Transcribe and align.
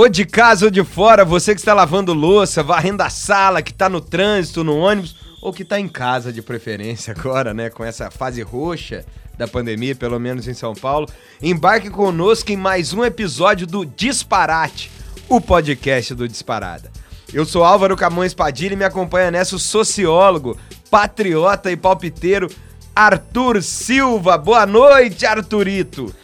Ou 0.00 0.08
de 0.08 0.24
casa 0.24 0.64
ou 0.64 0.70
de 0.70 0.82
fora, 0.82 1.26
você 1.26 1.54
que 1.54 1.60
está 1.60 1.74
lavando 1.74 2.14
louça, 2.14 2.62
varrendo 2.62 3.02
a 3.02 3.10
sala, 3.10 3.60
que 3.60 3.70
está 3.70 3.86
no 3.86 4.00
trânsito, 4.00 4.64
no 4.64 4.78
ônibus, 4.78 5.14
ou 5.42 5.52
que 5.52 5.62
está 5.62 5.78
em 5.78 5.86
casa 5.86 6.32
de 6.32 6.40
preferência 6.40 7.12
agora, 7.14 7.52
né? 7.52 7.68
Com 7.68 7.84
essa 7.84 8.10
fase 8.10 8.40
roxa 8.40 9.04
da 9.36 9.46
pandemia, 9.46 9.94
pelo 9.94 10.18
menos 10.18 10.48
em 10.48 10.54
São 10.54 10.74
Paulo. 10.74 11.06
Embarque 11.42 11.90
conosco 11.90 12.50
em 12.50 12.56
mais 12.56 12.94
um 12.94 13.04
episódio 13.04 13.66
do 13.66 13.84
Disparate, 13.84 14.90
o 15.28 15.38
podcast 15.38 16.14
do 16.14 16.26
Disparada. 16.26 16.90
Eu 17.30 17.44
sou 17.44 17.62
Álvaro 17.62 17.94
Camões 17.94 18.32
Padilha 18.32 18.72
e 18.72 18.76
me 18.76 18.84
acompanha 18.84 19.30
nessa 19.30 19.54
o 19.54 19.58
sociólogo, 19.58 20.56
patriota 20.90 21.70
e 21.70 21.76
palpiteiro 21.76 22.48
Arthur 22.96 23.62
Silva. 23.62 24.38
Boa 24.38 24.64
noite, 24.64 25.26
Arthurito. 25.26 26.14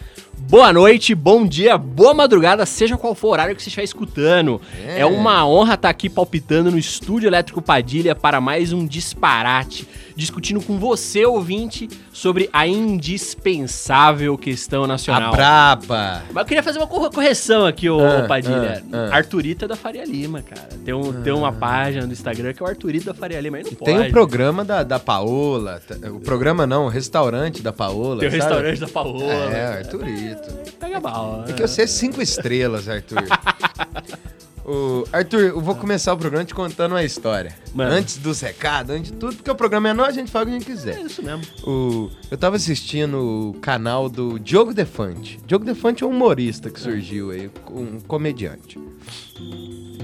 Boa 0.49 0.73
noite, 0.73 1.13
bom 1.13 1.45
dia, 1.45 1.77
boa 1.77 2.15
madrugada, 2.15 2.65
seja 2.65 2.97
qual 2.97 3.17
for 3.17 3.29
o 3.29 3.31
horário 3.33 3.57
que 3.57 3.61
você 3.61 3.69
estiver 3.69 3.83
escutando. 3.83 4.61
É, 4.87 5.01
é 5.01 5.07
uma 5.07 5.45
honra 5.45 5.75
estar 5.75 5.89
aqui 5.89 6.09
palpitando 6.09 6.71
no 6.71 6.79
Estúdio 6.79 7.27
Elétrico 7.27 7.61
Padilha 7.61 8.15
para 8.15 8.41
mais 8.41 8.73
um 8.73 8.87
disparate 8.87 9.89
discutindo 10.17 10.61
com 10.63 10.79
você, 10.79 11.27
ouvinte, 11.27 11.89
sobre 12.13 12.49
a 12.53 12.67
indispensável 12.67 14.37
questão 14.39 14.87
nacional. 14.87 15.33
A 15.33 15.37
braba! 15.37 16.23
Mas 16.33 16.37
eu 16.37 16.45
queria 16.47 16.63
fazer 16.63 16.79
uma 16.79 16.87
correção 16.87 17.67
aqui, 17.67 17.89
ô 17.91 18.01
ah, 18.01 18.25
Padilha. 18.27 18.83
Ah, 18.91 19.11
ah. 19.13 19.17
Arturita 19.17 19.69
da 19.69 19.77
Faria 19.77 20.05
Lima, 20.05 20.41
cara. 20.41 20.69
Tem, 20.85 20.95
um, 20.95 21.23
tem 21.23 21.33
uma 21.33 21.51
ah. 21.51 21.53
página 21.53 22.07
no 22.07 22.13
Instagram 22.13 22.55
que 22.55 22.63
é 22.63 22.67
o 22.67 22.69
Arturita 22.69 23.13
da 23.13 23.15
Faria 23.15 23.41
Lima. 23.41 23.59
Aí 23.59 23.65
não 23.65 23.73
pode. 23.73 23.85
Tem 23.85 23.99
o 23.99 24.09
um 24.09 24.11
programa 24.11 24.65
da, 24.65 24.83
da 24.83 24.99
Paola. 24.99 25.83
O 26.11 26.21
programa 26.21 26.67
não, 26.67 26.87
o 26.87 26.89
restaurante 26.89 27.63
da 27.63 27.73
Paola. 27.73 28.21
Tem 28.21 28.29
o 28.29 28.33
restaurante 28.33 28.81
da 28.81 28.89
Paola. 28.89 29.25
É, 29.25 29.79
Arturito. 29.79 30.51
Pega 30.81 30.99
mal. 30.99 31.45
É 31.47 31.53
que 31.53 31.63
eu 31.63 31.69
sei 31.69 31.87
cinco 31.87 32.23
estrelas, 32.23 32.89
Arthur. 32.89 33.23
O 34.69 35.07
Arthur, 35.13 35.43
eu 35.43 35.61
vou 35.61 35.77
começar 35.77 36.13
o 36.13 36.19
programa 36.19 36.45
te 36.45 36.53
contando 36.53 36.91
uma 36.91 37.05
história. 37.05 37.55
Mano. 37.73 37.93
Antes 37.93 38.17
dos 38.17 38.41
recados, 38.41 38.97
antes 38.97 39.13
de 39.13 39.17
tudo, 39.17 39.37
porque 39.37 39.49
o 39.49 39.55
programa 39.55 39.91
é 39.91 39.93
nosso, 39.93 40.11
a 40.11 40.15
gente 40.15 40.29
fala 40.29 40.45
o 40.45 40.49
que 40.49 40.57
a 40.57 40.59
gente 40.59 40.67
quiser. 40.67 40.99
É 40.99 41.03
isso 41.03 41.23
mesmo. 41.23 41.45
O, 41.63 42.11
eu 42.29 42.37
tava 42.37 42.57
assistindo 42.57 43.17
o 43.17 43.61
canal 43.61 44.09
do 44.09 44.41
Diogo 44.41 44.75
Defante. 44.75 45.39
Diogo 45.47 45.65
Defante 45.65 46.03
é 46.03 46.07
um 46.07 46.11
humorista 46.11 46.69
que 46.69 46.81
surgiu 46.81 47.31
aí, 47.31 47.49
um 47.71 48.01
comediante. 48.01 48.77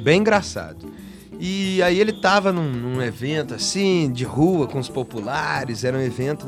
Bem 0.00 0.20
engraçado. 0.20 0.92
E 1.40 1.82
aí 1.82 1.98
ele 1.98 2.12
tava 2.12 2.52
num, 2.52 2.70
num 2.70 3.02
evento 3.02 3.54
assim, 3.54 4.12
de 4.12 4.22
rua, 4.22 4.68
com 4.68 4.78
os 4.78 4.88
populares, 4.88 5.82
era 5.82 5.98
um 5.98 6.00
evento 6.00 6.46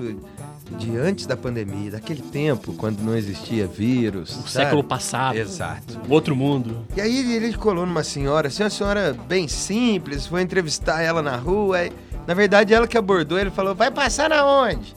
de 0.70 0.96
antes 0.96 1.26
da 1.26 1.36
pandemia, 1.36 1.92
daquele 1.92 2.22
tempo, 2.22 2.72
quando 2.74 3.00
não 3.00 3.16
existia 3.16 3.66
vírus. 3.66 4.30
O 4.30 4.34
sabe? 4.34 4.50
século 4.50 4.82
passado. 4.82 5.36
Exato. 5.36 6.00
O 6.08 6.12
outro 6.12 6.34
mundo. 6.34 6.86
E 6.96 7.00
aí 7.00 7.34
ele 7.34 7.52
colou 7.54 7.86
numa 7.86 8.02
senhora, 8.02 8.48
assim, 8.48 8.62
uma 8.62 8.70
senhora 8.70 9.16
bem 9.28 9.46
simples, 9.46 10.26
foi 10.26 10.42
entrevistar 10.42 11.02
ela 11.02 11.22
na 11.22 11.36
rua. 11.36 11.78
Aí, 11.78 11.92
na 12.26 12.34
verdade, 12.34 12.72
ela 12.72 12.86
que 12.86 12.96
abordou, 12.96 13.38
ele 13.38 13.50
falou, 13.50 13.74
vai 13.74 13.90
passar 13.90 14.30
na 14.30 14.44
onde? 14.44 14.94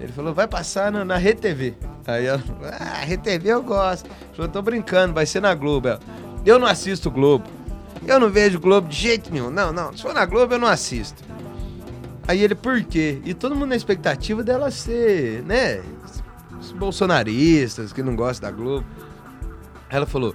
Ele 0.00 0.10
falou, 0.12 0.34
vai 0.34 0.48
passar 0.48 0.90
na, 0.90 1.04
na 1.04 1.16
RedeTV. 1.16 1.74
Aí 2.06 2.26
ela 2.26 2.38
falou, 2.38 2.62
ah, 2.64 3.04
RedeTV 3.04 3.48
eu 3.48 3.62
gosto. 3.62 4.06
Ele 4.06 4.36
falou, 4.36 4.50
tô 4.50 4.62
brincando, 4.62 5.14
vai 5.14 5.26
ser 5.26 5.40
na 5.40 5.54
Globo. 5.54 5.88
Ela, 5.88 6.00
eu 6.44 6.58
não 6.58 6.66
assisto 6.66 7.10
Globo. 7.10 7.44
Eu 8.04 8.18
não 8.18 8.28
vejo 8.28 8.58
Globo 8.58 8.88
de 8.88 8.96
jeito 8.96 9.32
nenhum. 9.32 9.50
Não, 9.50 9.72
não, 9.72 9.96
se 9.96 10.02
for 10.02 10.12
na 10.12 10.24
Globo 10.24 10.54
eu 10.54 10.58
não 10.58 10.66
assisto. 10.66 11.22
Aí 12.26 12.42
ele, 12.42 12.54
por 12.54 12.82
quê? 12.82 13.20
E 13.24 13.34
todo 13.34 13.54
mundo 13.54 13.68
na 13.68 13.76
expectativa 13.76 14.42
dela 14.42 14.70
ser, 14.70 15.42
né? 15.42 15.80
Os 16.60 16.72
bolsonaristas 16.72 17.92
que 17.92 18.02
não 18.02 18.14
gostam 18.14 18.50
da 18.50 18.56
Globo. 18.56 18.86
Ela 19.90 20.06
falou: 20.06 20.34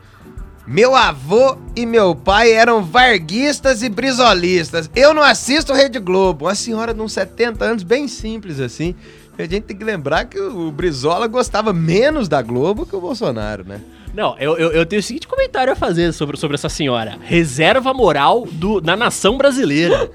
Meu 0.65 0.95
avô 0.95 1.57
e 1.75 1.85
meu 1.85 2.13
pai 2.13 2.51
eram 2.51 2.83
varguistas 2.83 3.81
e 3.83 3.89
brisolistas. 3.89 4.89
Eu 4.95 5.13
não 5.13 5.23
assisto 5.23 5.73
Rede 5.73 5.99
Globo. 5.99 6.45
Uma 6.45 6.55
senhora 6.55 6.93
de 6.93 7.01
uns 7.01 7.13
70 7.13 7.63
anos, 7.63 7.83
bem 7.83 8.07
simples 8.07 8.59
assim. 8.59 8.93
A 9.37 9.43
gente 9.43 9.61
tem 9.61 9.77
que 9.77 9.83
lembrar 9.83 10.25
que 10.25 10.39
o 10.39 10.71
Brizola 10.71 11.27
gostava 11.27 11.71
menos 11.71 12.27
da 12.27 12.41
Globo 12.41 12.87
que 12.87 12.95
o 12.95 12.99
Bolsonaro, 12.99 13.63
né? 13.63 13.81
Não, 14.11 14.35
eu, 14.39 14.57
eu, 14.57 14.71
eu, 14.71 14.83
tenho 14.83 14.99
o 14.99 15.03
seguinte 15.03 15.27
comentário 15.27 15.71
a 15.71 15.75
fazer 15.75 16.11
sobre, 16.11 16.37
sobre 16.37 16.55
essa 16.55 16.69
senhora. 16.69 17.19
Reserva 17.21 17.93
moral 17.93 18.47
do, 18.51 18.81
da 18.81 18.97
nação 18.97 19.37
brasileira. 19.37 20.09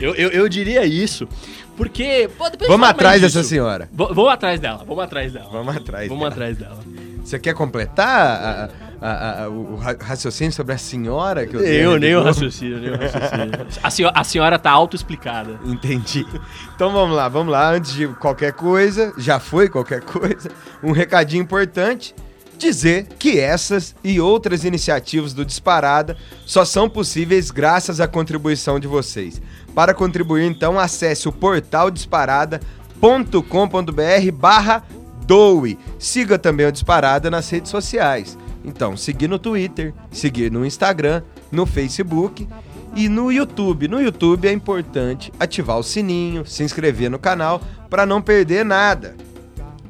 Eu, 0.00 0.14
eu, 0.14 0.30
eu 0.30 0.48
diria 0.48 0.84
isso. 0.84 1.28
Porque. 1.76 2.28
Pô, 2.36 2.44
vamos 2.66 2.88
atrás 2.88 3.20
dessa 3.20 3.42
senhora. 3.42 3.88
V 3.92 4.06
vamos 4.12 4.32
atrás 4.32 4.58
dela, 4.60 4.84
vamos 4.86 5.04
atrás 5.04 5.32
dela. 5.32 5.48
Vamos 5.50 5.76
atrás 5.76 6.08
Vamos 6.08 6.22
dela. 6.22 6.32
atrás 6.32 6.56
dela. 6.56 6.78
Você 7.24 7.38
quer 7.38 7.52
completar 7.52 8.08
a, 8.08 8.70
a, 9.06 9.42
a, 9.44 9.48
o 9.48 9.76
raciocínio 9.76 10.52
sobre 10.52 10.74
a 10.74 10.78
senhora 10.78 11.46
que 11.46 11.54
eu 11.54 11.60
Eu, 11.60 11.98
nem 11.98 12.16
o 12.16 12.22
raciocínio, 12.22 12.78
nem 12.78 12.90
o 12.90 12.96
raciocínio. 12.98 13.66
a, 13.82 13.90
senhora, 13.90 14.18
a 14.18 14.24
senhora 14.24 14.58
tá 14.58 14.70
auto-explicada. 14.70 15.60
Entendi. 15.64 16.26
Então 16.74 16.90
vamos 16.90 17.14
lá, 17.14 17.28
vamos 17.28 17.52
lá. 17.52 17.70
Antes 17.70 17.92
de 17.92 18.08
qualquer 18.08 18.52
coisa, 18.52 19.12
já 19.18 19.38
foi 19.38 19.68
qualquer 19.68 20.00
coisa, 20.02 20.50
um 20.82 20.90
recadinho 20.90 21.42
importante 21.42 22.14
dizer 22.58 23.06
que 23.18 23.38
essas 23.38 23.94
e 24.02 24.20
outras 24.20 24.64
iniciativas 24.64 25.32
do 25.32 25.44
Disparada 25.44 26.16
só 26.44 26.64
são 26.64 26.90
possíveis 26.90 27.50
graças 27.50 28.00
à 28.00 28.08
contribuição 28.08 28.78
de 28.78 28.86
vocês. 28.86 29.40
Para 29.74 29.94
contribuir, 29.94 30.44
então, 30.44 30.78
acesse 30.78 31.28
o 31.28 31.32
portal 31.32 31.90
disparada.com.br 31.90 34.32
barra 34.34 34.84
doe. 35.24 35.78
Siga 35.98 36.38
também 36.38 36.66
o 36.66 36.72
Disparada 36.72 37.30
nas 37.30 37.48
redes 37.48 37.70
sociais. 37.70 38.36
Então, 38.64 38.96
seguir 38.96 39.28
no 39.28 39.38
Twitter, 39.38 39.94
seguir 40.10 40.50
no 40.50 40.66
Instagram, 40.66 41.22
no 41.50 41.64
Facebook 41.64 42.46
e 42.94 43.08
no 43.08 43.30
YouTube. 43.30 43.88
No 43.88 44.00
YouTube 44.00 44.48
é 44.48 44.52
importante 44.52 45.32
ativar 45.38 45.78
o 45.78 45.82
sininho, 45.82 46.44
se 46.44 46.62
inscrever 46.62 47.10
no 47.10 47.18
canal 47.18 47.60
para 47.88 48.04
não 48.04 48.20
perder 48.20 48.64
nada. 48.64 49.16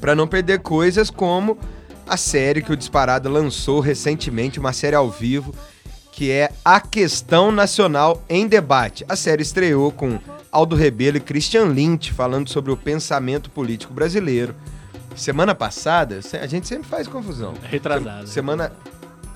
Para 0.00 0.14
não 0.14 0.28
perder 0.28 0.60
coisas 0.60 1.10
como 1.10 1.58
a 2.08 2.16
série 2.16 2.62
que 2.62 2.72
o 2.72 2.76
Disparada 2.76 3.28
lançou 3.28 3.80
recentemente, 3.80 4.58
uma 4.58 4.72
série 4.72 4.96
ao 4.96 5.10
vivo, 5.10 5.54
que 6.10 6.30
é 6.30 6.50
A 6.64 6.80
Questão 6.80 7.52
Nacional 7.52 8.24
em 8.28 8.46
Debate. 8.48 9.04
A 9.08 9.14
série 9.14 9.42
estreou 9.42 9.92
com 9.92 10.18
Aldo 10.50 10.74
Rebelo 10.74 11.18
e 11.18 11.20
Christian 11.20 11.66
Lynch 11.66 12.12
falando 12.12 12.48
sobre 12.48 12.72
o 12.72 12.76
pensamento 12.76 13.50
político 13.50 13.92
brasileiro. 13.92 14.54
Semana 15.14 15.54
passada, 15.54 16.20
a 16.40 16.46
gente 16.46 16.66
sempre 16.66 16.88
faz 16.88 17.06
confusão. 17.06 17.54
Retrasada. 17.62 18.26
Semana. 18.26 18.72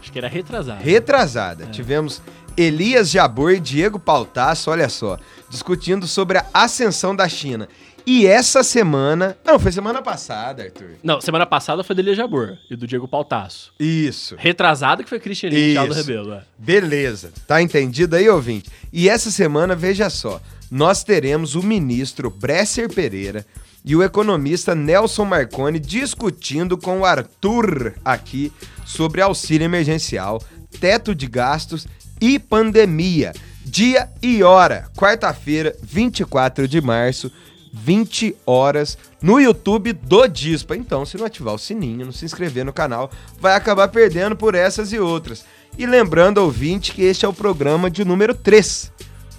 Acho 0.00 0.10
que 0.10 0.18
era 0.18 0.28
retrasada. 0.28 0.80
Retrasada. 0.80 1.64
É. 1.64 1.66
Tivemos 1.68 2.22
Elias 2.56 3.10
Jabor 3.10 3.52
e 3.52 3.60
Diego 3.60 3.98
Pautasso, 3.98 4.70
olha 4.70 4.88
só, 4.88 5.18
discutindo 5.48 6.06
sobre 6.06 6.38
a 6.38 6.46
ascensão 6.52 7.14
da 7.14 7.28
China. 7.28 7.68
E 8.06 8.26
essa 8.26 8.62
semana. 8.62 9.36
Não, 9.44 9.58
foi 9.58 9.70
semana 9.72 10.02
passada, 10.02 10.64
Arthur. 10.64 10.96
Não, 11.02 11.20
semana 11.20 11.46
passada 11.46 11.84
foi 11.84 11.94
do 11.94 12.00
Elia 12.00 12.14
Jabor 12.14 12.58
e 12.70 12.76
do 12.76 12.86
Diego 12.86 13.06
Pautasso. 13.06 13.72
Isso. 13.78 14.34
Retrasado 14.38 15.04
que 15.04 15.08
foi 15.08 15.20
Christian 15.20 15.50
Link 15.50 15.72
e 15.74 15.76
Aldo 15.76 15.94
Rebelo. 15.94 16.32
É. 16.34 16.42
Beleza. 16.58 17.32
Tá 17.46 17.62
entendido 17.62 18.16
aí, 18.16 18.28
ouvinte? 18.28 18.70
E 18.92 19.08
essa 19.08 19.30
semana, 19.30 19.74
veja 19.74 20.10
só, 20.10 20.40
nós 20.70 21.04
teremos 21.04 21.54
o 21.54 21.62
ministro 21.62 22.30
Bresser 22.30 22.92
Pereira 22.92 23.46
e 23.84 23.94
o 23.96 24.02
economista 24.02 24.74
Nelson 24.74 25.24
Marconi 25.24 25.78
discutindo 25.78 26.78
com 26.78 27.00
o 27.00 27.04
Arthur 27.04 27.94
aqui 28.04 28.52
sobre 28.84 29.20
auxílio 29.20 29.64
emergencial, 29.64 30.42
teto 30.80 31.14
de 31.14 31.26
gastos 31.26 31.86
e 32.20 32.38
pandemia. 32.38 33.32
Dia 33.64 34.08
e 34.22 34.42
hora, 34.42 34.90
quarta-feira, 34.96 35.74
24 35.82 36.68
de 36.68 36.80
março 36.80 37.30
20 37.72 38.36
horas 38.46 38.98
no 39.20 39.40
YouTube 39.40 39.92
do 39.94 40.26
Dispa. 40.28 40.76
Então, 40.76 41.06
se 41.06 41.16
não 41.16 41.24
ativar 41.24 41.54
o 41.54 41.58
sininho, 41.58 42.04
não 42.04 42.12
se 42.12 42.24
inscrever 42.24 42.64
no 42.64 42.72
canal, 42.72 43.10
vai 43.40 43.54
acabar 43.54 43.88
perdendo 43.88 44.36
por 44.36 44.54
essas 44.54 44.92
e 44.92 44.98
outras. 44.98 45.44
E 45.78 45.86
lembrando, 45.86 46.38
ouvinte, 46.38 46.92
que 46.92 47.02
este 47.02 47.24
é 47.24 47.28
o 47.28 47.32
programa 47.32 47.90
de 47.90 48.04
número 48.04 48.34
3. 48.34 48.92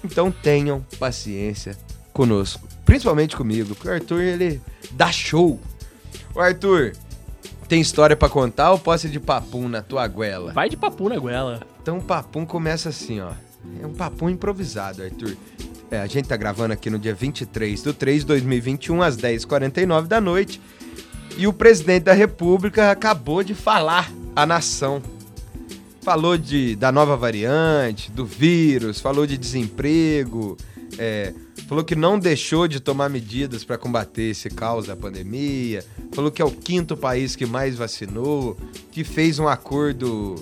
Então 0.04 0.30
tenham 0.30 0.84
paciência 0.98 1.76
conosco. 2.12 2.66
Principalmente 2.84 3.36
comigo, 3.36 3.74
porque 3.74 3.88
o 3.88 3.92
Arthur, 3.92 4.20
ele 4.20 4.60
dá 4.90 5.10
show. 5.12 5.58
O 6.34 6.40
Arthur, 6.40 6.92
tem 7.68 7.80
história 7.80 8.16
para 8.16 8.28
contar 8.28 8.72
ou 8.72 8.78
posso 8.78 9.06
ir 9.06 9.10
de 9.10 9.20
papum 9.20 9.68
na 9.68 9.80
tua 9.80 10.06
goela? 10.06 10.52
Vai 10.52 10.68
de 10.68 10.76
papum 10.76 11.08
na 11.08 11.18
goela. 11.18 11.60
Então 11.80 11.98
o 11.98 12.02
papum 12.02 12.44
começa 12.44 12.88
assim, 12.88 13.20
ó. 13.20 13.32
É 13.80 13.86
um 13.86 13.94
papum 13.94 14.28
improvisado, 14.28 15.02
Arthur. 15.02 15.36
É, 15.94 16.00
a 16.00 16.08
gente 16.08 16.28
tá 16.28 16.36
gravando 16.36 16.72
aqui 16.72 16.90
no 16.90 16.98
dia 16.98 17.14
23 17.14 17.80
de 17.80 17.92
3 17.92 18.20
de 18.22 18.26
2021, 18.26 19.00
às 19.00 19.16
10h49 19.16 20.08
da 20.08 20.20
noite. 20.20 20.60
E 21.38 21.46
o 21.46 21.52
presidente 21.52 22.02
da 22.02 22.12
República 22.12 22.90
acabou 22.90 23.44
de 23.44 23.54
falar 23.54 24.10
à 24.34 24.44
nação. 24.44 25.00
Falou 26.02 26.36
de, 26.36 26.74
da 26.74 26.90
nova 26.90 27.16
variante, 27.16 28.10
do 28.10 28.26
vírus, 28.26 29.00
falou 29.00 29.24
de 29.24 29.38
desemprego, 29.38 30.56
é, 30.98 31.32
falou 31.68 31.84
que 31.84 31.94
não 31.94 32.18
deixou 32.18 32.66
de 32.66 32.80
tomar 32.80 33.08
medidas 33.08 33.62
para 33.62 33.78
combater 33.78 34.30
esse 34.30 34.50
caos 34.50 34.86
da 34.86 34.96
pandemia, 34.96 35.84
falou 36.12 36.30
que 36.30 36.42
é 36.42 36.44
o 36.44 36.50
quinto 36.50 36.96
país 36.96 37.36
que 37.36 37.46
mais 37.46 37.76
vacinou, 37.76 38.56
que 38.90 39.04
fez 39.04 39.38
um 39.38 39.46
acordo 39.46 40.34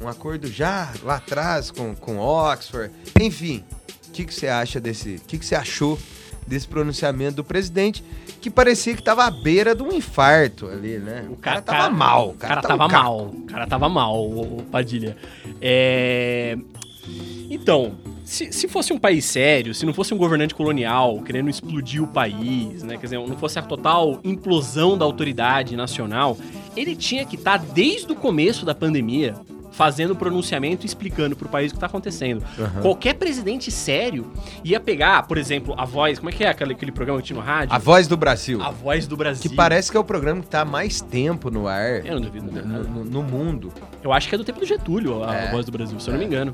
um 0.00 0.08
acordo 0.08 0.46
já 0.48 0.92
lá 1.02 1.16
atrás 1.16 1.70
com, 1.70 1.94
com 1.94 2.18
Oxford. 2.18 2.92
Enfim, 3.20 3.64
que, 4.14 4.24
que 4.24 4.34
você 4.34 4.46
acha 4.46 4.80
desse. 4.80 5.16
O 5.16 5.20
que, 5.26 5.38
que 5.38 5.44
você 5.44 5.56
achou 5.56 5.98
desse 6.46 6.68
pronunciamento 6.68 7.36
do 7.36 7.44
presidente? 7.44 8.04
Que 8.40 8.48
parecia 8.48 8.94
que 8.94 9.02
tava 9.02 9.24
à 9.24 9.30
beira 9.30 9.74
de 9.74 9.82
um 9.82 9.92
infarto 9.92 10.68
ali, 10.68 10.98
né? 10.98 11.26
O 11.28 11.36
cara, 11.36 11.60
tava 11.60 11.90
mal. 11.90 12.30
O 12.30 12.34
cara, 12.34 12.62
tava, 12.62 12.88
mal. 12.88 13.26
O 13.26 13.42
cara 13.46 13.66
tava 13.66 13.88
mal, 13.88 14.24
o 14.24 14.62
Padilha. 14.70 15.16
É. 15.60 16.56
Então, 17.50 17.94
se, 18.24 18.52
se 18.52 18.68
fosse 18.68 18.92
um 18.92 18.98
país 18.98 19.24
sério, 19.24 19.74
se 19.74 19.84
não 19.84 19.92
fosse 19.92 20.14
um 20.14 20.16
governante 20.16 20.54
colonial 20.54 21.20
querendo 21.22 21.50
explodir 21.50 22.02
o 22.02 22.06
país, 22.06 22.82
né? 22.82 22.96
Quer 22.96 23.06
dizer, 23.06 23.18
não 23.18 23.36
fosse 23.36 23.58
a 23.58 23.62
total 23.62 24.20
implosão 24.22 24.96
da 24.96 25.04
autoridade 25.04 25.76
nacional, 25.76 26.38
ele 26.76 26.94
tinha 26.94 27.26
que 27.26 27.36
estar 27.36 27.58
tá 27.58 27.64
desde 27.74 28.12
o 28.12 28.16
começo 28.16 28.64
da 28.64 28.74
pandemia 28.74 29.34
fazendo 29.76 30.14
pronunciamento 30.14 30.84
e 30.84 30.86
explicando 30.86 31.34
pro 31.34 31.48
país 31.48 31.72
o 31.72 31.74
que 31.74 31.80
tá 31.80 31.86
acontecendo. 31.86 32.44
Uhum. 32.56 32.82
Qualquer 32.82 33.14
presidente 33.14 33.70
sério 33.70 34.32
ia 34.62 34.78
pegar, 34.78 35.26
por 35.26 35.36
exemplo, 35.36 35.74
a 35.76 35.84
voz. 35.84 36.18
Como 36.18 36.30
é 36.30 36.32
que 36.32 36.44
é 36.44 36.48
aquele, 36.48 36.72
aquele 36.72 36.92
programa 36.92 37.20
que 37.20 37.26
tinha 37.26 37.38
no 37.38 37.44
rádio? 37.44 37.74
A 37.74 37.78
Voz 37.78 38.06
do 38.06 38.16
Brasil. 38.16 38.62
A 38.62 38.70
Voz 38.70 39.06
do 39.06 39.16
Brasil. 39.16 39.50
Que 39.50 39.56
parece 39.56 39.90
que 39.90 39.96
é 39.96 40.00
o 40.00 40.04
programa 40.04 40.40
que 40.40 40.48
tá 40.48 40.64
mais 40.64 41.00
tempo 41.00 41.50
no 41.50 41.66
ar. 41.66 42.06
Eu 42.06 42.14
não 42.14 42.20
duvido. 42.20 42.50
No, 42.52 42.84
no, 42.84 43.04
no 43.04 43.22
mundo. 43.22 43.72
Eu 44.02 44.12
acho 44.12 44.28
que 44.28 44.34
é 44.34 44.38
do 44.38 44.44
tempo 44.44 44.60
do 44.60 44.66
Getúlio, 44.66 45.24
a, 45.24 45.34
é. 45.34 45.48
a 45.48 45.50
Voz 45.50 45.66
do 45.66 45.72
Brasil, 45.72 45.98
se 45.98 46.08
eu 46.08 46.12
não 46.12 46.20
me 46.20 46.26
engano. 46.26 46.52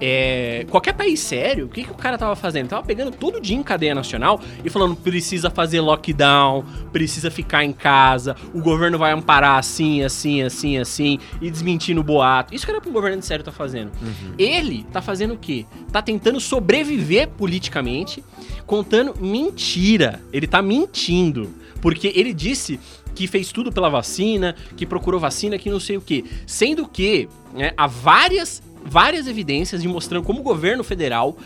É, 0.00 0.64
qualquer 0.70 0.92
país 0.92 1.20
sério, 1.20 1.66
o 1.66 1.68
que, 1.68 1.82
que 1.84 1.90
o 1.90 1.94
cara 1.94 2.16
tava 2.16 2.36
fazendo? 2.36 2.68
Tava 2.68 2.86
pegando 2.86 3.10
todo 3.10 3.40
dia 3.40 3.56
em 3.56 3.62
cadeia 3.62 3.94
nacional 3.94 4.40
e 4.64 4.70
falando: 4.70 4.94
precisa 4.94 5.50
fazer 5.50 5.80
lockdown, 5.80 6.64
precisa 6.92 7.30
ficar 7.30 7.64
em 7.64 7.72
casa, 7.72 8.36
o 8.54 8.60
governo 8.60 8.98
vai 8.98 9.12
amparar 9.12 9.58
assim, 9.58 10.02
assim, 10.02 10.42
assim, 10.42 10.78
assim, 10.78 11.18
e 11.40 11.50
desmentindo 11.50 12.00
o 12.00 12.04
boato. 12.04 12.54
Isso 12.54 12.64
que 12.64 12.70
era 12.70 12.80
pro 12.80 12.92
governo 12.92 13.22
sério 13.22 13.44
tá 13.44 13.52
fazendo. 13.52 13.90
Uhum. 14.00 14.34
Ele 14.38 14.84
tá 14.92 15.02
fazendo 15.02 15.34
o 15.34 15.38
quê? 15.38 15.66
Tá 15.90 16.00
tentando 16.00 16.40
sobreviver 16.40 17.28
politicamente, 17.28 18.22
contando 18.66 19.14
mentira. 19.20 20.20
Ele 20.32 20.46
tá 20.46 20.62
mentindo. 20.62 21.54
Porque 21.80 22.12
ele 22.14 22.34
disse 22.34 22.78
que 23.14 23.26
fez 23.26 23.50
tudo 23.50 23.72
pela 23.72 23.88
vacina, 23.88 24.54
que 24.76 24.86
procurou 24.86 25.18
vacina, 25.18 25.58
que 25.58 25.70
não 25.70 25.80
sei 25.80 25.96
o 25.96 26.00
quê. 26.00 26.24
Sendo 26.46 26.86
que 26.86 27.28
né, 27.52 27.72
há 27.76 27.86
várias 27.86 28.62
várias 28.84 29.26
evidências 29.26 29.82
de 29.82 29.88
mostrando 29.88 30.24
como 30.24 30.40
o 30.40 30.42
governo 30.42 30.82
federal, 30.82 31.36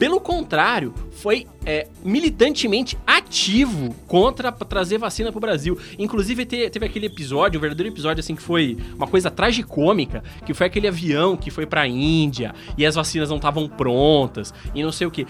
pelo 0.00 0.18
contrário, 0.18 0.94
foi 1.10 1.46
é, 1.66 1.86
militantemente 2.02 2.96
ativo 3.06 3.94
contra 4.06 4.50
trazer 4.50 4.96
vacina 4.96 5.30
para 5.30 5.36
o 5.36 5.40
Brasil. 5.42 5.78
Inclusive, 5.98 6.46
te, 6.46 6.70
teve 6.70 6.86
aquele 6.86 7.04
episódio, 7.04 7.58
um 7.58 7.60
verdadeiro 7.60 7.92
episódio, 7.92 8.20
assim, 8.20 8.34
que 8.34 8.40
foi 8.40 8.78
uma 8.96 9.06
coisa 9.06 9.30
tragicômica, 9.30 10.24
que 10.46 10.54
foi 10.54 10.68
aquele 10.68 10.88
avião 10.88 11.36
que 11.36 11.50
foi 11.50 11.66
para 11.66 11.82
a 11.82 11.86
Índia 11.86 12.54
e 12.78 12.86
as 12.86 12.94
vacinas 12.94 13.28
não 13.28 13.36
estavam 13.36 13.68
prontas 13.68 14.54
e 14.74 14.82
não 14.82 14.90
sei 14.90 15.06
o 15.06 15.10
que. 15.10 15.26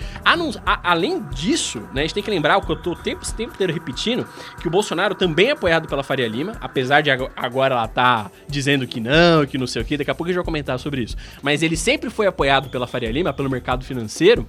Além 0.65 1.21
disso, 1.31 1.81
né, 1.93 2.03
a 2.03 2.05
gente 2.05 2.15
tem 2.15 2.23
que 2.23 2.31
lembrar, 2.31 2.59
o 2.59 2.63
que 2.63 2.71
eu 2.71 2.81
tô 2.81 2.93
o 2.93 2.97
tempo, 2.97 3.25
esse 3.25 3.35
tempo 3.35 3.55
inteiro 3.55 3.73
repetindo, 3.73 4.25
que 4.61 4.69
o 4.69 4.71
Bolsonaro 4.71 5.17
também 5.17 5.49
é 5.49 5.51
apoiado 5.51 5.89
pela 5.89 6.05
Faria 6.05 6.29
Lima, 6.29 6.53
apesar 6.61 7.01
de 7.01 7.11
agora 7.11 7.75
ela 7.75 7.89
tá 7.89 8.31
dizendo 8.49 8.87
que 8.87 9.01
não, 9.01 9.45
que 9.47 9.59
não 9.59 9.67
sei 9.67 9.83
o 9.83 9.85
que, 9.85 9.97
daqui 9.97 10.13
a 10.13 10.15
pouco 10.15 10.29
a 10.29 10.33
gente 10.33 10.37
vai 10.37 10.45
comentar 10.45 10.79
sobre 10.79 11.03
isso. 11.03 11.17
Mas 11.43 11.61
ele 11.61 11.77
sempre 11.77 12.09
foi 12.09 12.29
apoiado 12.29 12.71
pela 12.71 12.87
Faria 12.87 13.11
Lima, 13.11 13.33
pelo 13.33 13.51
mercado 13.51 13.85
financeiro, 13.85 14.47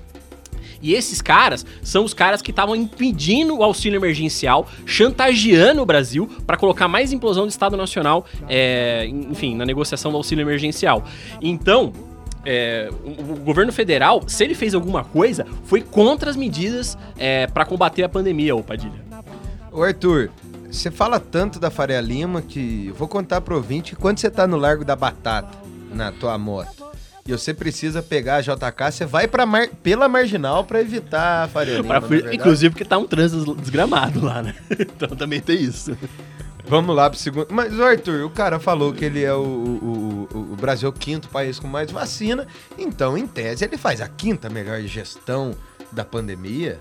e 0.81 0.93
esses 0.93 1.21
caras 1.21 1.65
são 1.81 2.03
os 2.03 2.13
caras 2.13 2.41
que 2.41 2.51
estavam 2.51 2.75
impedindo 2.75 3.57
o 3.57 3.63
auxílio 3.63 3.97
emergencial, 3.97 4.67
chantageando 4.85 5.81
o 5.81 5.85
Brasil 5.85 6.29
para 6.45 6.57
colocar 6.57 6.87
mais 6.87 7.11
implosão 7.11 7.45
do 7.45 7.49
Estado 7.49 7.77
Nacional, 7.77 8.25
é, 8.47 9.05
enfim, 9.07 9.55
na 9.55 9.65
negociação 9.65 10.11
do 10.11 10.17
auxílio 10.17 10.43
emergencial. 10.43 11.03
Então, 11.41 11.93
é, 12.45 12.89
o, 13.03 13.35
governo 13.37 13.71
federal, 13.71 14.23
se 14.27 14.43
ele 14.43 14.55
fez 14.55 14.73
alguma 14.73 15.03
coisa, 15.03 15.45
foi 15.65 15.81
contra 15.81 16.29
as 16.29 16.35
medidas 16.35 16.97
é, 17.17 17.47
para 17.47 17.65
combater 17.65 18.03
a 18.03 18.09
pandemia, 18.09 18.55
ô 18.55 18.63
Padilha. 18.63 19.01
Ô 19.71 19.83
Arthur, 19.83 20.31
você 20.69 20.89
fala 20.89 21.19
tanto 21.19 21.59
da 21.59 21.69
Faria 21.69 22.01
Lima 22.01 22.41
que 22.41 22.87
eu 22.87 22.95
vou 22.95 23.07
contar 23.07 23.41
pro 23.41 23.55
ouvinte 23.55 23.95
quando 23.95 24.19
você 24.19 24.29
tá 24.29 24.47
no 24.47 24.57
Largo 24.57 24.83
da 24.83 24.95
Batata, 24.95 25.57
na 25.93 26.11
tua 26.11 26.37
moto, 26.37 26.80
e 27.27 27.31
você 27.31 27.53
precisa 27.53 28.01
pegar 28.01 28.37
a 28.37 28.41
JK, 28.41 28.91
você 28.91 29.05
vai 29.05 29.27
pra 29.27 29.45
mar... 29.45 29.67
pela 29.83 30.07
marginal 30.07 30.63
para 30.63 30.81
evitar 30.81 31.43
a 31.43 31.47
Faria 31.47 31.77
Lima, 31.79 32.01
é 32.29 32.35
inclusive 32.35 32.71
porque 32.71 32.85
tá 32.85 32.97
um 32.97 33.05
trânsito 33.05 33.55
desgramado 33.55 34.23
lá, 34.23 34.41
né? 34.41 34.55
então 34.79 35.09
também 35.09 35.39
tem 35.39 35.61
isso. 35.61 35.95
Vamos 36.67 36.95
lá 36.95 37.09
pro 37.09 37.19
segundo. 37.19 37.47
Mas, 37.49 37.79
Arthur, 37.79 38.23
o 38.25 38.29
cara 38.29 38.59
falou 38.59 38.93
que 38.93 39.03
ele 39.03 39.23
é 39.23 39.33
o, 39.33 39.39
o, 39.39 40.27
o, 40.33 40.53
o 40.53 40.55
Brasil 40.55 40.87
é 40.87 40.89
o 40.89 40.93
quinto 40.93 41.27
país 41.29 41.59
com 41.59 41.67
mais 41.67 41.91
vacina, 41.91 42.47
então, 42.77 43.17
em 43.17 43.27
tese, 43.27 43.65
ele 43.65 43.77
faz 43.77 43.99
a 43.99 44.07
quinta 44.07 44.49
melhor 44.49 44.79
gestão 44.81 45.55
da 45.91 46.05
pandemia. 46.05 46.79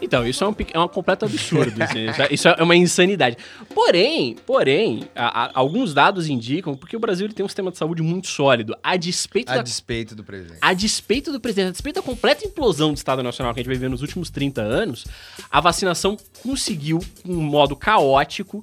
Então, 0.00 0.26
isso 0.26 0.44
é 0.44 0.48
um, 0.48 0.54
é 0.72 0.78
um 0.80 0.88
completo 0.88 1.24
absurdo. 1.24 1.82
assim, 1.82 2.08
isso, 2.08 2.22
é, 2.22 2.28
isso, 2.30 2.48
é, 2.48 2.62
uma 2.62 2.76
insanidade. 2.76 3.36
Porém, 3.74 4.36
porém, 4.46 5.04
a, 5.14 5.44
a, 5.44 5.50
alguns 5.54 5.94
dados 5.94 6.28
indicam 6.28 6.74
porque 6.74 6.96
o 6.96 7.00
Brasil 7.00 7.26
ele 7.26 7.34
tem 7.34 7.44
um 7.44 7.48
sistema 7.48 7.70
de 7.70 7.78
saúde 7.78 8.02
muito 8.02 8.28
sólido. 8.28 8.76
A 8.82 8.96
despeito, 8.96 9.52
a 9.52 9.56
da, 9.56 9.62
despeito 9.62 10.14
do 10.14 10.24
presidente. 10.24 10.58
A 10.60 10.72
despeito 10.72 11.32
do 11.32 11.40
presidente, 11.40 11.68
a 11.68 11.72
despeito 11.72 12.00
da 12.00 12.06
completa 12.06 12.46
implosão 12.46 12.92
do 12.92 12.96
Estado 12.96 13.22
Nacional 13.22 13.52
que 13.54 13.60
a 13.60 13.62
gente 13.62 13.70
vai 13.70 13.78
ver 13.78 13.90
nos 13.90 14.02
últimos 14.02 14.30
30 14.30 14.60
anos, 14.60 15.06
a 15.50 15.60
vacinação 15.60 16.16
conseguiu, 16.42 17.00
um 17.24 17.40
modo 17.40 17.76
caótico, 17.76 18.62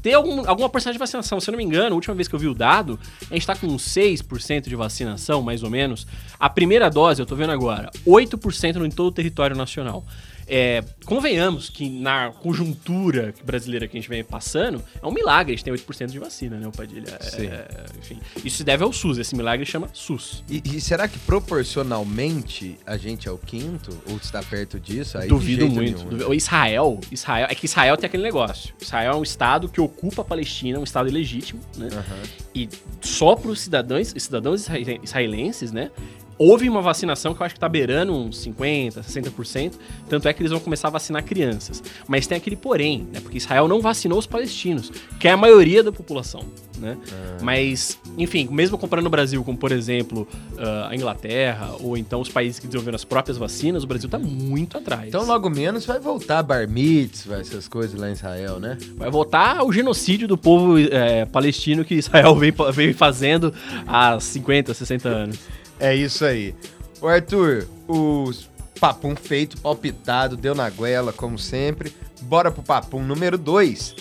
ter 0.00 0.14
algum, 0.14 0.48
alguma 0.48 0.68
porcentagem 0.68 0.96
de 0.96 0.98
vacinação. 0.98 1.40
Se 1.40 1.48
eu 1.48 1.52
não 1.52 1.58
me 1.58 1.64
engano, 1.64 1.92
a 1.92 1.96
última 1.96 2.14
vez 2.14 2.28
que 2.28 2.34
eu 2.34 2.38
vi 2.38 2.48
o 2.48 2.54
dado, 2.54 2.98
a 3.22 3.34
gente 3.34 3.42
está 3.42 3.56
com 3.56 3.68
6% 3.68 4.68
de 4.68 4.76
vacinação, 4.76 5.42
mais 5.42 5.62
ou 5.62 5.70
menos. 5.70 6.06
A 6.38 6.48
primeira 6.50 6.90
dose, 6.90 7.20
eu 7.20 7.24
estou 7.24 7.36
vendo 7.36 7.52
agora, 7.52 7.90
8% 8.06 8.84
em 8.84 8.90
todo 8.90 9.08
o 9.08 9.12
território 9.12 9.56
nacional. 9.56 10.04
É, 10.54 10.84
convenhamos 11.06 11.70
que 11.70 11.88
na 11.88 12.30
conjuntura 12.30 13.32
brasileira 13.42 13.88
que 13.88 13.96
a 13.96 14.00
gente 14.00 14.10
vem 14.10 14.22
passando, 14.22 14.84
é 15.02 15.06
um 15.06 15.10
milagre 15.10 15.54
a 15.54 15.56
gente 15.56 15.64
tem 15.64 15.72
8% 15.72 16.10
de 16.10 16.18
vacina, 16.18 16.58
né, 16.58 16.68
o 16.68 16.70
Padilha? 16.70 17.08
É, 17.08 17.42
é, 17.42 17.86
enfim, 17.98 18.18
isso 18.44 18.58
se 18.58 18.64
deve 18.64 18.84
ao 18.84 18.92
SUS, 18.92 19.16
esse 19.16 19.34
milagre 19.34 19.64
chama 19.64 19.88
SUS. 19.94 20.44
E, 20.50 20.62
e, 20.62 20.78
será 20.78 21.08
que 21.08 21.18
proporcionalmente 21.20 22.78
a 22.84 22.98
gente 22.98 23.26
é 23.26 23.30
o 23.30 23.38
quinto? 23.38 23.98
Ou 24.10 24.18
está 24.18 24.42
perto 24.42 24.78
disso? 24.78 25.16
Aí 25.16 25.26
Duvido 25.26 25.66
muito. 25.66 26.04
Nenhum, 26.04 26.28
né? 26.28 26.36
Israel, 26.36 27.00
Israel, 27.10 27.46
é 27.48 27.54
que 27.54 27.64
Israel 27.64 27.96
tem 27.96 28.06
aquele 28.06 28.22
negócio. 28.22 28.74
Israel 28.78 29.12
é 29.12 29.16
um 29.16 29.22
estado 29.22 29.70
que 29.70 29.80
ocupa 29.80 30.20
a 30.20 30.24
Palestina, 30.24 30.78
um 30.78 30.84
estado 30.84 31.08
ilegítimo, 31.08 31.62
né? 31.78 31.88
Uhum. 31.90 32.22
E 32.54 32.68
só 33.00 33.34
para 33.34 33.50
os 33.50 33.60
cidadãos, 33.60 34.12
cidadãos 34.18 34.66
israelenses, 35.02 35.72
né? 35.72 35.90
Houve 36.38 36.68
uma 36.68 36.82
vacinação 36.82 37.34
que 37.34 37.42
eu 37.42 37.46
acho 37.46 37.54
que 37.54 37.60
tá 37.60 37.68
beirando 37.68 38.12
uns 38.12 38.44
50%, 38.44 39.02
60%, 39.02 39.72
tanto 40.08 40.28
é 40.28 40.32
que 40.32 40.42
eles 40.42 40.50
vão 40.50 40.60
começar 40.60 40.88
a 40.88 40.90
vacinar 40.90 41.24
crianças. 41.24 41.82
Mas 42.06 42.26
tem 42.26 42.36
aquele 42.36 42.56
porém, 42.56 43.06
né? 43.12 43.20
Porque 43.20 43.38
Israel 43.38 43.68
não 43.68 43.80
vacinou 43.80 44.18
os 44.18 44.26
palestinos, 44.26 44.90
que 45.18 45.28
é 45.28 45.32
a 45.32 45.36
maioria 45.36 45.82
da 45.82 45.92
população, 45.92 46.44
né? 46.78 46.96
Ah. 47.10 47.38
Mas, 47.42 47.98
enfim, 48.18 48.48
mesmo 48.50 48.76
comparando 48.76 49.08
o 49.08 49.10
Brasil 49.10 49.42
com, 49.44 49.54
por 49.54 49.72
exemplo, 49.72 50.26
uh, 50.54 50.88
a 50.88 50.94
Inglaterra, 50.94 51.70
ou 51.80 51.96
então 51.96 52.20
os 52.20 52.28
países 52.28 52.58
que 52.58 52.66
desenvolveram 52.66 52.96
as 52.96 53.04
próprias 53.04 53.38
vacinas, 53.38 53.84
o 53.84 53.86
Brasil 53.86 54.08
tá 54.08 54.18
muito 54.18 54.76
atrás. 54.78 55.08
Então, 55.08 55.24
logo 55.24 55.48
menos, 55.48 55.86
vai 55.86 56.00
voltar 56.00 56.42
bar 56.42 56.68
mitzvah, 56.68 57.40
essas 57.40 57.68
coisas 57.68 57.98
lá 57.98 58.08
em 58.08 58.12
Israel, 58.12 58.58
né? 58.58 58.76
Vai 58.96 59.10
voltar 59.10 59.64
o 59.64 59.72
genocídio 59.72 60.26
do 60.26 60.36
povo 60.36 60.78
é, 60.78 61.24
palestino 61.26 61.84
que 61.84 61.94
Israel 61.94 62.34
vem, 62.34 62.52
vem 62.72 62.92
fazendo 62.92 63.52
há 63.86 64.18
50, 64.18 64.74
60 64.74 65.08
anos. 65.08 65.38
É 65.82 65.92
isso 65.92 66.24
aí. 66.24 66.54
O 67.00 67.08
Arthur, 67.08 67.66
o 67.88 68.30
papum 68.78 69.16
feito, 69.16 69.60
palpitado, 69.60 70.36
deu 70.36 70.54
na 70.54 70.70
goela, 70.70 71.12
como 71.12 71.36
sempre. 71.36 71.92
Bora 72.20 72.52
pro 72.52 72.62
papum 72.62 73.02
número 73.02 73.36
2. 73.36 73.96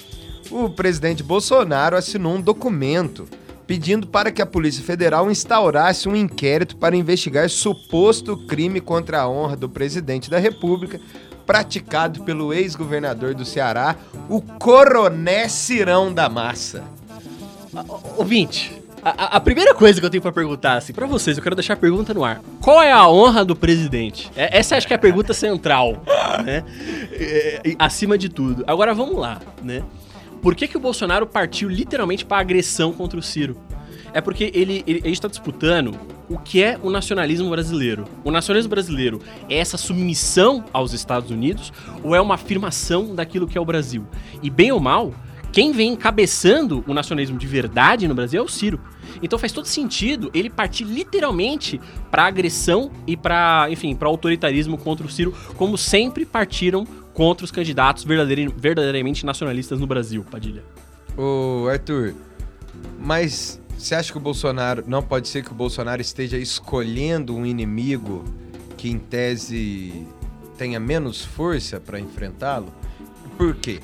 O 0.52 0.70
presidente 0.70 1.24
Bolsonaro 1.24 1.98
assinou 1.98 2.36
um 2.36 2.42
documento 2.42 3.28
pedindo 3.66 4.06
para 4.06 4.32
que 4.32 4.44
a 4.44 4.46
Polícia 4.46 4.84
Federal 4.84 5.32
instaurasse 5.32 6.08
um 6.08 6.16
inquérito 6.16 6.76
para 6.76 6.96
investigar 6.96 7.50
suposto 7.50 8.38
crime 8.46 8.80
contra 8.80 9.22
a 9.22 9.28
honra 9.28 9.56
do 9.56 9.68
presidente 9.68 10.30
da 10.30 10.38
República 10.38 11.02
praticado 11.48 12.24
pelo 12.24 12.54
ex-governador 12.54 13.34
do 13.34 13.44
Ceará, 13.44 13.96
o 14.30 14.40
Coroné 14.40 15.50
Cirão 15.50 16.14
da 16.14 16.30
Massa. 16.30 16.84
Ouvinte, 18.18 18.81
a, 19.04 19.38
a, 19.38 19.40
primeira 19.40 19.74
coisa 19.74 20.00
que 20.00 20.06
eu 20.06 20.10
tenho 20.10 20.22
para 20.22 20.32
perguntar, 20.32 20.78
assim, 20.78 20.94
para 20.94 21.08
vocês, 21.08 21.38
eu 21.38 21.44
quero 21.44 21.56
deixar 21.56 21.74
a 21.74 21.78
pergunta 21.78 22.14
no 22.14 22.24
ar. 22.24 22.42
Qual 22.60 22.82
é 22.82 22.92
a 22.92 23.08
honra 23.08 23.44
do 23.44 23.56
presidente? 23.56 24.32
É, 24.36 24.58
essa 24.58 24.76
acho 24.76 24.88
que 24.88 24.94
é 24.94 24.96
a 24.96 25.00
pergunta 25.00 25.34
central, 25.34 26.04
né? 26.44 26.64
É, 27.12 27.62
é, 27.64 27.76
acima 27.80 28.18
de 28.18 28.30
tudo. 28.30 28.64
Agora 28.68 28.94
vamos 28.94 29.18
lá, 29.18 29.40
né? 29.64 29.84
Por 30.42 30.56
que, 30.56 30.68
que 30.68 30.78
o 30.78 30.80
Bolsonaro 30.80 31.28
partiu 31.28 31.70
literalmente 31.70 32.26
para 32.26 32.40
agressão 32.40 32.92
contra 32.92 33.20
o 33.20 33.22
Ciro? 33.22 33.58
É 34.14 34.20
porque 34.20 34.52
ele, 34.54 34.84
ele, 34.86 35.00
gente 35.00 35.14
está 35.14 35.28
disputando 35.28 35.98
o 36.30 36.38
que 36.38 36.62
é 36.62 36.78
o 36.82 36.90
nacionalismo 36.90 37.50
brasileiro. 37.50 38.06
O 38.24 38.32
nacionalismo 38.32 38.70
brasileiro 38.70 39.22
é 39.50 39.58
essa 39.58 39.78
submissão 39.78 40.66
aos 40.74 40.94
Estados 40.94 41.32
Unidos 41.32 41.72
ou 42.04 42.16
é 42.16 42.20
uma 42.20 42.36
afirmação 42.36 43.16
daquilo 43.16 43.48
que 43.48 43.58
é 43.58 43.62
o 43.62 43.66
Brasil? 43.66 44.06
E 44.44 44.50
bem 44.50 44.72
ou 44.72 44.80
mal, 44.80 45.14
quem 45.52 45.72
vem 45.72 45.94
encabeçando 45.94 46.84
o 46.88 46.94
nacionalismo 46.94 47.38
de 47.38 47.48
verdade 47.48 48.08
no 48.08 48.16
Brasil 48.16 48.42
é 48.42 48.44
o 48.44 48.48
Ciro. 48.48 48.80
Então 49.22 49.38
faz 49.38 49.52
todo 49.52 49.66
sentido 49.66 50.32
ele 50.34 50.50
partir 50.50 50.84
literalmente 50.86 51.80
pra 52.10 52.26
agressão 52.26 52.92
e 53.06 53.18
pra, 53.18 53.68
enfim, 53.70 53.96
pra 53.96 54.08
autoritarismo 54.08 54.78
contra 54.78 55.06
o 55.06 55.10
Ciro, 55.10 55.34
como 55.56 55.78
sempre 55.78 56.26
partiram 56.26 56.86
contra 57.14 57.44
os 57.44 57.52
candidatos 57.52 58.04
verdadeir- 58.04 58.52
verdadeiramente 58.56 59.26
nacionalistas 59.26 59.80
no 59.80 59.86
Brasil, 59.86 60.26
Padilha. 60.30 60.64
Ô, 61.18 61.68
Arthur, 61.68 62.14
mas 63.00 63.60
você 63.78 63.96
acha 63.96 64.12
que 64.12 64.18
o 64.18 64.22
Bolsonaro. 64.22 64.84
Não 64.88 65.02
pode 65.04 65.28
ser 65.28 65.44
que 65.44 65.52
o 65.52 65.56
Bolsonaro 65.56 66.02
esteja 66.02 66.38
escolhendo 66.38 67.36
um 67.36 67.46
inimigo 67.46 68.24
que, 68.78 68.90
em 68.90 68.98
tese, 68.98 70.08
tenha 70.58 70.80
menos 70.80 71.26
força 71.26 71.80
para 71.80 72.00
enfrentá-lo? 72.00 72.72
Por 73.38 73.56
quê? 73.56 73.80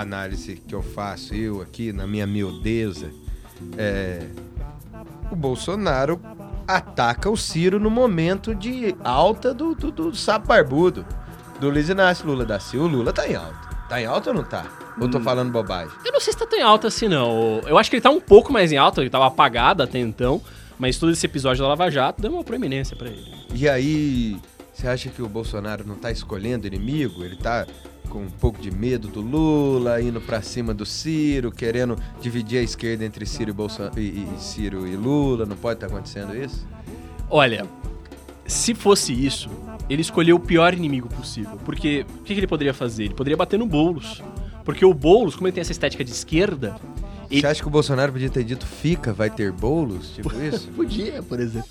Análise 0.00 0.56
que 0.56 0.74
eu 0.74 0.82
faço, 0.82 1.34
eu 1.34 1.60
aqui, 1.62 1.92
na 1.92 2.06
minha 2.06 2.26
miudeza, 2.26 3.10
é. 3.76 4.26
O 5.30 5.36
Bolsonaro 5.36 6.20
ataca 6.66 7.30
o 7.30 7.36
Ciro 7.36 7.80
no 7.80 7.90
momento 7.90 8.54
de 8.54 8.94
alta 9.02 9.52
do, 9.52 9.74
do, 9.74 9.90
do 9.90 10.14
sapo 10.14 10.48
barbudo. 10.48 11.04
Do 11.60 11.70
Luiz 11.70 11.88
Inácio 11.88 12.26
Lula 12.26 12.44
da 12.44 12.60
Silva. 12.60 12.86
O 12.86 12.88
Lula 12.88 13.12
tá 13.12 13.28
em 13.28 13.34
alta. 13.34 13.74
Tá 13.88 14.00
em 14.00 14.06
alta 14.06 14.30
ou 14.30 14.36
não 14.36 14.44
tá? 14.44 14.66
Ou 15.00 15.08
tô 15.08 15.20
falando 15.20 15.50
bobagem? 15.50 15.92
Eu 16.04 16.12
não 16.12 16.20
sei 16.20 16.32
se 16.32 16.38
tá 16.38 16.46
tão 16.46 16.58
em 16.58 16.62
alta 16.62 16.88
assim, 16.88 17.08
não. 17.08 17.60
Eu 17.66 17.76
acho 17.78 17.90
que 17.90 17.96
ele 17.96 18.02
tá 18.02 18.10
um 18.10 18.20
pouco 18.20 18.52
mais 18.52 18.72
em 18.72 18.76
alta, 18.76 19.00
ele 19.00 19.10
tava 19.10 19.26
apagado 19.26 19.82
até 19.82 19.98
então, 19.98 20.40
mas 20.78 20.98
todo 20.98 21.12
esse 21.12 21.26
episódio 21.26 21.62
da 21.62 21.68
Lava 21.68 21.90
Jato 21.90 22.20
deu 22.22 22.32
uma 22.32 22.44
proeminência 22.44 22.96
pra 22.96 23.08
ele. 23.08 23.32
E 23.52 23.68
aí, 23.68 24.36
você 24.72 24.88
acha 24.88 25.08
que 25.08 25.22
o 25.22 25.28
Bolsonaro 25.28 25.86
não 25.86 25.96
tá 25.96 26.10
escolhendo 26.10 26.66
inimigo? 26.66 27.24
Ele 27.24 27.36
tá 27.36 27.66
com 28.08 28.20
um 28.22 28.30
pouco 28.30 28.60
de 28.60 28.70
medo 28.70 29.08
do 29.08 29.20
Lula, 29.20 30.00
indo 30.00 30.20
pra 30.20 30.40
cima 30.42 30.72
do 30.72 30.86
Ciro, 30.86 31.50
querendo 31.50 31.96
dividir 32.20 32.58
a 32.58 32.62
esquerda 32.62 33.04
entre 33.04 33.26
Ciro 33.26 33.50
e, 33.50 33.52
Bolso... 33.52 33.82
e, 33.96 34.00
e- 34.00 34.28
Ciro 34.38 34.86
e 34.86 34.94
Lula? 34.96 35.44
Não 35.46 35.56
pode 35.56 35.76
estar 35.76 35.86
acontecendo 35.86 36.36
isso? 36.36 36.66
Olha, 37.30 37.66
se 38.46 38.74
fosse 38.74 39.12
isso, 39.12 39.48
ele 39.88 40.02
escolheu 40.02 40.36
o 40.36 40.40
pior 40.40 40.74
inimigo 40.74 41.08
possível. 41.08 41.58
Porque 41.64 42.04
o 42.20 42.22
que, 42.22 42.34
que 42.34 42.40
ele 42.40 42.46
poderia 42.46 42.74
fazer? 42.74 43.04
Ele 43.04 43.14
poderia 43.14 43.36
bater 43.36 43.58
no 43.58 43.66
Boulos. 43.66 44.22
Porque 44.64 44.84
o 44.84 44.94
Boulos, 44.94 45.34
como 45.34 45.46
ele 45.48 45.54
tem 45.54 45.60
essa 45.62 45.72
estética 45.72 46.04
de 46.04 46.10
esquerda, 46.10 46.76
Ele- 47.30 47.40
Você 47.40 47.46
acha 47.46 47.62
que 47.62 47.66
o 47.66 47.70
Bolsonaro 47.70 48.12
podia 48.12 48.28
ter 48.30 48.44
dito 48.44 48.66
fica, 48.66 49.12
vai 49.12 49.30
ter 49.30 49.50
bolos? 49.50 50.10
Tipo 50.10 50.30
isso? 50.40 50.68
Podia, 50.68 51.22
por 51.22 51.40
exemplo. 51.40 51.68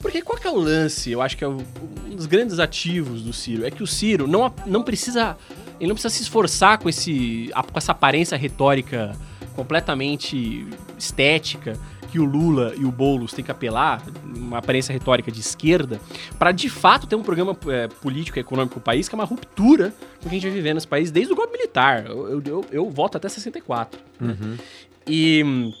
Porque 0.00 0.20
qual 0.20 0.36
que 0.38 0.46
é 0.46 0.50
o 0.50 0.56
lance? 0.58 1.10
Eu 1.12 1.22
acho 1.22 1.36
que 1.36 1.44
é 1.44 1.48
um 1.48 1.58
dos 2.14 2.26
grandes 2.26 2.58
ativos 2.58 3.22
do 3.22 3.32
Ciro. 3.32 3.64
É 3.64 3.70
que 3.70 3.82
o 3.82 3.86
Ciro 3.86 4.26
não, 4.26 4.52
não 4.66 4.82
precisa. 4.82 5.36
Ele 5.78 5.88
não 5.88 5.94
precisa 5.94 6.14
se 6.14 6.22
esforçar 6.22 6.78
com, 6.78 6.88
esse, 6.88 7.50
com 7.72 7.78
essa 7.78 7.92
aparência 7.92 8.36
retórica 8.36 9.16
completamente 9.54 10.66
estética 10.98 11.78
que 12.10 12.18
o 12.18 12.24
Lula 12.24 12.72
e 12.76 12.84
o 12.84 12.90
Boulos 12.90 13.32
têm 13.32 13.44
que 13.44 13.50
apelar, 13.50 14.02
uma 14.24 14.58
aparência 14.58 14.92
retórica 14.92 15.30
de 15.30 15.40
esquerda, 15.40 16.00
para 16.38 16.52
de 16.52 16.70
fato 16.70 17.06
ter 17.06 17.16
um 17.16 17.22
programa 17.22 17.56
é, 17.68 17.88
político 17.88 18.38
e 18.38 18.40
econômico 18.40 18.76
no 18.76 18.80
país 18.80 19.08
que 19.08 19.14
é 19.14 19.18
uma 19.18 19.24
ruptura 19.24 19.92
com 20.20 20.26
o 20.26 20.30
que 20.30 20.36
a 20.36 20.38
gente 20.38 20.44
vai 20.44 20.52
viver 20.52 20.74
nesse 20.74 20.86
país 20.86 21.10
desde 21.10 21.32
o 21.32 21.36
golpe 21.36 21.52
militar. 21.52 22.06
Eu, 22.06 22.28
eu, 22.30 22.42
eu, 22.46 22.64
eu 22.70 22.90
voto 22.90 23.16
até 23.16 23.28
64. 23.28 23.98
Uhum. 24.20 24.56
E, 25.06 25.72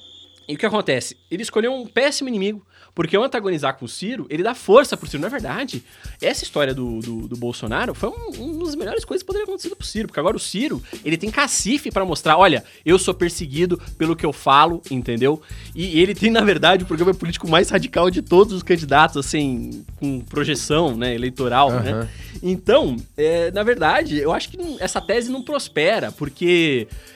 e 0.48 0.54
o 0.54 0.58
que 0.58 0.66
acontece? 0.66 1.16
Ele 1.30 1.42
escolheu 1.42 1.72
um 1.72 1.86
péssimo 1.86 2.28
inimigo, 2.28 2.64
porque 2.96 3.14
ao 3.14 3.22
antagonizar 3.22 3.76
com 3.76 3.84
o 3.84 3.88
Ciro, 3.88 4.26
ele 4.30 4.42
dá 4.42 4.54
força 4.54 4.96
pro 4.96 5.06
Ciro. 5.06 5.22
Na 5.22 5.28
verdade, 5.28 5.84
essa 6.18 6.42
história 6.42 6.72
do, 6.72 7.00
do, 7.00 7.28
do 7.28 7.36
Bolsonaro 7.36 7.94
foi 7.94 8.08
um, 8.08 8.42
um 8.42 8.64
das 8.64 8.74
melhores 8.74 9.04
coisas 9.04 9.22
que 9.22 9.26
poderia 9.26 9.44
acontecer 9.44 9.68
pro 9.76 9.86
Ciro, 9.86 10.08
porque 10.08 10.18
agora 10.18 10.34
o 10.34 10.40
Ciro, 10.40 10.82
ele 11.04 11.18
tem 11.18 11.30
cacife 11.30 11.90
pra 11.90 12.06
mostrar, 12.06 12.38
olha, 12.38 12.64
eu 12.86 12.98
sou 12.98 13.12
perseguido 13.12 13.78
pelo 13.98 14.16
que 14.16 14.24
eu 14.24 14.32
falo, 14.32 14.80
entendeu? 14.90 15.42
E 15.74 16.00
ele 16.00 16.14
tem, 16.14 16.30
na 16.30 16.40
verdade, 16.40 16.84
o 16.84 16.86
programa 16.86 17.12
político 17.12 17.46
mais 17.46 17.68
radical 17.68 18.10
de 18.10 18.22
todos 18.22 18.54
os 18.54 18.62
candidatos, 18.62 19.18
assim, 19.18 19.84
com 19.96 20.20
projeção, 20.20 20.96
né, 20.96 21.14
eleitoral, 21.14 21.70
né? 21.72 21.92
Aham. 21.92 22.08
Então, 22.42 22.96
é, 23.16 23.50
na 23.50 23.62
verdade, 23.62 24.18
eu 24.18 24.32
acho 24.32 24.50
que 24.50 24.58
essa 24.78 25.00
tese 25.00 25.30
não 25.30 25.42
prospera, 25.42 26.12
porque 26.12 26.88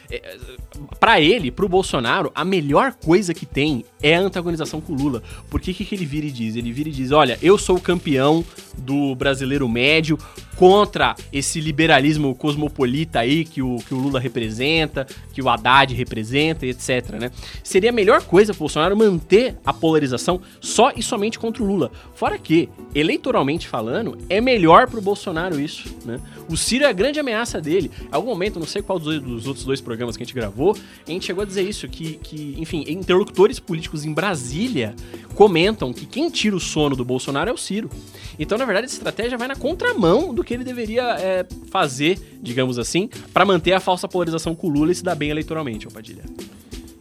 para 0.99 1.19
ele, 1.21 1.51
pro 1.51 1.69
Bolsonaro, 1.69 2.31
a 2.35 2.43
melhor 2.43 2.93
coisa 2.93 3.33
que 3.33 3.45
tem 3.45 3.85
é 4.01 4.15
a 4.15 4.19
antagonização 4.19 4.81
com 4.81 4.93
o 4.93 4.95
Lula. 4.95 5.23
Porque 5.49 5.71
o 5.71 5.73
que, 5.73 5.85
que 5.85 5.95
ele 5.95 6.05
vira 6.05 6.25
e 6.25 6.31
diz? 6.31 6.55
Ele 6.55 6.71
vira 6.71 6.89
e 6.89 6.91
diz: 6.91 7.11
olha, 7.11 7.37
eu 7.41 7.57
sou 7.57 7.77
o 7.77 7.81
campeão 7.81 8.43
do 8.77 9.15
brasileiro 9.15 9.67
médio 9.67 10.17
contra 10.55 11.15
esse 11.33 11.59
liberalismo 11.59 12.35
cosmopolita 12.35 13.19
aí 13.19 13.45
que 13.45 13.61
o, 13.61 13.77
que 13.77 13.93
o 13.93 13.97
Lula 13.97 14.19
representa, 14.19 15.07
que 15.33 15.41
o 15.41 15.49
Haddad 15.49 15.93
representa, 15.95 16.65
e 16.65 16.69
etc. 16.69 17.13
Né? 17.19 17.31
Seria 17.63 17.89
a 17.89 17.93
melhor 17.93 18.21
coisa 18.23 18.53
pro 18.53 18.59
Bolsonaro 18.59 18.95
manter 18.95 19.57
a 19.65 19.73
polarização 19.73 20.39
só 20.59 20.91
e 20.95 21.01
somente 21.01 21.39
contra 21.39 21.63
o 21.63 21.65
Lula. 21.65 21.91
Fora 22.13 22.37
que, 22.37 22.69
eleitoralmente 22.93 23.67
falando, 23.67 24.17
é 24.29 24.39
melhor 24.39 24.87
pro 24.87 25.01
Bolsonaro 25.01 25.59
isso. 25.59 25.95
Né? 26.05 26.19
O 26.47 26.55
Ciro 26.55 26.85
é 26.85 26.87
a 26.87 26.93
grande 26.93 27.19
ameaça 27.19 27.59
dele. 27.59 27.89
Em 28.01 28.15
algum 28.15 28.29
momento, 28.29 28.59
não 28.59 28.67
sei 28.67 28.81
qual 28.81 28.99
dos, 28.99 29.19
dos 29.19 29.47
outros 29.47 29.65
dois 29.65 29.81
programas 29.81 30.00
que 30.09 30.23
a 30.23 30.25
gente 30.25 30.35
gravou, 30.35 30.75
a 31.07 31.11
gente 31.11 31.25
chegou 31.25 31.43
a 31.43 31.45
dizer 31.45 31.63
isso, 31.63 31.87
que, 31.87 32.15
que, 32.15 32.55
enfim, 32.57 32.83
interlocutores 32.87 33.59
políticos 33.59 34.05
em 34.05 34.13
Brasília 34.13 34.95
comentam 35.35 35.93
que 35.93 36.05
quem 36.05 36.29
tira 36.29 36.55
o 36.55 36.59
sono 36.59 36.95
do 36.95 37.05
Bolsonaro 37.05 37.49
é 37.49 37.53
o 37.53 37.57
Ciro. 37.57 37.89
Então, 38.37 38.57
na 38.57 38.65
verdade, 38.65 38.85
essa 38.85 38.95
estratégia 38.95 39.37
vai 39.37 39.47
na 39.47 39.55
contramão 39.55 40.33
do 40.33 40.43
que 40.43 40.53
ele 40.53 40.63
deveria 40.63 41.15
é, 41.19 41.45
fazer, 41.69 42.19
digamos 42.41 42.79
assim, 42.79 43.09
para 43.33 43.45
manter 43.45 43.73
a 43.73 43.79
falsa 43.79 44.07
polarização 44.07 44.55
com 44.55 44.67
o 44.67 44.69
Lula 44.69 44.91
e 44.91 44.95
se 44.95 45.03
dar 45.03 45.15
bem 45.15 45.29
eleitoralmente, 45.29 45.87
ô 45.87 45.91
Padilha. 45.91 46.23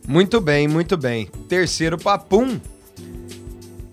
Muito 0.06 0.40
bem, 0.40 0.66
muito 0.66 0.96
bem. 0.96 1.28
Terceiro 1.48 1.96
papum. 1.96 2.60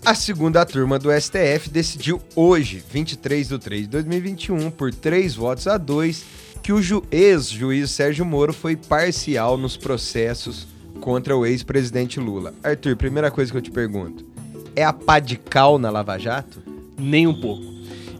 A 0.04 0.14
segunda 0.14 0.64
turma 0.64 0.98
do 0.98 1.10
STF 1.12 1.68
decidiu 1.70 2.20
hoje, 2.34 2.82
23 2.90 3.48
de 3.48 3.58
3 3.58 3.82
de 3.82 3.88
2021, 3.88 4.70
por 4.70 4.92
3 4.92 5.34
votos 5.34 5.66
a 5.66 5.76
2, 5.76 6.24
que 6.68 6.72
o 6.74 6.82
ju- 6.82 7.02
ex-juiz 7.10 7.90
Sérgio 7.90 8.26
Moro 8.26 8.52
foi 8.52 8.76
parcial 8.76 9.56
nos 9.56 9.74
processos 9.74 10.66
contra 11.00 11.34
o 11.34 11.46
ex-presidente 11.46 12.20
Lula. 12.20 12.52
Arthur, 12.62 12.94
primeira 12.94 13.30
coisa 13.30 13.50
que 13.50 13.56
eu 13.56 13.62
te 13.62 13.70
pergunto: 13.70 14.22
é 14.76 14.84
a 14.84 14.92
pá 14.92 15.18
de 15.18 15.38
cal 15.38 15.78
na 15.78 15.88
Lava 15.88 16.18
Jato? 16.18 16.62
Nem 16.98 17.26
um 17.26 17.32
pouco. 17.40 17.62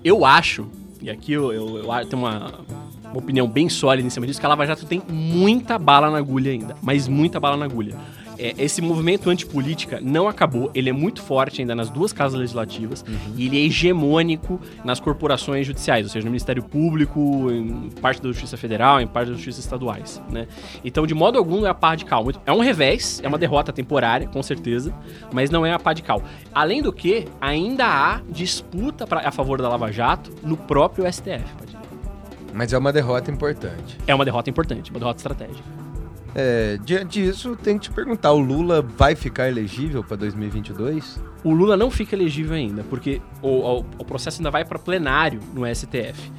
Eu 0.02 0.24
acho, 0.24 0.66
e 1.02 1.10
aqui 1.10 1.34
eu, 1.34 1.52
eu, 1.52 1.76
eu 1.76 2.06
tenho 2.08 2.22
uma, 2.22 2.60
uma 3.04 3.18
opinião 3.18 3.46
bem 3.46 3.68
sólida 3.68 4.06
em 4.06 4.10
cima 4.10 4.26
disso, 4.26 4.40
que 4.40 4.46
a 4.46 4.48
Lava 4.48 4.64
Jato 4.66 4.86
tem 4.86 5.02
muita 5.06 5.78
bala 5.78 6.10
na 6.10 6.16
agulha 6.16 6.50
ainda. 6.50 6.74
Mas 6.80 7.06
muita 7.06 7.38
bala 7.38 7.54
na 7.58 7.66
agulha. 7.66 7.96
É, 8.38 8.54
esse 8.56 8.80
movimento 8.80 9.28
antipolítica 9.28 10.00
não 10.00 10.28
acabou, 10.28 10.70
ele 10.74 10.88
é 10.88 10.92
muito 10.92 11.20
forte 11.20 11.60
ainda 11.60 11.74
nas 11.74 11.90
duas 11.90 12.12
casas 12.12 12.38
legislativas 12.38 13.04
e 13.36 13.46
ele 13.46 13.58
é 13.58 13.64
hegemônico 13.66 14.60
nas 14.84 15.00
corporações 15.00 15.66
judiciais, 15.66 16.06
ou 16.06 16.12
seja, 16.12 16.24
no 16.24 16.30
Ministério 16.30 16.62
Público, 16.62 17.50
em 17.50 17.90
parte 18.00 18.22
da 18.22 18.28
Justiça 18.28 18.56
Federal, 18.56 19.00
em 19.00 19.06
parte 19.06 19.28
das 19.28 19.36
justiças 19.36 19.64
estaduais, 19.64 20.22
né? 20.30 20.46
Então, 20.84 21.06
de 21.06 21.14
modo 21.14 21.36
algum, 21.38 21.66
é 21.66 21.68
a 21.68 21.74
pá 21.74 21.94
de 21.94 22.04
cal. 22.04 22.24
É 22.46 22.52
um 22.52 22.60
revés, 22.60 23.20
é 23.24 23.28
uma 23.28 23.38
derrota 23.38 23.72
temporária, 23.72 24.28
com 24.28 24.42
certeza, 24.42 24.94
mas 25.32 25.50
não 25.50 25.66
é 25.66 25.72
a 25.72 25.78
pá 25.78 25.92
de 25.92 26.02
cal. 26.02 26.22
Além 26.54 26.82
do 26.82 26.92
que, 26.92 27.26
ainda 27.40 27.86
há 27.86 28.20
disputa 28.28 29.06
pra, 29.06 29.26
a 29.26 29.32
favor 29.32 29.60
da 29.60 29.68
Lava 29.68 29.90
Jato 29.90 30.32
no 30.42 30.56
próprio 30.56 31.10
STF. 31.10 31.44
Padilha. 31.58 31.78
Mas 32.52 32.72
é 32.72 32.78
uma 32.78 32.92
derrota 32.92 33.30
importante. 33.30 33.98
É 34.06 34.14
uma 34.14 34.24
derrota 34.24 34.50
importante, 34.50 34.90
uma 34.90 34.98
derrota 34.98 35.18
estratégica. 35.18 35.87
É, 36.40 36.78
diante 36.84 37.20
disso, 37.20 37.56
tem 37.56 37.76
que 37.76 37.88
te 37.88 37.90
perguntar: 37.90 38.30
o 38.32 38.38
Lula 38.38 38.80
vai 38.80 39.16
ficar 39.16 39.48
elegível 39.48 40.04
para 40.04 40.16
2022? 40.18 41.20
O 41.42 41.52
Lula 41.52 41.76
não 41.76 41.90
fica 41.90 42.14
elegível 42.14 42.54
ainda, 42.54 42.84
porque 42.84 43.20
o, 43.42 43.48
o- 43.48 43.84
o 43.98 44.04
processo 44.04 44.40
ainda 44.40 44.50
vai 44.50 44.64
para 44.64 44.78
plenário 44.78 45.40
no 45.52 45.66
STF. 45.66 46.30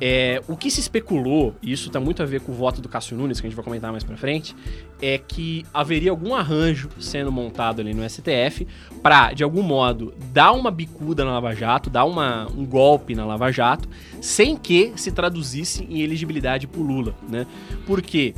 É, 0.00 0.42
o 0.48 0.56
que 0.56 0.70
se 0.70 0.80
especulou, 0.80 1.54
e 1.62 1.70
isso 1.72 1.88
tá 1.90 2.00
muito 2.00 2.22
a 2.22 2.26
ver 2.26 2.40
com 2.40 2.52
o 2.52 2.54
voto 2.54 2.80
do 2.80 2.88
Cássio 2.88 3.16
Nunes, 3.16 3.38
que 3.40 3.46
a 3.46 3.48
gente 3.50 3.56
vai 3.56 3.64
comentar 3.64 3.92
mais 3.92 4.02
pra 4.02 4.16
frente, 4.16 4.54
é 5.00 5.18
que 5.18 5.64
haveria 5.72 6.10
algum 6.10 6.34
arranjo 6.34 6.88
sendo 6.98 7.30
montado 7.30 7.80
ali 7.80 7.94
no 7.94 8.02
STF 8.08 8.66
pra, 9.02 9.32
de 9.32 9.44
algum 9.44 9.62
modo, 9.62 10.12
dar 10.32 10.52
uma 10.52 10.70
bicuda 10.70 11.24
na 11.24 11.32
Lava 11.32 11.54
Jato, 11.54 11.88
dar 11.90 12.06
uma, 12.06 12.46
um 12.56 12.64
golpe 12.66 13.14
na 13.14 13.24
Lava 13.24 13.52
Jato, 13.52 13.88
sem 14.20 14.56
que 14.56 14.92
se 14.96 15.12
traduzisse 15.12 15.84
em 15.84 16.00
elegibilidade 16.02 16.66
pro 16.66 16.82
Lula, 16.82 17.14
né? 17.28 17.46
Porque 17.86 18.34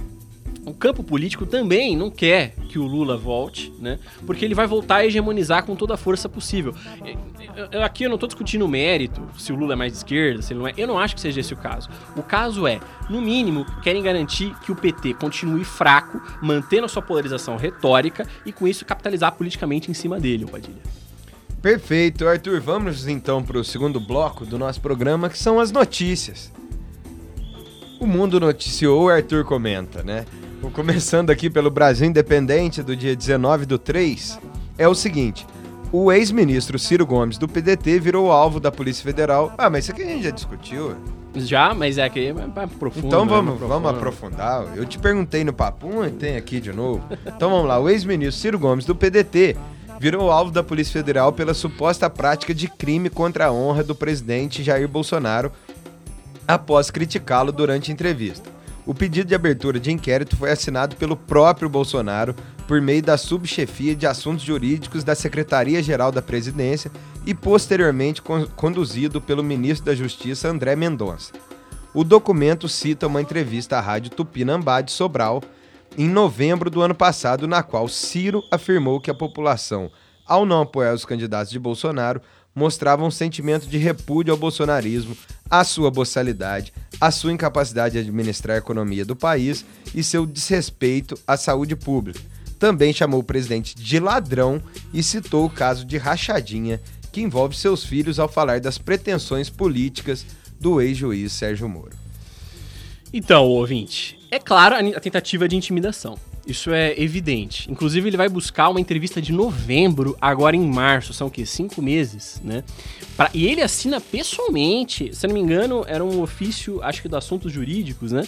o 0.66 0.74
campo 0.74 1.02
político 1.02 1.46
também 1.46 1.96
não 1.96 2.10
quer 2.10 2.54
que 2.68 2.78
o 2.78 2.84
Lula 2.86 3.16
volte, 3.16 3.72
né? 3.78 3.98
Porque 4.26 4.44
ele 4.44 4.54
vai 4.54 4.66
voltar 4.66 4.96
a 4.96 5.06
hegemonizar 5.06 5.64
com 5.64 5.74
toda 5.76 5.94
a 5.94 5.96
força 5.96 6.28
possível. 6.28 6.74
Eu- 7.72 7.82
Aqui 7.82 8.04
eu 8.04 8.10
não 8.10 8.18
tô 8.18 8.26
discutindo 8.26 8.64
o 8.64 8.68
mérito, 8.68 9.22
se 9.38 9.52
o 9.52 9.56
Lula 9.56 9.72
é 9.72 9.76
mais 9.76 9.92
de 9.92 9.98
esquerda, 9.98 10.42
se 10.42 10.52
ele 10.52 10.60
não 10.60 10.68
é. 10.68 10.74
Eu 10.76 10.86
não 10.86 10.98
acho 10.98 11.14
que 11.14 11.20
seja 11.20 11.40
esse 11.40 11.54
o 11.54 11.56
caso. 11.56 11.88
O 12.16 12.22
caso 12.22 12.66
é, 12.66 12.80
no 13.08 13.22
mínimo, 13.22 13.64
querem 13.82 14.02
garantir 14.02 14.52
que 14.60 14.70
o 14.72 14.76
PT 14.76 15.14
continue 15.14 15.64
fraco, 15.64 16.20
mantendo 16.42 16.84
a 16.84 16.88
sua 16.88 17.00
polarização 17.00 17.56
retórica 17.56 18.26
e 18.44 18.52
com 18.52 18.66
isso 18.68 18.84
capitalizar 18.84 19.32
politicamente 19.32 19.90
em 19.90 19.94
cima 19.94 20.18
dele, 20.20 20.44
Padilha. 20.46 20.82
Perfeito, 21.62 22.26
Arthur. 22.28 22.60
Vamos 22.60 23.08
então 23.08 23.42
para 23.42 23.58
o 23.58 23.64
segundo 23.64 23.98
bloco 23.98 24.44
do 24.44 24.58
nosso 24.58 24.80
programa, 24.80 25.28
que 25.30 25.38
são 25.38 25.58
as 25.58 25.72
notícias. 25.72 26.52
O 27.98 28.06
mundo 28.06 28.38
noticiou, 28.38 29.08
Arthur 29.08 29.44
comenta, 29.44 30.02
né? 30.02 30.24
Começando 30.72 31.30
aqui 31.30 31.48
pelo 31.48 31.70
Brasil 31.70 32.06
Independente, 32.06 32.82
do 32.82 32.96
dia 32.96 33.14
19 33.14 33.66
do 33.66 33.78
3. 33.78 34.38
é 34.76 34.88
o 34.88 34.94
seguinte: 34.94 35.46
o 35.92 36.10
ex-ministro 36.10 36.78
Ciro 36.78 37.06
Gomes 37.06 37.38
do 37.38 37.46
PDT 37.48 38.00
virou 38.00 38.32
alvo 38.32 38.58
da 38.58 38.72
Polícia 38.72 39.04
Federal. 39.04 39.52
Ah, 39.56 39.70
mas 39.70 39.84
isso 39.84 39.92
aqui 39.92 40.02
a 40.02 40.06
gente 40.06 40.24
já 40.24 40.30
discutiu. 40.30 40.96
Já, 41.36 41.74
mas 41.74 41.98
é 41.98 42.08
que 42.08 42.28
é 42.28 42.34
profundo. 42.78 43.06
Então 43.06 43.24
né? 43.24 43.30
vamos, 43.30 43.58
Profundo. 43.58 43.68
vamos 43.68 43.90
aprofundar. 43.90 44.76
Eu 44.76 44.84
te 44.86 44.98
perguntei 44.98 45.44
no 45.44 45.52
papo, 45.52 46.04
e 46.04 46.10
tem 46.10 46.36
aqui 46.36 46.60
de 46.60 46.72
novo. 46.72 47.02
Então 47.26 47.50
vamos 47.50 47.66
lá. 47.68 47.78
O 47.78 47.88
ex-ministro 47.88 48.40
Ciro 48.40 48.58
Gomes 48.58 48.84
do 48.84 48.94
PDT 48.94 49.56
virou 50.00 50.30
alvo 50.30 50.50
da 50.50 50.62
Polícia 50.62 50.92
Federal 50.92 51.32
pela 51.32 51.54
suposta 51.54 52.08
prática 52.10 52.54
de 52.54 52.68
crime 52.68 53.08
contra 53.08 53.46
a 53.46 53.52
honra 53.52 53.82
do 53.84 53.94
presidente 53.94 54.62
Jair 54.62 54.88
Bolsonaro 54.88 55.52
após 56.46 56.90
criticá-lo 56.90 57.52
durante 57.52 57.92
entrevista. 57.92 58.50
O 58.84 58.94
pedido 58.94 59.26
de 59.26 59.34
abertura 59.34 59.80
de 59.80 59.90
inquérito 59.90 60.36
foi 60.36 60.50
assinado 60.50 60.94
pelo 60.94 61.16
próprio 61.16 61.68
Bolsonaro 61.68 62.36
por 62.68 62.80
meio 62.80 63.02
da 63.02 63.16
subchefia 63.16 63.96
de 63.96 64.06
assuntos 64.06 64.44
jurídicos 64.44 65.02
da 65.02 65.14
Secretaria-Geral 65.14 66.12
da 66.12 66.22
Presidência 66.22 66.90
e 67.24 67.34
posteriormente 67.34 68.22
con- 68.22 68.46
conduzido 68.54 69.20
pelo 69.20 69.42
ministro 69.42 69.86
da 69.86 69.94
Justiça 69.94 70.48
André 70.48 70.76
Mendonça. 70.76 71.32
O 71.92 72.04
documento 72.04 72.68
cita 72.68 73.06
uma 73.06 73.20
entrevista 73.20 73.78
à 73.78 73.80
rádio 73.80 74.10
Tupinambá 74.10 74.80
de 74.80 74.92
Sobral 74.92 75.42
em 75.98 76.08
novembro 76.08 76.70
do 76.70 76.82
ano 76.82 76.94
passado, 76.94 77.48
na 77.48 77.62
qual 77.62 77.88
Ciro 77.88 78.44
afirmou 78.52 79.00
que 79.00 79.10
a 79.10 79.14
população, 79.14 79.90
ao 80.26 80.44
não 80.44 80.62
apoiar 80.62 80.92
os 80.92 81.04
candidatos 81.04 81.50
de 81.50 81.58
Bolsonaro, 81.58 82.20
mostrava 82.56 83.04
um 83.04 83.10
sentimento 83.10 83.66
de 83.66 83.76
repúdio 83.76 84.32
ao 84.32 84.38
bolsonarismo, 84.38 85.14
à 85.50 85.62
sua 85.62 85.90
boçalidade, 85.90 86.72
à 86.98 87.10
sua 87.10 87.30
incapacidade 87.30 87.92
de 87.92 87.98
administrar 87.98 88.56
a 88.56 88.58
economia 88.58 89.04
do 89.04 89.14
país 89.14 89.62
e 89.94 90.02
seu 90.02 90.24
desrespeito 90.24 91.18
à 91.26 91.36
saúde 91.36 91.76
pública. 91.76 92.18
Também 92.58 92.94
chamou 92.94 93.20
o 93.20 93.24
presidente 93.24 93.76
de 93.76 94.00
ladrão 94.00 94.62
e 94.94 95.02
citou 95.02 95.44
o 95.44 95.50
caso 95.50 95.84
de 95.84 95.98
rachadinha 95.98 96.80
que 97.12 97.20
envolve 97.20 97.54
seus 97.54 97.84
filhos 97.84 98.18
ao 98.18 98.28
falar 98.28 98.60
das 98.60 98.78
pretensões 98.78 99.50
políticas 99.50 100.24
do 100.58 100.80
ex-juiz 100.80 101.32
Sérgio 101.32 101.68
Moro. 101.68 101.92
Então, 103.12 103.44
ouvinte, 103.44 104.18
é 104.30 104.38
claro 104.38 104.74
a, 104.74 105.00
tentativa 105.00 105.46
de 105.46 105.56
intimidação. 105.56 106.18
Isso 106.46 106.70
é 106.72 106.94
evidente. 107.00 107.70
Inclusive, 107.70 108.08
ele 108.08 108.16
vai 108.16 108.28
buscar 108.28 108.68
uma 108.68 108.80
entrevista 108.80 109.20
de 109.20 109.32
novembro, 109.32 110.16
agora 110.20 110.54
em 110.54 110.64
março. 110.64 111.12
São 111.12 111.26
o 111.26 111.30
quê? 111.30 111.44
Cinco 111.44 111.82
meses, 111.82 112.40
né? 112.44 112.62
Pra- 113.16 113.30
e 113.34 113.46
ele 113.46 113.60
assina 113.62 114.00
pessoalmente, 114.00 115.12
se 115.14 115.26
não 115.26 115.34
me 115.34 115.40
engano, 115.40 115.84
era 115.88 116.04
um 116.04 116.22
ofício, 116.22 116.80
acho 116.82 117.02
que, 117.02 117.08
dos 117.08 117.18
assuntos 117.18 117.52
jurídicos, 117.52 118.12
né? 118.12 118.22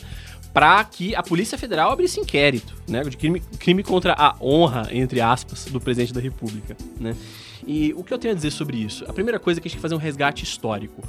Para 0.52 0.82
que 0.82 1.14
a 1.14 1.22
Polícia 1.22 1.56
Federal 1.56 1.92
abrisse 1.92 2.18
inquérito, 2.18 2.74
né? 2.88 3.04
De 3.04 3.16
crime, 3.16 3.40
crime 3.58 3.82
contra 3.84 4.14
a 4.18 4.34
honra, 4.40 4.88
entre 4.90 5.20
aspas, 5.20 5.66
do 5.66 5.80
presidente 5.80 6.12
da 6.12 6.20
República, 6.20 6.76
né? 6.98 7.14
E 7.64 7.92
o 7.96 8.02
que 8.02 8.12
eu 8.12 8.18
tenho 8.18 8.32
a 8.32 8.36
dizer 8.36 8.50
sobre 8.50 8.78
isso? 8.78 9.04
A 9.06 9.12
primeira 9.12 9.38
coisa 9.38 9.60
é 9.60 9.62
que 9.62 9.68
a 9.68 9.68
gente 9.68 9.74
tem 9.74 9.78
que 9.78 9.82
fazer 9.82 9.94
um 9.94 9.98
resgate 9.98 10.42
histórico. 10.42 11.02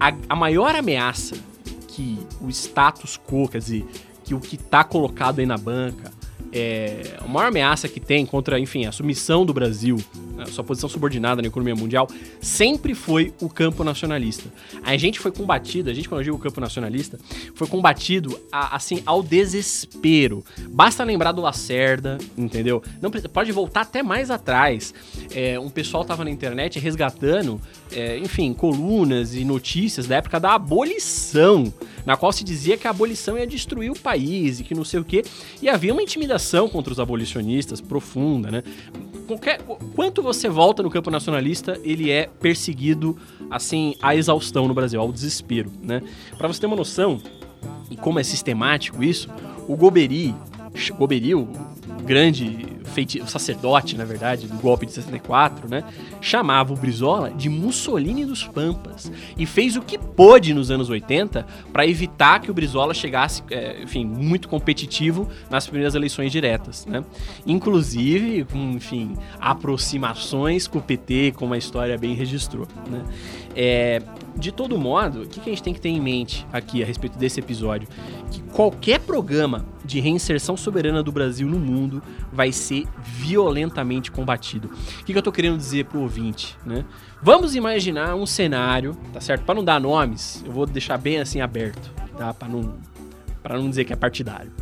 A, 0.00 0.12
a 0.28 0.36
maior 0.36 0.74
ameaça 0.74 1.36
que 1.88 2.18
o 2.40 2.48
status 2.50 3.18
quo, 3.18 3.48
quer 3.48 3.58
dizer, 3.58 3.86
que 4.24 4.34
o 4.34 4.40
que 4.40 4.56
está 4.56 4.82
colocado 4.82 5.38
aí 5.38 5.46
na 5.46 5.56
banca, 5.56 6.10
é, 6.52 7.16
a 7.18 7.28
maior 7.28 7.48
ameaça 7.48 7.88
que 7.88 8.00
tem 8.00 8.24
contra, 8.24 8.58
enfim, 8.58 8.86
a 8.86 8.92
submissão 8.92 9.44
do 9.44 9.52
Brasil, 9.52 9.98
sua 10.52 10.62
posição 10.64 10.88
subordinada 10.88 11.40
na 11.42 11.48
economia 11.48 11.74
mundial, 11.74 12.08
sempre 12.40 12.94
foi 12.94 13.32
o 13.40 13.48
campo 13.48 13.82
nacionalista. 13.82 14.48
A 14.82 14.96
gente 14.96 15.18
foi 15.18 15.32
combatido, 15.32 15.90
a 15.90 15.94
gente, 15.94 16.08
quando 16.08 16.20
eu 16.20 16.24
digo 16.24 16.38
campo 16.38 16.60
nacionalista, 16.60 17.18
foi 17.54 17.66
combatido, 17.66 18.38
a- 18.50 18.76
assim, 18.76 19.02
ao 19.06 19.22
desespero. 19.22 20.44
Basta 20.68 21.02
lembrar 21.04 21.32
do 21.32 21.40
Lacerda, 21.42 22.18
entendeu? 22.36 22.82
Não, 23.00 23.10
pode 23.10 23.50
voltar 23.52 23.82
até 23.82 24.02
mais 24.02 24.30
atrás. 24.30 24.92
É, 25.34 25.58
um 25.58 25.70
pessoal 25.70 26.04
tava 26.04 26.24
na 26.24 26.30
internet 26.30 26.78
resgatando, 26.78 27.60
é, 27.90 28.18
enfim, 28.18 28.52
colunas 28.52 29.34
e 29.34 29.44
notícias 29.44 30.06
da 30.06 30.16
época 30.16 30.38
da 30.38 30.54
abolição, 30.54 31.72
na 32.04 32.16
qual 32.16 32.32
se 32.32 32.44
dizia 32.44 32.76
que 32.76 32.86
a 32.86 32.90
abolição 32.90 33.38
ia 33.38 33.46
destruir 33.46 33.90
o 33.90 33.98
país 33.98 34.60
e 34.60 34.64
que 34.64 34.74
não 34.74 34.84
sei 34.84 35.00
o 35.00 35.04
quê. 35.04 35.24
E 35.60 35.68
havia 35.68 35.92
uma 35.92 36.02
intimidação 36.02 36.68
contra 36.68 36.92
os 36.92 37.00
abolicionistas 37.00 37.80
profunda, 37.80 38.50
né? 38.50 38.62
Qualquer, 39.26 39.60
quanto 39.94 40.20
você 40.22 40.41
volta 40.48 40.82
no 40.82 40.90
campo 40.90 41.10
nacionalista, 41.10 41.78
ele 41.82 42.10
é 42.10 42.28
perseguido, 42.40 43.16
assim, 43.50 43.94
à 44.00 44.14
exaustão 44.14 44.68
no 44.68 44.74
Brasil, 44.74 45.00
ao 45.00 45.12
desespero, 45.12 45.70
né? 45.82 46.02
Pra 46.38 46.48
você 46.48 46.60
ter 46.60 46.66
uma 46.66 46.76
noção, 46.76 47.20
e 47.90 47.96
como 47.96 48.18
é 48.18 48.22
sistemático 48.22 49.02
isso, 49.02 49.28
o 49.68 49.76
Goberi, 49.76 50.34
Goberi, 50.96 51.34
o 51.34 51.48
grande 52.04 52.72
feiti 52.92 53.22
sacerdote, 53.28 53.96
na 53.96 54.04
verdade, 54.04 54.46
do 54.46 54.56
golpe 54.58 54.86
de 54.86 54.92
64, 54.92 55.68
né, 55.68 55.82
chamava 56.20 56.72
o 56.72 56.76
Brizola 56.76 57.30
de 57.30 57.48
Mussolini 57.48 58.24
dos 58.24 58.44
Pampas 58.44 59.10
e 59.36 59.46
fez 59.46 59.76
o 59.76 59.82
que 59.82 59.98
pôde 59.98 60.52
nos 60.54 60.70
anos 60.70 60.90
80 60.90 61.46
para 61.72 61.86
evitar 61.86 62.40
que 62.40 62.50
o 62.50 62.54
Brizola 62.54 62.92
chegasse, 62.94 63.42
é, 63.50 63.82
enfim, 63.82 64.04
muito 64.04 64.48
competitivo 64.48 65.28
nas 65.50 65.66
primeiras 65.66 65.94
eleições 65.94 66.30
diretas, 66.30 66.86
né? 66.86 67.02
Inclusive, 67.46 68.44
com, 68.44 68.72
enfim, 68.72 69.14
aproximações 69.40 70.66
com 70.66 70.78
o 70.78 70.82
PT, 70.82 71.32
como 71.36 71.54
a 71.54 71.58
história 71.58 71.96
bem 71.96 72.14
registrou, 72.14 72.66
né? 72.90 73.02
É, 73.56 74.02
de 74.36 74.52
todo 74.52 74.78
modo, 74.78 75.22
o 75.22 75.26
que 75.26 75.40
a 75.40 75.52
gente 75.52 75.62
tem 75.62 75.74
que 75.74 75.80
ter 75.80 75.90
em 75.90 76.00
mente 76.00 76.46
aqui 76.52 76.82
a 76.82 76.86
respeito 76.86 77.18
desse 77.18 77.40
episódio? 77.40 77.88
Que 78.30 78.42
qualquer 78.44 79.00
programa 79.00 79.64
de 79.84 80.00
reinserção 80.00 80.56
soberana 80.56 81.02
do 81.02 81.12
Brasil 81.12 81.48
no 81.48 81.58
mundo 81.58 82.02
vai 82.32 82.52
ser 82.52 82.86
violentamente 82.98 84.10
combatido. 84.10 84.68
O 85.00 85.04
que, 85.04 85.12
que 85.12 85.18
eu 85.18 85.22
tô 85.22 85.32
querendo 85.32 85.56
dizer 85.56 85.86
pro 85.86 86.00
ouvinte, 86.00 86.56
né? 86.64 86.84
Vamos 87.22 87.54
imaginar 87.54 88.14
um 88.14 88.26
cenário, 88.26 88.96
tá 89.12 89.20
certo? 89.20 89.44
Para 89.44 89.54
não 89.54 89.64
dar 89.64 89.80
nomes, 89.80 90.42
eu 90.46 90.52
vou 90.52 90.66
deixar 90.66 90.98
bem 90.98 91.18
assim 91.18 91.40
aberto, 91.40 91.92
tá? 92.16 92.32
Para 92.34 92.48
não, 92.48 92.74
pra 93.42 93.58
não 93.58 93.68
dizer 93.68 93.84
que 93.84 93.92
é 93.92 93.96
partidário. 93.96 94.52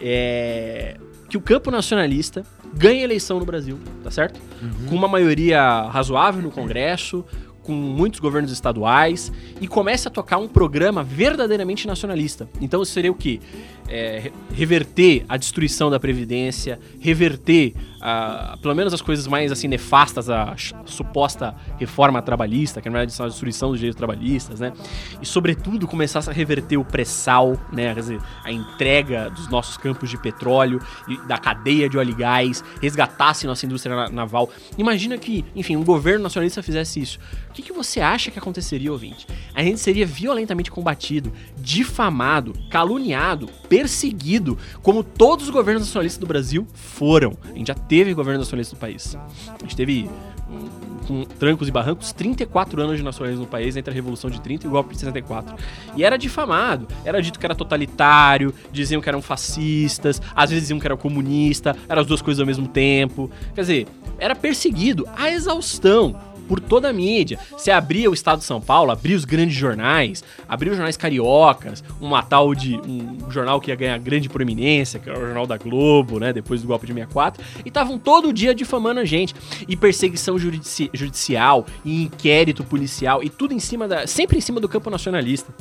É, 0.00 0.96
que 1.28 1.36
o 1.36 1.40
campo 1.40 1.70
nacionalista 1.70 2.44
ganha 2.72 3.02
eleição 3.02 3.38
no 3.38 3.44
Brasil, 3.44 3.78
tá 4.02 4.10
certo? 4.10 4.40
Com 4.88 4.94
uma 4.94 5.08
maioria 5.08 5.88
razoável 5.88 6.42
no 6.42 6.50
Congresso, 6.50 7.24
com 7.64 7.72
muitos 7.72 8.20
governos 8.20 8.52
estaduais 8.52 9.32
e 9.60 9.66
comece 9.66 10.06
a 10.06 10.10
tocar 10.10 10.38
um 10.38 10.46
programa 10.46 11.02
verdadeiramente 11.02 11.86
nacionalista. 11.86 12.48
Então 12.60 12.82
isso 12.82 12.92
seria 12.92 13.10
o 13.10 13.14
quê? 13.14 13.40
É, 13.88 14.18
re- 14.18 14.32
reverter 14.54 15.24
a 15.28 15.36
destruição 15.36 15.90
da 15.90 16.00
Previdência, 16.00 16.78
reverter 17.00 17.74
pelo 18.60 18.74
menos 18.74 18.92
as 18.92 19.00
coisas 19.00 19.26
mais 19.26 19.50
assim 19.50 19.66
nefastas, 19.66 20.28
a 20.28 20.54
suposta 20.84 21.54
reforma 21.78 22.20
trabalhista, 22.20 22.82
que 22.82 22.88
na 22.90 22.98
verdade 22.98 23.14
são 23.14 23.24
a 23.24 23.30
destruição 23.30 23.70
dos 23.70 23.78
direitos 23.78 23.96
trabalhistas, 23.96 24.60
né? 24.60 24.74
E 25.22 25.26
sobretudo 25.26 25.86
começasse 25.86 26.28
a 26.28 26.32
reverter 26.32 26.76
o 26.76 26.84
pré-sal, 26.84 27.58
né? 27.72 27.94
Quer 27.94 28.00
dizer, 28.00 28.20
a 28.44 28.52
entrega 28.52 29.30
dos 29.30 29.48
nossos 29.48 29.78
campos 29.78 30.10
de 30.10 30.18
petróleo 30.18 30.80
e 31.08 31.16
da 31.26 31.38
cadeia 31.38 31.88
de 31.88 31.96
óleo 31.96 32.10
e 32.10 32.14
gás, 32.14 32.62
resgatasse 32.82 33.46
nossa 33.46 33.64
indústria 33.64 33.96
na- 33.96 34.10
naval. 34.10 34.50
Imagina 34.76 35.16
que, 35.16 35.42
enfim, 35.56 35.74
um 35.76 35.84
governo 35.84 36.24
nacionalista 36.24 36.62
fizesse 36.62 37.00
isso. 37.00 37.18
O 37.48 37.52
que, 37.54 37.62
que 37.62 37.72
você 37.72 38.00
acha 38.00 38.30
que 38.30 38.38
aconteceria, 38.38 38.92
ouvinte? 38.92 39.26
A 39.54 39.62
gente 39.62 39.80
seria 39.80 40.04
violentamente 40.04 40.70
combatido, 40.70 41.32
difamado, 41.56 42.52
caluniado, 42.70 43.48
perseguido, 43.74 44.56
como 44.82 45.02
todos 45.02 45.46
os 45.46 45.50
governos 45.50 45.82
nacionalistas 45.82 46.20
do 46.20 46.26
Brasil 46.26 46.64
foram. 46.72 47.36
A 47.42 47.58
gente 47.58 47.66
já 47.66 47.74
teve 47.74 48.14
governo 48.14 48.38
nacionalista 48.38 48.76
no 48.76 48.80
país. 48.80 49.16
A 49.48 49.58
gente 49.62 49.74
teve, 49.74 50.08
com 51.08 51.24
trancos 51.24 51.66
e 51.66 51.72
barrancos, 51.72 52.12
34 52.12 52.80
anos 52.80 52.96
de 52.96 53.02
nacionalismo 53.02 53.44
no 53.44 53.50
país, 53.50 53.76
entre 53.76 53.90
a 53.90 53.94
Revolução 53.94 54.30
de 54.30 54.40
30 54.40 54.66
e 54.66 54.68
o 54.68 54.70
golpe 54.70 54.92
de 54.92 55.00
64. 55.00 55.56
E 55.96 56.04
era 56.04 56.16
difamado. 56.16 56.86
Era 57.04 57.20
dito 57.20 57.36
que 57.36 57.44
era 57.44 57.54
totalitário, 57.54 58.54
diziam 58.70 59.00
que 59.00 59.08
eram 59.08 59.20
fascistas, 59.20 60.22
às 60.36 60.50
vezes 60.50 60.64
diziam 60.64 60.78
que 60.78 60.86
era 60.86 60.96
comunista, 60.96 61.76
eram 61.88 62.02
as 62.02 62.06
duas 62.06 62.22
coisas 62.22 62.40
ao 62.40 62.46
mesmo 62.46 62.68
tempo. 62.68 63.28
Quer 63.56 63.62
dizer, 63.62 63.88
era 64.20 64.36
perseguido 64.36 65.04
à 65.16 65.30
exaustão 65.30 66.14
por 66.48 66.60
toda 66.60 66.88
a 66.88 66.92
mídia. 66.92 67.38
Você 67.52 67.70
abria 67.70 68.10
o 68.10 68.14
Estado 68.14 68.38
de 68.38 68.44
São 68.44 68.60
Paulo, 68.60 68.90
abria 68.90 69.16
os 69.16 69.24
grandes 69.24 69.56
jornais, 69.56 70.22
abria 70.48 70.72
os 70.72 70.76
jornais 70.76 70.96
cariocas, 70.96 71.82
uma 72.00 72.22
tal 72.22 72.54
de 72.54 72.76
um 72.76 73.30
jornal 73.30 73.60
que 73.60 73.70
ia 73.70 73.76
ganhar 73.76 73.98
grande 73.98 74.28
proeminência, 74.28 75.00
que 75.00 75.08
era 75.08 75.18
o 75.18 75.22
Jornal 75.22 75.46
da 75.46 75.56
Globo, 75.56 76.18
né, 76.18 76.32
depois 76.32 76.62
do 76.62 76.68
golpe 76.68 76.86
de 76.86 76.92
64, 76.92 77.42
e 77.64 77.68
estavam 77.68 77.98
todo 77.98 78.32
dia 78.32 78.54
difamando 78.54 79.00
a 79.00 79.04
gente. 79.04 79.34
E 79.66 79.76
perseguição 79.76 80.38
judici- 80.38 80.90
judicial, 80.92 81.66
e 81.84 82.04
inquérito 82.04 82.64
policial, 82.64 83.22
e 83.22 83.28
tudo 83.28 83.54
em 83.54 83.58
cima 83.58 83.88
da, 83.88 84.06
sempre 84.06 84.38
em 84.38 84.40
cima 84.40 84.60
do 84.60 84.68
campo 84.68 84.90
nacionalista. 84.90 85.52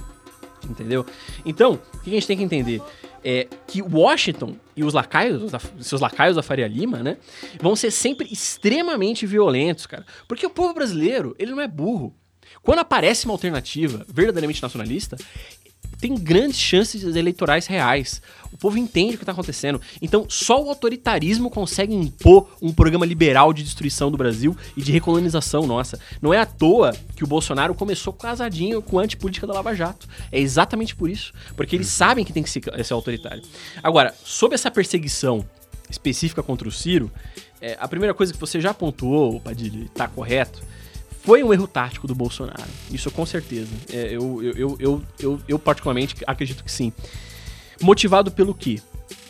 Entendeu? 0.69 1.06
Então, 1.46 1.74
o 1.93 2.00
que 2.00 2.10
a 2.10 2.13
gente 2.13 2.28
tem 2.28 2.38
que 2.38 2.43
entender? 2.43 2.82
É 3.23 3.47
que 3.67 3.81
Washington 3.81 4.55
e 4.75 4.83
os 4.83 4.93
lacaios, 4.93 5.51
seus 5.79 6.01
lacaios 6.01 6.36
da 6.36 6.43
Faria 6.43 6.67
Lima, 6.67 7.01
né? 7.01 7.17
Vão 7.62 7.75
ser 7.75 7.91
sempre 7.91 8.27
extremamente 8.31 9.25
violentos, 9.25 9.86
cara. 9.86 10.05
Porque 10.27 10.45
o 10.45 10.49
povo 10.49 10.73
brasileiro, 10.73 11.36
ele 11.39 11.51
não 11.51 11.62
é 11.62 11.67
burro. 11.67 12.13
Quando 12.62 12.79
aparece 12.79 13.25
uma 13.25 13.33
alternativa 13.33 14.05
verdadeiramente 14.07 14.62
nacionalista, 14.62 15.17
tem 16.03 16.15
grandes 16.15 16.59
chances 16.59 17.15
eleitorais 17.15 17.65
reais. 17.65 18.21
O 18.51 18.57
povo 18.57 18.77
entende 18.77 19.15
o 19.15 19.17
que 19.17 19.23
está 19.23 19.31
acontecendo. 19.31 19.79
Então, 20.01 20.25
só 20.27 20.61
o 20.61 20.67
autoritarismo 20.67 21.49
consegue 21.49 21.95
impor 21.95 22.49
um 22.61 22.73
programa 22.73 23.05
liberal 23.05 23.53
de 23.53 23.63
destruição 23.63 24.11
do 24.11 24.17
Brasil 24.17 24.53
e 24.75 24.81
de 24.81 24.91
recolonização 24.91 25.65
nossa. 25.65 25.97
Não 26.21 26.33
é 26.33 26.39
à 26.39 26.45
toa 26.45 26.93
que 27.15 27.23
o 27.23 27.27
Bolsonaro 27.27 27.73
começou 27.73 28.11
casadinho 28.11 28.81
com 28.81 28.99
a 28.99 29.03
antipolítica 29.03 29.47
da 29.47 29.53
Lava 29.53 29.73
Jato. 29.73 30.05
É 30.29 30.37
exatamente 30.37 30.93
por 30.93 31.09
isso. 31.09 31.31
Porque 31.55 31.73
eles 31.73 31.87
sabem 31.87 32.25
que 32.25 32.33
tem 32.33 32.43
que 32.43 32.49
ser, 32.49 32.61
ser 32.83 32.93
autoritário. 32.93 33.41
Agora, 33.81 34.13
sob 34.25 34.53
essa 34.53 34.69
perseguição 34.69 35.47
específica 35.89 36.43
contra 36.43 36.67
o 36.67 36.71
Ciro, 36.71 37.09
é, 37.61 37.77
a 37.79 37.87
primeira 37.87 38.13
coisa 38.13 38.33
que 38.33 38.39
você 38.39 38.59
já 38.59 38.73
pontuou, 38.73 39.39
Padilha, 39.39 39.85
está 39.85 40.05
correto, 40.09 40.61
foi 41.23 41.41
um 41.41 41.53
erro 41.53 41.67
tático 41.67 42.05
do 42.05 42.13
Bolsonaro. 42.13 42.69
Isso 42.91 43.09
com 43.09 43.25
certeza. 43.25 43.71
É, 43.91 44.13
eu, 44.13 44.43
eu, 44.43 44.75
eu, 44.77 45.03
eu, 45.17 45.41
eu, 45.47 45.59
particularmente, 45.59 46.15
acredito 46.27 46.63
que 46.63 46.71
sim. 46.71 46.91
Motivado 47.81 48.29
pelo 48.29 48.53
quê? 48.53 48.81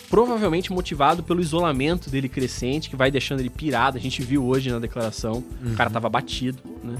Provavelmente 0.09 0.71
motivado 0.71 1.21
pelo 1.23 1.39
isolamento 1.39 2.09
dele 2.09 2.27
crescente, 2.27 2.89
que 2.89 2.95
vai 2.95 3.11
deixando 3.11 3.41
ele 3.41 3.49
pirado. 3.49 3.97
A 3.97 4.01
gente 4.01 4.23
viu 4.23 4.43
hoje 4.43 4.71
na 4.71 4.79
declaração, 4.79 5.43
uhum. 5.61 5.73
o 5.73 5.75
cara 5.75 5.89
tava 5.89 6.09
batido, 6.09 6.57
né? 6.83 6.95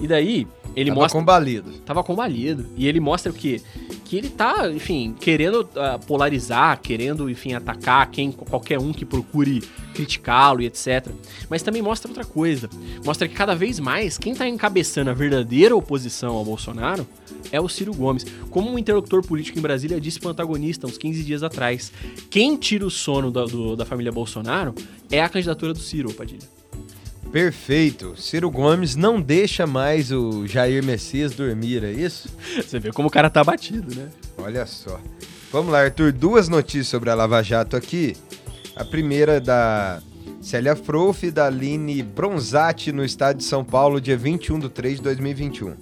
E 0.00 0.06
daí, 0.06 0.46
ele 0.74 0.90
tava 0.90 1.00
mostra. 1.00 1.20
combalido. 1.20 1.72
Tava 1.84 2.04
combalido. 2.04 2.66
E 2.76 2.86
ele 2.86 3.00
mostra 3.00 3.30
o 3.30 3.34
quê? 3.34 3.60
Que 4.04 4.16
ele 4.16 4.28
tá, 4.28 4.70
enfim, 4.70 5.14
querendo 5.18 5.60
uh, 5.62 6.04
polarizar, 6.06 6.80
querendo, 6.80 7.28
enfim, 7.28 7.54
atacar 7.54 8.10
quem, 8.10 8.32
qualquer 8.32 8.78
um 8.78 8.92
que 8.92 9.04
procure 9.04 9.62
criticá-lo 9.94 10.62
e 10.62 10.66
etc. 10.66 11.08
Mas 11.48 11.62
também 11.62 11.82
mostra 11.82 12.08
outra 12.08 12.24
coisa. 12.24 12.68
Mostra 13.04 13.28
que 13.28 13.34
cada 13.34 13.54
vez 13.54 13.78
mais 13.78 14.16
quem 14.16 14.34
tá 14.34 14.48
encabeçando 14.48 15.10
a 15.10 15.14
verdadeira 15.14 15.76
oposição 15.76 16.36
ao 16.36 16.44
Bolsonaro 16.44 17.06
é 17.52 17.60
o 17.60 17.68
Ciro 17.68 17.94
Gomes. 17.94 18.24
Como 18.50 18.70
um 18.70 18.78
interlocutor 18.78 19.24
político 19.24 19.58
em 19.58 19.62
Brasília 19.62 20.00
disse 20.00 20.20
pro 20.20 20.30
antagonista 20.30 20.86
uns 20.86 20.98
15 20.98 21.22
dias 21.24 21.42
atrás: 21.42 21.92
quem 22.30 22.56
tira 22.56 22.86
o 22.86 22.90
sono 22.90 23.30
do, 23.30 23.76
da 23.76 23.84
família 23.84 24.12
Bolsonaro 24.12 24.74
é 25.10 25.22
a 25.22 25.28
candidatura 25.28 25.72
do 25.72 25.80
Ciro, 25.80 26.12
Padilha. 26.12 26.59
Perfeito. 27.32 28.20
Ciro 28.20 28.50
Gomes 28.50 28.96
não 28.96 29.20
deixa 29.20 29.66
mais 29.66 30.10
o 30.10 30.46
Jair 30.46 30.84
Messias 30.84 31.32
dormir, 31.32 31.84
é 31.84 31.92
isso? 31.92 32.28
Você 32.56 32.78
vê 32.78 32.90
como 32.92 33.08
o 33.08 33.10
cara 33.10 33.30
tá 33.30 33.44
batido, 33.44 33.94
né? 33.94 34.08
Olha 34.36 34.66
só. 34.66 35.00
Vamos 35.52 35.72
lá, 35.72 35.82
Arthur. 35.82 36.12
Duas 36.12 36.48
notícias 36.48 36.88
sobre 36.88 37.10
a 37.10 37.14
Lava 37.14 37.42
Jato 37.42 37.76
aqui. 37.76 38.16
A 38.74 38.84
primeira 38.84 39.34
é 39.34 39.40
da 39.40 40.00
Célia 40.40 40.74
Frouf 40.74 41.26
e 41.26 41.30
da 41.30 41.46
Aline 41.46 42.02
Bronzatti 42.02 42.92
no 42.92 43.04
estado 43.04 43.36
de 43.38 43.44
São 43.44 43.64
Paulo, 43.64 44.00
dia 44.00 44.16
21 44.16 44.58
de 44.58 44.68
3 44.68 44.96
de 44.96 45.02
2021. 45.02 45.74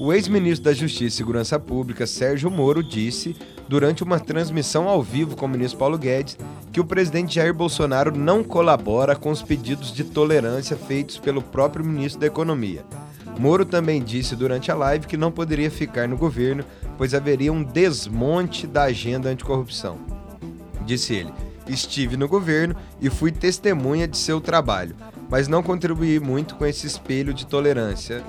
O 0.00 0.12
ex-ministro 0.12 0.66
da 0.66 0.72
Justiça 0.72 1.06
e 1.06 1.10
Segurança 1.10 1.58
Pública, 1.58 2.06
Sérgio 2.06 2.48
Moro, 2.48 2.84
disse, 2.84 3.34
durante 3.68 4.04
uma 4.04 4.20
transmissão 4.20 4.88
ao 4.88 5.02
vivo 5.02 5.34
com 5.34 5.46
o 5.46 5.48
ministro 5.48 5.76
Paulo 5.76 5.98
Guedes, 5.98 6.38
que 6.70 6.78
o 6.78 6.84
presidente 6.84 7.34
Jair 7.34 7.52
Bolsonaro 7.52 8.16
não 8.16 8.44
colabora 8.44 9.16
com 9.16 9.28
os 9.28 9.42
pedidos 9.42 9.92
de 9.92 10.04
tolerância 10.04 10.76
feitos 10.76 11.18
pelo 11.18 11.42
próprio 11.42 11.84
ministro 11.84 12.20
da 12.20 12.28
Economia. 12.28 12.84
Moro 13.40 13.64
também 13.64 14.00
disse 14.00 14.36
durante 14.36 14.70
a 14.70 14.76
live 14.76 15.08
que 15.08 15.16
não 15.16 15.32
poderia 15.32 15.68
ficar 15.70 16.06
no 16.06 16.16
governo, 16.16 16.64
pois 16.96 17.12
haveria 17.12 17.52
um 17.52 17.64
desmonte 17.64 18.68
da 18.68 18.84
agenda 18.84 19.28
anticorrupção. 19.28 19.98
Disse 20.86 21.12
ele: 21.12 21.32
Estive 21.66 22.16
no 22.16 22.28
governo 22.28 22.76
e 23.00 23.10
fui 23.10 23.32
testemunha 23.32 24.06
de 24.06 24.16
seu 24.16 24.40
trabalho, 24.40 24.94
mas 25.28 25.48
não 25.48 25.60
contribuí 25.60 26.20
muito 26.20 26.54
com 26.54 26.64
esse 26.64 26.86
espelho 26.86 27.34
de 27.34 27.46
tolerância 27.46 28.24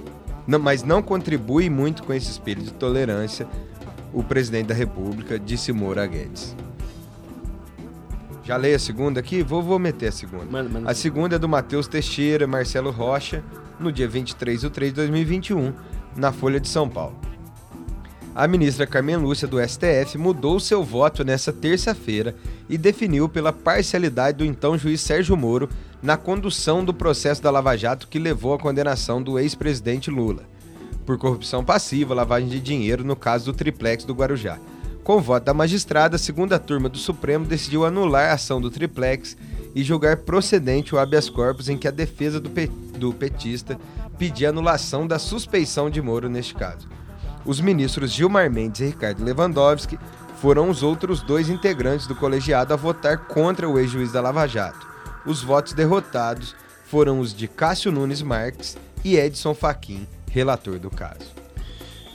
não, 0.50 0.58
mas 0.58 0.82
não 0.82 1.00
contribui 1.00 1.70
muito 1.70 2.02
com 2.02 2.12
esse 2.12 2.32
espírito 2.32 2.66
de 2.66 2.74
tolerância 2.74 3.48
o 4.12 4.24
presidente 4.24 4.66
da 4.66 4.74
República, 4.74 5.38
disse 5.38 5.72
Moura 5.72 6.08
Guedes. 6.08 6.56
Já 8.44 8.58
leio 8.58 8.76
a 8.76 8.80
segunda 8.80 9.20
aqui? 9.20 9.44
Vou, 9.44 9.62
vou 9.62 9.78
meter 9.78 10.08
a 10.08 10.12
segunda. 10.12 10.46
Mano, 10.46 10.68
mano. 10.72 10.90
A 10.90 10.96
segunda 10.96 11.36
é 11.36 11.40
do 11.40 11.48
Matheus 11.48 11.88
Teixeira 11.88 12.48
Marcelo 12.48 12.90
Rocha, 12.90 13.44
no 13.80 13.92
dia 13.92 14.08
23 14.08 14.62
de 14.62 14.70
3 14.72 14.92
de 14.92 14.96
2021, 14.96 15.72
na 16.16 16.32
Folha 16.32 16.60
de 16.60 16.68
São 16.68 16.90
Paulo. 16.90 17.16
A 18.36 18.48
ministra 18.48 18.88
Carmen 18.88 19.18
Lúcia 19.18 19.48
do 19.48 19.60
STF 19.60 20.18
mudou 20.18 20.60
seu 20.60 20.84
voto 20.84 21.24
nesta 21.24 21.52
terça-feira 21.52 22.36
e 22.70 22.78
definiu 22.78 23.28
pela 23.28 23.52
parcialidade 23.52 24.38
do 24.38 24.46
então 24.46 24.78
juiz 24.78 25.02
Sérgio 25.02 25.36
Moro 25.36 25.68
na 26.02 26.15
condução 26.15 26.86
do 26.86 26.94
processo 26.94 27.42
da 27.42 27.52
Lava 27.52 27.76
Jato 27.76 28.08
que 28.08 28.20
levou 28.20 28.54
à 28.54 28.60
condenação 28.60 29.22
do 29.22 29.38
ex-presidente 29.38 30.10
Lula 30.10 30.44
por 31.10 31.18
corrupção 31.18 31.65
passiva, 31.65 32.13
lavagem 32.13 32.48
de 32.48 32.60
dinheiro 32.60 33.04
no 33.04 33.15
caso 33.15 33.46
do 33.46 33.58
triplex 33.58 34.04
do 34.04 34.13
Guarujá. 34.13 34.60
Com 35.04 35.20
voto 35.20 35.44
da 35.46 35.56
magistrada, 35.56 36.18
a 36.18 36.20
segunda 36.20 36.60
turma 36.60 36.88
do 36.88 37.00
Supremo 37.00 37.48
decidiu 37.48 37.84
anular 37.84 38.30
a 38.30 38.34
ação 38.34 38.62
do 38.62 38.70
triplex 38.70 39.36
e 39.74 39.84
julgar 39.84 40.18
procedente 40.18 40.94
o 40.94 41.00
habeas 41.00 41.28
corpus 41.28 41.68
em 41.68 41.80
que 41.80 41.88
a 41.88 41.92
defesa 41.92 42.39
do, 42.39 42.52
do 42.96 43.12
petista 43.12 43.76
pedia 44.20 44.50
anulação 44.50 45.08
da 45.08 45.18
suspeição 45.18 45.89
de 45.89 46.00
Moro 46.00 46.30
neste 46.30 46.54
caso. 46.54 46.88
Os 47.45 47.60
ministros 47.60 48.12
Gilmar 48.12 48.52
Mendes 48.52 48.82
e 48.82 48.86
Ricardo 48.86 49.23
Lewandowski 49.23 49.97
foram 50.39 50.69
os 50.69 50.84
outros 50.84 51.21
dois 51.21 51.49
integrantes 51.49 52.08
do 52.08 52.15
colegiado 52.15 52.73
a 52.73 52.78
votar 52.78 53.17
contra 53.25 53.67
o 53.67 53.78
ex-juiz 53.78 54.12
da 54.12 54.21
Lava 54.21 54.47
Jato. 54.47 54.88
Os 55.25 55.43
votos 55.43 55.73
derrotados 55.73 56.56
foram 56.86 57.19
os 57.19 57.34
de 57.34 57.47
Cássio 57.47 57.91
Nunes 57.91 58.21
Marques 58.21 58.78
e 59.04 59.15
Edson 59.15 59.54
Fachin, 59.54 60.08
relator 60.32 60.80
do 60.80 60.89
caso. 60.89 61.39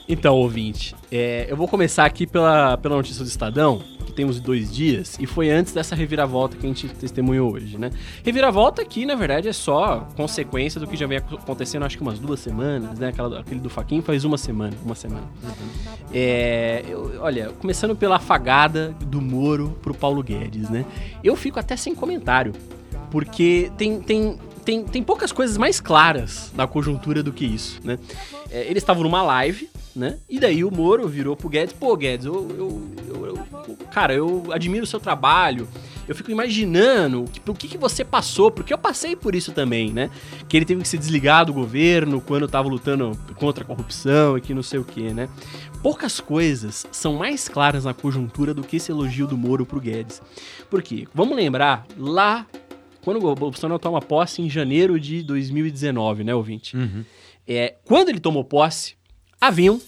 Então, 0.07 0.35
ouvinte, 0.35 0.95
é, 1.11 1.47
eu 1.49 1.57
vou 1.57 1.67
começar 1.67 2.05
aqui 2.05 2.27
pela, 2.27 2.77
pela 2.77 2.95
notícia 2.95 3.23
do 3.23 3.27
Estadão, 3.27 3.81
tem 4.15 4.25
uns 4.25 4.39
dois 4.39 4.73
dias, 4.73 5.17
e 5.19 5.25
foi 5.25 5.49
antes 5.49 5.73
dessa 5.73 5.95
reviravolta 5.95 6.55
que 6.57 6.65
a 6.65 6.69
gente 6.69 6.87
testemunhou 6.87 7.53
hoje, 7.53 7.77
né? 7.77 7.91
Reviravolta 8.23 8.81
aqui, 8.81 9.05
na 9.05 9.15
verdade, 9.15 9.47
é 9.47 9.53
só 9.53 10.07
consequência 10.15 10.79
do 10.79 10.87
que 10.87 10.95
já 10.95 11.05
vem 11.05 11.17
acontecendo, 11.17 11.85
acho 11.85 11.97
que 11.97 12.03
umas 12.03 12.19
duas 12.19 12.39
semanas, 12.39 12.97
né? 12.97 13.09
Aquela, 13.09 13.39
aquele 13.39 13.59
do 13.59 13.69
Faquin 13.69 14.01
faz 14.01 14.23
uma 14.23 14.37
semana, 14.37 14.75
uma 14.83 14.95
semana. 14.95 15.27
Uhum. 15.43 16.05
É, 16.13 16.83
eu, 16.87 17.19
olha, 17.19 17.49
começando 17.59 17.95
pela 17.95 18.15
afagada 18.15 18.95
do 19.05 19.21
Moro 19.21 19.77
pro 19.81 19.93
Paulo 19.93 20.23
Guedes, 20.23 20.69
né? 20.69 20.85
Eu 21.23 21.35
fico 21.35 21.59
até 21.59 21.75
sem 21.75 21.93
comentário, 21.93 22.53
porque 23.11 23.71
tem, 23.77 24.01
tem, 24.01 24.37
tem, 24.65 24.83
tem 24.83 25.03
poucas 25.03 25.31
coisas 25.31 25.57
mais 25.57 25.79
claras 25.79 26.51
na 26.55 26.65
conjuntura 26.65 27.21
do 27.21 27.31
que 27.31 27.45
isso, 27.45 27.79
né? 27.83 27.99
É, 28.49 28.61
eles 28.63 28.81
estavam 28.81 29.03
numa 29.03 29.21
live, 29.21 29.69
né? 29.95 30.17
E 30.27 30.39
daí 30.39 30.63
o 30.63 30.71
Moro 30.71 31.07
virou 31.07 31.35
pro 31.35 31.47
Guedes, 31.47 31.73
pô, 31.73 31.95
Guedes, 31.95 32.25
eu, 32.25 32.33
eu, 32.57 32.91
eu, 33.07 33.25
eu 33.27 33.77
cara, 33.91 34.13
eu 34.13 34.47
admiro 34.51 34.83
o 34.83 34.87
seu 34.87 34.99
trabalho. 34.99 35.67
Eu 36.07 36.13
fico 36.13 36.29
imaginando 36.29 37.25
tipo, 37.31 37.51
o 37.51 37.55
que, 37.55 37.67
que 37.67 37.77
você 37.77 38.03
passou, 38.03 38.51
porque 38.51 38.73
eu 38.73 38.77
passei 38.77 39.15
por 39.15 39.33
isso 39.33 39.51
também, 39.51 39.91
né? 39.91 40.09
Que 40.47 40.57
ele 40.57 40.65
teve 40.65 40.81
que 40.81 40.87
se 40.87 40.97
desligar 40.97 41.45
do 41.45 41.53
governo 41.53 42.19
quando 42.19 42.47
tava 42.47 42.67
lutando 42.67 43.17
contra 43.35 43.63
a 43.63 43.67
corrupção 43.67 44.37
e 44.37 44.41
que 44.41 44.53
não 44.53 44.63
sei 44.63 44.79
o 44.79 44.83
que, 44.83 45.13
né? 45.13 45.29
Poucas 45.81 46.19
coisas 46.19 46.85
são 46.91 47.13
mais 47.13 47.47
claras 47.47 47.85
na 47.85 47.93
conjuntura 47.93 48.53
do 48.53 48.63
que 48.63 48.77
esse 48.77 48.91
elogio 48.91 49.27
do 49.27 49.37
Moro 49.37 49.65
pro 49.65 49.79
Guedes. 49.79 50.21
Por 50.69 50.81
quê? 50.81 51.07
Vamos 51.13 51.35
lembrar 51.35 51.85
lá 51.97 52.45
quando 53.05 53.23
o 53.23 53.35
Bolsonaro 53.35 53.77
toma 53.77 54.01
posse 54.01 54.41
em 54.41 54.49
janeiro 54.49 54.99
de 54.99 55.21
2019, 55.21 56.23
né, 56.23 56.33
ouvinte? 56.33 56.75
Uhum. 56.75 57.05
É, 57.47 57.75
quando 57.85 58.09
ele 58.09 58.19
tomou 58.19 58.43
posse, 58.43 58.95
haviam 59.39 59.79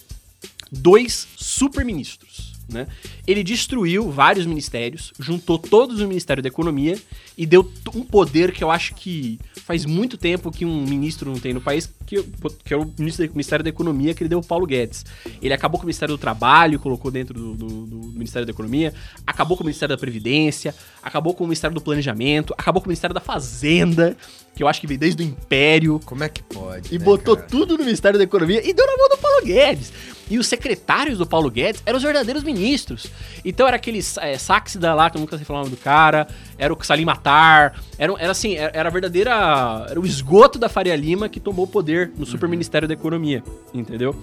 dois 0.70 1.26
super-ministros. 1.36 2.54
Né? 2.68 2.86
Ele 3.26 3.42
destruiu 3.42 4.10
vários 4.10 4.44
ministérios, 4.44 5.12
juntou 5.18 5.58
todos 5.58 6.00
o 6.00 6.06
Ministério 6.06 6.42
da 6.42 6.48
Economia 6.48 6.98
e 7.36 7.46
deu 7.46 7.70
um 7.94 8.02
poder 8.02 8.52
que 8.52 8.62
eu 8.62 8.70
acho 8.70 8.94
que 8.94 9.38
faz 9.64 9.86
muito 9.86 10.18
tempo 10.18 10.50
que 10.50 10.66
um 10.66 10.84
ministro 10.84 11.30
não 11.30 11.38
tem 11.38 11.54
no 11.54 11.60
país, 11.60 11.90
que, 12.06 12.22
que 12.64 12.74
é 12.74 12.76
o 12.76 12.90
Ministério 12.98 13.62
da 13.62 13.70
Economia 13.70 14.12
que 14.12 14.22
ele 14.22 14.28
deu 14.28 14.38
o 14.38 14.44
Paulo 14.44 14.66
Guedes. 14.66 15.06
Ele 15.40 15.54
acabou 15.54 15.78
com 15.78 15.84
o 15.84 15.86
Ministério 15.86 16.14
do 16.14 16.18
Trabalho, 16.18 16.78
colocou 16.78 17.10
dentro 17.10 17.32
do, 17.32 17.54
do, 17.54 17.86
do 17.86 17.96
Ministério 18.12 18.44
da 18.44 18.52
Economia, 18.52 18.92
acabou 19.26 19.56
com 19.56 19.62
o 19.62 19.66
Ministério 19.66 19.96
da 19.96 20.00
Previdência, 20.00 20.74
acabou 21.02 21.34
com 21.34 21.44
o 21.44 21.46
Ministério 21.46 21.74
do 21.74 21.80
Planejamento, 21.80 22.54
acabou 22.56 22.82
com 22.82 22.86
o 22.86 22.90
Ministério 22.90 23.14
da 23.14 23.20
Fazenda, 23.20 24.14
que 24.54 24.62
eu 24.62 24.68
acho 24.68 24.80
que 24.80 24.86
veio 24.86 25.00
desde 25.00 25.22
o 25.22 25.26
Império. 25.26 26.00
Como 26.04 26.22
é 26.22 26.28
que 26.28 26.42
pode? 26.42 26.94
E 26.94 26.98
né, 26.98 27.04
botou 27.04 27.36
cara? 27.36 27.48
tudo 27.48 27.78
no 27.78 27.84
Ministério 27.84 28.18
da 28.18 28.24
Economia 28.24 28.60
e 28.68 28.74
deu 28.74 28.86
na 28.86 28.96
mão 28.96 29.08
do 29.08 29.16
Paulo 29.16 29.44
Guedes. 29.44 29.92
E 30.30 30.38
os 30.38 30.46
secretários 30.46 31.18
do 31.18 31.26
Paulo 31.26 31.50
Guedes 31.50 31.82
eram 31.84 31.96
os 31.96 32.02
verdadeiros 32.02 32.42
ministros. 32.42 33.06
Então 33.44 33.66
era 33.66 33.76
aquele 33.76 34.00
é, 34.20 34.38
Saxida 34.38 34.94
lá, 34.94 35.10
que 35.10 35.16
eu 35.16 35.20
nunca 35.20 35.36
sei 35.36 35.44
falar 35.44 35.60
o 35.60 35.62
nome 35.64 35.76
do 35.76 35.80
cara, 35.80 36.28
era 36.56 36.72
o 36.72 36.84
Salim 36.84 37.04
Matar, 37.04 37.80
era, 37.98 38.12
era 38.18 38.30
assim, 38.30 38.54
era, 38.54 38.70
era 38.74 38.88
a 38.88 38.92
verdadeira. 38.92 39.86
Era 39.88 40.00
o 40.00 40.06
esgoto 40.06 40.58
da 40.58 40.68
Faria 40.68 40.96
Lima 40.96 41.28
que 41.28 41.40
tomou 41.40 41.66
poder 41.66 42.12
no 42.16 42.26
Super 42.26 42.48
Ministério 42.48 42.86
da 42.86 42.94
Economia, 42.94 43.42
entendeu? 43.72 44.14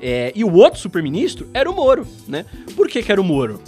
É, 0.00 0.32
e 0.34 0.44
o 0.44 0.52
outro 0.52 0.78
super 0.78 1.02
ministro 1.02 1.48
era 1.52 1.68
o 1.68 1.74
Moro, 1.74 2.06
né? 2.26 2.44
Por 2.76 2.88
que, 2.88 3.02
que 3.02 3.10
era 3.10 3.20
o 3.20 3.24
Moro? 3.24 3.60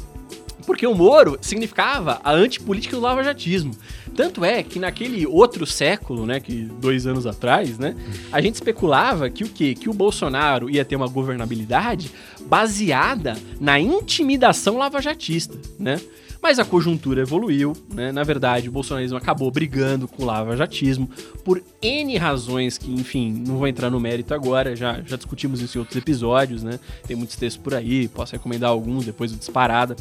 Porque 0.71 0.87
o 0.87 0.95
Moro 0.95 1.37
significava 1.41 2.21
a 2.23 2.31
antipolítica 2.31 2.95
do 2.95 3.03
lavajatismo. 3.03 3.73
Tanto 4.15 4.45
é 4.45 4.63
que 4.63 4.79
naquele 4.79 5.27
outro 5.27 5.67
século, 5.67 6.25
né, 6.25 6.39
que 6.39 6.63
dois 6.63 7.09
anos 7.09 7.27
atrás, 7.27 7.77
né, 7.77 7.97
a 8.31 8.41
gente 8.41 8.55
especulava 8.55 9.29
que 9.29 9.43
o 9.43 9.49
quê? 9.49 9.75
Que 9.75 9.91
o 9.91 9.93
Bolsonaro 9.93 10.71
ia 10.71 10.85
ter 10.85 10.95
uma 10.95 11.09
governabilidade 11.09 12.13
baseada 12.47 13.37
na 13.61 13.81
intimidação 13.81 14.79
lavajatista, 14.79 15.59
né? 15.77 16.01
Mas 16.41 16.59
a 16.61 16.65
conjuntura 16.65 17.23
evoluiu, 17.23 17.77
né? 17.93 18.13
Na 18.13 18.23
verdade, 18.23 18.69
o 18.69 18.73
bolsonarismo 18.73 19.19
acabou 19.19 19.51
brigando 19.51 20.07
com 20.07 20.23
o 20.23 20.27
lava-jatismo 20.27 21.11
por 21.45 21.63
N 21.83 22.17
razões 22.17 22.79
que, 22.79 22.91
enfim, 22.91 23.43
não 23.47 23.57
vou 23.57 23.67
entrar 23.67 23.91
no 23.91 24.01
mérito 24.01 24.33
agora, 24.33 24.75
já, 24.75 25.03
já 25.05 25.17
discutimos 25.17 25.61
isso 25.61 25.77
em 25.77 25.81
outros 25.81 25.97
episódios, 25.97 26.63
né? 26.63 26.79
Tem 27.07 27.17
muitos 27.17 27.37
textos 27.37 27.63
por 27.63 27.75
aí, 27.75 28.09
posso 28.09 28.33
recomendar 28.33 28.71
alguns 28.71 29.05
depois 29.05 29.33
do 29.33 29.37
Disparada. 29.37 29.97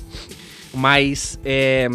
Mas 0.74 1.40
é, 1.44 1.88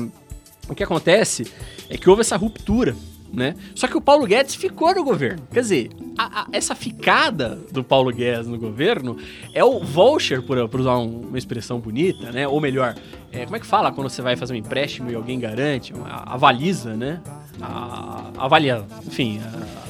o 0.68 0.74
que 0.74 0.82
acontece 0.82 1.46
é 1.88 1.96
que 1.96 2.08
houve 2.08 2.22
essa 2.22 2.37
ruptura 2.37 2.94
né? 3.34 3.56
Só 3.74 3.88
que 3.88 3.96
o 3.96 4.00
Paulo 4.00 4.26
Guedes 4.26 4.54
ficou 4.54 4.94
no 4.94 5.02
governo. 5.02 5.42
Quer 5.52 5.60
dizer, 5.60 5.90
a, 6.16 6.42
a, 6.42 6.46
essa 6.52 6.74
ficada 6.74 7.58
do 7.72 7.82
Paulo 7.82 8.12
Guedes 8.12 8.46
no 8.46 8.56
governo 8.56 9.16
é 9.52 9.62
o 9.64 9.80
voucher, 9.80 10.40
por, 10.42 10.68
por 10.68 10.80
usar 10.80 10.98
um, 10.98 11.22
uma 11.22 11.37
expressão 11.37 11.80
bonita, 11.80 12.30
né? 12.30 12.46
Ou 12.46 12.60
melhor, 12.60 12.94
é, 13.32 13.44
como 13.44 13.56
é 13.56 13.60
que 13.60 13.66
fala 13.66 13.90
quando 13.90 14.08
você 14.08 14.22
vai 14.22 14.37
fazer 14.37 14.54
um 14.54 14.56
empréstimo 14.56 15.10
e 15.10 15.14
alguém 15.14 15.38
garante? 15.38 15.92
A, 16.04 16.34
avaliza, 16.34 16.94
né? 16.94 17.20
A, 17.60 18.30
avalia, 18.38 18.84
enfim, 19.04 19.40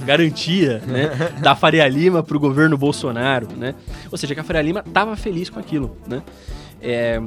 a 0.01 0.05
garantia 0.05 0.79
né? 0.87 1.11
da 1.42 1.55
Faria 1.55 1.87
Lima 1.87 2.23
para 2.23 2.37
o 2.37 2.40
governo 2.40 2.79
Bolsonaro, 2.79 3.49
né? 3.57 3.75
Ou 4.11 4.16
seja, 4.16 4.35
que 4.35 4.40
a 4.40 4.44
Faria 4.44 4.62
Lima 4.62 4.83
estava 4.87 5.14
feliz 5.16 5.51
com 5.51 5.61
aquilo, 5.61 5.97
né? 6.07 6.23
É, 6.81 7.20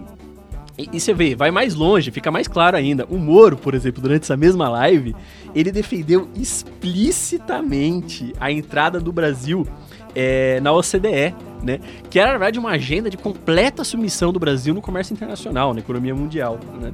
e, 0.78 0.90
e, 0.94 1.00
você 1.00 1.14
vê, 1.14 1.36
vai 1.36 1.50
mais 1.50 1.74
longe, 1.74 2.12
fica 2.12 2.30
mais 2.30 2.48
claro 2.48 2.78
ainda. 2.78 3.06
O 3.10 3.18
Moro, 3.18 3.58
por 3.58 3.74
exemplo, 3.74 4.02
durante 4.02 4.24
essa 4.24 4.38
mesma 4.38 4.70
live, 4.70 5.16
ele 5.56 5.72
defendeu 5.72 6.30
explicitamente 6.36 8.34
a 8.40 8.52
entrada 8.52 9.00
do 9.00 9.12
Brasil 9.12 9.66
é, 10.14 10.60
na 10.62 10.72
OCDE, 10.72 11.36
né? 11.64 11.80
Que 12.10 12.20
era, 12.20 12.32
na 12.32 12.38
verdade, 12.38 12.60
uma 12.60 12.72
agenda 12.72 13.10
de 13.10 13.18
completa 13.18 13.84
submissão 13.84 14.32
do 14.32 14.40
Brasil 14.40 14.74
no 14.74 14.82
comércio 14.82 15.14
internacional, 15.14 15.74
na 15.74 15.80
economia 15.80 16.14
mundial, 16.14 16.60
né? 16.80 16.94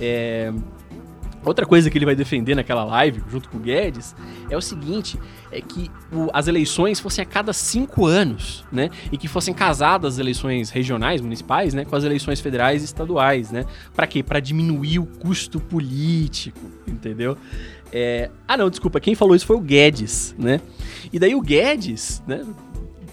É, 0.00 0.52
Outra 1.44 1.66
coisa 1.66 1.90
que 1.90 1.98
ele 1.98 2.04
vai 2.04 2.14
defender 2.14 2.54
naquela 2.54 2.84
live, 2.84 3.22
junto 3.28 3.48
com 3.48 3.56
o 3.58 3.60
Guedes, 3.60 4.14
é 4.48 4.56
o 4.56 4.60
seguinte: 4.60 5.18
é 5.50 5.60
que 5.60 5.90
o, 6.12 6.28
as 6.32 6.46
eleições 6.46 7.00
fossem 7.00 7.22
a 7.22 7.26
cada 7.26 7.52
cinco 7.52 8.06
anos, 8.06 8.64
né? 8.70 8.90
E 9.10 9.18
que 9.18 9.26
fossem 9.26 9.52
casadas 9.52 10.14
as 10.14 10.18
eleições 10.18 10.70
regionais, 10.70 11.20
municipais, 11.20 11.74
né? 11.74 11.84
Com 11.84 11.96
as 11.96 12.04
eleições 12.04 12.40
federais 12.40 12.82
e 12.82 12.84
estaduais, 12.84 13.50
né? 13.50 13.64
Para 13.94 14.06
quê? 14.06 14.22
Para 14.22 14.38
diminuir 14.38 14.98
o 15.00 15.06
custo 15.06 15.58
político, 15.58 16.60
entendeu? 16.86 17.36
É... 17.92 18.30
Ah, 18.46 18.56
não, 18.56 18.70
desculpa, 18.70 19.00
quem 19.00 19.14
falou 19.14 19.34
isso 19.34 19.46
foi 19.46 19.56
o 19.56 19.60
Guedes, 19.60 20.34
né? 20.38 20.60
E 21.12 21.18
daí 21.18 21.34
o 21.34 21.40
Guedes, 21.40 22.22
né? 22.26 22.44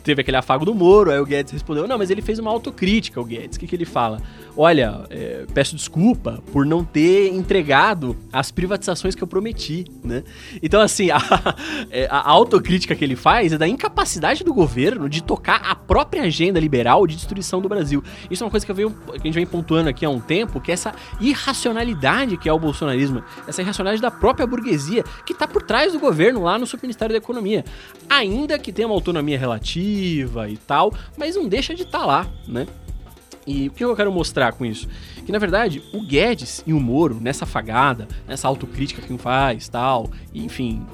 Teve 0.09 0.21
aquele 0.21 0.37
afago 0.37 0.65
do 0.65 0.73
Moro, 0.73 1.11
aí 1.11 1.19
o 1.19 1.25
Guedes 1.25 1.53
respondeu, 1.53 1.87
não, 1.87 1.95
mas 1.95 2.09
ele 2.09 2.21
fez 2.21 2.39
uma 2.39 2.49
autocrítica, 2.49 3.21
o 3.21 3.23
Guedes. 3.23 3.57
O 3.57 3.59
que, 3.59 3.67
que 3.67 3.75
ele 3.75 3.85
fala? 3.85 4.19
Olha, 4.57 5.05
é, 5.11 5.45
peço 5.53 5.75
desculpa 5.75 6.41
por 6.51 6.65
não 6.65 6.83
ter 6.83 7.31
entregado 7.31 8.17
as 8.33 8.49
privatizações 8.49 9.13
que 9.13 9.21
eu 9.21 9.27
prometi, 9.27 9.85
né? 10.03 10.23
Então, 10.63 10.81
assim, 10.81 11.11
a, 11.13 11.19
é, 11.91 12.07
a 12.09 12.27
autocrítica 12.27 12.95
que 12.95 13.03
ele 13.03 13.15
faz 13.15 13.53
é 13.53 13.57
da 13.57 13.67
incapacidade 13.67 14.43
do 14.43 14.51
governo 14.51 15.07
de 15.07 15.21
tocar 15.21 15.61
a 15.63 15.75
própria 15.75 16.23
agenda 16.23 16.59
liberal 16.59 17.05
de 17.05 17.15
destruição 17.15 17.61
do 17.61 17.69
Brasil. 17.69 18.03
Isso 18.31 18.43
é 18.43 18.45
uma 18.45 18.51
coisa 18.51 18.65
que, 18.65 18.73
venho, 18.73 18.89
que 18.89 19.11
a 19.13 19.17
gente 19.17 19.35
vem 19.35 19.45
pontuando 19.45 19.89
aqui 19.89 20.05
há 20.05 20.09
um 20.09 20.19
tempo, 20.19 20.59
que 20.59 20.71
é 20.71 20.73
essa 20.73 20.95
irracionalidade 21.21 22.35
que 22.35 22.49
é 22.49 22.53
o 22.53 22.57
bolsonarismo, 22.57 23.23
essa 23.47 23.61
irracionalidade 23.61 24.01
da 24.01 24.09
própria 24.09 24.47
burguesia, 24.47 25.03
que 25.23 25.33
está 25.33 25.47
por 25.47 25.61
trás 25.61 25.93
do 25.93 25.99
governo 25.99 26.41
lá 26.41 26.57
no 26.57 26.65
Subministério 26.65 27.13
da 27.13 27.19
Economia. 27.19 27.63
Ainda 28.09 28.57
que 28.57 28.71
tenha 28.71 28.87
uma 28.87 28.95
autonomia 28.95 29.37
relativa, 29.37 29.98
e 29.99 30.57
tal, 30.57 30.93
mas 31.17 31.35
não 31.35 31.47
deixa 31.47 31.75
de 31.75 31.83
estar 31.83 31.99
tá 31.99 32.05
lá, 32.05 32.27
né? 32.47 32.67
E 33.49 33.67
o 33.67 33.71
que 33.71 33.83
eu 33.83 33.95
quero 33.95 34.11
mostrar 34.11 34.51
com 34.53 34.63
isso? 34.63 34.87
Que 35.25 35.31
na 35.31 35.39
verdade 35.39 35.81
o 35.91 36.01
Guedes 36.01 36.63
e 36.67 36.71
o 36.71 36.79
Moro, 36.79 37.17
nessa 37.19 37.47
fagada, 37.47 38.07
nessa 38.27 38.47
autocrítica 38.47 39.01
que 39.01 39.11
um 39.11 39.17
faz, 39.17 39.67
tal, 39.67 40.07
enfim, 40.31 40.85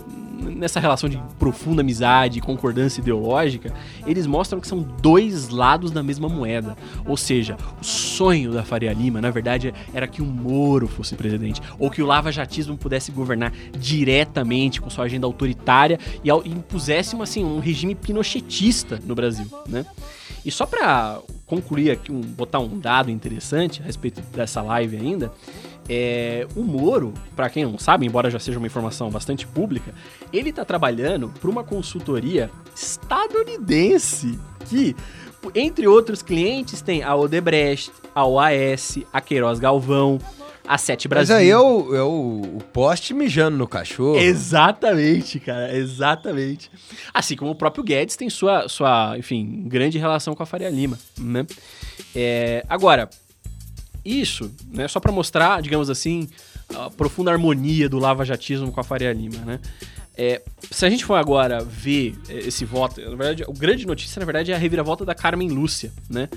nessa 0.41 0.79
relação 0.79 1.09
de 1.09 1.21
profunda 1.37 1.81
amizade 1.81 2.39
e 2.39 2.41
concordância 2.41 3.01
ideológica, 3.01 3.73
eles 4.07 4.25
mostram 4.25 4.61
que 4.61 4.67
são 4.69 4.81
dois 5.01 5.49
lados 5.49 5.91
da 5.91 6.01
mesma 6.01 6.29
moeda. 6.29 6.77
Ou 7.05 7.17
seja, 7.17 7.57
o 7.81 7.83
sonho 7.83 8.53
da 8.53 8.63
Faria 8.63 8.93
Lima, 8.93 9.19
na 9.19 9.31
verdade, 9.31 9.73
era 9.93 10.07
que 10.07 10.21
o 10.21 10.25
Moro 10.25 10.87
fosse 10.87 11.13
presidente, 11.15 11.61
ou 11.77 11.91
que 11.91 12.01
o 12.01 12.05
lava-jatismo 12.05 12.77
pudesse 12.77 13.11
governar 13.11 13.51
diretamente 13.77 14.79
com 14.79 14.89
sua 14.89 15.05
agenda 15.05 15.27
autoritária 15.27 15.99
e 16.23 16.29
impusesse 16.49 17.21
assim, 17.21 17.43
um 17.43 17.59
regime 17.59 17.95
pinochetista 17.95 18.97
no 19.05 19.13
Brasil, 19.13 19.45
né? 19.67 19.85
E 20.45 20.51
só 20.51 20.65
para 20.67 21.19
concluir 21.47 21.89
aqui, 21.91 22.11
um, 22.11 22.21
botar 22.21 22.59
um 22.59 22.79
dado 22.79 23.09
interessante 23.09 23.81
a 23.81 23.85
respeito 23.85 24.21
dessa 24.35 24.61
live 24.61 24.95
ainda, 24.95 25.31
é, 25.89 26.47
o 26.55 26.63
Moro, 26.63 27.13
para 27.35 27.49
quem 27.49 27.63
não 27.63 27.79
sabe, 27.79 28.05
embora 28.05 28.29
já 28.29 28.39
seja 28.39 28.57
uma 28.59 28.67
informação 28.67 29.09
bastante 29.09 29.47
pública, 29.47 29.93
ele 30.31 30.49
está 30.49 30.63
trabalhando 30.63 31.31
para 31.41 31.49
uma 31.49 31.63
consultoria 31.63 32.51
estadunidense 32.75 34.39
que, 34.67 34.95
entre 35.55 35.87
outros 35.87 36.21
clientes, 36.21 36.81
tem 36.81 37.03
a 37.03 37.15
Odebrecht, 37.15 37.91
a 38.13 38.25
OAS, 38.25 38.99
a 39.11 39.21
Queiroz 39.21 39.59
Galvão, 39.59 40.19
a 40.67 40.77
Sete 40.77 41.07
Brasil. 41.07 41.35
Mas 41.35 41.43
aí 41.43 41.49
é 41.49 41.57
o, 41.57 41.95
é 41.95 42.01
o, 42.01 42.41
o 42.57 42.63
poste 42.73 43.13
mijando 43.13 43.57
no 43.57 43.67
cachorro. 43.67 44.17
Exatamente, 44.17 45.39
cara, 45.39 45.75
exatamente. 45.75 46.69
Assim 47.13 47.35
como 47.35 47.51
o 47.51 47.55
próprio 47.55 47.83
Guedes 47.83 48.15
tem 48.15 48.29
sua, 48.29 48.67
sua 48.67 49.17
enfim, 49.17 49.63
grande 49.67 49.97
relação 49.97 50.35
com 50.35 50.43
a 50.43 50.45
Faria 50.45 50.69
Lima, 50.69 50.97
né? 51.17 51.45
É, 52.15 52.65
agora, 52.69 53.09
isso, 54.03 54.51
né, 54.69 54.87
só 54.87 54.99
para 54.99 55.11
mostrar, 55.11 55.61
digamos 55.61 55.89
assim, 55.89 56.27
a 56.73 56.89
profunda 56.89 57.31
harmonia 57.31 57.89
do 57.89 57.97
lava-jatismo 57.97 58.71
com 58.71 58.79
a 58.79 58.83
Faria 58.83 59.11
Lima, 59.13 59.37
né? 59.45 59.59
É, 60.17 60.41
se 60.71 60.85
a 60.85 60.89
gente 60.89 61.03
for 61.03 61.15
agora 61.15 61.61
ver 61.61 62.15
é, 62.29 62.37
esse 62.37 62.63
voto, 62.63 63.01
na 63.01 63.15
verdade, 63.15 63.43
o 63.47 63.53
grande 63.53 63.85
notícia, 63.85 64.19
na 64.19 64.25
verdade, 64.25 64.51
é 64.51 64.55
a 64.55 64.57
reviravolta 64.57 65.03
da 65.03 65.13
Carmen 65.13 65.49
Lúcia, 65.49 65.91
né? 66.09 66.29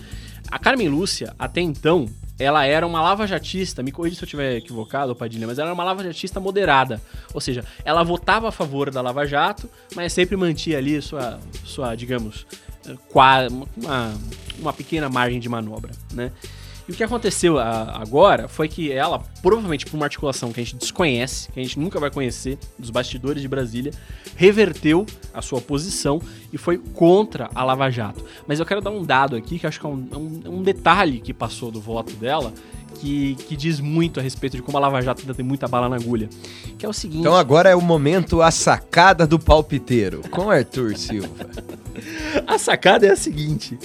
A 0.50 0.58
Carmen 0.58 0.88
Lúcia, 0.88 1.32
até 1.38 1.60
então, 1.60 2.08
ela 2.38 2.64
era 2.64 2.86
uma 2.86 3.00
lava-jatista, 3.00 3.82
me 3.82 3.90
corrija 3.90 4.16
se 4.16 4.22
eu 4.22 4.26
estiver 4.26 4.56
equivocado, 4.56 5.14
Padilha, 5.14 5.46
mas 5.46 5.58
ela 5.58 5.68
era 5.68 5.74
uma 5.74 5.84
lava-jatista 5.84 6.38
moderada. 6.38 7.00
Ou 7.34 7.40
seja, 7.40 7.64
ela 7.84 8.02
votava 8.04 8.48
a 8.48 8.52
favor 8.52 8.90
da 8.90 9.00
Lava 9.00 9.26
Jato, 9.26 9.68
mas 9.94 10.12
sempre 10.12 10.36
mantinha 10.36 10.78
ali 10.78 11.02
sua, 11.02 11.40
sua 11.64 11.94
digamos, 11.96 12.46
uma, 13.76 14.14
uma 14.58 14.72
pequena 14.72 15.08
margem 15.08 15.40
de 15.40 15.48
manobra, 15.48 15.92
né? 16.12 16.30
E 16.88 16.92
o 16.92 16.94
que 16.94 17.04
aconteceu 17.04 17.58
a, 17.58 18.00
agora 18.00 18.48
foi 18.48 18.66
que 18.66 18.90
ela, 18.90 19.22
provavelmente 19.42 19.84
por 19.84 19.94
uma 19.94 20.06
articulação 20.06 20.50
que 20.50 20.60
a 20.60 20.64
gente 20.64 20.76
desconhece, 20.76 21.52
que 21.52 21.60
a 21.60 21.62
gente 21.62 21.78
nunca 21.78 22.00
vai 22.00 22.10
conhecer, 22.10 22.58
dos 22.78 22.88
bastidores 22.88 23.42
de 23.42 23.48
Brasília, 23.48 23.92
reverteu 24.34 25.04
a 25.34 25.42
sua 25.42 25.60
posição 25.60 26.18
e 26.50 26.56
foi 26.56 26.78
contra 26.78 27.50
a 27.54 27.62
Lava 27.62 27.90
Jato. 27.90 28.24
Mas 28.46 28.58
eu 28.58 28.64
quero 28.64 28.80
dar 28.80 28.90
um 28.90 29.04
dado 29.04 29.36
aqui, 29.36 29.58
que 29.58 29.66
acho 29.66 29.78
que 29.78 29.84
é 29.84 29.88
um, 29.88 30.08
um, 30.14 30.42
um 30.58 30.62
detalhe 30.62 31.20
que 31.20 31.34
passou 31.34 31.70
do 31.70 31.78
voto 31.78 32.14
dela, 32.14 32.54
que, 32.94 33.34
que, 33.34 33.54
diz 33.54 33.80
muito 33.80 34.18
a 34.18 34.22
respeito 34.22 34.56
de 34.56 34.62
como 34.62 34.78
a 34.78 34.80
Lava 34.80 35.02
Jato 35.02 35.20
ainda 35.20 35.34
tem 35.34 35.44
muita 35.44 35.68
bala 35.68 35.90
na 35.90 35.96
agulha. 35.96 36.30
Que 36.78 36.86
é 36.86 36.88
o 36.88 36.92
seguinte. 36.92 37.20
Então 37.20 37.36
agora 37.36 37.68
é 37.68 37.76
o 37.76 37.82
momento 37.82 38.40
a 38.40 38.50
sacada 38.50 39.26
do 39.26 39.38
palpiteiro, 39.38 40.22
com 40.30 40.50
Arthur 40.50 40.96
Silva. 40.96 41.28
a 42.46 42.58
sacada 42.58 43.06
é 43.06 43.10
a 43.10 43.16
seguinte: 43.16 43.78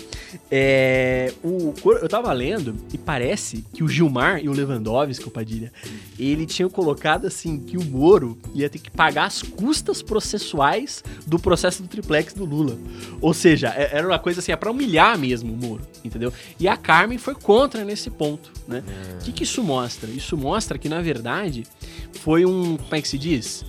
é, 0.52 1.34
o, 1.44 1.74
eu 1.86 2.08
tava 2.10 2.32
lendo 2.32 2.76
e 2.94 2.98
parece 2.98 3.64
que 3.74 3.84
o 3.84 3.88
Gilmar 3.88 4.44
e 4.44 4.50
o 4.50 4.54
Lewandowski, 4.54 5.28
o 5.28 5.32
Padilha, 5.32 5.72
ele 6.18 6.46
tinham 6.46 6.70
colocado 6.70 7.26
assim 7.26 7.60
que 7.60 7.78
o 7.78 7.84
Moro 7.84 8.38
ia 8.54 8.70
ter 8.70 8.80
que 8.80 8.92
pagar 8.92 9.26
as 9.26 9.42
custas 9.42 10.02
processuais 10.02 11.04
do 11.26 11.40
processo 11.40 11.82
do 11.82 11.88
triplex 11.88 12.34
do 12.34 12.46
Lula. 12.46 12.78
Ou 13.22 13.34
seja, 13.34 13.74
é, 13.76 13.98
era 13.98 14.08
uma 14.08 14.20
coisa 14.20 14.40
assim, 14.40 14.52
é 14.52 14.56
pra 14.56 14.72
humilhar 14.72 15.18
mesmo 15.18 15.54
o 15.54 15.58
Moro, 15.58 15.82
entendeu? 16.04 16.32
E 16.60 16.68
a 16.68 16.78
Carmen 16.78 17.18
foi 17.18 17.36
contra 17.36 17.84
nesse 17.84 18.10
ponto, 18.10 18.52
né? 18.68 18.84
O 18.86 19.18
é. 19.18 19.26
que, 19.26 19.32
que 19.32 19.44
isso 19.44 19.64
mostra? 19.64 20.10
Isso 20.10 20.38
mostra 20.38 20.78
que, 20.78 20.90
na 20.90 21.02
verdade, 21.02 21.64
foi 22.22 22.46
um. 22.46 22.78
Como 22.78 22.96
é 22.96 23.02
que 23.02 23.08
se 23.08 23.18
diz? 23.18 23.66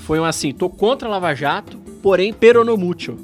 Foi 0.00 0.20
um 0.20 0.24
assim, 0.24 0.52
tô 0.52 0.68
contra 0.68 1.08
a 1.08 1.10
Lava 1.10 1.34
Jato, 1.34 1.78
porém 2.02 2.32
peronomútil. 2.32 3.18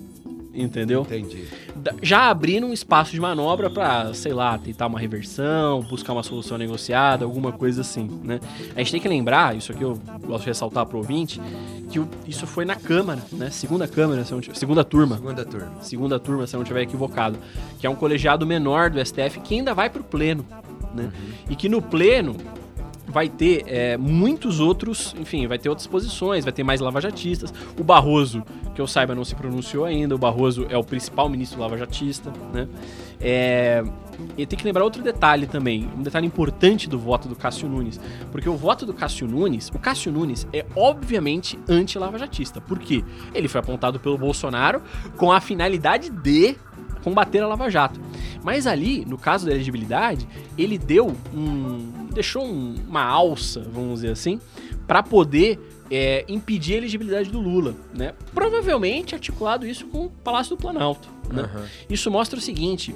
Entendeu? 0.55 1.03
Entendi 1.03 1.62
já 2.03 2.29
abrindo 2.29 2.67
um 2.67 2.73
espaço 2.73 3.13
de 3.13 3.21
manobra 3.21 3.71
para, 3.71 4.13
sei 4.15 4.33
lá, 4.33 4.59
tentar 4.59 4.87
uma 4.87 4.99
reversão, 4.99 5.81
buscar 5.83 6.13
uma 6.13 6.23
solução 6.23 6.59
negociada, 6.59 7.25
alguma 7.25 7.53
coisa 7.53 7.81
assim, 7.81 8.09
né? 8.23 8.41
A 8.75 8.79
gente 8.79 8.93
tem 8.93 9.01
que 9.01 9.09
lembrar, 9.09 9.57
isso 9.57 9.73
aqui 9.73 9.83
eu 9.83 9.99
gosto 10.27 10.43
de 10.43 10.51
ressaltar 10.51 10.87
pro 10.87 10.99
ouvinte, 10.99 11.41
que 11.91 12.01
isso 12.27 12.47
foi 12.47 12.65
na 12.65 12.77
Câmara, 12.77 13.23
né? 13.33 13.51
Segunda 13.51 13.87
Câmara, 13.87 14.25
se 14.25 14.33
não 14.33 14.41
tiver, 14.41 14.57
segunda 14.57 14.85
turma. 14.85 15.17
Segunda 15.17 15.45
turma. 15.45 15.73
Segunda 15.81 16.19
turma, 16.19 16.47
se 16.47 16.55
eu 16.55 16.59
não 16.59 16.63
estiver 16.63 16.83
equivocado. 16.83 17.39
Que 17.79 17.87
é 17.87 17.91
um 17.91 17.95
colegiado 17.95 18.47
menor 18.47 18.91
do 18.91 19.05
STF 19.05 19.41
que 19.41 19.55
ainda 19.55 19.75
vai 19.75 19.91
pro 19.91 20.03
pleno, 20.03 20.45
né? 20.95 21.13
E 21.49 21.57
que 21.57 21.69
no 21.69 21.81
pleno 21.81 22.37
vai 23.13 23.29
ter 23.29 23.65
é, 23.67 23.97
muitos 23.97 24.59
outros, 24.59 25.15
enfim, 25.19 25.47
vai 25.47 25.59
ter 25.59 25.69
outras 25.69 25.87
posições, 25.87 26.45
vai 26.45 26.53
ter 26.53 26.65
mais 26.65 26.81
lavajatistas. 26.81 27.53
O 27.79 27.85
Barroso, 27.85 28.43
que 28.75 28.81
eu 28.81 28.87
saiba, 28.87 29.15
não 29.15 29.25
se 29.25 29.35
pronunciou 29.35 29.85
ainda. 29.85 30.15
O 30.15 30.19
Barroso 30.19 30.67
é 30.71 30.77
o 30.77 30.83
principal 30.83 31.29
ministro 31.29 31.61
lavajatista, 31.61 32.33
né? 32.53 32.67
É, 33.21 33.85
e 34.37 34.47
tem 34.47 34.59
que 34.59 34.65
lembrar 34.65 34.83
outro 34.83 35.03
detalhe 35.03 35.47
também, 35.47 35.89
um 35.97 36.03
detalhe 36.03 36.27
importante 36.27 36.89
do 36.89 36.99
voto 36.99 37.29
do 37.29 37.37
Cássio 37.37 37.69
Nunes. 37.69 38.01
Porque 38.31 38.49
o 38.49 38.57
voto 38.57 38.85
do 38.87 38.95
Cássio 38.95 39.29
Nunes, 39.29 39.71
o 39.75 39.79
Cássio 39.79 40.11
Nunes 40.11 40.47
é 40.53 40.65
obviamente 40.75 41.59
anti-lavajatista. 41.69 42.61
Por 42.61 42.79
quê? 42.79 43.05
Ele 43.35 43.47
foi 43.47 43.61
apontado 43.61 44.01
pelo 44.01 44.19
Bolsonaro 44.19 44.83
com 45.17 45.31
a 45.31 45.41
finalidade 45.41 46.11
de 46.11 46.57
combater 47.03 47.41
a 47.41 47.47
Lava 47.47 47.71
Jato. 47.71 48.01
Mas 48.43 48.67
ali, 48.67 49.05
no 49.05 49.17
caso 49.17 49.47
da 49.47 49.53
elegibilidade, 49.53 50.27
ele 50.59 50.79
deu 50.79 51.15
um. 51.35 52.09
deixou 52.13 52.45
um, 52.45 52.75
uma 52.89 53.03
alça, 53.03 53.61
vamos 53.73 54.01
dizer 54.01 54.11
assim, 54.11 54.41
para 54.87 55.03
poder 55.03 55.59
é, 55.91 56.25
impedir 56.29 56.75
a 56.75 56.77
elegibilidade 56.79 57.31
do 57.31 57.41
Lula, 57.41 57.77
né? 57.95 58.15
Provavelmente 58.35 59.15
articulado 59.15 59.67
isso 59.67 59.87
com 59.87 60.07
o 60.07 60.11
Palácio 60.11 60.57
do 60.57 60.61
Planalto. 60.61 61.09
Né? 61.31 61.43
Uhum. 61.43 61.65
Isso 61.89 62.11
mostra 62.11 62.39
o 62.39 62.43
seguinte, 62.43 62.95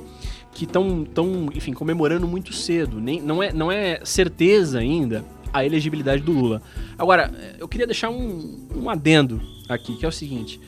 que 0.52 0.64
estão, 0.64 1.04
tão, 1.04 1.48
enfim, 1.54 1.72
comemorando 1.72 2.26
muito 2.26 2.52
cedo. 2.52 3.00
Nem, 3.00 3.20
não, 3.20 3.42
é, 3.42 3.52
não 3.52 3.70
é 3.70 4.00
certeza 4.04 4.78
ainda 4.78 5.24
a 5.52 5.64
elegibilidade 5.64 6.22
do 6.22 6.32
Lula. 6.32 6.60
Agora, 6.98 7.30
eu 7.58 7.68
queria 7.68 7.86
deixar 7.86 8.10
um, 8.10 8.66
um 8.74 8.90
adendo 8.90 9.40
aqui, 9.68 9.96
que 9.96 10.04
é 10.04 10.08
o 10.08 10.12
seguinte 10.12 10.60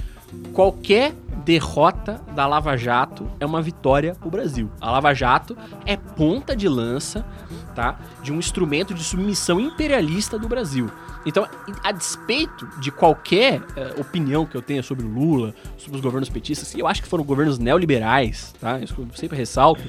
qualquer 0.52 1.14
derrota 1.44 2.20
da 2.34 2.46
Lava 2.46 2.76
Jato 2.76 3.26
é 3.40 3.46
uma 3.46 3.62
vitória 3.62 4.14
para 4.14 4.28
o 4.28 4.30
Brasil. 4.30 4.70
A 4.80 4.90
Lava 4.90 5.14
Jato 5.14 5.56
é 5.86 5.96
ponta 5.96 6.54
de 6.54 6.68
lança 6.68 7.24
tá, 7.74 7.98
de 8.22 8.32
um 8.32 8.38
instrumento 8.38 8.92
de 8.92 9.02
submissão 9.02 9.58
imperialista 9.58 10.38
do 10.38 10.48
Brasil. 10.48 10.90
Então, 11.24 11.46
a 11.82 11.92
despeito 11.92 12.66
de 12.80 12.90
qualquer 12.90 13.60
uh, 13.60 14.00
opinião 14.00 14.44
que 14.44 14.56
eu 14.56 14.62
tenha 14.62 14.82
sobre 14.82 15.06
o 15.06 15.08
Lula, 15.08 15.54
sobre 15.76 15.96
os 15.96 16.02
governos 16.02 16.28
petistas, 16.28 16.74
eu 16.74 16.86
acho 16.86 17.02
que 17.02 17.08
foram 17.08 17.24
governos 17.24 17.58
neoliberais, 17.58 18.54
tá? 18.60 18.78
Isso 18.80 18.94
eu 18.98 19.06
sempre 19.14 19.36
ressalto. 19.36 19.82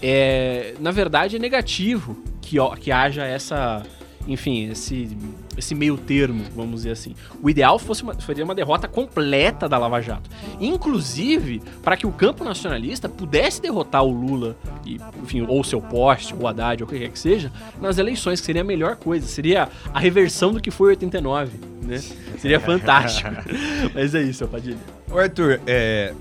É, 0.00 0.74
na 0.80 0.90
verdade, 0.90 1.36
é 1.36 1.38
negativo 1.38 2.22
que, 2.40 2.58
ó, 2.58 2.74
que 2.74 2.90
haja 2.90 3.24
essa 3.24 3.82
enfim, 4.26 4.70
esse, 4.70 5.16
esse 5.56 5.74
meio 5.74 5.96
termo, 5.96 6.44
vamos 6.54 6.82
dizer 6.82 6.92
assim. 6.92 7.14
O 7.42 7.50
ideal 7.50 7.78
fosse 7.78 8.02
uma, 8.02 8.18
seria 8.20 8.44
uma 8.44 8.54
derrota 8.54 8.86
completa 8.86 9.68
da 9.68 9.76
Lava 9.78 10.00
Jato. 10.00 10.30
Inclusive, 10.60 11.60
para 11.82 11.96
que 11.96 12.06
o 12.06 12.12
campo 12.12 12.44
nacionalista 12.44 13.08
pudesse 13.08 13.60
derrotar 13.60 14.04
o 14.04 14.10
Lula, 14.10 14.56
e, 14.86 15.00
enfim, 15.22 15.44
ou 15.46 15.62
seu 15.64 15.80
poste, 15.80 16.34
ou 16.38 16.46
Haddad, 16.46 16.82
ou 16.82 16.88
o 16.88 16.92
que 16.92 16.98
quer 16.98 17.10
que 17.10 17.18
seja, 17.18 17.50
nas 17.80 17.98
eleições, 17.98 18.40
que 18.40 18.46
seria 18.46 18.62
a 18.62 18.64
melhor 18.64 18.96
coisa. 18.96 19.26
Seria 19.26 19.68
a 19.92 19.98
reversão 19.98 20.52
do 20.52 20.60
que 20.60 20.70
foi 20.70 20.90
89, 20.90 21.58
né? 21.82 21.98
Seria 22.38 22.60
fantástico. 22.60 23.30
Mas 23.94 24.14
é 24.14 24.22
isso, 24.22 24.46
Padilha. 24.46 24.78
Ô 25.10 25.18
Arthur, 25.18 25.60
é, 25.66 26.14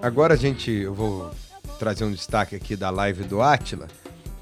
agora 0.00 0.34
a 0.34 0.36
gente, 0.36 0.70
eu 0.70 0.94
vou 0.94 1.30
trazer 1.78 2.04
um 2.04 2.12
destaque 2.12 2.56
aqui 2.56 2.76
da 2.76 2.90
live 2.90 3.24
do 3.24 3.42
Atila. 3.42 3.88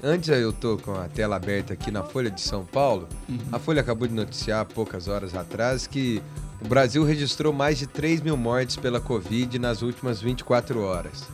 Antes 0.03 0.29
eu 0.29 0.51
tô 0.51 0.77
com 0.79 0.93
a 0.95 1.07
tela 1.07 1.35
aberta 1.35 1.73
aqui 1.73 1.91
na 1.91 2.01
Folha 2.01 2.31
de 2.31 2.41
São 2.41 2.65
Paulo. 2.65 3.07
Uhum. 3.29 3.37
A 3.51 3.59
Folha 3.59 3.81
acabou 3.81 4.07
de 4.07 4.15
noticiar 4.15 4.65
poucas 4.65 5.07
horas 5.07 5.35
atrás 5.35 5.85
que 5.85 6.19
o 6.59 6.67
Brasil 6.67 7.03
registrou 7.03 7.53
mais 7.53 7.77
de 7.77 7.85
3 7.85 8.21
mil 8.21 8.35
mortes 8.35 8.75
pela 8.75 8.99
Covid 8.99 9.59
nas 9.59 9.83
últimas 9.83 10.19
24 10.19 10.81
horas. 10.81 11.27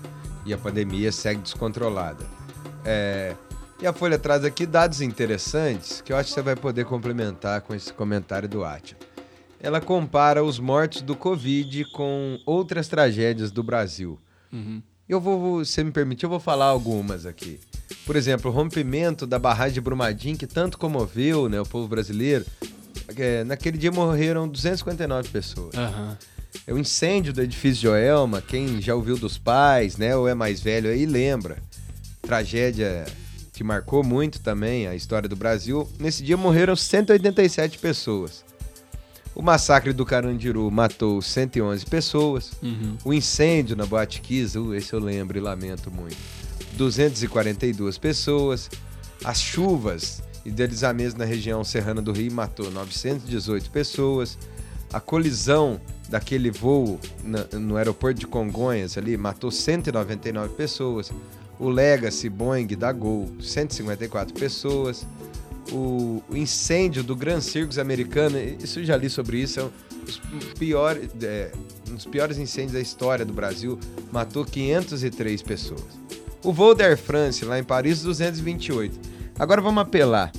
E 0.45 0.53
a 0.53 0.58
pandemia 0.58 1.13
segue 1.13 1.41
descontrolada. 1.41 2.25
É... 2.84 3.36
E 3.82 3.88
a 3.88 3.93
Folha 3.93 4.19
traz 4.19 4.43
aqui 4.43 4.65
dados 4.65 4.99
interessantes 4.99 6.01
que 6.01 6.12
eu 6.12 6.17
acho 6.17 6.30
que 6.30 6.36
você 6.36 6.41
vai 6.41 6.56
poder 6.56 6.84
complementar 6.84 7.62
com 7.62 7.73
esse 7.73 7.93
comentário 7.93 8.49
do 8.49 8.65
Atila. 8.65 8.99
Ela 9.62 9.80
compara 9.80 10.43
os 10.43 10.60
mortos 10.60 11.01
do 11.01 11.15
Covid 11.15 11.86
com 11.91 12.38
outras 12.45 12.89
tragédias 12.89 13.49
do 13.49 13.63
Brasil. 13.63 14.19
Uhum. 14.51 14.82
Eu 15.08 15.21
vou, 15.21 15.63
se 15.63 15.82
me 15.86 15.91
permitir, 15.91 16.25
eu 16.25 16.30
vou 16.30 16.39
falar 16.39 16.65
algumas 16.65 17.25
aqui. 17.25 17.60
Por 18.06 18.15
exemplo, 18.15 18.52
o 18.52 18.54
rompimento 18.54 19.26
da 19.26 19.39
barragem 19.39 19.73
de 19.73 19.82
Brumadinho, 19.82 20.38
que 20.38 20.47
tanto 20.47 20.78
comoveu 20.78 21.47
né, 21.47 21.60
o 21.60 21.65
povo 21.65 21.88
brasileiro. 21.88 22.45
É, 23.15 23.43
naquele 23.43 23.78
dia 23.78 23.91
morreram 23.91 24.47
259 24.47 25.30
pessoas. 25.30 25.76
Uhum. 25.76 26.15
É 26.65 26.73
o 26.73 26.78
incêndio 26.78 27.34
do 27.34 27.41
edifício 27.41 27.84
Joelma, 27.84 28.41
quem 28.41 28.82
já 28.82 28.95
ouviu 28.95 29.17
dos 29.17 29.38
pais, 29.38 29.97
né, 29.97 30.15
ou 30.15 30.28
é 30.28 30.34
mais 30.34 30.60
velho 30.60 30.89
aí, 30.89 31.06
lembra. 31.06 31.58
Tragédia 32.21 33.06
que 33.54 33.63
marcou 33.63 34.04
muito 34.04 34.39
também 34.39 34.88
a 34.88 34.93
história 34.93 35.28
do 35.28 35.36
Brasil. 35.36 35.89
Nesse 36.00 36.23
dia 36.23 36.38
morreram 36.38 36.76
187 36.76 37.80
pessoas. 37.80 38.45
O 39.34 39.41
massacre 39.41 39.93
do 39.93 40.06
Carandiru 40.06 40.69
matou 40.69 41.21
111 41.21 41.86
pessoas. 41.86 42.52
Uhum. 42.62 42.97
O 43.04 43.13
incêndio 43.13 43.76
na 43.76 43.86
Boate 43.86 44.21
Kiss, 44.21 44.58
uh, 44.58 44.76
esse 44.76 44.93
eu 44.93 45.00
lembro 45.00 45.38
e 45.38 45.41
lamento 45.41 45.89
muito 45.89 46.37
242 46.78 47.98
pessoas. 47.98 48.70
As 49.24 49.42
chuvas 49.42 50.22
e 50.46 50.52
deslizamentos 50.52 51.16
na 51.16 51.26
região 51.26 51.63
serrana 51.63 52.02
do 52.02 52.12
Rio 52.12 52.32
matou 52.32 52.72
918 52.72 53.70
pessoas. 53.70 54.38
A 54.94 55.00
colisão 55.00 55.82
daquele 56.08 56.50
voo 56.50 57.00
no 57.52 57.76
aeroporto 57.76 58.22
de 58.22 58.28
Congonhas 58.28 58.98
ali 58.98 59.18
matou 59.18 59.52
199 59.52 60.54
pessoas. 60.54 61.12
O 61.60 61.68
Legacy 61.68 62.30
Boeing 62.30 62.68
da 62.68 62.94
Gol, 62.94 63.30
154 63.42 64.34
pessoas. 64.34 65.06
O, 65.72 66.24
incêndio 66.32 67.04
do 67.04 67.13
Grand 67.13 67.42
Circus 67.42 67.78
americano, 67.78 68.38
isso 68.63 68.82
já 68.86 68.96
li 68.96 69.10
sobre 69.10 69.42
isso, 69.42 69.60
é 69.60 69.70
dos 70.06 70.54
piores, 70.58 71.10
é, 71.22 71.52
um 71.90 71.96
dos 71.96 72.06
piores 72.06 72.38
incêndios 72.38 72.72
da 72.72 72.80
história 72.80 73.26
do 73.26 73.34
Brasil, 73.34 73.78
matou 74.10 74.46
503 74.46 75.42
pessoas. 75.42 76.08
O 76.43 76.54
voo 76.54 76.73
da 76.76 76.86
Air 76.86 76.97
France, 76.97 77.43
lá 77.43 77.60
em 77.60 77.63
Paris, 77.63 78.02
228. 78.04 79.00
Agora 79.38 79.62
vamos 79.62 79.82
apelar. 79.82 80.32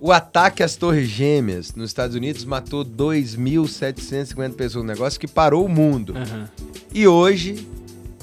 O 0.00 0.12
ataque 0.12 0.62
às 0.62 0.76
Torres 0.76 1.08
Gêmeas 1.08 1.74
nos 1.74 1.90
Estados 1.90 2.14
Unidos 2.14 2.44
matou 2.44 2.84
2.750 2.84 4.54
pessoas. 4.54 4.84
Um 4.84 4.86
negócio 4.86 5.18
que 5.18 5.26
parou 5.26 5.64
o 5.64 5.68
mundo. 5.68 6.14
Uhum. 6.14 6.46
E 6.94 7.06
hoje, 7.06 7.66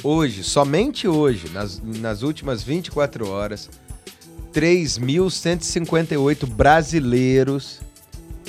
hoje, 0.02 0.44
somente 0.44 1.08
hoje, 1.08 1.50
nas, 1.50 1.82
nas 1.84 2.22
últimas 2.22 2.63
24 2.63 3.28
horas, 3.30 3.70
3.158 4.54 6.46
brasileiros 6.48 7.82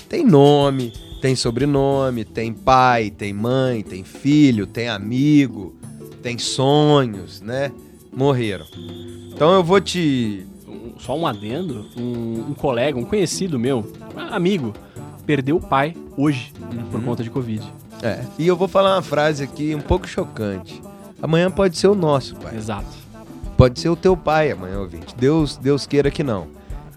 tem 0.08 0.24
nome, 0.24 0.92
tem 1.20 1.34
sobrenome, 1.34 2.24
tem 2.24 2.52
pai, 2.52 3.10
tem 3.10 3.32
mãe, 3.32 3.82
tem 3.82 4.04
filho, 4.04 4.66
tem 4.66 4.88
amigo, 4.88 5.74
tem 6.22 6.38
sonhos, 6.38 7.40
né? 7.40 7.72
Morreram. 8.16 8.64
Então 9.28 9.52
eu 9.52 9.62
vou 9.62 9.78
te. 9.80 10.46
Só 10.98 11.16
um 11.16 11.26
adendo: 11.26 11.86
um, 11.96 12.46
um 12.50 12.54
colega, 12.54 12.98
um 12.98 13.04
conhecido 13.04 13.58
meu, 13.58 13.86
um 14.16 14.34
amigo, 14.34 14.72
perdeu 15.26 15.56
o 15.56 15.60
pai 15.60 15.94
hoje 16.16 16.52
uhum. 16.58 16.86
por 16.86 17.02
conta 17.04 17.22
de 17.22 17.28
Covid. 17.28 17.62
É. 18.02 18.24
E 18.38 18.46
eu 18.46 18.56
vou 18.56 18.66
falar 18.66 18.96
uma 18.96 19.02
frase 19.02 19.44
aqui 19.44 19.74
um 19.74 19.80
pouco 19.80 20.08
chocante. 20.08 20.82
Amanhã 21.20 21.50
pode 21.50 21.76
ser 21.76 21.88
o 21.88 21.94
nosso 21.94 22.34
pai. 22.36 22.56
Exato. 22.56 23.06
Pode 23.56 23.80
ser 23.80 23.88
o 23.88 23.96
teu 23.96 24.16
pai 24.16 24.50
amanhã, 24.50 24.80
ouvinte. 24.80 25.14
Deus, 25.16 25.56
Deus 25.56 25.86
queira 25.86 26.10
que 26.10 26.22
não. 26.22 26.46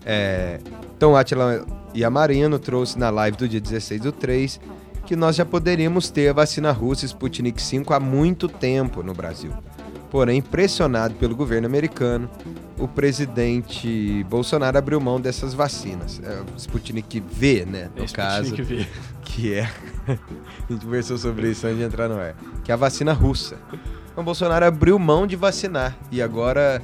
É... 0.05 0.59
Então, 0.95 1.15
Atila 1.15 1.65
e 1.93 2.03
a 2.03 2.09
Marino 2.09 2.59
trouxe 2.59 2.99
na 2.99 3.09
live 3.09 3.37
do 3.37 3.47
dia 3.47 3.61
16 3.61 4.01
do 4.01 4.11
3 4.11 4.59
que 5.05 5.15
nós 5.15 5.37
já 5.37 5.45
poderíamos 5.45 6.09
ter 6.09 6.27
a 6.27 6.33
vacina 6.33 6.71
russa 6.71 7.05
Sputnik 7.05 7.61
5 7.61 7.93
há 7.93 7.99
muito 7.99 8.49
tempo 8.49 9.01
no 9.01 9.13
Brasil. 9.13 9.51
Porém, 10.09 10.41
pressionado 10.41 11.13
pelo 11.15 11.35
governo 11.35 11.67
americano, 11.67 12.29
o 12.77 12.87
presidente 12.87 14.23
Bolsonaro 14.27 14.77
abriu 14.77 14.99
mão 14.99 15.21
dessas 15.21 15.53
vacinas. 15.53 16.19
É, 16.23 16.41
o 16.41 16.57
Sputnik 16.57 17.19
V, 17.19 17.65
né? 17.65 17.89
No 17.95 18.05
é 18.05 18.07
caso. 18.07 18.55
V. 18.55 18.87
Que 19.21 19.53
é. 19.53 19.69
a 20.07 20.71
gente 20.71 20.83
conversou 20.83 21.17
sobre 21.17 21.51
isso 21.51 21.67
antes 21.67 21.77
de 21.77 21.83
entrar 21.83 22.09
no 22.09 22.19
ar. 22.19 22.35
Que 22.63 22.71
é 22.71 22.73
a 22.73 22.77
vacina 22.77 23.13
russa. 23.13 23.57
Então, 24.11 24.23
Bolsonaro 24.23 24.65
abriu 24.65 24.97
mão 24.97 25.27
de 25.27 25.35
vacinar. 25.35 25.95
E 26.11 26.21
agora. 26.21 26.81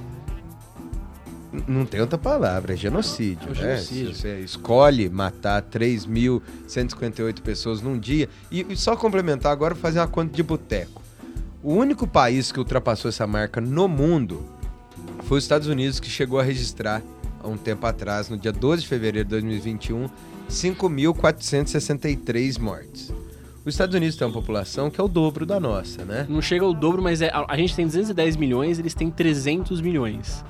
Não 1.67 1.85
tem 1.85 2.01
outra 2.01 2.17
palavra, 2.17 2.73
é 2.73 2.75
genocídio. 2.75 3.49
É 3.51 3.53
né? 3.53 3.75
genocídio. 3.75 4.13
Você 4.13 4.39
escolhe 4.41 5.09
matar 5.09 5.61
3.158 5.63 7.41
pessoas 7.41 7.81
num 7.81 7.97
dia. 7.97 8.29
E, 8.51 8.65
e 8.69 8.75
só 8.75 8.95
complementar 8.95 9.51
agora, 9.53 9.73
fazer 9.73 9.99
uma 9.99 10.07
conta 10.07 10.35
de 10.35 10.43
boteco. 10.43 11.04
O 11.65 11.73
único 11.73 12.05
país 12.05 12.51
que 12.51 12.59
ultrapassou 12.59 13.09
essa 13.09 13.25
marca 13.25 13.59
no 13.59 13.87
mundo 13.87 14.45
foi 15.23 15.39
os 15.39 15.43
Estados 15.43 15.67
Unidos, 15.67 15.99
que 15.99 16.07
chegou 16.07 16.39
a 16.39 16.43
registrar 16.43 17.01
há 17.41 17.47
um 17.47 17.57
tempo 17.57 17.87
atrás, 17.87 18.29
no 18.29 18.37
dia 18.37 18.51
12 18.51 18.83
de 18.83 18.87
fevereiro 18.87 19.27
de 19.27 19.31
2021, 19.31 20.07
5.463 20.47 22.59
mortes. 22.59 23.11
Os 23.65 23.73
Estados 23.73 23.95
Unidos 23.95 24.15
têm 24.15 24.27
uma 24.27 24.33
população 24.33 24.91
que 24.91 25.01
é 25.01 25.03
o 25.03 25.07
dobro 25.07 25.43
da 25.43 25.59
nossa, 25.59 26.05
né? 26.05 26.27
Não 26.29 26.39
chega 26.39 26.63
ao 26.63 26.71
dobro, 26.71 27.01
mas 27.01 27.23
é, 27.23 27.29
a, 27.29 27.43
a 27.49 27.57
gente 27.57 27.75
tem 27.75 27.87
210 27.87 28.35
milhões, 28.35 28.77
eles 28.77 28.93
têm 28.93 29.09
300 29.09 29.81
milhões. 29.81 30.45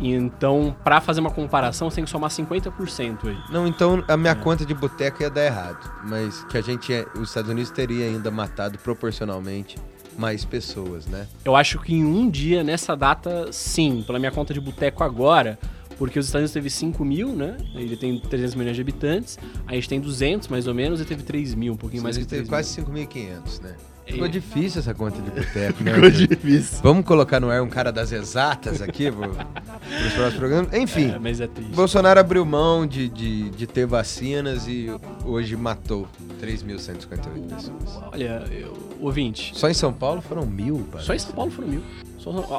Então, 0.00 0.76
para 0.84 1.00
fazer 1.00 1.18
uma 1.18 1.32
comparação, 1.32 1.90
você 1.90 1.96
tem 1.96 2.04
que 2.04 2.10
somar 2.10 2.30
50% 2.30 3.26
aí. 3.26 3.36
Não, 3.50 3.66
então 3.66 4.04
a 4.06 4.16
minha 4.16 4.34
é. 4.34 4.36
conta 4.36 4.64
de 4.64 4.72
boteco 4.72 5.20
ia 5.20 5.30
dar 5.30 5.46
errado. 5.46 5.90
Mas 6.04 6.44
que 6.44 6.56
a 6.56 6.62
gente, 6.62 6.92
os 7.16 7.30
Estados 7.30 7.50
Unidos 7.50 7.72
teria 7.72 8.06
ainda 8.06 8.30
matado 8.30 8.78
proporcionalmente 8.78 9.74
mais 10.18 10.44
pessoas, 10.44 11.06
né? 11.06 11.26
Eu 11.44 11.56
acho 11.56 11.78
que 11.80 11.94
em 11.94 12.04
um 12.04 12.28
dia, 12.28 12.62
nessa 12.62 12.96
data, 12.96 13.52
sim. 13.52 14.02
Pela 14.06 14.18
minha 14.18 14.30
conta 14.30 14.52
de 14.52 14.60
boteco 14.60 15.02
agora, 15.02 15.58
porque 15.96 16.18
os 16.18 16.26
Estados 16.26 16.42
Unidos 16.42 16.52
teve 16.52 16.70
5 16.70 17.04
mil, 17.04 17.34
né? 17.36 17.56
Ele 17.74 17.96
tem 17.96 18.18
300 18.18 18.54
milhões 18.54 18.76
de 18.76 18.82
habitantes. 18.82 19.38
A 19.66 19.74
gente 19.74 19.88
tem 19.88 20.00
200, 20.00 20.48
mais 20.48 20.66
ou 20.66 20.74
menos, 20.74 21.00
e 21.00 21.04
teve 21.04 21.22
3 21.22 21.54
mil, 21.54 21.74
um 21.74 21.76
pouquinho 21.76 22.00
Sim, 22.00 22.04
mais 22.04 22.16
que 22.16 22.24
3 22.24 22.40
teve 22.40 22.48
quase 22.48 22.80
5.500, 22.80 23.62
né? 23.62 23.74
Ficou 24.06 24.28
difícil 24.28 24.80
essa 24.80 24.94
conta 24.94 25.20
de 25.20 25.30
boteco, 25.30 25.84
né? 25.84 25.94
Ficou 25.94 26.10
difícil. 26.10 26.78
Vamos 26.82 27.04
colocar 27.04 27.38
no 27.38 27.50
ar 27.50 27.62
um 27.62 27.68
cara 27.68 27.92
das 27.92 28.12
exatas 28.12 28.82
aqui 28.82 29.10
para 29.10 29.28
os 29.28 30.12
próximos 30.14 30.34
programas. 30.34 30.72
Enfim, 30.72 31.12
é, 31.12 31.18
mas 31.18 31.40
é 31.40 31.46
triste. 31.46 31.74
Bolsonaro 31.74 32.18
abriu 32.18 32.44
mão 32.44 32.86
de, 32.86 33.08
de, 33.08 33.50
de 33.50 33.66
ter 33.66 33.86
vacinas 33.86 34.66
e 34.66 34.88
hoje 35.24 35.56
matou 35.56 36.08
3.158 36.42 37.54
pessoas. 37.54 38.02
Olha, 38.12 38.44
eu, 38.50 38.89
ouvinte. 39.00 39.52
Só 39.56 39.68
em 39.68 39.74
São 39.74 39.92
Paulo 39.92 40.20
foram 40.20 40.46
mil, 40.46 40.86
parece. 40.90 41.06
Só 41.06 41.14
em 41.14 41.18
São 41.18 41.32
Paulo 41.32 41.50
foram 41.50 41.68
mil. 41.68 41.82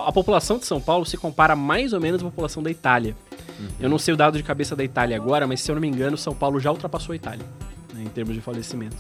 A 0.06 0.12
população 0.12 0.58
de 0.58 0.66
São 0.66 0.82
Paulo 0.82 1.06
se 1.06 1.18
compara 1.18 1.56
mais 1.56 1.94
ou 1.94 2.02
menos 2.02 2.22
à 2.22 2.26
população 2.26 2.64
da 2.64 2.72
Itália. 2.72 3.16
Uhum. 3.60 3.68
Eu 3.80 3.90
não 3.90 4.00
sei 4.00 4.14
o 4.14 4.18
dado 4.18 4.38
de 4.38 4.44
cabeça 4.44 4.76
da 4.76 4.84
Itália 4.84 5.16
agora, 5.16 5.46
mas 5.46 5.62
se 5.62 5.70
eu 5.70 5.76
não 5.76 5.82
me 5.82 5.88
engano, 5.88 6.18
São 6.18 6.34
Paulo 6.34 6.60
já 6.60 6.72
ultrapassou 6.72 7.14
a 7.14 7.16
Itália 7.16 7.46
né, 7.94 8.04
em 8.04 8.10
termos 8.10 8.34
de 8.34 8.42
falecimento. 8.42 8.98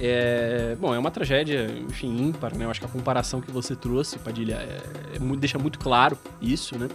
É, 0.00 0.76
bom, 0.80 0.94
é 0.94 0.98
uma 0.98 1.10
tragédia, 1.10 1.66
enfim, 1.88 2.28
ímpar, 2.28 2.56
né? 2.56 2.64
Eu 2.64 2.70
acho 2.70 2.78
que 2.78 2.86
a 2.86 2.88
comparação 2.88 3.40
que 3.40 3.50
você 3.50 3.74
trouxe, 3.74 4.16
Padilha, 4.18 4.54
é, 4.54 5.16
é, 5.16 5.36
deixa 5.36 5.58
muito 5.58 5.78
claro 5.80 6.16
isso, 6.40 6.78
né? 6.78 6.88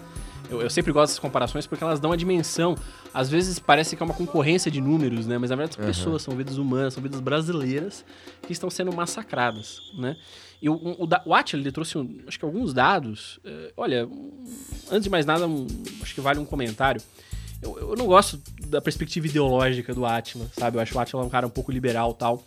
Eu, 0.50 0.62
eu, 0.62 0.70
sempre 0.70 0.92
gosto 0.92 1.12
dessas 1.12 1.20
comparações 1.20 1.66
porque 1.66 1.84
elas 1.84 2.00
dão 2.00 2.12
a 2.12 2.16
dimensão. 2.16 2.76
Às 3.14 3.30
vezes 3.30 3.60
parece 3.60 3.96
que 3.96 4.04
é 4.04 4.06
uma 4.06 4.14
concorrência 4.14 4.70
de 4.70 4.82
números, 4.82 5.26
né? 5.26 5.38
Mas 5.38 5.50
na 5.50 5.56
verdade 5.56 5.76
são 5.76 5.84
uhum. 5.84 5.90
pessoas, 5.90 6.22
são 6.22 6.36
vidas 6.36 6.58
humanas, 6.58 6.94
são 6.94 7.02
vidas 7.02 7.20
brasileiras 7.20 8.06
que 8.46 8.52
estão 8.52 8.70
sendo 8.70 8.94
massacradas, 8.94 9.80
né? 9.98 10.18
E 10.62 10.70
o, 10.70 10.76
o, 10.76 11.10
o 11.26 11.34
Atila, 11.34 11.62
ele 11.62 11.72
trouxe, 11.72 11.98
um, 11.98 12.22
acho 12.26 12.40
que 12.40 12.46
alguns 12.46 12.74
dados. 12.74 13.40
É, 13.44 13.74
olha, 13.76 14.08
antes 14.90 15.04
de 15.04 15.10
mais 15.10 15.26
nada, 15.26 15.46
um, 15.46 15.68
acho 16.02 16.16
que 16.16 16.22
vale 16.22 16.40
um 16.40 16.46
comentário. 16.46 17.02
Eu, 17.62 17.78
eu, 17.80 17.96
não 17.96 18.06
gosto 18.06 18.42
da 18.68 18.82
perspectiva 18.82 19.28
ideológica 19.28 19.94
do 19.94 20.06
Atila, 20.06 20.46
sabe? 20.58 20.78
Eu 20.78 20.82
acho 20.82 20.96
o 20.96 21.00
Atila 21.00 21.24
um 21.24 21.30
cara 21.30 21.48
um 21.48 21.50
pouco 21.50 21.72
liberal 21.72 22.14
tal. 22.14 22.46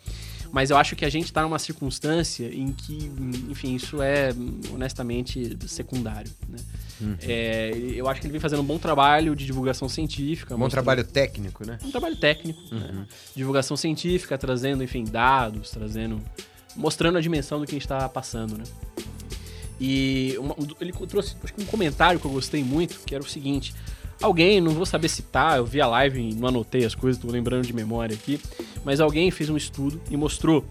Mas 0.53 0.71
eu 0.71 0.77
acho 0.77 0.97
que 0.97 1.05
a 1.05 1.09
gente 1.09 1.27
está 1.27 1.43
numa 1.43 1.59
circunstância 1.59 2.47
em 2.47 2.73
que, 2.73 3.11
enfim, 3.49 3.75
isso 3.75 4.01
é 4.01 4.31
honestamente 4.73 5.57
secundário. 5.67 6.31
Né? 6.49 6.59
Uhum. 7.01 7.17
É, 7.21 7.73
eu 7.95 8.09
acho 8.09 8.21
que 8.21 8.27
ele 8.27 8.33
vem 8.33 8.41
fazendo 8.41 8.63
um 8.63 8.65
bom 8.65 8.79
trabalho 8.79 9.37
de 9.37 9.45
divulgação 9.45 9.89
científica. 9.89 10.55
Um 10.55 10.59
bom 10.59 10.69
trabalho 10.69 11.05
técnico, 11.05 11.67
né? 11.67 11.79
Um 11.85 11.91
trabalho 11.91 12.17
técnico. 12.17 12.61
Uhum. 12.73 12.79
Né? 12.79 13.07
Divulgação 13.35 13.77
científica, 13.77 14.39
trazendo, 14.39 14.83
enfim, 14.83 15.05
dados, 15.05 15.71
trazendo 15.71 16.23
mostrando 16.77 17.17
a 17.19 17.21
dimensão 17.21 17.59
do 17.59 17.67
que 17.67 17.73
a 17.73 17.77
gente 17.77 17.85
está 17.85 18.09
passando, 18.09 18.59
né? 18.59 18.65
E 19.81 20.35
uma, 20.39 20.57
ele 20.81 20.93
trouxe 20.93 21.37
acho 21.43 21.53
que 21.53 21.63
um 21.63 21.67
comentário 21.67 22.19
que 22.19 22.27
eu 22.27 22.31
gostei 22.31 22.65
muito, 22.65 23.01
que 23.05 23.15
era 23.15 23.23
o 23.23 23.27
seguinte: 23.27 23.75
alguém, 24.21 24.61
não 24.61 24.73
vou 24.73 24.87
saber 24.87 25.09
citar, 25.09 25.59
eu 25.59 25.67
vi 25.67 25.81
a 25.81 25.87
live 25.87 26.21
e 26.21 26.35
não 26.35 26.49
anotei 26.49 26.85
as 26.85 26.95
coisas, 26.95 27.19
estou 27.19 27.31
lembrando 27.31 27.67
de 27.67 27.73
memória 27.73 28.14
aqui, 28.14 28.41
mas 28.85 29.01
alguém 29.01 29.31
fez 29.31 29.51
um 29.51 29.57
estudo 29.57 30.01
e 30.11 30.17
mostrou 30.17 30.64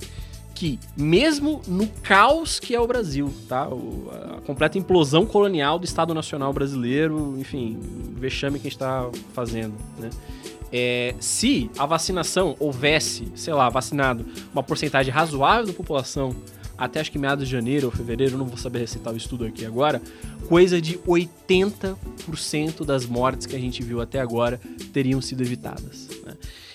que 0.56 0.80
mesmo 0.96 1.62
no 1.68 1.86
caos 2.02 2.60
que 2.60 2.74
é 2.74 2.80
o 2.80 2.88
Brasil, 2.88 3.32
tá? 3.48 3.68
O, 3.68 4.10
a 4.38 4.42
completa 4.42 4.78
implosão 4.78 5.26
colonial 5.26 5.78
do 5.78 5.86
Estado 5.86 6.14
Nacional 6.14 6.54
brasileiro, 6.54 7.36
enfim, 7.38 7.78
vexame 8.14 8.58
que 8.58 8.68
a 8.68 8.70
gente 8.70 8.78
está 8.78 9.10
fazendo, 9.34 9.74
né? 10.00 10.10
É, 10.72 11.14
se 11.20 11.70
a 11.78 11.86
vacinação 11.86 12.56
houvesse, 12.60 13.32
sei 13.36 13.54
lá, 13.54 13.70
vacinado 13.70 14.26
uma 14.52 14.64
porcentagem 14.64 15.14
razoável 15.14 15.68
da 15.68 15.74
população 15.74 16.36
até 16.78 17.00
acho 17.00 17.12
que 17.12 17.18
meados 17.18 17.46
de 17.48 17.52
janeiro 17.52 17.88
ou 17.88 17.92
fevereiro, 17.92 18.38
não 18.38 18.46
vou 18.46 18.58
saber 18.58 18.80
recitar 18.80 19.14
o 19.14 19.18
estudo 19.18 19.46
aqui 19.46 19.66
agora, 19.66 20.02
coisa 20.48 20.82
de 20.82 20.98
80% 21.00 22.86
das 22.86 23.06
mortes 23.06 23.46
que 23.46 23.56
a 23.56 23.60
gente 23.60 23.82
viu 23.84 24.02
até 24.02 24.20
agora 24.20 24.60
teriam 24.94 25.22
sido 25.22 25.42
evitadas. 25.42 26.08
Né? 26.26 26.34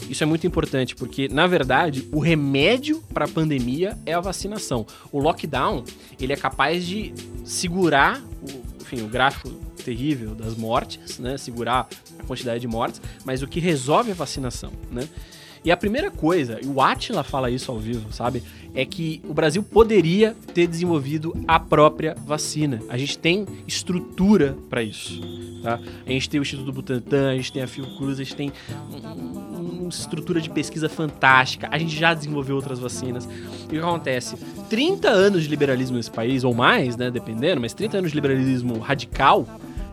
Isso 0.09 0.23
é 0.23 0.27
muito 0.27 0.47
importante 0.47 0.97
porque, 0.97 1.29
na 1.29 1.47
verdade, 1.47 2.09
o 2.13 2.19
remédio 2.19 3.03
para 3.13 3.27
a 3.27 3.29
pandemia 3.29 3.97
é 4.07 4.13
a 4.13 4.21
vacinação. 4.21 4.87
O 5.13 5.19
lockdown 5.19 5.85
ele 6.19 6.33
é 6.33 6.37
capaz 6.37 6.87
de 6.87 7.13
segurar, 7.45 8.21
o, 8.43 8.83
enfim, 8.83 9.03
o 9.03 9.09
gráfico 9.09 9.51
terrível 9.81 10.35
das 10.35 10.57
mortes, 10.57 11.19
né? 11.19 11.39
segurar 11.39 11.89
a 12.19 12.23
quantidade 12.25 12.61
de 12.61 12.69
mortes, 12.69 13.01
mas 13.25 13.43
o 13.43 13.47
que 13.47 13.61
resolve 13.61 14.11
é 14.11 14.13
a 14.13 14.17
vacinação. 14.17 14.73
Né? 14.91 15.09
E 15.63 15.71
a 15.71 15.77
primeira 15.77 16.11
coisa, 16.11 16.59
e 16.63 16.67
o 16.67 16.81
Atila 16.81 17.23
fala 17.23 17.51
isso 17.51 17.71
ao 17.71 17.79
vivo, 17.79 18.13
sabe? 18.13 18.43
É 18.75 18.85
que 18.85 19.21
o 19.29 19.35
Brasil 19.35 19.63
poderia 19.63 20.35
ter 20.55 20.67
desenvolvido 20.67 21.35
a 21.47 21.61
própria 21.61 22.17
vacina. 22.25 22.81
A 22.89 22.97
gente 22.97 23.19
tem 23.19 23.47
estrutura 23.67 24.57
para 24.71 24.83
isso. 24.83 25.21
Tá? 25.63 25.79
A 26.07 26.11
gente 26.11 26.31
tem 26.31 26.41
o 26.41 26.43
Instituto 26.43 26.73
Butantan, 26.73 27.31
a 27.31 27.37
gente 27.37 27.53
tem 27.53 27.63
a 27.63 27.67
Fiocruz, 27.67 28.19
a 28.19 28.23
gente 28.23 28.37
tem 28.37 28.53
uma 28.91 29.89
estrutura 29.91 30.41
de 30.41 30.49
pesquisa 30.49 30.89
fantástica. 30.89 31.69
A 31.71 31.79
gente 31.79 31.95
já 31.95 32.15
desenvolveu 32.15 32.57
outras 32.57 32.79
vacinas. 32.79 33.29
E 33.65 33.67
o 33.67 33.69
que 33.69 33.79
acontece? 33.79 34.37
30 34.71 35.09
anos 35.09 35.43
de 35.43 35.49
liberalismo 35.49 35.97
nesse 35.97 36.11
país, 36.11 36.43
ou 36.43 36.55
mais, 36.55 36.97
né? 36.97 37.11
Dependendo, 37.11 37.61
mas 37.61 37.75
30 37.75 37.99
anos 37.99 38.11
de 38.13 38.17
liberalismo 38.17 38.79
radical 38.79 39.47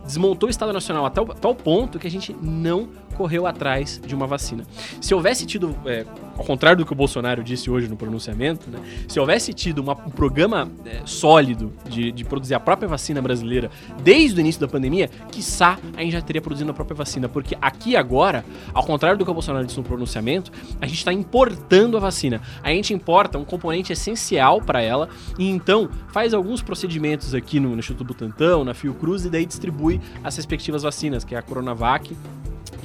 desmontou 0.06 0.48
o 0.48 0.50
Estado 0.50 0.72
Nacional 0.72 1.06
até 1.06 1.20
o, 1.20 1.26
o 1.26 1.56
ponto 1.56 2.00
que 2.00 2.08
a 2.08 2.12
gente 2.12 2.34
não 2.42 2.88
correu 3.18 3.48
atrás 3.48 4.00
de 4.06 4.14
uma 4.14 4.28
vacina. 4.28 4.64
Se 5.02 5.14
houvesse 5.14 5.46
tido, 5.46 5.76
é, 5.86 6.06
ao 6.38 6.46
contrário 6.46 6.78
do 6.78 6.86
que 6.86 6.94
o 6.94 6.96
Bolsonaro 6.96 7.44
disse 7.44 7.70
hoje 7.70 7.88
no 7.88 7.98
pronunciamento, 7.98 8.70
né, 8.70 8.80
se 9.08 9.20
houvesse 9.20 9.54
tido 9.54 9.80
uma, 9.80 9.94
um 9.94 10.12
programa 10.12 10.72
é, 10.86 11.02
sólido 11.06 11.74
de, 11.90 12.12
de, 12.12 12.24
produzir 12.24 12.54
a 12.54 12.60
própria 12.60 12.88
vacina 12.88 13.22
brasileira 13.22 13.72
desde 14.04 14.40
o 14.40 14.42
início 14.42 14.62
da 14.62 14.68
pandemia, 14.68 15.10
quiçá 15.32 15.80
a 15.96 16.02
gente 16.02 16.12
já 16.12 16.22
teria 16.22 16.42
produzido 16.42 16.70
a 16.70 16.74
própria 16.74 16.96
vacina. 16.96 17.28
Porque 17.28 17.58
aqui 17.60 17.96
agora, 17.96 18.46
ao 18.74 18.84
contrário 18.84 19.18
do 19.18 19.26
que 19.26 19.32
o 19.32 19.34
Bolsonaro 19.34 19.66
disse 19.66 19.78
no 19.78 19.84
pronunciamento, 19.84 20.52
a 20.80 20.86
gente 20.86 21.00
está 21.00 21.12
importando 21.12 21.98
a 21.98 22.00
vacina. 22.00 22.40
A 22.62 22.70
gente 22.70 22.94
importa 22.94 23.38
um 23.38 23.46
componente 23.46 23.92
essencial 23.92 24.62
para 24.62 24.82
ela 24.82 25.10
e 25.40 25.50
então 25.50 25.90
faz 26.10 26.34
alguns 26.34 26.62
procedimentos 26.62 27.34
aqui 27.34 27.60
no, 27.60 27.70
no 27.70 27.80
Instituto 27.80 28.04
Butantan, 28.04 28.64
na 28.64 28.74
Fiocruz 28.74 29.26
e 29.26 29.30
daí 29.30 29.46
distribui 29.46 30.00
as 30.24 30.36
respectivas 30.36 30.84
vacinas, 30.84 31.24
que 31.24 31.34
é 31.34 31.38
a 31.38 31.42
Coronavac 31.42 32.16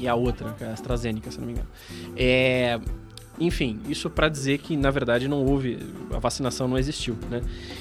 e 0.02 0.08
a 0.08 0.14
outra, 0.14 0.54
é 0.60 0.64
a 0.66 0.72
AstraZeneca, 0.72 1.30
se 1.30 1.38
não 1.38 1.46
me 1.46 1.52
engano. 1.52 1.68
É, 2.16 2.78
enfim, 3.38 3.80
isso 3.88 4.10
para 4.10 4.28
dizer 4.28 4.58
que 4.58 4.76
na 4.76 4.90
verdade 4.90 5.28
não 5.28 5.44
houve, 5.44 5.78
a 6.12 6.18
vacinação 6.18 6.66
não 6.66 6.76
existiu, 6.76 7.16
né? 7.30 7.40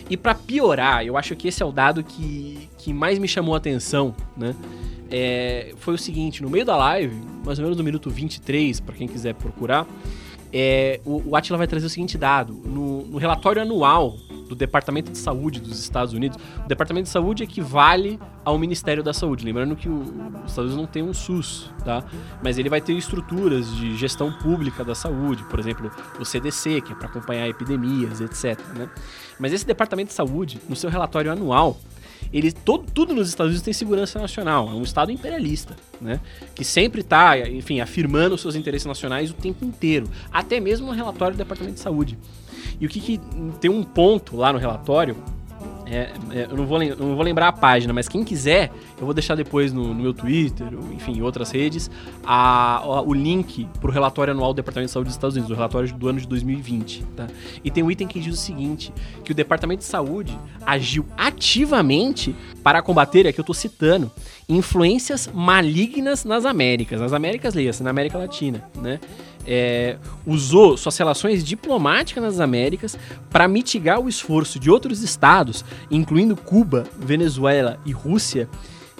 E 0.09 0.15
para 0.15 0.35
piorar, 0.35 1.03
eu 1.03 1.17
acho 1.17 1.35
que 1.35 1.47
esse 1.47 1.61
é 1.63 1.65
o 1.65 1.71
dado 1.71 2.03
que, 2.03 2.69
que 2.77 2.93
mais 2.93 3.17
me 3.17 3.27
chamou 3.27 3.55
a 3.55 3.57
atenção, 3.57 4.15
né? 4.37 4.55
É, 5.09 5.73
foi 5.77 5.95
o 5.95 5.97
seguinte, 5.97 6.41
no 6.41 6.49
meio 6.49 6.63
da 6.63 6.77
live, 6.77 7.13
mais 7.43 7.59
ou 7.59 7.63
menos 7.63 7.77
no 7.77 7.83
minuto 7.83 8.09
23, 8.09 8.79
para 8.79 8.95
quem 8.95 9.07
quiser 9.07 9.33
procurar, 9.33 9.85
é, 10.53 11.01
o, 11.03 11.31
o 11.31 11.35
Atila 11.35 11.57
vai 11.57 11.67
trazer 11.67 11.85
o 11.85 11.89
seguinte 11.89 12.17
dado. 12.17 12.53
No, 12.53 13.03
no 13.07 13.17
relatório 13.17 13.61
anual 13.61 14.15
do 14.51 14.55
Departamento 14.55 15.11
de 15.11 15.17
Saúde 15.17 15.61
dos 15.61 15.79
Estados 15.79 16.13
Unidos. 16.13 16.37
O 16.65 16.67
Departamento 16.67 17.05
de 17.05 17.09
Saúde 17.09 17.43
equivale 17.43 18.19
ao 18.43 18.57
Ministério 18.57 19.01
da 19.01 19.13
Saúde. 19.13 19.45
Lembrando 19.45 19.77
que 19.77 19.87
os 19.87 20.09
Estados 20.45 20.71
Unidos 20.71 20.75
não 20.75 20.85
tem 20.85 21.01
um 21.01 21.13
SUS, 21.13 21.71
tá? 21.85 22.03
Mas 22.43 22.57
ele 22.57 22.67
vai 22.67 22.81
ter 22.81 22.93
estruturas 22.93 23.73
de 23.77 23.95
gestão 23.95 24.31
pública 24.31 24.83
da 24.83 24.93
saúde, 24.93 25.43
por 25.45 25.57
exemplo, 25.57 25.89
o 26.19 26.25
CDC, 26.25 26.81
que 26.81 26.91
é 26.91 26.95
para 26.95 27.07
acompanhar 27.07 27.47
epidemias, 27.47 28.19
etc. 28.19 28.59
Né? 28.75 28.89
Mas 29.39 29.53
esse 29.53 29.65
Departamento 29.65 30.09
de 30.09 30.15
Saúde, 30.15 30.59
no 30.67 30.75
seu 30.75 30.89
relatório 30.89 31.31
anual, 31.31 31.79
ele 32.33 32.51
todo, 32.51 32.85
tudo 32.91 33.13
nos 33.13 33.29
Estados 33.29 33.51
Unidos 33.51 33.63
tem 33.63 33.73
segurança 33.73 34.19
nacional, 34.19 34.69
é 34.69 34.73
um 34.73 34.83
estado 34.83 35.11
imperialista, 35.11 35.75
né? 35.99 36.19
Que 36.53 36.63
sempre 36.63 37.01
está, 37.01 37.37
enfim, 37.49 37.79
afirmando 37.79 38.37
seus 38.37 38.55
interesses 38.55 38.85
nacionais 38.85 39.31
o 39.31 39.33
tempo 39.33 39.65
inteiro, 39.65 40.07
até 40.31 40.59
mesmo 40.59 40.87
no 40.87 40.93
relatório 40.93 41.35
do 41.35 41.37
Departamento 41.37 41.75
de 41.75 41.81
Saúde. 41.81 42.17
E 42.79 42.85
o 42.85 42.89
que, 42.89 42.99
que 42.99 43.19
tem 43.59 43.69
um 43.69 43.83
ponto 43.83 44.35
lá 44.35 44.51
no 44.51 44.59
relatório 44.59 45.15
é, 45.91 46.09
é, 46.31 46.47
eu 46.49 46.55
não 46.55 46.65
vou, 46.65 46.79
não 46.79 47.15
vou 47.15 47.21
lembrar 47.21 47.49
a 47.49 47.51
página, 47.51 47.91
mas 47.91 48.07
quem 48.07 48.23
quiser, 48.23 48.71
eu 48.97 49.03
vou 49.03 49.13
deixar 49.13 49.35
depois 49.35 49.73
no, 49.73 49.93
no 49.93 50.01
meu 50.01 50.13
Twitter, 50.13 50.67
enfim, 50.93 51.17
em 51.17 51.21
outras 51.21 51.51
redes, 51.51 51.91
a, 52.23 52.77
a, 52.77 53.01
o 53.01 53.13
link 53.13 53.67
para 53.81 53.89
o 53.89 53.93
relatório 53.93 54.31
anual 54.31 54.53
do 54.53 54.55
Departamento 54.55 54.87
de 54.87 54.93
Saúde 54.93 55.07
dos 55.07 55.15
Estados 55.15 55.35
Unidos, 55.35 55.51
o 55.51 55.55
relatório 55.55 55.93
do 55.93 56.07
ano 56.07 56.21
de 56.21 56.27
2020. 56.27 57.03
Tá? 57.13 57.27
E 57.61 57.69
tem 57.69 57.83
um 57.83 57.91
item 57.91 58.07
que 58.07 58.21
diz 58.21 58.33
o 58.33 58.37
seguinte: 58.37 58.93
que 59.25 59.33
o 59.33 59.35
Departamento 59.35 59.79
de 59.79 59.85
Saúde 59.85 60.37
agiu 60.65 61.05
ativamente 61.17 62.33
para 62.63 62.81
combater, 62.81 63.27
aqui 63.27 63.41
eu 63.41 63.43
estou 63.43 63.53
citando, 63.53 64.09
influências 64.47 65.29
malignas 65.33 66.23
nas 66.23 66.45
Américas. 66.45 67.01
Nas 67.01 67.11
Américas, 67.11 67.53
leia-se, 67.53 67.83
na 67.83 67.89
América 67.89 68.17
Latina, 68.17 68.63
né? 68.81 68.97
É, 69.45 69.97
usou 70.25 70.77
suas 70.77 70.97
relações 70.97 71.43
diplomáticas 71.43 72.23
nas 72.23 72.39
Américas 72.39 72.97
para 73.29 73.47
mitigar 73.47 73.99
o 73.99 74.09
esforço 74.09 74.59
de 74.59 74.69
outros 74.69 75.01
estados, 75.01 75.65
incluindo 75.89 76.35
Cuba, 76.35 76.85
Venezuela 76.99 77.79
e 77.85 77.91
Rússia, 77.91 78.49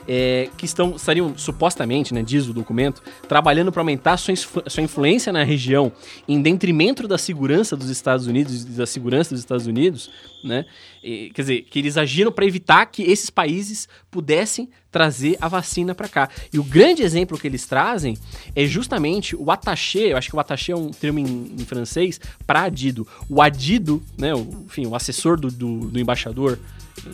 é, 0.08 0.49
que 0.58 0.66
estão, 0.66 0.95
estariam 0.95 1.38
supostamente, 1.38 2.14
né, 2.14 2.24
diz 2.24 2.47
o 2.47 2.54
documento, 2.54 3.02
trabalhando 3.28 3.72
para 3.72 3.82
aumentar 3.82 4.18
sua, 4.18 4.36
sua 4.36 4.84
influência 4.84 5.32
na 5.32 5.43
região 5.43 5.91
em 6.28 6.41
detrimento 6.41 7.08
da 7.08 7.18
segurança 7.18 7.76
dos 7.76 7.89
Estados 7.89 8.28
Unidos 8.28 8.64
e 8.64 8.70
da 8.70 8.86
segurança 8.86 9.32
dos 9.32 9.39
Estados 9.39 9.68
Unidos, 9.68 10.10
né? 10.43 10.66
E, 11.04 11.32
quer 11.32 11.41
dizer, 11.41 11.62
que 11.64 11.80
eles 11.80 11.97
agiram 11.97 12.32
para 12.32 12.45
evitar 12.45 12.86
que 12.86 13.04
esses 13.04 13.30
países 13.30 13.88
pudessem 14.10 14.70
trazer 14.91 15.38
a 15.39 15.47
vacina 15.47 15.95
para 15.95 16.10
cá. 16.10 16.30
E 16.52 16.60
o 16.60 16.64
grande 16.64 17.02
exemplo 17.02 17.38
que 17.39 17.47
eles 17.47 17.66
trazem 17.66 18.18
é 18.56 18.66
justamente 18.66 19.36
o 19.36 19.49
attaché, 19.49 20.12
eu 20.12 20.18
acho 20.18 20.30
que 20.30 20.36
o 20.36 20.39
attaché 20.39 20.74
é 20.74 20.76
um 20.76 20.91
termo 20.91 21.20
em, 21.20 21.56
em 21.58 21.66
francês, 21.66 22.20
para 22.45 22.64
adido. 22.64 23.08
O 23.30 23.41
adido, 23.41 24.04
né, 24.18 24.34
o, 24.36 24.66
enfim, 24.66 24.86
o 24.86 24.95
assessor 24.95 25.39
do, 25.39 25.49
do, 25.49 25.88
do 25.88 25.99
embaixador 25.99 26.60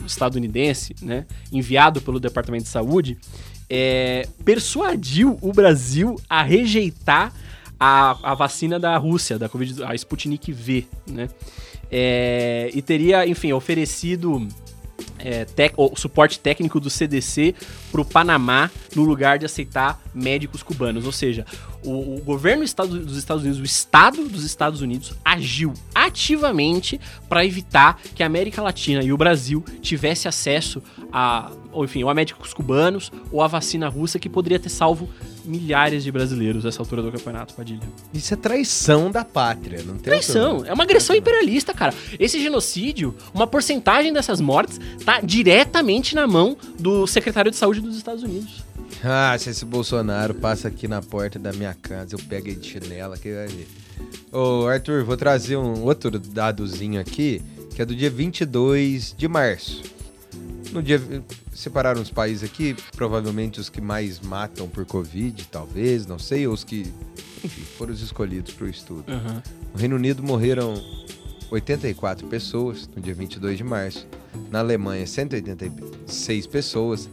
estadunidense, 0.06 0.94
né, 1.02 1.26
enviado 1.52 2.00
pelo 2.00 2.20
Departamento 2.20 2.64
de 2.64 2.70
Saúde, 2.70 3.18
é, 3.68 4.26
persuadiu 4.44 5.38
o 5.40 5.52
Brasil 5.52 6.16
a 6.28 6.42
rejeitar 6.42 7.32
a, 7.78 8.32
a 8.32 8.34
vacina 8.34 8.78
da 8.78 8.96
Rússia, 8.96 9.38
da 9.38 9.48
Covid, 9.48 9.84
a 9.84 9.94
Sputnik 9.94 10.52
V, 10.52 10.86
né? 11.06 11.28
É, 11.90 12.70
e 12.74 12.82
teria, 12.82 13.26
enfim, 13.26 13.52
oferecido 13.52 14.46
é, 15.18 15.44
tec, 15.44 15.72
o 15.76 15.96
suporte 15.96 16.38
técnico 16.38 16.80
do 16.80 16.90
CDC 16.90 17.54
para 17.90 18.00
o 18.00 18.04
Panamá 18.04 18.70
no 18.94 19.04
lugar 19.04 19.38
de 19.38 19.46
aceitar 19.46 20.00
médicos 20.14 20.62
cubanos. 20.62 21.06
Ou 21.06 21.12
seja, 21.12 21.46
o, 21.84 22.16
o 22.16 22.20
governo 22.22 22.64
estado, 22.64 22.98
dos 22.98 23.16
Estados 23.16 23.42
Unidos, 23.42 23.60
o 23.60 23.64
Estado 23.64 24.28
dos 24.28 24.44
Estados 24.44 24.80
Unidos, 24.80 25.12
agiu 25.24 25.72
ativamente 25.94 27.00
para 27.28 27.44
evitar 27.44 28.00
que 28.14 28.22
a 28.22 28.26
América 28.26 28.62
Latina 28.62 29.02
e 29.02 29.12
o 29.12 29.16
Brasil 29.16 29.64
tivesse 29.80 30.28
acesso 30.28 30.82
a, 31.12 31.50
ou, 31.72 31.84
enfim, 31.84 32.02
ou 32.02 32.10
a 32.10 32.14
médicos 32.14 32.52
cubanos 32.52 33.10
ou 33.30 33.42
a 33.42 33.46
vacina 33.46 33.88
russa 33.88 34.18
que 34.18 34.28
poderia 34.28 34.58
ter 34.58 34.68
salvo 34.68 35.08
milhares 35.44 36.04
de 36.04 36.12
brasileiros 36.12 36.64
nessa 36.64 36.82
altura 36.82 37.02
do 37.02 37.10
campeonato, 37.10 37.54
Padilha. 37.54 37.80
Isso 38.12 38.34
é 38.34 38.36
traição 38.36 39.10
da 39.10 39.24
pátria, 39.24 39.82
não 39.82 39.94
tem 39.94 40.02
Traição, 40.02 40.64
é 40.64 40.72
uma 40.72 40.84
agressão 40.84 41.16
imperialista, 41.16 41.72
cara. 41.72 41.94
Esse 42.18 42.40
genocídio, 42.40 43.14
uma 43.32 43.46
porcentagem 43.46 44.12
dessas 44.12 44.40
mortes 44.40 44.78
tá 45.04 45.20
diretamente 45.20 46.14
na 46.14 46.26
mão 46.26 46.56
do 46.78 47.06
secretário 47.06 47.50
de 47.50 47.56
saúde 47.56 47.80
dos 47.80 47.96
Estados 47.96 48.22
Unidos. 48.22 48.67
Ah, 49.02 49.36
se 49.38 49.50
esse 49.50 49.64
Bolsonaro 49.64 50.34
passa 50.34 50.68
aqui 50.68 50.88
na 50.88 51.00
porta 51.00 51.38
da 51.38 51.52
minha 51.52 51.74
casa, 51.74 52.14
eu 52.14 52.18
pego 52.18 52.48
ele 52.48 52.60
de 52.60 52.68
chinela, 52.68 53.16
que 53.16 53.32
vai 53.32 53.46
ver. 53.46 53.68
Ô, 54.32 54.66
Arthur, 54.66 55.04
vou 55.04 55.16
trazer 55.16 55.56
um 55.56 55.82
outro 55.84 56.18
dadozinho 56.18 57.00
aqui, 57.00 57.42
que 57.74 57.82
é 57.82 57.84
do 57.84 57.94
dia 57.94 58.10
22 58.10 59.14
de 59.16 59.28
março. 59.28 59.82
No 60.72 60.82
dia 60.82 61.00
separaram 61.52 62.00
os 62.00 62.10
países 62.10 62.48
aqui, 62.48 62.76
provavelmente 62.94 63.58
os 63.58 63.68
que 63.68 63.80
mais 63.80 64.20
matam 64.20 64.68
por 64.68 64.84
Covid, 64.84 65.48
talvez, 65.50 66.06
não 66.06 66.18
sei, 66.18 66.46
ou 66.46 66.52
os 66.52 66.62
que, 66.62 66.92
enfim, 67.42 67.62
foram 67.76 67.92
os 67.92 68.02
escolhidos 68.02 68.52
para 68.52 68.66
o 68.66 68.68
estudo. 68.68 69.04
Uhum. 69.10 69.42
No 69.72 69.78
Reino 69.78 69.96
Unido 69.96 70.22
morreram 70.22 70.74
84 71.50 72.26
pessoas 72.26 72.88
no 72.94 73.00
dia 73.00 73.14
22 73.14 73.56
de 73.56 73.64
março. 73.64 74.06
Na 74.50 74.60
Alemanha, 74.60 75.06
186 75.06 76.46
pessoas. 76.46 77.08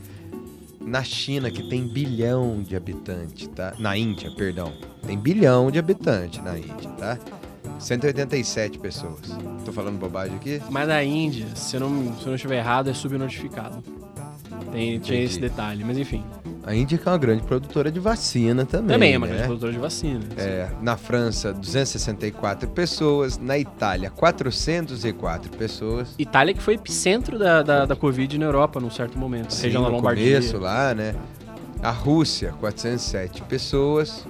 Na 0.86 1.03
China, 1.03 1.49
que 1.49 1.67
tem 1.67 1.88
bilhão 1.88 2.61
de 2.61 2.75
habitantes, 2.75 3.47
tá? 3.47 3.73
Na 3.79 3.97
Índia, 3.97 4.31
perdão. 4.36 4.71
Tem 5.05 5.17
bilhão 5.17 5.71
de 5.71 5.79
habitantes 5.79 6.43
na 6.43 6.57
Índia, 6.57 6.89
tá? 6.91 7.17
187 7.79 8.77
pessoas. 8.79 9.21
Tô 9.65 9.71
falando 9.71 9.97
bobagem 9.97 10.36
aqui? 10.36 10.61
Mas 10.69 10.88
na 10.88 11.03
Índia, 11.03 11.47
se 11.55 11.75
eu 11.75 11.79
não, 11.81 12.15
se 12.15 12.21
eu 12.21 12.27
não 12.27 12.36
estiver 12.36 12.57
errado, 12.59 12.89
é 12.89 12.93
subnotificado. 12.93 13.83
Tem, 14.76 14.99
tinha 14.99 15.23
esse 15.23 15.39
detalhe, 15.39 15.86
mas 15.86 15.97
enfim. 15.97 16.21
A 16.65 16.76
Índia 16.76 16.97
que 16.97 17.07
é 17.07 17.11
uma 17.11 17.17
grande 17.17 17.43
produtora 17.43 17.89
de 17.89 17.99
vacina 17.99 18.65
também. 18.65 18.95
Também 18.95 19.13
é 19.13 19.17
uma 19.17 19.26
né? 19.28 19.34
grande 19.34 19.47
produtora 19.47 19.71
de 19.71 19.80
vacina. 19.80 20.19
É, 20.36 20.67
na 20.82 20.97
França, 20.97 21.53
264 21.53 22.67
pessoas. 22.69 23.38
Na 23.38 23.57
Itália, 23.57 24.09
404 24.09 25.51
pessoas. 25.51 26.13
Itália 26.19 26.53
que 26.53 26.61
foi 26.61 26.73
epicentro 26.73 27.39
da, 27.39 27.61
da, 27.61 27.86
da 27.86 27.95
Covid 27.95 28.38
na 28.38 28.45
Europa 28.45 28.80
num 28.80 28.89
certo 28.89 29.17
momento. 29.17 29.53
Sim, 29.53 29.63
região 29.63 29.84
da 29.84 29.89
Lombardia. 29.89 30.39
começo 30.39 30.57
lá, 30.57 30.93
né? 30.93 31.15
A 31.82 31.91
Rússia, 31.91 32.51
407 32.59 33.43
pessoas. 33.43 34.28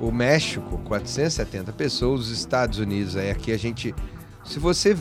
O 0.00 0.10
México, 0.10 0.78
470 0.86 1.72
pessoas. 1.72 2.22
Os 2.22 2.30
Estados 2.30 2.78
Unidos, 2.78 3.14
aí 3.16 3.30
aqui 3.30 3.52
a 3.52 3.58
gente... 3.58 3.94
Se 4.42 4.58
você 4.58 4.96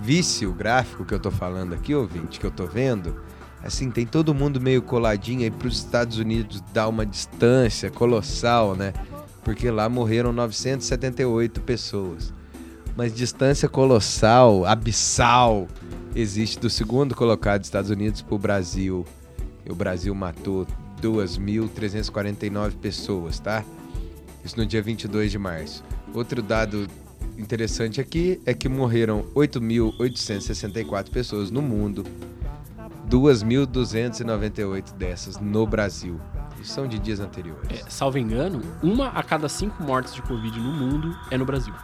visse 0.00 0.46
o 0.46 0.52
gráfico 0.52 1.04
que 1.04 1.12
eu 1.12 1.18
tô 1.18 1.32
falando 1.32 1.74
aqui, 1.74 1.94
ouvinte, 1.94 2.38
que 2.38 2.46
eu 2.46 2.50
tô 2.52 2.64
vendo 2.64 3.20
assim, 3.62 3.90
tem 3.90 4.06
todo 4.06 4.34
mundo 4.34 4.60
meio 4.60 4.82
coladinho 4.82 5.42
aí 5.42 5.50
para 5.50 5.68
os 5.68 5.78
Estados 5.78 6.18
Unidos 6.18 6.62
dar 6.72 6.88
uma 6.88 7.06
distância 7.06 7.90
colossal, 7.90 8.74
né? 8.74 8.92
Porque 9.44 9.70
lá 9.70 9.88
morreram 9.88 10.32
978 10.32 11.60
pessoas. 11.60 12.32
Mas 12.96 13.14
distância 13.14 13.68
colossal, 13.68 14.66
abissal, 14.66 15.66
existe 16.14 16.58
do 16.58 16.68
segundo 16.68 17.14
colocado 17.14 17.60
dos 17.60 17.68
Estados 17.68 17.90
Unidos 17.90 18.20
para 18.20 18.34
o 18.34 18.38
Brasil. 18.38 19.06
E 19.64 19.72
o 19.72 19.74
Brasil 19.74 20.14
matou 20.14 20.66
2.349 21.00 22.76
pessoas, 22.76 23.38
tá? 23.40 23.64
Isso 24.44 24.56
no 24.56 24.66
dia 24.66 24.82
22 24.82 25.30
de 25.30 25.38
março. 25.38 25.82
Outro 26.12 26.42
dado 26.42 26.86
interessante 27.38 28.00
aqui 28.00 28.40
é 28.44 28.52
que 28.52 28.68
morreram 28.68 29.24
8.864 29.34 31.10
pessoas 31.10 31.50
no 31.50 31.62
mundo 31.62 32.04
2.298 33.12 34.94
dessas 34.94 35.38
no 35.38 35.66
Brasil. 35.66 36.18
Isso 36.58 36.72
são 36.72 36.88
de 36.88 36.98
dias 36.98 37.20
anteriores. 37.20 37.68
É, 37.70 37.90
salvo 37.90 38.16
engano, 38.16 38.62
uma 38.82 39.08
a 39.08 39.22
cada 39.22 39.50
cinco 39.50 39.82
mortes 39.82 40.14
de 40.14 40.22
Covid 40.22 40.58
no 40.58 40.72
mundo 40.72 41.14
é 41.30 41.36
no 41.36 41.44
Brasil. 41.44 41.74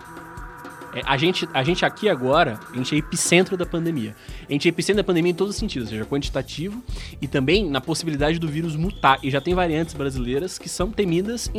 É, 0.94 1.02
a, 1.04 1.16
gente, 1.16 1.48
a 1.52 1.62
gente 1.62 1.84
aqui 1.84 2.08
agora, 2.08 2.58
a 2.72 2.76
gente 2.76 2.94
é 2.94 2.98
epicentro 2.98 3.56
da 3.56 3.66
pandemia. 3.66 4.14
A 4.48 4.52
gente 4.52 4.66
é 4.66 4.70
epicentro 4.70 5.02
da 5.02 5.04
pandemia 5.04 5.32
em 5.32 5.34
todos 5.34 5.54
os 5.54 5.60
sentidos, 5.60 5.88
seja 5.88 6.04
quantitativo 6.04 6.82
e 7.20 7.26
também 7.26 7.68
na 7.68 7.80
possibilidade 7.80 8.38
do 8.38 8.48
vírus 8.48 8.74
mutar. 8.74 9.18
E 9.22 9.30
já 9.30 9.40
tem 9.40 9.54
variantes 9.54 9.94
brasileiras 9.94 10.58
que 10.58 10.68
são 10.68 10.90
temidas 10.90 11.50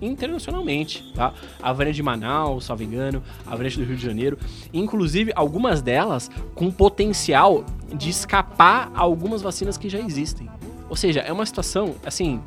internacionalmente, 0.00 1.12
tá? 1.14 1.34
A 1.60 1.72
variante 1.72 1.96
de 1.96 2.02
Manaus, 2.02 2.64
salvo 2.64 2.82
engano, 2.82 3.22
a 3.46 3.50
variante 3.50 3.78
do 3.78 3.84
Rio 3.84 3.96
de 3.96 4.02
Janeiro. 4.02 4.38
Inclusive, 4.72 5.32
algumas 5.34 5.82
delas 5.82 6.30
com 6.54 6.70
potencial 6.70 7.64
de 7.92 8.10
escapar 8.10 8.90
a 8.94 9.00
algumas 9.00 9.42
vacinas 9.42 9.76
que 9.76 9.88
já 9.88 9.98
existem. 9.98 10.48
Ou 10.88 10.96
seja, 10.96 11.20
é 11.20 11.32
uma 11.32 11.46
situação, 11.46 11.94
assim, 12.04 12.40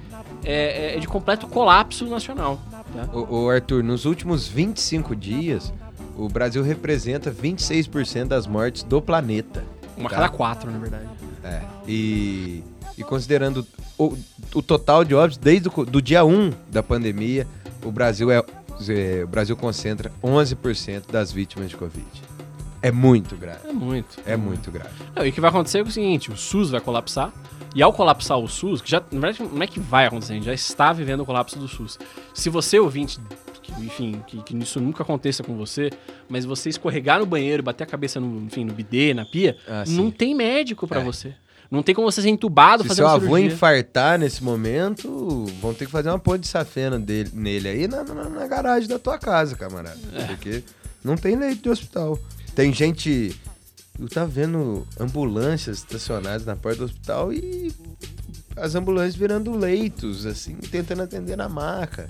é, 0.44 0.96
é 0.96 1.00
de 1.00 1.08
completo 1.08 1.48
colapso 1.48 2.06
nacional. 2.06 2.60
Tá? 2.94 3.10
O, 3.12 3.46
o 3.46 3.50
Arthur, 3.50 3.84
nos 3.84 4.06
últimos 4.06 4.48
25 4.48 5.16
dias, 5.16 5.74
o 6.18 6.30
Brasil 6.30 6.64
representa 6.64 7.32
26% 7.32 8.26
das 8.26 8.48
mortes 8.48 8.84
do 8.84 9.02
planeta. 9.02 9.64
Uma 9.98 10.10
tá? 10.10 10.16
cada 10.16 10.30
quatro, 10.30 10.72
na 10.72 10.78
verdade. 10.78 11.08
É. 11.44 11.62
E, 11.88 12.64
e 12.98 13.04
considerando 13.04 13.66
o, 13.98 14.18
o 14.54 14.62
total 14.62 15.04
de 15.04 15.14
óbitos 15.14 15.38
desde 15.38 15.70
o 15.70 15.86
do 15.86 16.02
dia 16.02 16.26
1 16.26 16.52
da 16.70 16.82
pandemia, 16.82 17.48
o 17.84 17.92
Brasil 17.92 18.32
é, 18.32 18.38
é 18.38 19.24
o 19.24 19.28
Brasil 19.28 19.56
concentra 19.56 20.12
11% 20.24 21.12
das 21.12 21.32
vítimas 21.32 21.70
de 21.70 21.78
Covid. 21.78 22.06
É 22.82 22.92
muito 22.92 23.36
grave. 23.36 23.68
É 23.68 23.74
muito. 23.74 24.22
É 24.26 24.38
muito 24.38 24.72
grave. 24.72 24.92
Não, 25.16 25.26
e 25.26 25.30
o 25.30 25.34
que 25.34 25.42
vai 25.42 25.50
acontecer 25.50 25.80
é 25.80 25.82
o 25.82 25.90
seguinte: 25.90 26.32
o 26.32 26.38
SUS 26.38 26.70
vai 26.70 26.80
colapsar. 26.80 27.32
E 27.74 27.82
ao 27.82 27.92
colapsar 27.92 28.38
o 28.38 28.48
SUS, 28.48 28.80
que 28.80 28.90
já, 28.90 29.04
na 29.12 29.20
verdade, 29.20 29.50
não 29.52 29.62
é 29.62 29.68
que 29.68 29.82
vai 29.82 30.06
acontecer, 30.06 30.32
a 30.32 30.36
gente 30.36 30.46
já 30.46 30.54
está 30.54 30.94
vivendo 30.94 31.22
o 31.22 31.26
colapso 31.26 31.60
do 31.60 31.68
SUS. 31.68 32.00
Se 32.34 32.50
você, 32.50 32.80
ouvinte, 32.80 33.20
enfim, 33.80 34.22
que, 34.28 34.42
que 34.44 34.56
isso 34.58 34.80
nunca 34.80 35.04
aconteça 35.04 35.44
com 35.44 35.56
você, 35.58 35.90
mas 36.30 36.46
você 36.46 36.70
escorregar 36.70 37.20
no 37.20 37.26
banheiro, 37.26 37.62
bater 37.64 37.84
a 37.84 37.88
cabeça 37.88 38.20
no, 38.20 38.42
enfim, 38.46 38.64
no 38.66 38.74
bidê, 38.74 39.14
na 39.14 39.26
pia, 39.26 39.58
Ah, 39.68 39.84
não 39.88 40.10
tem 40.12 40.34
médico 40.36 40.88
pra 40.88 41.02
É. 41.02 41.04
você. 41.04 41.34
Não 41.70 41.82
tem 41.82 41.96
como 41.96 42.10
você 42.10 42.22
ser 42.22 42.30
entubado, 42.30 42.84
Se 42.84 42.90
fazer 42.90 43.02
seu 43.02 43.08
avô 43.08 43.26
cirurgia. 43.26 43.48
infartar 43.48 44.20
nesse 44.20 44.44
momento, 44.44 45.46
vão 45.60 45.74
ter 45.74 45.86
que 45.86 45.92
fazer 45.92 46.10
uma 46.10 46.20
ponte 46.20 46.42
de 46.42 46.48
safena 46.48 47.00
dele, 47.00 47.32
nele 47.34 47.68
aí 47.68 47.88
na, 47.88 48.04
na, 48.04 48.30
na 48.30 48.48
garagem 48.48 48.88
da 48.88 49.00
tua 49.00 49.18
casa, 49.18 49.56
camarada. 49.56 50.00
É. 50.14 50.26
Porque 50.26 50.64
não 51.04 51.18
tem 51.18 51.36
leito 51.36 51.64
de 51.64 51.70
hospital. 51.70 52.20
Tem 52.54 52.72
gente. 52.72 53.36
Eu 54.00 54.08
tava 54.10 54.28
vendo 54.28 54.86
ambulâncias 55.00 55.78
estacionadas 55.80 56.46
na 56.46 56.56
porta 56.56 56.80
do 56.80 56.86
hospital 56.86 57.34
e 57.34 57.74
as 58.56 58.76
ambulâncias 58.76 59.16
virando 59.16 59.56
leitos, 59.58 60.26
assim, 60.26 60.56
tentando 60.56 61.02
atender 61.02 61.36
na 61.36 61.50
maca. 61.50 62.10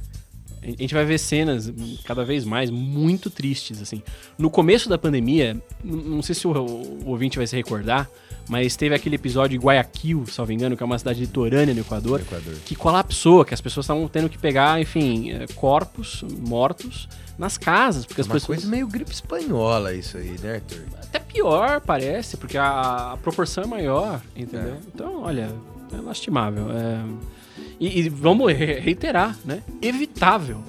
A 0.65 0.81
gente 0.81 0.93
vai 0.93 1.05
ver 1.05 1.19
cenas 1.19 1.71
cada 2.03 2.25
vez 2.25 2.43
mais 2.43 2.69
muito 2.71 3.29
tristes, 3.29 3.81
assim. 3.81 4.01
No 4.37 4.49
começo 4.49 4.89
da 4.89 4.97
pandemia, 4.97 5.55
não 5.83 6.21
sei 6.21 6.33
se 6.33 6.47
o, 6.47 6.51
o 6.51 7.09
ouvinte 7.09 7.37
vai 7.37 7.45
se 7.45 7.55
recordar, 7.55 8.09
mas 8.49 8.75
teve 8.75 8.95
aquele 8.95 9.15
episódio 9.15 9.55
em 9.55 9.59
Guayaquil, 9.59 10.25
salvo 10.27 10.51
engano, 10.51 10.75
que 10.75 10.81
é 10.81 10.85
uma 10.85 10.97
cidade 10.97 11.19
litorânea 11.19 11.73
no 11.73 11.81
Equador, 11.81 12.19
No 12.19 12.25
Equador. 12.25 12.53
que 12.65 12.75
colapsou, 12.75 13.45
que 13.45 13.53
as 13.53 13.61
pessoas 13.61 13.85
estavam 13.85 14.07
tendo 14.07 14.27
que 14.29 14.37
pegar, 14.37 14.79
enfim, 14.81 15.31
eh, 15.31 15.45
corpos 15.55 16.23
mortos 16.47 17.07
nas 17.37 17.57
casas, 17.57 18.05
porque 18.05 18.21
as 18.21 18.27
Uma 18.27 18.33
pessoas... 18.35 18.59
coisa 18.59 18.67
meio 18.71 18.87
gripe 18.87 19.11
espanhola 19.11 19.93
isso 19.93 20.17
aí, 20.17 20.35
né, 20.41 20.55
Arthur? 20.55 20.83
Até 21.01 21.19
pior, 21.19 21.81
parece, 21.81 22.37
porque 22.37 22.57
a, 22.57 23.13
a 23.13 23.17
proporção 23.17 23.63
é 23.63 23.67
maior, 23.67 24.21
entendeu? 24.35 24.73
É. 24.75 24.77
Então, 24.93 25.21
olha, 25.23 25.49
É 25.93 26.01
lastimável. 26.01 26.71
É... 26.71 27.34
E, 27.79 27.99
e 27.99 28.09
vamos 28.09 28.51
reiterar, 28.53 29.37
né? 29.45 29.61
Evitável. 29.81 30.63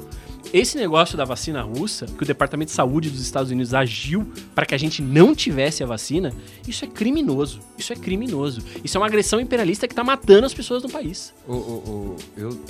Esse 0.52 0.78
negócio 0.78 1.16
da 1.16 1.24
vacina 1.24 1.60
russa, 1.60 2.06
que 2.06 2.22
o 2.22 2.26
Departamento 2.26 2.70
de 2.70 2.76
Saúde 2.76 3.10
dos 3.10 3.20
Estados 3.20 3.50
Unidos 3.50 3.74
agiu 3.74 4.26
para 4.54 4.64
que 4.64 4.74
a 4.74 4.78
gente 4.78 5.02
não 5.02 5.34
tivesse 5.34 5.82
a 5.82 5.86
vacina, 5.86 6.32
isso 6.66 6.84
é 6.84 6.88
criminoso. 6.88 7.60
Isso 7.76 7.92
é 7.92 7.96
criminoso. 7.96 8.62
Isso 8.84 8.96
é 8.96 9.00
uma 9.00 9.06
agressão 9.06 9.40
imperialista 9.40 9.86
que 9.88 9.92
está 9.92 10.04
matando 10.04 10.46
as 10.46 10.54
pessoas 10.54 10.82
no 10.82 10.88
país. 10.88 11.34
O, 11.46 11.52
o, 11.52 11.56
o, 11.56 12.16
eu 12.36 12.60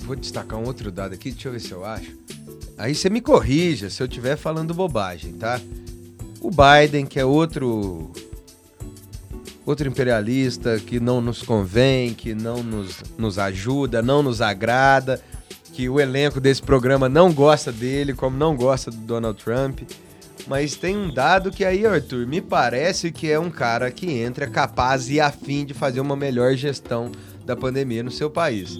vou 0.00 0.16
destacar 0.16 0.58
um 0.58 0.66
outro 0.66 0.90
dado 0.90 1.14
aqui, 1.14 1.30
deixa 1.30 1.48
eu 1.48 1.52
ver 1.52 1.60
se 1.60 1.72
eu 1.72 1.84
acho. 1.84 2.16
Aí 2.76 2.94
você 2.94 3.08
me 3.08 3.20
corrija 3.20 3.90
se 3.90 4.02
eu 4.02 4.06
estiver 4.06 4.36
falando 4.36 4.74
bobagem, 4.74 5.32
tá? 5.34 5.60
O 6.40 6.50
Biden, 6.50 7.06
que 7.06 7.20
é 7.20 7.24
outro 7.24 8.10
outro 9.70 9.88
imperialista 9.88 10.78
que 10.78 10.98
não 10.98 11.20
nos 11.20 11.42
convém, 11.42 12.12
que 12.12 12.34
não 12.34 12.62
nos, 12.62 13.02
nos 13.16 13.38
ajuda, 13.38 14.02
não 14.02 14.22
nos 14.22 14.40
agrada, 14.40 15.22
que 15.72 15.88
o 15.88 16.00
elenco 16.00 16.40
desse 16.40 16.60
programa 16.60 17.08
não 17.08 17.32
gosta 17.32 17.70
dele, 17.70 18.12
como 18.12 18.36
não 18.36 18.56
gosta 18.56 18.90
do 18.90 18.98
Donald 18.98 19.42
Trump. 19.42 19.80
Mas 20.48 20.74
tem 20.74 20.96
um 20.96 21.12
dado 21.12 21.50
que 21.52 21.64
aí, 21.64 21.86
Arthur, 21.86 22.26
me 22.26 22.40
parece 22.40 23.12
que 23.12 23.30
é 23.30 23.38
um 23.38 23.50
cara 23.50 23.90
que 23.90 24.10
entra 24.10 24.48
capaz 24.48 25.08
e 25.08 25.20
afim 25.20 25.64
de 25.64 25.72
fazer 25.72 26.00
uma 26.00 26.16
melhor 26.16 26.54
gestão 26.54 27.12
da 27.46 27.54
pandemia 27.54 28.02
no 28.02 28.10
seu 28.10 28.28
país. 28.28 28.76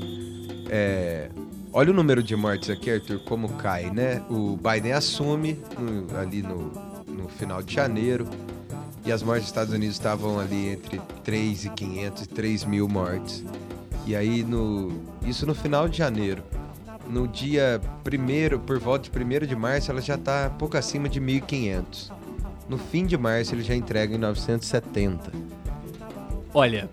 É, 0.69 1.29
olha 1.73 1.91
o 1.91 1.95
número 1.95 2.23
de 2.23 2.35
mortes 2.35 2.69
aqui, 2.69 2.91
Arthur, 2.91 3.21
como 3.21 3.49
cai, 3.51 3.91
né? 3.91 4.23
O 4.29 4.57
Biden 4.57 4.93
assume 4.93 5.61
ali 6.19 6.43
no, 6.43 6.73
no 7.07 7.29
final 7.29 7.63
de 7.63 7.75
janeiro 7.75 8.27
e 9.05 9.13
as 9.13 9.23
mortes 9.23 9.45
dos 9.45 9.51
Estados 9.51 9.75
Unidos 9.75 9.97
estavam 9.97 10.39
ali 10.39 10.71
entre 10.71 11.01
3.500 11.25 12.23
e 12.23 12.29
3 12.29 12.65
mil 12.65 12.89
mortes. 12.89 13.45
E 14.07 14.15
aí, 14.15 14.43
no, 14.43 14.93
isso 15.25 15.47
no 15.47 15.55
final 15.55 15.89
de 15.89 15.99
janeiro. 15.99 16.43
No 17.09 17.27
dia 17.27 17.81
primeiro, 18.05 18.59
por 18.59 18.79
volta 18.79 19.11
de 19.11 19.45
1 19.45 19.47
de 19.47 19.57
março, 19.57 19.91
ela 19.91 20.01
já 20.01 20.15
está 20.15 20.51
pouco 20.51 20.77
acima 20.77 21.09
de 21.09 21.21
1.500. 21.21 22.13
No 22.69 22.79
fim 22.79 23.05
de 23.05 23.17
março, 23.17 23.55
ele 23.55 23.63
já 23.63 23.75
entrega 23.75 24.15
em 24.15 24.19
970. 24.19 25.33
Olha, 26.55 26.89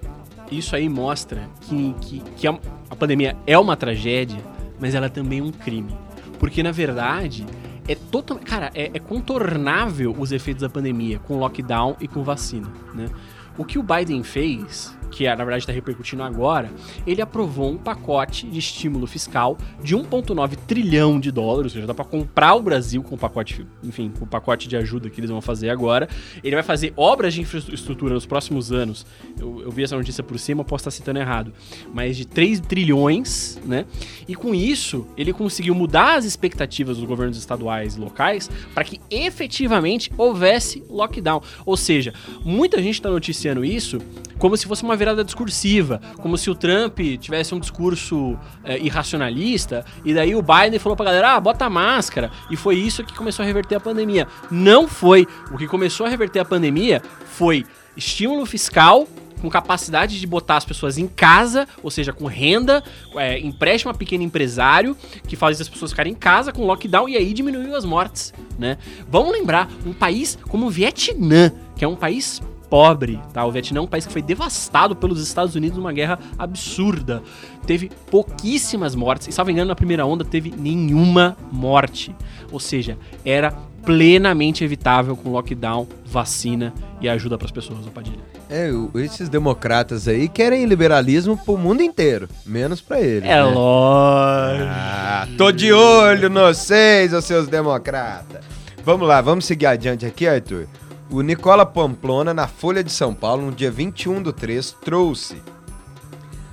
isso 0.52 0.76
aí 0.76 0.88
mostra 0.90 1.48
que, 1.62 1.94
que, 2.02 2.20
que 2.36 2.48
a, 2.48 2.58
a 2.90 2.96
pandemia 2.96 3.36
é 3.46 3.58
uma 3.58 3.76
tragédia, 3.76 4.40
mas 4.80 4.96
ela 4.96 5.06
é 5.08 5.10
também 5.10 5.42
um 5.42 5.52
crime. 5.52 5.96
Porque, 6.40 6.64
na 6.64 6.72
verdade, 6.72 7.46
é 7.88 7.96
total, 7.96 8.40
cara, 8.40 8.72
é, 8.74 8.92
é, 8.94 9.00
contornável 9.00 10.16
os 10.18 10.32
efeitos 10.32 10.62
da 10.62 10.70
pandemia 10.70 11.20
com 11.20 11.38
lockdown 11.38 11.96
e 12.02 12.08
com 12.08 12.24
vacina, 12.24 12.68
né? 12.94 13.10
O 13.58 13.66
que 13.66 13.80
o 13.80 13.84
Biden 13.84 14.24
fez 14.24 14.97
que 15.12 15.28
na 15.28 15.36
verdade 15.36 15.64
está 15.64 15.74
repercutindo 15.74 16.24
agora, 16.24 16.72
ele 17.06 17.22
aprovou 17.22 17.72
um 17.72 17.78
pacote 17.78 18.48
de 18.48 18.60
estímulo 18.60 19.08
fiscal 19.08 19.58
de 19.82 19.96
1,9 19.96 20.56
trilhão 20.68 21.20
de 21.20 21.32
dólares, 21.32 21.72
ou 21.72 21.76
seja, 21.76 21.88
dá 21.88 21.94
para 21.94 22.06
comprar 22.06 22.56
o 22.56 22.62
Brasil 22.62 23.02
com 23.04 23.16
o 23.16 23.18
pacote, 23.18 23.66
enfim, 23.84 24.12
com 24.18 24.26
o 24.26 24.28
pacote 24.28 24.68
de 24.68 24.76
ajuda 24.76 25.10
que 25.10 25.20
eles 25.20 25.30
vão 25.30 25.42
fazer 25.42 25.70
agora. 25.70 26.08
Ele 26.44 26.56
vai 26.56 26.64
fazer 26.64 26.94
obras 26.96 27.34
de 27.34 27.42
infraestrutura 27.42 28.14
nos 28.14 28.26
próximos 28.26 28.72
anos. 28.72 29.06
Eu, 29.40 29.62
eu 29.64 29.72
vi 29.72 29.84
essa 29.84 29.96
notícia 29.96 30.24
por 30.24 30.38
cima, 30.38 30.64
posso 30.64 30.82
estar 30.82 30.92
citando 30.92 31.20
errado, 31.20 31.54
mas 31.94 32.18
de 32.18 32.26
3 32.26 32.60
trilhões, 32.62 33.60
né? 33.66 33.86
E 34.28 34.36
com 34.36 34.54
isso, 34.54 35.08
ele 35.18 35.34
conseguiu 35.34 35.74
mudar 35.74 36.18
as 36.18 36.26
expectativas 36.26 36.98
dos 36.98 37.06
governos 37.06 37.38
estaduais 37.38 37.96
e 37.96 38.00
locais 38.00 38.50
para 38.74 38.84
que 38.84 39.00
efetivamente 39.10 40.12
houvesse 40.18 40.84
lockdown. 40.90 41.42
Ou 41.66 41.78
seja, 41.78 42.14
muita 42.44 42.82
gente 42.82 42.96
está 42.96 43.10
noticiando 43.10 43.64
isso 43.64 44.00
como 44.38 44.56
se 44.56 44.68
fosse 44.68 44.84
uma 44.84 44.96
virada 44.98 45.24
discursiva, 45.24 46.02
como 46.18 46.38
se 46.38 46.50
o 46.50 46.56
Trump 46.56 47.00
tivesse 47.20 47.54
um 47.56 47.60
discurso 47.60 48.38
é, 48.64 48.78
irracionalista, 48.80 49.86
e 50.04 50.14
daí 50.14 50.36
o 50.36 50.42
Biden 50.42 50.80
falou 50.80 50.96
pra 50.96 51.06
galera, 51.06 51.36
ah, 51.36 51.40
bota 51.40 51.70
máscara, 51.70 52.32
e 52.50 52.58
foi 52.58 52.76
isso 52.76 53.04
que 53.04 53.16
começou 53.16 53.44
a 53.44 53.46
reverter 53.46 53.76
a 53.76 53.80
pandemia. 53.80 54.28
Não 54.52 54.88
foi. 54.88 55.28
O 55.52 55.58
que 55.58 55.68
começou 55.68 56.06
a 56.06 56.10
reverter 56.10 56.40
a 56.40 56.46
pandemia 56.46 57.02
foi 57.26 57.66
estímulo 57.96 58.46
fiscal 58.46 59.08
com 59.42 59.50
capacidade 59.50 60.20
de 60.20 60.28
botar 60.28 60.58
as 60.58 60.66
pessoas 60.66 60.98
em 60.98 61.08
casa, 61.08 61.68
ou 61.84 61.92
seja, 61.92 62.12
com 62.12 62.26
renda, 62.26 62.84
é, 63.16 63.40
empréstimo 63.40 63.92
a 63.92 63.94
pequeno 63.94 64.24
empresário, 64.24 64.98
que 65.28 65.36
faz 65.36 65.62
as 65.62 65.70
pessoas 65.70 65.92
ficarem 65.92 66.14
em 66.14 66.16
casa 66.16 66.52
com 66.52 66.66
lockdown 66.66 67.08
e 67.08 67.16
aí 67.16 67.34
diminuiu 67.34 67.76
as 67.76 67.86
mortes, 67.86 68.34
né? 68.58 68.78
Vamos 69.08 69.32
lembrar, 69.32 69.70
um 69.86 69.94
país 69.94 70.38
como 70.48 70.68
o 70.68 70.70
Vietnã, 70.70 71.52
que 71.76 71.86
é 71.86 71.88
um 71.88 71.96
país 71.96 72.42
pobre, 72.70 73.20
tá? 73.34 73.46
O 73.46 73.52
Vietnã 73.52 73.80
é 73.80 73.82
um 73.82 73.88
país 73.88 74.06
que 74.06 74.14
foi 74.14 74.22
devastado 74.22 74.96
pelos 74.96 75.22
Estados 75.22 75.56
Unidos 75.56 75.78
numa 75.78 75.94
guerra 75.94 76.20
absurda. 76.38 77.22
Teve 77.66 77.92
pouquíssimas 78.10 78.96
mortes, 78.96 79.28
e 79.28 79.32
salvo 79.32 79.52
engano, 79.52 79.70
na 79.70 79.76
primeira 79.76 80.06
onda 80.06 80.24
teve 80.24 80.54
nenhuma 80.56 81.36
morte. 81.52 82.16
Ou 82.52 82.60
seja, 82.60 82.98
era 83.26 83.52
plenamente 83.84 84.64
evitável 84.64 85.16
com 85.16 85.30
lockdown, 85.30 85.88
vacina 86.06 86.74
e 87.00 87.08
ajuda 87.08 87.38
para 87.38 87.46
as 87.46 87.52
pessoas, 87.52 87.86
Padilha. 87.88 88.20
É, 88.50 88.70
esses 88.96 89.30
democratas 89.30 90.08
aí 90.08 90.28
querem 90.28 90.66
liberalismo 90.66 91.38
pro 91.38 91.58
mundo 91.58 91.82
inteiro, 91.82 92.28
menos 92.46 92.82
para 92.82 93.00
eles. 93.00 93.24
É 93.24 93.36
né? 93.36 93.44
lógico. 93.44 94.70
Ah, 94.70 95.28
tô 95.38 95.52
de 95.52 95.72
olho 95.72 96.30
nos 96.30 96.58
seis, 96.58 97.14
os 97.14 97.24
seus 97.24 97.48
democratas. 97.48 98.44
Vamos 98.84 99.08
lá, 99.08 99.22
vamos 99.22 99.46
seguir 99.46 99.66
adiante 99.66 100.06
aqui, 100.06 100.28
Arthur. 100.28 100.68
O 101.10 101.22
Nicola 101.22 101.66
Pamplona, 101.66 102.34
na 102.34 102.50
Folha 102.50 102.84
de 102.84 102.92
São 102.92 103.14
Paulo, 103.14 103.46
no 103.46 103.52
dia 103.54 103.72
21 103.72 104.22
do 104.22 104.34
3, 104.34 104.76
trouxe. 104.84 105.42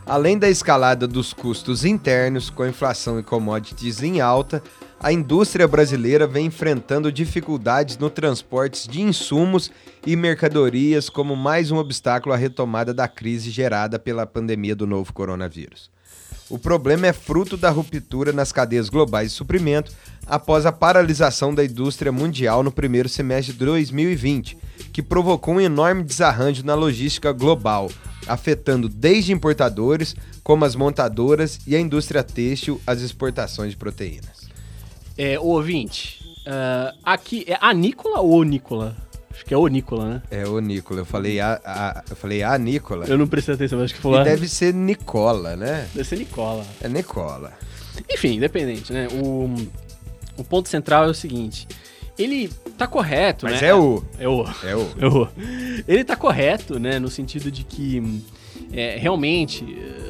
Além 0.07 0.39
da 0.39 0.49
escalada 0.49 1.09
dos 1.09 1.33
custos 1.33 1.85
internos, 1.85 2.51
com 2.51 2.65
inflação 2.65 3.19
e 3.19 3.23
commodities 3.25 4.01
em 4.01 4.21
alta, 4.21 4.63
a 5.01 5.13
indústria 5.13 5.67
brasileira 5.67 6.25
vem 6.25 6.47
enfrentando 6.47 7.11
dificuldades 7.11 7.99
no 7.99 8.09
transporte 8.09 8.89
de 8.89 9.03
insumos 9.03 9.73
e 10.07 10.15
mercadorias 10.15 11.09
como 11.09 11.35
mais 11.35 11.73
um 11.73 11.77
obstáculo 11.77 12.33
à 12.33 12.37
retomada 12.37 12.95
da 12.95 13.09
crise 13.09 13.51
gerada 13.51 13.99
pela 13.99 14.25
pandemia 14.25 14.77
do 14.77 14.87
novo 14.87 15.13
coronavírus. 15.13 15.91
O 16.49 16.59
problema 16.59 17.07
é 17.07 17.13
fruto 17.13 17.57
da 17.57 17.71
ruptura 17.71 18.31
nas 18.31 18.53
cadeias 18.53 18.89
globais 18.89 19.31
de 19.31 19.37
suprimento 19.37 19.91
após 20.27 20.67
a 20.67 20.73
paralisação 20.73 21.55
da 21.55 21.65
indústria 21.65 22.13
mundial 22.13 22.63
no 22.63 22.73
primeiro 22.73 23.09
semestre 23.09 23.53
de 23.53 23.65
2020, 23.65 24.57
que 24.93 25.03
provocou 25.03 25.55
um 25.55 25.61
enorme 25.61 26.03
desarranjo 26.03 26.65
na 26.65 26.75
logística 26.75 27.33
global, 27.33 27.91
afetando 28.27 28.89
desde 28.89 29.33
importadores, 29.33 30.15
como 30.43 30.65
as 30.65 30.75
montadoras 30.75 31.61
e 31.67 31.75
a 31.75 31.81
indústria 31.81 32.23
têxtil, 32.23 32.81
as 32.87 33.01
exportações 33.01 33.71
de 33.71 33.77
proteínas. 33.77 34.49
É, 35.17 35.39
ouvinte, 35.39 36.21
uh, 36.47 36.97
aqui 37.03 37.45
é 37.47 37.57
a 37.61 37.73
Nicola 37.73 38.21
ou 38.21 38.43
Nicola? 38.43 38.97
Acho 39.31 39.45
que 39.45 39.53
é 39.53 39.57
o 39.57 39.67
Nicola, 39.67 40.09
né? 40.09 40.23
É 40.31 40.47
o 40.47 40.61
Nicola. 40.61 41.01
Eu 41.01 41.05
falei 41.05 41.41
a, 41.41 41.61
a 41.65 42.05
eu 42.09 42.15
falei 42.15 42.45
a 42.45 42.57
Nicola. 42.57 43.05
Eu 43.07 43.19
não 43.19 43.27
prestei 43.27 43.57
atenção, 43.57 43.79
mas 43.79 43.87
acho 43.87 43.95
que 43.95 44.01
falou. 44.01 44.21
E 44.21 44.25
deve 44.25 44.49
ser 44.49 44.73
Nicola, 44.73 45.57
né? 45.57 45.89
Deve 45.93 46.09
ser 46.09 46.19
Nicola. 46.19 46.65
É 46.81 46.89
Nicola. 46.89 47.53
Enfim, 48.09 48.37
independente, 48.37 48.93
né? 48.93 49.09
O, 49.09 49.53
o 50.37 50.45
ponto 50.45 50.69
central 50.69 51.05
é 51.05 51.09
o 51.09 51.15
seguinte. 51.15 51.67
Ele 52.19 52.49
tá 52.79 52.87
correto, 52.87 53.47
mas 53.47 53.61
né? 53.61 53.69
é 53.69 53.75
o. 53.75 54.03
É 54.19 54.29
o. 54.29 54.45
É 54.63 54.77
o. 54.77 54.89
É 54.99 55.07
o. 55.07 55.29
Ele 55.89 56.05
tá 56.05 56.15
correto, 56.15 56.79
né? 56.79 56.99
No 56.99 57.11
sentido 57.11 57.51
de 57.51 57.65
que 57.65 58.23
é, 58.73 58.97
realmente 58.97 59.65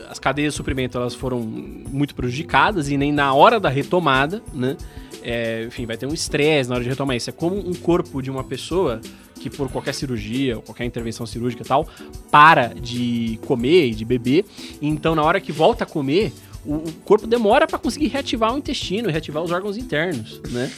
as 0.09 0.19
cadeias 0.19 0.53
de 0.53 0.57
suprimento 0.57 0.99
elas 0.99 1.15
foram 1.15 1.41
muito 1.41 2.15
prejudicadas 2.15 2.89
e 2.89 2.97
nem 2.97 3.11
na 3.11 3.33
hora 3.35 3.59
da 3.59 3.69
retomada, 3.69 4.43
né? 4.53 4.77
É, 5.23 5.65
enfim, 5.65 5.87
vai 5.87 5.97
ter 5.97 6.07
um 6.07 6.13
estresse 6.13 6.69
na 6.69 6.75
hora 6.75 6.85
de 6.85 6.91
retomar 6.91 7.17
isso. 7.17 7.31
É 7.31 7.33
como 7.33 7.57
um 7.57 7.75
corpo 7.75 8.21
de 8.21 8.31
uma 8.31 8.45
pessoa 8.45 9.01
que 9.41 9.49
por 9.49 9.71
qualquer 9.71 9.95
cirurgia 9.95 10.57
ou 10.57 10.63
qualquer 10.63 10.85
intervenção 10.85 11.27
cirúrgica 11.27 11.63
e 11.63 11.67
tal, 11.67 11.89
para 12.31 12.69
de 12.69 13.39
comer 13.47 13.89
e 13.89 13.95
de 13.95 14.05
beber. 14.05 14.45
Então, 14.81 15.15
na 15.15 15.23
hora 15.23 15.41
que 15.41 15.51
volta 15.51 15.85
a 15.85 15.87
comer, 15.87 16.33
o, 16.65 16.75
o 16.77 16.93
corpo 17.05 17.27
demora 17.27 17.67
para 17.67 17.79
conseguir 17.79 18.09
reativar 18.09 18.55
o 18.55 18.59
intestino, 18.59 19.11
reativar 19.11 19.43
os 19.43 19.51
órgãos 19.51 19.77
internos, 19.77 20.41
né? 20.51 20.71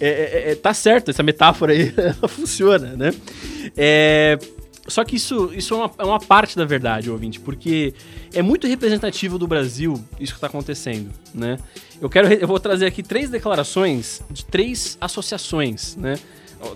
É, 0.00 0.08
é, 0.08 0.50
é 0.50 0.54
tá 0.54 0.74
certo, 0.74 1.10
essa 1.10 1.22
metáfora 1.22 1.72
aí 1.72 1.92
funciona, 2.28 2.96
né? 2.96 3.12
É, 3.76 4.38
só 4.88 5.04
que 5.04 5.16
isso, 5.16 5.50
isso 5.52 5.74
é, 5.74 5.76
uma, 5.76 5.90
é 5.98 6.04
uma 6.04 6.20
parte 6.20 6.56
da 6.56 6.64
verdade, 6.64 7.10
ouvinte, 7.10 7.40
porque 7.40 7.92
é 8.32 8.42
muito 8.42 8.66
representativo 8.66 9.38
do 9.38 9.46
Brasil 9.46 9.94
isso 10.20 10.32
que 10.32 10.38
está 10.38 10.46
acontecendo, 10.46 11.10
né? 11.34 11.58
Eu 12.00 12.08
quero, 12.08 12.32
eu 12.32 12.46
vou 12.46 12.60
trazer 12.60 12.86
aqui 12.86 13.02
três 13.02 13.30
declarações 13.30 14.22
de 14.30 14.44
três 14.44 14.96
associações, 15.00 15.96
né? 15.96 16.16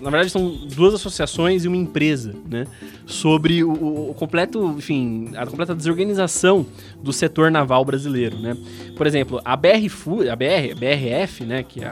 Na 0.01 0.09
verdade 0.09 0.29
são 0.29 0.49
duas 0.73 0.93
associações 0.93 1.63
e 1.65 1.67
uma 1.67 1.77
empresa, 1.77 2.33
né? 2.49 2.65
Sobre 3.05 3.63
o, 3.63 4.09
o 4.11 4.13
completo, 4.13 4.75
enfim, 4.77 5.31
a 5.35 5.45
completa 5.45 5.75
desorganização 5.75 6.65
do 7.01 7.11
setor 7.11 7.51
naval 7.51 7.83
brasileiro, 7.83 8.37
né? 8.39 8.55
Por 8.95 9.07
exemplo, 9.07 9.41
a 9.43 9.55
BR 9.55 9.89
Food, 9.89 10.29
a 10.29 10.35
BR, 10.35 10.75
BRF, 10.77 11.43
né, 11.45 11.63
que 11.63 11.83
é 11.83 11.91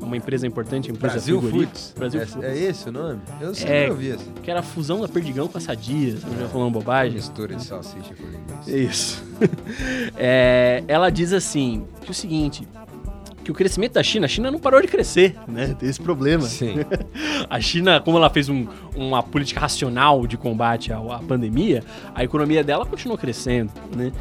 uma 0.00 0.16
empresa 0.16 0.46
importante, 0.46 0.90
a 0.90 0.94
empresa 0.94 1.14
Brasil 1.14 1.40
Foods. 1.40 1.94
Brasil 1.96 2.20
é, 2.20 2.26
Foods. 2.26 2.48
é 2.50 2.58
esse 2.58 2.88
o 2.88 2.92
nome? 2.92 3.20
Eu 3.40 3.54
sempre 3.54 3.74
É, 3.74 3.90
ouvi 3.90 4.08
esse. 4.08 4.24
Que 4.42 4.50
era 4.50 4.60
a 4.60 4.62
fusão 4.62 5.00
da 5.00 5.08
Perdigão 5.08 5.46
com 5.46 5.56
a 5.56 5.60
Sadia, 5.60 6.16
se 6.16 6.26
não 6.26 6.38
já 6.38 6.48
falando 6.48 6.72
bobagem. 6.72 7.14
Mistura 7.14 7.54
de 7.54 7.64
salsicha 7.64 8.14
com 8.14 8.24
linguiça. 8.24 8.76
Isso. 8.76 9.28
É, 10.16 10.82
ela 10.88 11.10
diz 11.10 11.32
assim, 11.32 11.84
que 12.02 12.10
o 12.10 12.14
seguinte, 12.14 12.66
que 13.48 13.52
o 13.52 13.54
crescimento 13.54 13.94
da 13.94 14.02
China, 14.02 14.26
a 14.26 14.28
China 14.28 14.50
não 14.50 14.58
parou 14.58 14.78
de 14.82 14.88
crescer, 14.88 15.34
né? 15.48 15.74
Tem 15.78 15.88
esse 15.88 15.98
problema. 15.98 16.42
Sim. 16.42 16.74
A 17.48 17.58
China, 17.58 17.98
como 17.98 18.18
ela 18.18 18.28
fez 18.28 18.50
um- 18.50 18.66
uma 18.94 19.22
política 19.22 19.58
racional 19.60 20.26
de 20.26 20.36
combate 20.36 20.92
ao- 20.92 21.10
à, 21.10 21.18
pandemia, 21.18 21.82
a 22.14 22.22
economia 22.22 22.62
dela 22.62 22.84
continuou 22.84 23.16
crescendo, 23.16 23.72
né? 23.96 24.12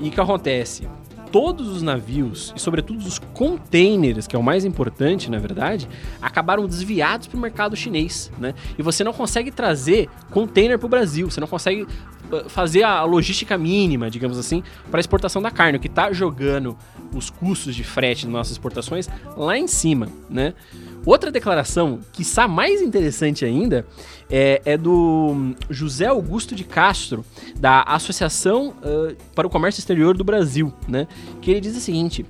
E 0.00 0.06
o 0.08 0.12
que 0.12 0.20
acontece? 0.20 0.86
Todos 1.32 1.66
os 1.68 1.82
navios, 1.82 2.52
e 2.56 2.60
sobretudo 2.60 2.98
os 3.04 3.18
containers, 3.34 4.28
que 4.28 4.36
é 4.36 4.38
o 4.38 4.42
mais 4.42 4.64
importante, 4.64 5.28
na 5.28 5.38
verdade, 5.40 5.88
acabaram 6.22 6.64
desviados 6.66 7.26
para 7.26 7.36
o 7.36 7.40
mercado 7.40 7.74
chinês, 7.74 8.30
né? 8.38 8.54
E 8.78 8.82
você 8.82 9.02
não 9.02 9.12
consegue 9.12 9.50
trazer 9.50 10.08
container 10.30 10.78
para 10.78 10.86
o 10.86 10.88
Brasil, 10.88 11.28
você 11.28 11.40
não 11.40 11.48
consegue 11.48 11.84
fazer 12.48 12.82
a 12.82 13.02
logística 13.04 13.56
mínima, 13.56 14.10
digamos 14.10 14.38
assim, 14.38 14.62
para 14.90 14.98
a 14.98 15.00
exportação 15.00 15.40
da 15.40 15.50
carne, 15.50 15.78
o 15.78 15.80
que 15.80 15.86
está 15.86 16.12
jogando 16.12 16.76
os 17.14 17.30
custos 17.30 17.74
de 17.74 17.84
frete 17.84 18.24
das 18.24 18.32
nossas 18.32 18.52
exportações 18.52 19.08
lá 19.36 19.56
em 19.56 19.66
cima, 19.66 20.08
né? 20.28 20.54
Outra 21.04 21.30
declaração, 21.30 22.00
que 22.12 22.22
está 22.22 22.48
mais 22.48 22.82
interessante 22.82 23.44
ainda, 23.44 23.86
é, 24.28 24.60
é 24.64 24.76
do 24.76 25.30
hum, 25.32 25.54
José 25.70 26.06
Augusto 26.06 26.52
de 26.52 26.64
Castro, 26.64 27.24
da 27.56 27.82
Associação 27.82 28.74
ah, 28.82 29.14
para 29.32 29.46
o 29.46 29.50
Comércio 29.50 29.78
Exterior 29.78 30.16
do 30.16 30.24
Brasil, 30.24 30.72
né? 30.88 31.06
Que 31.40 31.52
ele 31.52 31.60
diz 31.60 31.76
o 31.76 31.80
seguinte: 31.80 32.26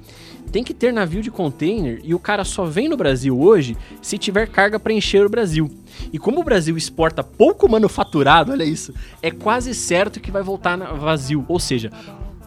tem 0.56 0.64
que 0.64 0.72
ter 0.72 0.90
navio 0.90 1.20
de 1.20 1.30
container 1.30 2.00
e 2.02 2.14
o 2.14 2.18
cara 2.18 2.42
só 2.42 2.64
vem 2.64 2.88
no 2.88 2.96
Brasil 2.96 3.38
hoje 3.38 3.76
se 4.00 4.16
tiver 4.16 4.48
carga 4.48 4.80
para 4.80 4.90
encher 4.90 5.22
o 5.26 5.28
Brasil. 5.28 5.70
E 6.10 6.18
como 6.18 6.40
o 6.40 6.42
Brasil 6.42 6.78
exporta 6.78 7.22
pouco 7.22 7.68
manufaturado, 7.68 8.52
olha 8.52 8.64
isso, 8.64 8.94
é 9.22 9.30
quase 9.30 9.74
certo 9.74 10.18
que 10.18 10.30
vai 10.30 10.42
voltar 10.42 10.78
vazio. 10.94 11.44
Ou 11.46 11.60
seja, 11.60 11.90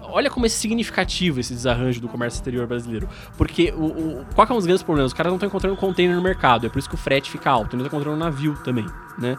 olha 0.02 0.28
como 0.32 0.48
é 0.48 0.50
significativo 0.50 1.40
esse 1.40 1.54
desarranjo 1.54 2.02
do 2.02 2.08
comércio 2.08 2.38
exterior 2.40 2.66
brasileiro. 2.66 3.08
Porque 3.38 3.72
o, 3.78 3.86
o- 4.22 4.26
qual 4.34 4.48
é 4.50 4.54
um 4.54 4.56
dos 4.56 4.66
grandes 4.66 4.82
problemas? 4.82 5.12
Os 5.12 5.16
caras 5.16 5.30
não 5.30 5.36
estão 5.38 5.46
encontrando 5.48 5.78
container 5.78 6.16
no 6.16 6.22
mercado, 6.24 6.66
é 6.66 6.70
por 6.70 6.80
isso 6.80 6.90
que 6.90 6.96
o 6.96 6.98
frete 6.98 7.30
fica 7.30 7.52
alto. 7.52 7.76
Eles 7.76 7.86
estão 7.86 8.00
encontrando 8.00 8.18
navio 8.18 8.58
também, 8.64 8.88
né? 9.20 9.38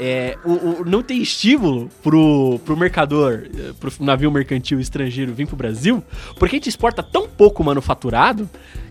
É, 0.00 0.36
o, 0.44 0.52
o- 0.52 0.84
não 0.86 1.02
tem 1.02 1.20
estímulo 1.20 1.88
pro, 2.02 2.60
pro 2.64 2.76
mercador, 2.76 3.46
eh, 3.52 3.72
pro 3.80 3.92
navio 3.98 4.30
mercantil 4.30 4.78
estrangeiro 4.78 5.34
vir 5.34 5.46
pro 5.46 5.56
Brasil, 5.56 6.02
porque 6.38 6.54
a 6.54 6.58
gente 6.58 6.68
exporta 6.68 7.02
tão 7.02 7.26
pouco 7.28 7.64
manufaturado 7.64 8.48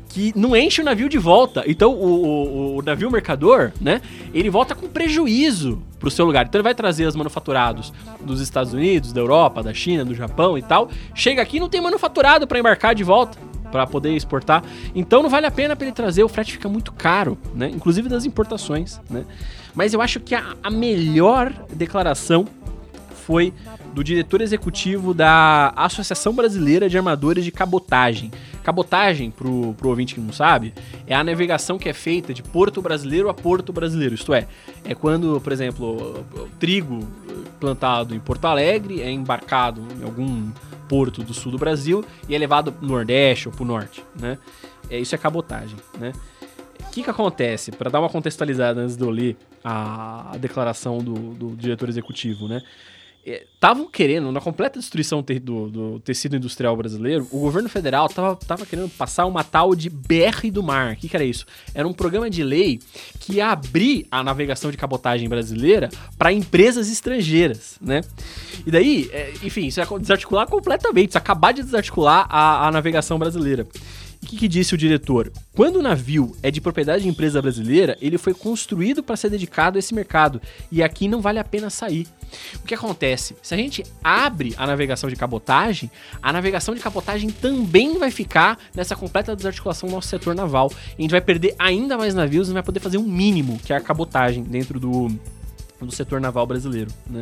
que 0.10 0.34
não 0.38 0.56
enche 0.56 0.82
o 0.82 0.84
navio 0.86 1.08
de 1.08 1.18
volta. 1.18 1.64
Então 1.66 1.94
o, 1.94 2.26
o- 2.26 2.78
o 2.78 2.82
navio 2.82 3.10
mercador, 3.10 3.72
né, 3.80 4.02
ele 4.34 4.50
volta 4.50 4.76
com 4.76 4.88
prejuízo 4.88 5.82
pro 5.98 6.12
seu 6.12 6.26
lugar. 6.26 6.46
Então 6.46 6.60
ele 6.60 6.64
vai 6.64 6.76
trazer 6.76 7.06
os 7.06 7.16
manufaturados 7.16 7.94
dos 8.20 8.42
Estados 8.42 8.74
Unidos, 8.74 9.14
da 9.14 9.22
Europa, 9.22 9.64
da 9.64 9.74
China, 9.74 10.04
do 10.04 10.14
Japão 10.14 10.58
e 10.58 10.62
tal. 10.62 10.90
Chega 11.16 11.42
aqui 11.42 11.56
e 11.58 11.60
não 11.60 11.70
tem 11.70 11.80
manufaturado 11.82 12.46
para 12.48 12.60
embarcar 12.60 12.94
de 12.94 13.04
volta. 13.04 13.38
Pra 13.72 13.86
poder 13.86 14.12
exportar. 14.16 14.64
Então 14.96 15.22
não 15.22 15.30
vale 15.30 15.46
a 15.46 15.52
pena 15.52 15.76
pra 15.76 15.86
ele 15.86 15.94
trazer, 15.94 16.24
o 16.24 16.30
frete 16.30 16.54
fica 16.54 16.70
muito 16.70 16.94
caro, 16.94 17.38
né? 17.54 17.70
Inclusive 17.70 18.08
das 18.08 18.24
importações, 18.24 18.98
né? 19.10 19.26
Mas 19.78 19.94
eu 19.94 20.02
acho 20.02 20.20
que 20.20 20.34
a, 20.34 20.56
a 20.64 20.72
melhor 20.72 21.54
declaração 21.72 22.48
foi 23.28 23.54
do 23.94 24.04
diretor 24.04 24.42
executivo 24.42 25.14
da 25.14 25.72
Associação 25.76 26.34
Brasileira 26.34 26.90
de 26.90 26.98
Armadores 26.98 27.46
de 27.46 27.52
Cabotagem. 27.52 28.32
Cabotagem, 28.64 29.30
pro, 29.30 29.76
pro 29.76 29.90
ouvinte 29.90 30.16
que 30.16 30.20
não 30.20 30.34
sabe, 30.34 30.74
é 31.06 31.14
a 31.14 31.24
navegação 31.24 31.78
que 31.78 31.88
é 31.88 31.94
feita 31.94 32.34
de 32.34 32.42
porto 32.42 32.82
brasileiro 32.82 33.30
a 33.30 33.36
porto 33.36 33.72
brasileiro. 33.72 34.16
Isto 34.16 34.34
é, 34.34 34.48
é 34.84 34.96
quando, 34.96 35.40
por 35.42 35.54
exemplo, 35.54 36.26
o 36.34 36.50
trigo 36.60 37.08
plantado 37.60 38.16
em 38.16 38.20
Porto 38.20 38.46
Alegre 38.46 39.04
é 39.04 39.12
embarcado 39.12 39.84
em 40.02 40.04
algum 40.04 40.50
porto 40.90 41.22
do 41.22 41.36
sul 41.36 41.52
do 41.52 41.60
Brasil 41.60 42.04
e 42.28 42.34
é 42.34 42.38
levado 42.38 42.72
pro 42.72 42.88
Nordeste 42.88 43.48
ou 43.48 43.54
pro 43.54 43.64
Norte, 43.64 44.04
né? 44.20 44.40
É, 44.90 45.00
isso 45.00 45.14
é 45.14 45.18
cabotagem, 45.20 45.78
né? 46.00 46.14
Que, 46.98 47.04
que 47.04 47.10
acontece? 47.12 47.72
Para 47.72 47.92
dar 47.92 48.00
uma 48.00 48.10
contextualizada 48.10 48.82
antes 48.82 48.98
de 48.98 49.04
eu 49.04 49.12
ler 49.12 49.38
a, 49.64 50.36
declaração 50.40 50.98
do, 50.98 51.14
do 51.14 51.56
diretor 51.56 51.88
executivo, 51.88 52.48
né? 52.48 52.64
Estavam 53.24 53.86
querendo, 53.88 54.32
na 54.32 54.42
completa 54.42 54.80
destruição 54.80 55.24
do, 55.44 55.70
do 55.70 56.00
tecido 56.00 56.38
industrial 56.38 56.76
brasileiro, 56.76 57.28
o 57.30 57.40
governo 57.40 57.70
federal 57.70 58.08
tava, 58.10 58.36
tava 58.38 58.66
querendo 58.66 58.90
passar 58.90 59.28
uma 59.28 59.44
tal 59.44 59.76
de 59.76 59.90
BR 59.92 60.50
do 60.52 60.64
mar. 60.64 60.94
O 60.94 60.96
que, 60.96 61.08
que 61.10 61.16
era 61.16 61.26
isso? 61.26 61.46
Era 61.76 61.88
um 61.88 61.94
programa 61.94 62.32
de 62.32 62.42
lei 62.42 62.80
que 63.20 63.34
ia 63.34 63.50
abrir 63.50 64.08
a 64.10 64.24
navegação 64.24 64.72
de 64.72 64.78
cabotagem 64.78 65.30
brasileira 65.30 65.90
para 66.18 66.32
empresas 66.32 66.90
estrangeiras, 66.90 67.78
né? 67.80 68.02
E 68.66 68.72
daí, 68.72 69.08
é, 69.12 69.34
enfim, 69.44 69.68
isso 69.68 69.80
ia 69.80 70.00
desarticular 70.00 70.48
completamente, 70.48 71.10
isso 71.10 71.18
ia 71.18 71.22
acabar 71.22 71.52
de 71.52 71.62
desarticular 71.62 72.26
a, 72.28 72.68
a 72.68 72.72
navegação 72.72 73.20
brasileira. 73.20 73.68
O 74.28 74.30
que, 74.30 74.36
que 74.36 74.48
disse 74.50 74.76
o 74.76 74.78
diretor? 74.78 75.32
Quando 75.56 75.78
o 75.78 75.82
navio 75.82 76.36
é 76.44 76.52
de 76.52 76.60
propriedade 76.60 77.04
de 77.04 77.08
empresa 77.08 77.42
brasileira, 77.42 77.98
ele 78.02 78.18
foi 78.18 78.34
construído 78.34 79.02
para 79.02 79.16
ser 79.16 79.30
dedicado 79.30 79.78
a 79.78 79.80
esse 79.80 79.96
mercado. 79.96 80.42
E 80.70 80.84
aqui 80.84 81.08
não 81.08 81.22
vale 81.22 81.40
a 81.40 81.46
pena 81.46 81.70
sair. 81.70 82.06
O 82.56 82.68
que 82.68 82.76
acontece? 82.76 83.38
Se 83.42 83.54
a 83.54 83.58
gente 83.58 83.86
abre 84.04 84.54
a 84.58 84.68
navegação 84.68 85.10
de 85.10 85.16
cabotagem, 85.16 85.90
a 86.22 86.34
navegação 86.34 86.76
de 86.76 86.82
cabotagem 86.82 87.30
também 87.30 87.98
vai 87.98 88.12
ficar 88.12 88.60
nessa 88.76 88.98
completa 88.98 89.34
desarticulação 89.34 89.88
do 89.88 89.96
nosso 89.96 90.10
setor 90.10 90.36
naval. 90.36 90.74
A 90.98 91.02
gente 91.02 91.12
vai 91.12 91.22
perder 91.22 91.56
ainda 91.58 91.98
mais 91.98 92.14
navios 92.14 92.48
e 92.48 92.50
não 92.50 92.56
vai 92.56 92.64
poder 92.64 92.82
fazer 92.82 92.98
um 92.98 93.08
mínimo, 93.08 93.58
que 93.64 93.72
é 93.72 93.78
a 93.78 93.82
cabotagem 93.82 94.44
dentro 94.44 94.78
do, 94.78 95.08
do 95.80 95.92
setor 95.94 96.20
naval 96.20 96.46
brasileiro, 96.46 96.92
né? 97.10 97.22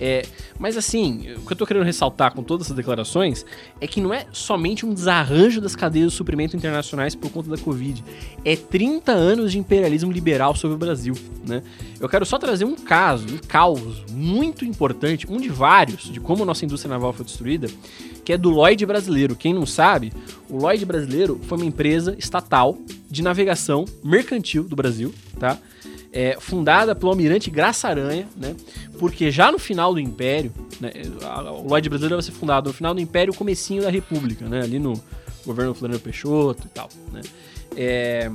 É, 0.00 0.26
mas 0.58 0.76
assim, 0.76 1.32
o 1.36 1.46
que 1.46 1.52
eu 1.52 1.56
tô 1.56 1.66
querendo 1.66 1.84
ressaltar 1.84 2.34
com 2.34 2.42
todas 2.42 2.66
essas 2.66 2.76
declarações 2.76 3.44
é 3.80 3.86
que 3.86 4.00
não 4.00 4.12
é 4.12 4.26
somente 4.32 4.84
um 4.84 4.92
desarranjo 4.92 5.60
das 5.60 5.74
cadeias 5.74 6.12
de 6.12 6.16
suprimento 6.16 6.56
internacionais 6.56 7.14
por 7.14 7.30
conta 7.30 7.48
da 7.48 7.56
Covid. 7.56 8.04
É 8.44 8.56
30 8.56 9.12
anos 9.12 9.52
de 9.52 9.58
imperialismo 9.58 10.12
liberal 10.12 10.54
sobre 10.54 10.74
o 10.74 10.78
Brasil, 10.78 11.14
né? 11.46 11.62
Eu 11.98 12.08
quero 12.08 12.26
só 12.26 12.38
trazer 12.38 12.64
um 12.64 12.74
caso, 12.74 13.26
um 13.26 13.38
caos 13.38 14.04
muito 14.10 14.64
importante, 14.64 15.26
um 15.30 15.38
de 15.38 15.48
vários, 15.48 16.12
de 16.12 16.20
como 16.20 16.42
a 16.42 16.46
nossa 16.46 16.64
indústria 16.64 16.92
naval 16.92 17.12
foi 17.12 17.24
destruída, 17.24 17.68
que 18.24 18.32
é 18.32 18.38
do 18.38 18.50
Lloyd 18.50 18.84
brasileiro. 18.84 19.34
Quem 19.34 19.54
não 19.54 19.64
sabe, 19.64 20.12
o 20.50 20.58
Lloyd 20.58 20.84
brasileiro 20.84 21.40
foi 21.44 21.56
uma 21.56 21.66
empresa 21.66 22.14
estatal 22.18 22.76
de 23.10 23.22
navegação 23.22 23.84
mercantil 24.04 24.64
do 24.64 24.76
Brasil, 24.76 25.14
tá? 25.38 25.58
É, 26.12 26.36
fundada 26.40 26.94
pelo 26.94 27.10
almirante 27.10 27.50
Graça 27.50 27.88
Aranha, 27.88 28.26
né? 28.36 28.54
Porque 28.98 29.30
já 29.30 29.50
no 29.52 29.58
final 29.58 29.92
do 29.92 30.00
Império, 30.00 30.52
né, 30.80 30.90
o 31.62 31.68
Lloyd 31.68 31.88
brasileiro 31.88 32.16
vai 32.16 32.22
ser 32.22 32.32
fundado 32.32 32.68
no 32.70 32.74
final 32.74 32.94
do 32.94 33.00
Império, 33.00 33.34
comecinho 33.34 33.82
da 33.82 33.90
República, 33.90 34.48
né? 34.48 34.62
Ali 34.62 34.78
no 34.78 35.00
governo 35.44 35.74
Floriano 35.74 36.00
Peixoto 36.02 36.66
e 36.66 36.70
tal, 36.70 36.88
né? 37.12 37.20
É, 37.76 38.30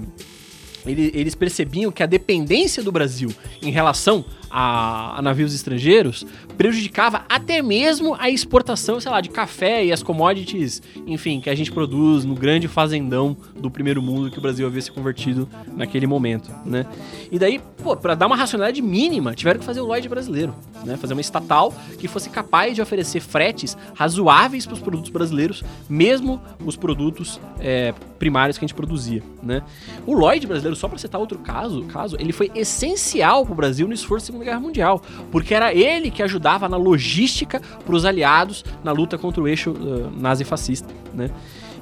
ele- 0.85 1.11
eles 1.13 1.35
percebiam 1.35 1.91
que 1.91 2.03
a 2.03 2.05
dependência 2.05 2.81
do 2.83 2.91
Brasil 2.91 3.29
em 3.61 3.71
relação 3.71 4.23
a, 4.51 5.17
a 5.17 5.21
navios 5.21 5.53
estrangeiros 5.53 6.25
prejudicava 6.57 7.23
até 7.29 7.61
mesmo 7.61 8.15
a 8.19 8.29
exportação, 8.29 8.99
sei 8.99 9.11
lá, 9.11 9.21
de 9.21 9.29
café 9.29 9.83
e 9.85 9.91
as 9.91 10.03
commodities, 10.03 10.81
enfim, 11.07 11.39
que 11.39 11.49
a 11.49 11.55
gente 11.55 11.71
produz 11.71 12.25
no 12.25 12.35
grande 12.35 12.67
fazendão 12.67 13.35
do 13.55 13.71
primeiro 13.71 14.01
mundo 14.01 14.29
que 14.29 14.37
o 14.37 14.41
Brasil 14.41 14.67
havia 14.67 14.81
se 14.81 14.91
convertido 14.91 15.47
naquele 15.75 16.05
momento, 16.05 16.51
né? 16.65 16.85
E 17.31 17.39
daí, 17.39 17.59
pô, 17.81 17.95
para 17.95 18.13
dar 18.13 18.27
uma 18.27 18.35
racionalidade 18.35 18.81
mínima, 18.81 19.33
tiveram 19.33 19.59
que 19.59 19.65
fazer 19.65 19.81
o 19.81 19.85
Lloyd 19.85 20.07
brasileiro, 20.09 20.53
né? 20.83 20.97
Fazer 20.97 21.13
uma 21.13 21.21
estatal 21.21 21.73
que 21.97 22.07
fosse 22.07 22.29
capaz 22.29 22.75
de 22.75 22.81
oferecer 22.81 23.21
fretes 23.21 23.77
razoáveis 23.95 24.65
para 24.65 24.73
os 24.73 24.79
produtos 24.79 25.09
brasileiros, 25.09 25.63
mesmo 25.89 26.41
os 26.65 26.75
produtos 26.75 27.39
é, 27.59 27.93
primários 28.19 28.57
que 28.57 28.65
a 28.65 28.67
gente 28.67 28.75
produzia, 28.75 29.23
né? 29.41 29.63
O 30.05 30.13
Lloyd 30.13 30.45
brasileiro, 30.45 30.75
só 30.75 30.87
para 30.87 30.97
citar 30.97 31.19
outro 31.19 31.39
caso, 31.39 31.83
caso, 31.85 32.15
ele 32.19 32.33
foi 32.33 32.51
essencial 32.53 33.45
para 33.45 33.53
o 33.53 33.55
Brasil 33.55 33.87
no 33.87 33.93
esforço 33.93 34.31
Segunda 34.41 34.43
Guerra 34.43 34.59
Mundial, 34.59 35.01
porque 35.31 35.53
era 35.53 35.73
ele 35.73 36.09
que 36.09 36.23
ajudava 36.23 36.67
na 36.67 36.77
logística 36.77 37.61
para 37.85 37.95
os 37.95 38.05
aliados 38.05 38.65
na 38.83 38.91
luta 38.91 39.17
contra 39.17 39.41
o 39.41 39.47
eixo 39.47 39.71
uh, 39.71 40.11
nazi-fascista, 40.19 40.93
né? 41.13 41.29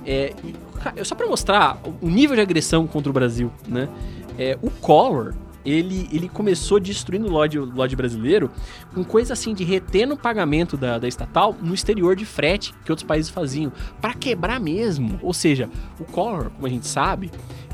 É, 0.06 0.34
só 1.04 1.16
para 1.16 1.28
mostrar 1.28 1.80
o 2.02 2.10
nível 2.10 2.36
de 2.36 2.42
agressão 2.42 2.88
contra 2.88 3.10
o 3.10 3.14
Brasil, 3.14 3.52
né? 3.68 3.88
É, 4.38 4.58
o 4.62 4.70
Collor, 4.70 5.34
ele, 5.66 6.10
ele 6.12 6.30
começou 6.30 6.80
destruindo 6.80 7.28
o 7.28 7.32
o 7.32 7.66
Lloyd 7.66 7.96
brasileiro 7.96 8.50
com 8.94 9.04
coisa 9.04 9.34
assim 9.34 9.54
de 9.54 9.64
reter 9.64 10.08
no 10.08 10.16
pagamento 10.16 10.78
da, 10.78 10.98
da 10.98 11.08
estatal 11.08 11.56
no 11.62 11.74
exterior 11.74 12.16
de 12.16 12.26
frete 12.26 12.74
que 12.86 12.92
outros 12.92 13.06
países 13.06 13.30
faziam, 13.30 13.72
para 14.00 14.14
quebrar 14.14 14.60
mesmo. 14.60 15.20
Ou 15.22 15.34
seja, 15.34 15.70
o 16.00 16.06
Collor, 16.06 16.50
como 16.52 16.66
a 16.66 16.70
gente 16.70 16.88
sabe, 16.88 17.30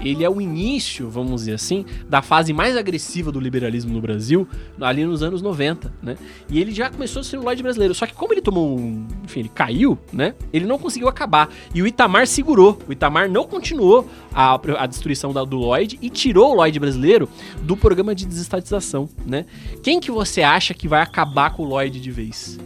ele 0.05 0.23
é 0.23 0.29
o 0.29 0.39
início, 0.39 1.09
vamos 1.09 1.41
dizer 1.41 1.53
assim, 1.53 1.85
da 2.07 2.21
fase 2.21 2.53
mais 2.53 2.77
agressiva 2.77 3.31
do 3.31 3.39
liberalismo 3.39 3.91
no 3.91 3.99
Brasil, 3.99 4.47
ali 4.79 5.03
nos 5.03 5.23
anos 5.23 5.41
90, 5.41 5.91
né? 6.01 6.15
E 6.49 6.59
ele 6.59 6.71
já 6.71 6.89
começou 6.89 7.21
a 7.21 7.23
ser 7.23 7.37
o 7.37 7.41
Lloyd 7.41 7.63
brasileiro. 7.63 7.93
Só 7.95 8.05
que 8.05 8.13
como 8.13 8.33
ele 8.33 8.41
tomou 8.41 8.77
um. 8.77 9.07
Enfim, 9.23 9.41
ele 9.41 9.49
caiu, 9.49 9.97
né? 10.13 10.35
Ele 10.53 10.65
não 10.65 10.77
conseguiu 10.77 11.07
acabar. 11.07 11.49
E 11.73 11.81
o 11.81 11.87
Itamar 11.87 12.27
segurou. 12.27 12.79
O 12.87 12.91
Itamar 12.91 13.29
não 13.29 13.45
continuou 13.45 14.07
a, 14.33 14.59
a 14.77 14.85
destruição 14.85 15.33
da, 15.33 15.43
do 15.43 15.57
Lloyd 15.57 15.97
e 16.01 16.09
tirou 16.09 16.51
o 16.51 16.55
Lloyd 16.55 16.79
brasileiro 16.79 17.27
do 17.61 17.75
programa 17.75 18.13
de 18.13 18.25
desestatização, 18.25 19.09
né? 19.25 19.45
Quem 19.81 19.99
que 19.99 20.11
você 20.11 20.41
acha 20.41 20.73
que 20.73 20.87
vai 20.87 21.01
acabar 21.01 21.51
com 21.53 21.63
o 21.63 21.65
Lloyd 21.65 21.99
de 21.99 22.11
vez? 22.11 22.57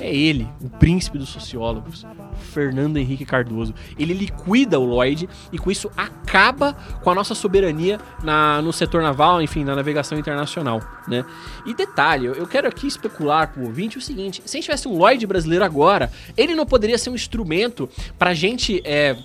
É 0.00 0.14
ele, 0.14 0.48
o 0.62 0.68
príncipe 0.68 1.18
dos 1.18 1.28
sociólogos, 1.28 2.06
Fernando 2.52 2.98
Henrique 2.98 3.24
Cardoso. 3.24 3.74
Ele 3.98 4.14
liquida 4.14 4.78
o 4.78 4.84
Lloyd 4.84 5.28
e 5.52 5.58
com 5.58 5.70
isso 5.72 5.90
acaba 5.96 6.74
com 7.02 7.10
a 7.10 7.14
nossa 7.14 7.34
soberania 7.34 7.98
na, 8.22 8.62
no 8.62 8.72
setor 8.72 9.02
naval, 9.02 9.42
enfim, 9.42 9.64
na 9.64 9.74
navegação 9.74 10.16
internacional, 10.16 10.80
né? 11.08 11.24
E 11.66 11.74
detalhe, 11.74 12.26
eu 12.26 12.46
quero 12.46 12.68
aqui 12.68 12.86
especular 12.86 13.52
com 13.52 13.62
o 13.62 13.64
ouvinte 13.64 13.98
o 13.98 14.00
seguinte: 14.00 14.40
se 14.44 14.56
a 14.56 14.58
gente 14.58 14.66
tivesse 14.66 14.86
um 14.86 14.96
Lloyd 14.96 15.26
brasileiro 15.26 15.64
agora, 15.64 16.12
ele 16.36 16.54
não 16.54 16.64
poderia 16.64 16.96
ser 16.96 17.10
um 17.10 17.14
instrumento 17.14 17.88
para 18.16 18.30
a 18.30 18.34
gente 18.34 18.80
é, 18.84 19.16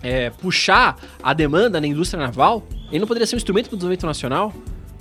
é, 0.00 0.30
puxar 0.30 0.96
a 1.22 1.34
demanda 1.34 1.80
na 1.80 1.86
indústria 1.88 2.22
naval? 2.22 2.62
Ele 2.88 3.00
não 3.00 3.08
poderia 3.08 3.26
ser 3.26 3.34
um 3.34 3.38
instrumento 3.38 3.68
para 3.68 3.74
o 3.74 3.78
desenvolvimento 3.78 4.06
nacional? 4.06 4.52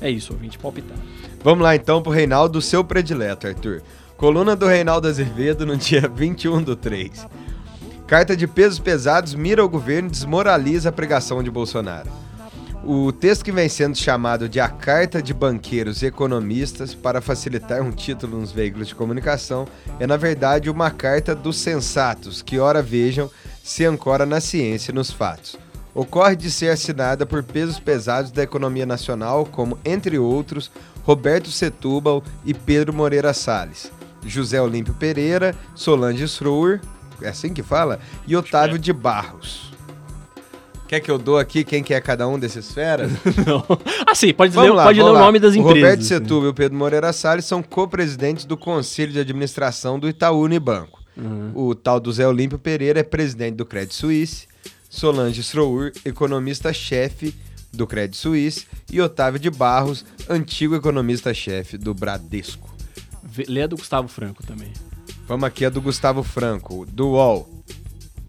É 0.01 0.09
isso, 0.09 0.34
ouvinte, 0.34 0.57
palpitar. 0.57 0.97
Vamos 1.43 1.64
lá 1.64 1.76
então 1.76 2.01
pro 2.01 2.11
Reinaldo, 2.11 2.61
seu 2.61 2.84
predileto, 2.84 3.47
Arthur. 3.47 3.84
Coluna 4.18 4.55
do 4.55 4.68
Reinaldo 4.68 5.07
Azevedo 5.07 5.66
no 5.66 5.76
dia 5.76 6.07
21 6.14 6.61
do 6.61 6.76
3. 6.76 7.28
Carta 8.07 8.38
de 8.38 8.47
pesos 8.47 8.80
pesados 8.80 9.34
mira 9.34 9.64
o 9.64 9.70
governo 9.70 10.07
e 10.07 10.11
desmoraliza 10.11 10.89
a 10.89 10.91
pregação 10.91 11.41
de 11.41 11.49
Bolsonaro. 11.49 12.09
O 12.86 13.11
texto 13.14 13.45
que 13.45 13.51
vem 13.51 13.70
sendo 13.70 13.97
chamado 13.97 14.49
de 14.49 14.59
A 14.59 14.68
Carta 14.68 15.22
de 15.22 15.34
Banqueiros 15.34 16.01
e 16.01 16.07
Economistas 16.07 16.93
para 16.93 17.22
facilitar 17.22 17.82
um 17.82 17.91
título 17.91 18.39
nos 18.39 18.51
veículos 18.51 18.89
de 18.89 18.95
comunicação 18.95 19.66
é, 19.99 20.05
na 20.05 20.18
verdade, 20.18 20.70
uma 20.70 20.91
carta 20.91 21.34
dos 21.34 21.57
sensatos 21.57 22.41
que, 22.41 22.59
ora 22.59 22.82
vejam, 22.82 23.32
se 23.64 23.86
ancora 23.86 24.26
na 24.26 24.41
ciência 24.41 24.91
e 24.91 24.95
nos 24.95 25.11
fatos. 25.11 25.57
Ocorre 25.95 26.36
de 26.36 26.51
ser 26.51 26.70
assinada 26.70 27.26
por 27.26 27.41
pesos 27.41 27.80
pesados 27.80 28.32
da 28.32 28.43
economia 28.43 28.86
nacional, 28.86 29.45
como, 29.45 29.80
entre 29.86 30.20
outros, 30.20 30.70
Roberto 31.03 31.49
Setúbal 31.49 32.22
e 32.43 32.53
Pedro 32.53 32.93
Moreira 32.93 33.34
Salles. 33.34 33.91
José 34.26 34.62
Olímpio 34.62 34.94
Pereira, 34.94 35.56
Solange 35.76 36.28
Schroer, 36.28 36.82
é 37.22 37.30
assim 37.30 37.54
que 37.54 37.64
fala? 37.64 38.00
E 38.28 38.36
Otávio 38.36 38.78
de 38.78 38.92
Barros. 38.92 39.72
Quer 40.88 41.00
que 41.00 41.10
eu 41.10 41.18
dou 41.18 41.40
aqui 41.40 41.64
quem 41.64 41.82
que 41.82 41.94
é 41.94 42.00
cada 42.00 42.28
um 42.28 42.38
desses 42.38 42.72
feras? 42.72 43.12
Não. 43.48 43.66
Ah, 44.06 44.14
sim, 44.14 44.34
pode 44.34 44.56
ler, 44.56 44.72
lá, 44.72 44.84
pode 44.84 45.02
ler 45.02 45.10
o 45.10 45.14
nome 45.14 45.40
das 45.40 45.56
empresas. 45.56 45.72
O 45.72 45.76
Roberto 45.76 46.04
Setúbal 46.04 46.46
e 46.46 46.50
o 46.50 46.54
Pedro 46.54 46.78
Moreira 46.78 47.12
Salles 47.12 47.46
são 47.46 47.64
co-presidentes 47.64 48.46
do 48.46 48.56
Conselho 48.56 49.12
de 49.12 49.20
Administração 49.20 49.98
do 49.98 50.08
Itaú 50.08 50.42
Unibanco. 50.42 51.02
Uhum. 51.18 51.52
O 51.56 51.74
tal 51.74 52.00
do 52.00 52.12
Zé 52.12 52.28
Olímpio 52.28 52.60
Pereira 52.60 53.00
é 53.00 53.04
presidente 53.04 53.56
do 53.56 53.66
Credit 53.66 53.96
Suisse, 53.96 54.48
Solange 54.90 55.42
Schroer, 55.42 55.94
economista-chefe 56.06 57.34
do 57.72 57.88
Credit 57.88 58.16
Suisse, 58.16 58.68
e 58.92 59.02
Otávio 59.02 59.40
de 59.40 59.50
Barros, 59.50 60.06
antigo 60.30 60.76
economista-chefe 60.76 61.78
do 61.78 61.94
Bradesco. 61.94 62.73
Lê 63.48 63.64
a 63.64 63.68
do 63.68 63.78
Gustavo 63.78 64.08
Franco 64.08 64.46
também. 64.46 64.72
Vamos 65.28 65.46
aqui 65.46 65.66
a 65.66 65.70
do 65.70 65.82
Gustavo 65.82 66.24
Franco, 66.24 66.86
do 66.86 67.12
UOL. 67.12 67.50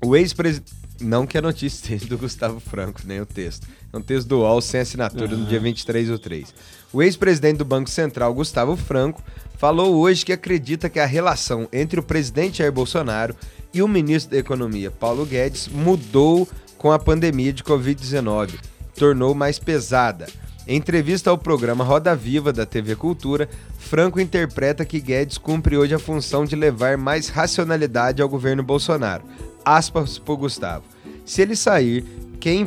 O 0.04 0.14
ex-presidente. 0.16 0.72
Não 1.00 1.26
que 1.26 1.36
a 1.36 1.42
notícia 1.42 1.84
seja 1.88 2.06
do 2.06 2.16
Gustavo 2.16 2.60
Franco, 2.60 3.00
nem 3.04 3.20
o 3.20 3.26
texto. 3.26 3.66
É 3.92 3.96
um 3.96 4.00
texto 4.02 4.28
do 4.28 4.38
UOL 4.38 4.60
sem 4.60 4.80
assinatura 4.80 5.34
uhum. 5.34 5.40
no 5.40 5.46
dia 5.46 5.58
23 5.58 6.08
do 6.08 6.18
3. 6.18 6.54
O 6.92 7.02
ex-presidente 7.02 7.58
do 7.58 7.64
Banco 7.64 7.90
Central, 7.90 8.32
Gustavo 8.32 8.76
Franco, 8.76 9.22
falou 9.58 9.96
hoje 9.96 10.24
que 10.24 10.32
acredita 10.32 10.88
que 10.88 11.00
a 11.00 11.06
relação 11.06 11.68
entre 11.72 11.98
o 11.98 12.02
presidente 12.02 12.58
Jair 12.58 12.72
Bolsonaro 12.72 13.34
e 13.72 13.82
o 13.82 13.88
ministro 13.88 14.30
da 14.30 14.38
Economia, 14.38 14.90
Paulo 14.90 15.26
Guedes, 15.26 15.68
mudou 15.68 16.48
com 16.78 16.92
a 16.92 16.98
pandemia 16.98 17.52
de 17.52 17.64
Covid-19, 17.64 18.54
tornou 18.94 19.34
mais 19.34 19.58
pesada. 19.58 20.28
Em 20.66 20.76
entrevista 20.76 21.28
ao 21.28 21.36
programa 21.36 21.84
Roda 21.84 22.16
Viva 22.16 22.50
da 22.50 22.64
TV 22.64 22.96
Cultura, 22.96 23.46
Franco 23.78 24.18
interpreta 24.18 24.82
que 24.82 24.98
Guedes 24.98 25.36
cumpre 25.36 25.76
hoje 25.76 25.94
a 25.94 25.98
função 25.98 26.46
de 26.46 26.56
levar 26.56 26.96
mais 26.96 27.28
racionalidade 27.28 28.22
ao 28.22 28.28
governo 28.28 28.62
Bolsonaro. 28.62 29.24
Aspas 29.62 30.18
por 30.18 30.38
Gustavo. 30.38 30.84
Se 31.22 31.42
ele 31.42 31.54
sair, 31.54 32.02
quem, 32.40 32.66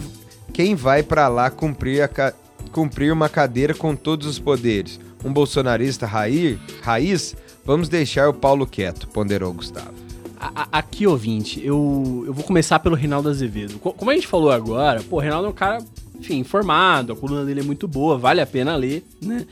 quem 0.54 0.76
vai 0.76 1.02
para 1.02 1.28
lá 1.28 1.50
cumprir, 1.50 2.04
a, 2.04 2.34
cumprir 2.72 3.12
uma 3.12 3.30
cadeira 3.30 3.74
com 3.74 3.96
todos 3.96 4.28
os 4.28 4.38
poderes? 4.38 5.00
Um 5.26 5.34
bolsonarista 5.34 6.06
raiz? 6.06 6.60
raiz? 6.84 7.36
Vamos 7.66 7.90
deixar 7.90 8.30
o 8.30 8.34
Paulo 8.34 8.68
quieto, 8.68 9.08
ponderou 9.08 9.52
Gustavo. 9.54 9.94
Aqui, 10.72 11.08
ouvinte, 11.08 11.66
eu, 11.66 12.24
eu 12.28 12.34
vou 12.34 12.44
começar 12.44 12.78
pelo 12.78 12.96
Reinaldo 12.96 13.28
Azevedo. 13.28 13.80
Como 13.80 14.12
a 14.12 14.14
gente 14.14 14.28
falou 14.28 14.52
agora, 14.52 15.02
pô, 15.02 15.16
o 15.16 15.20
Reinaldo 15.20 15.48
é 15.48 15.50
um 15.50 15.54
cara 15.54 15.80
enfim, 16.20 16.38
informado, 16.38 17.14
a 17.14 17.16
coluna 17.16 17.46
dele 17.46 17.62
é 17.62 17.64
muito 17.64 17.88
boa, 17.88 18.18
vale 18.18 18.42
a 18.42 18.46
pena 18.46 18.76
ler, 18.76 19.04
né? 19.22 19.46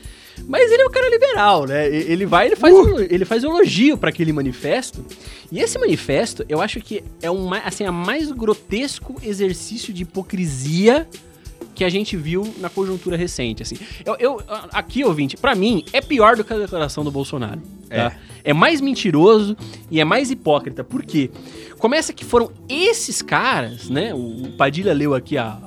Mas 0.46 0.70
ele 0.70 0.82
é 0.82 0.86
um 0.86 0.90
cara 0.90 1.08
liberal, 1.08 1.66
né? 1.66 1.86
Ele 1.88 2.26
vai, 2.26 2.46
ele 2.46 2.56
faz, 2.56 2.74
uh! 2.74 2.78
um, 2.78 3.00
ele 3.00 3.24
faz 3.24 3.42
elogio 3.42 3.96
para 3.96 4.10
aquele 4.10 4.32
manifesto. 4.32 5.04
E 5.50 5.60
esse 5.60 5.78
manifesto, 5.78 6.44
eu 6.48 6.60
acho 6.60 6.80
que 6.80 7.02
é 7.22 7.30
um, 7.30 7.52
assim, 7.54 7.84
a 7.84 7.92
mais 7.92 8.30
grotesco 8.30 9.16
exercício 9.22 9.92
de 9.92 10.02
hipocrisia 10.02 11.08
que 11.74 11.84
a 11.84 11.88
gente 11.88 12.16
viu 12.16 12.54
na 12.58 12.70
conjuntura 12.70 13.16
recente, 13.16 13.62
assim. 13.62 13.76
Eu, 14.04 14.16
eu 14.18 14.42
aqui, 14.72 15.04
ouvinte, 15.04 15.36
para 15.36 15.54
mim 15.54 15.84
é 15.92 16.00
pior 16.00 16.34
do 16.36 16.42
que 16.42 16.52
a 16.52 16.58
declaração 16.58 17.04
do 17.04 17.10
Bolsonaro. 17.10 17.60
Tá? 17.88 17.96
É. 18.44 18.50
é 18.50 18.52
mais 18.52 18.80
mentiroso 18.80 19.56
e 19.90 20.00
é 20.00 20.04
mais 20.04 20.30
hipócrita. 20.30 20.82
Por 20.82 21.04
quê? 21.04 21.30
Começa 21.78 22.12
que 22.12 22.24
foram 22.24 22.50
esses 22.68 23.20
caras, 23.20 23.88
né? 23.88 24.14
O 24.14 24.52
Padilha 24.56 24.94
leu 24.94 25.14
aqui 25.14 25.36
a, 25.36 25.58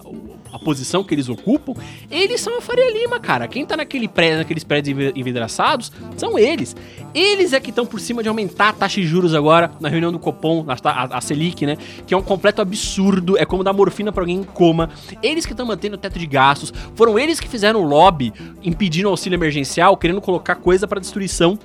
a 0.51 0.59
posição 0.59 1.03
que 1.03 1.13
eles 1.13 1.29
ocupam, 1.29 1.73
eles 2.09 2.41
são 2.41 2.57
a 2.57 2.61
Faria 2.61 2.91
Lima, 2.91 3.19
cara. 3.19 3.47
Quem 3.47 3.65
tá 3.65 3.77
naquele 3.77 4.07
prédio, 4.07 4.39
naqueles 4.39 4.63
prédios 4.63 5.13
envidraçados 5.15 5.91
são 6.17 6.37
eles. 6.37 6.75
Eles 7.13 7.53
é 7.53 7.59
que 7.59 7.69
estão 7.69 7.85
por 7.85 7.99
cima 7.99 8.21
de 8.21 8.29
aumentar 8.29 8.69
a 8.69 8.73
taxa 8.73 9.01
de 9.01 9.07
juros 9.07 9.33
agora 9.33 9.71
na 9.79 9.89
reunião 9.89 10.11
do 10.11 10.19
Copom, 10.19 10.65
a, 10.67 11.17
a 11.17 11.21
Selic, 11.21 11.65
né? 11.65 11.77
Que 12.05 12.13
é 12.13 12.17
um 12.17 12.21
completo 12.21 12.61
absurdo. 12.61 13.37
É 13.37 13.45
como 13.45 13.63
dar 13.63 13.73
morfina 13.73 14.11
para 14.11 14.23
alguém 14.23 14.37
em 14.37 14.43
coma. 14.43 14.89
Eles 15.21 15.45
que 15.45 15.53
estão 15.53 15.65
mantendo 15.65 15.95
o 15.95 15.97
teto 15.99 16.19
de 16.19 16.25
gastos. 16.25 16.73
Foram 16.95 17.17
eles 17.17 17.39
que 17.39 17.47
fizeram 17.47 17.81
o 17.81 17.87
lobby 17.87 18.33
impedindo 18.63 19.07
o 19.07 19.11
auxílio 19.11 19.35
emergencial, 19.35 19.97
querendo 19.97 20.21
colocar 20.21 20.55
coisa 20.55 20.87
para 20.87 20.99
destruição 20.99 21.57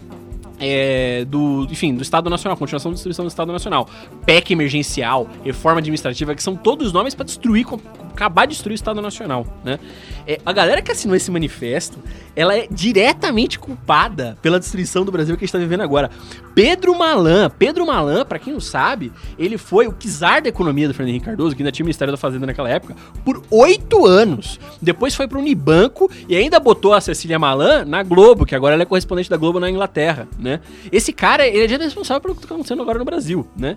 é, 0.59 1.25
do, 1.25 1.67
enfim, 1.71 1.95
do 1.95 2.03
Estado 2.03 2.31
Nacional, 2.31 2.57
continuação 2.57 2.91
da 2.91 2.95
destruição 2.95 3.25
do 3.25 3.29
Estado 3.29 3.53
Nacional, 3.53 3.89
PEC 4.25 4.53
emergencial, 4.53 5.29
reforma 5.45 5.81
administrativa, 5.81 6.35
que 6.35 6.43
são 6.43 6.57
todos 6.57 6.93
nomes 6.93 7.15
para 7.15 7.25
destruir, 7.25 7.67
acabar 8.13 8.47
de 8.47 8.53
destruir 8.53 8.75
o 8.75 8.77
Estado 8.77 9.01
Nacional, 9.03 9.47
né? 9.65 9.79
É, 10.27 10.41
a 10.45 10.53
galera 10.53 10.81
que 10.81 10.91
assinou 10.91 11.17
esse 11.17 11.31
manifesto, 11.31 11.99
ela 12.35 12.57
é 12.57 12.67
diretamente 12.71 13.59
culpada 13.59 14.39
pela 14.41 14.59
destruição 14.59 15.05
do 15.05 15.13
Brasil 15.13 15.37
que 15.37 15.45
a 15.45 15.47
gente 15.47 15.55
está 15.55 15.59
vivendo 15.59 15.83
agora. 15.83 16.11
Pedro 16.55 16.97
Malan, 16.97 17.51
Pedro 17.51 17.87
Malan, 17.87 18.25
para 18.25 18.39
quem 18.39 18.53
não 18.53 18.61
sabe, 18.61 19.13
ele 19.39 19.59
foi 19.59 19.89
o 19.89 19.93
czar 19.93 20.41
da 20.41 20.49
economia 20.49 20.87
do 20.87 20.95
Fernando 20.95 21.11
Henrique 21.11 21.27
Cardoso, 21.27 21.57
que 21.57 21.63
ainda 21.63 21.73
tinha 21.73 21.85
o 21.85 21.87
Ministério 21.87 22.13
da 22.13 22.19
Fazenda 22.19 22.47
naquela 22.47 22.69
época, 22.69 22.95
por 23.25 23.43
oito 23.51 24.07
anos. 24.07 24.61
Depois 24.81 25.15
foi 25.15 25.27
para 25.27 25.39
o 25.39 25.41
Unibanco 25.41 26.11
e 26.29 26.37
ainda 26.37 26.61
botou 26.61 26.95
a 26.95 27.01
Cecília 27.01 27.39
Malan 27.39 27.85
na 27.85 28.03
Globo, 28.03 28.47
que 28.47 28.55
agora 28.55 28.75
ela 28.75 28.83
é 28.83 28.87
correspondente 28.87 29.29
da 29.29 29.37
Globo 29.37 29.59
na 29.59 29.69
Inglaterra, 29.69 30.29
né? 30.39 30.61
Esse 30.93 31.13
cara, 31.13 31.47
ele 31.47 31.73
é 31.73 31.77
responsável 31.77 32.21
pelo 32.21 32.35
que 32.35 32.43
está 32.43 32.55
acontecendo 32.55 32.83
agora 32.83 32.99
no 32.99 33.05
Brasil, 33.05 33.47
né? 33.57 33.77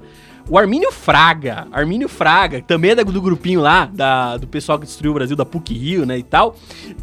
O 0.50 0.58
Armínio 0.58 0.94
Fraga, 0.94 1.68
Armínio 1.74 2.08
Fraga, 2.08 2.62
também 2.62 2.92
é 2.92 2.96
do 2.96 3.22
grupinho 3.22 3.60
lá, 3.60 3.90
da, 3.94 4.38
do 4.38 4.48
pessoal 4.48 4.80
que 4.80 4.86
destruiu 4.86 5.12
o 5.12 5.16
Brasil, 5.16 5.36
da 5.36 5.44
PUC 5.44 5.74
Rio, 5.74 6.06
né, 6.06 6.18
e 6.18 6.24
tal. 6.24 6.56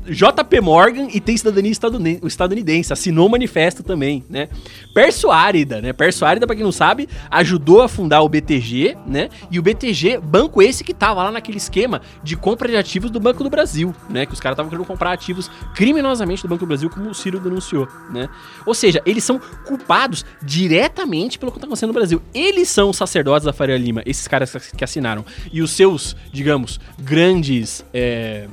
JP 0.07 0.61
Morgan 0.63 1.09
e 1.13 1.21
tem 1.21 1.37
cidadania 1.37 1.71
estadunidense, 1.71 2.91
assinou 2.91 3.27
o 3.27 3.31
manifesto 3.31 3.83
também, 3.83 4.25
né. 4.31 4.49
Persuárida, 4.95 5.83
né, 5.83 5.93
Persuárida, 5.93 6.47
pra 6.47 6.57
quem 6.57 6.65
não 6.65 6.73
sabe, 6.73 7.07
ajudou 7.31 7.83
a 7.83 7.89
fundar 7.89 8.23
o 8.23 8.29
BTG, 8.31 8.97
né, 9.07 9.29
e 9.51 9.59
o 9.59 9.63
BTG, 9.63 10.19
banco 10.19 10.63
esse 10.63 10.83
que 10.83 10.95
tava 10.95 11.23
lá 11.23 11.31
naquele 11.31 11.59
esquema 11.59 12.01
de 12.23 12.37
compra 12.37 12.67
de 12.67 12.77
ativos 12.79 13.11
do 13.11 13.21
Banco 13.21 13.45
do 13.45 13.51
Brasil, 13.51 13.95
né, 14.09 14.25
que 14.25 14.33
os 14.33 14.41
caras 14.41 14.55
estavam 14.55 14.71
querendo 14.71 14.87
comprar 14.87 15.13
ativos 15.13 15.51
criminosamente 15.75 16.43
do 16.43 16.49
Banco 16.49 16.65
do 16.65 16.69
Brasil, 16.69 16.89
como 16.89 17.11
o 17.11 17.15
Ciro 17.15 17.39
denunciou, 17.39 17.87
né. 18.11 18.27
Ou 18.65 18.73
seja, 18.73 19.03
eles 19.05 19.23
são 19.23 19.39
culpados 19.67 20.25
diretamente 20.43 21.39
pelo 21.39 21.53
que 21.53 21.59
tá 21.59 21.67
acontecendo 21.67 21.89
no 21.89 21.95
Brasil. 21.95 22.23
Eles 22.33 22.71
são 22.71 22.91
sacerdotes 22.91 23.34
da 23.43 23.53
Faria 23.53 23.77
Lima, 23.77 24.03
esses 24.07 24.29
caras 24.29 24.55
que 24.55 24.85
assinaram, 24.85 25.25
e 25.53 25.61
os 25.61 25.73
seus, 25.73 26.17
digamos, 26.33 26.79
grandes. 26.99 27.85
É, 27.93 28.47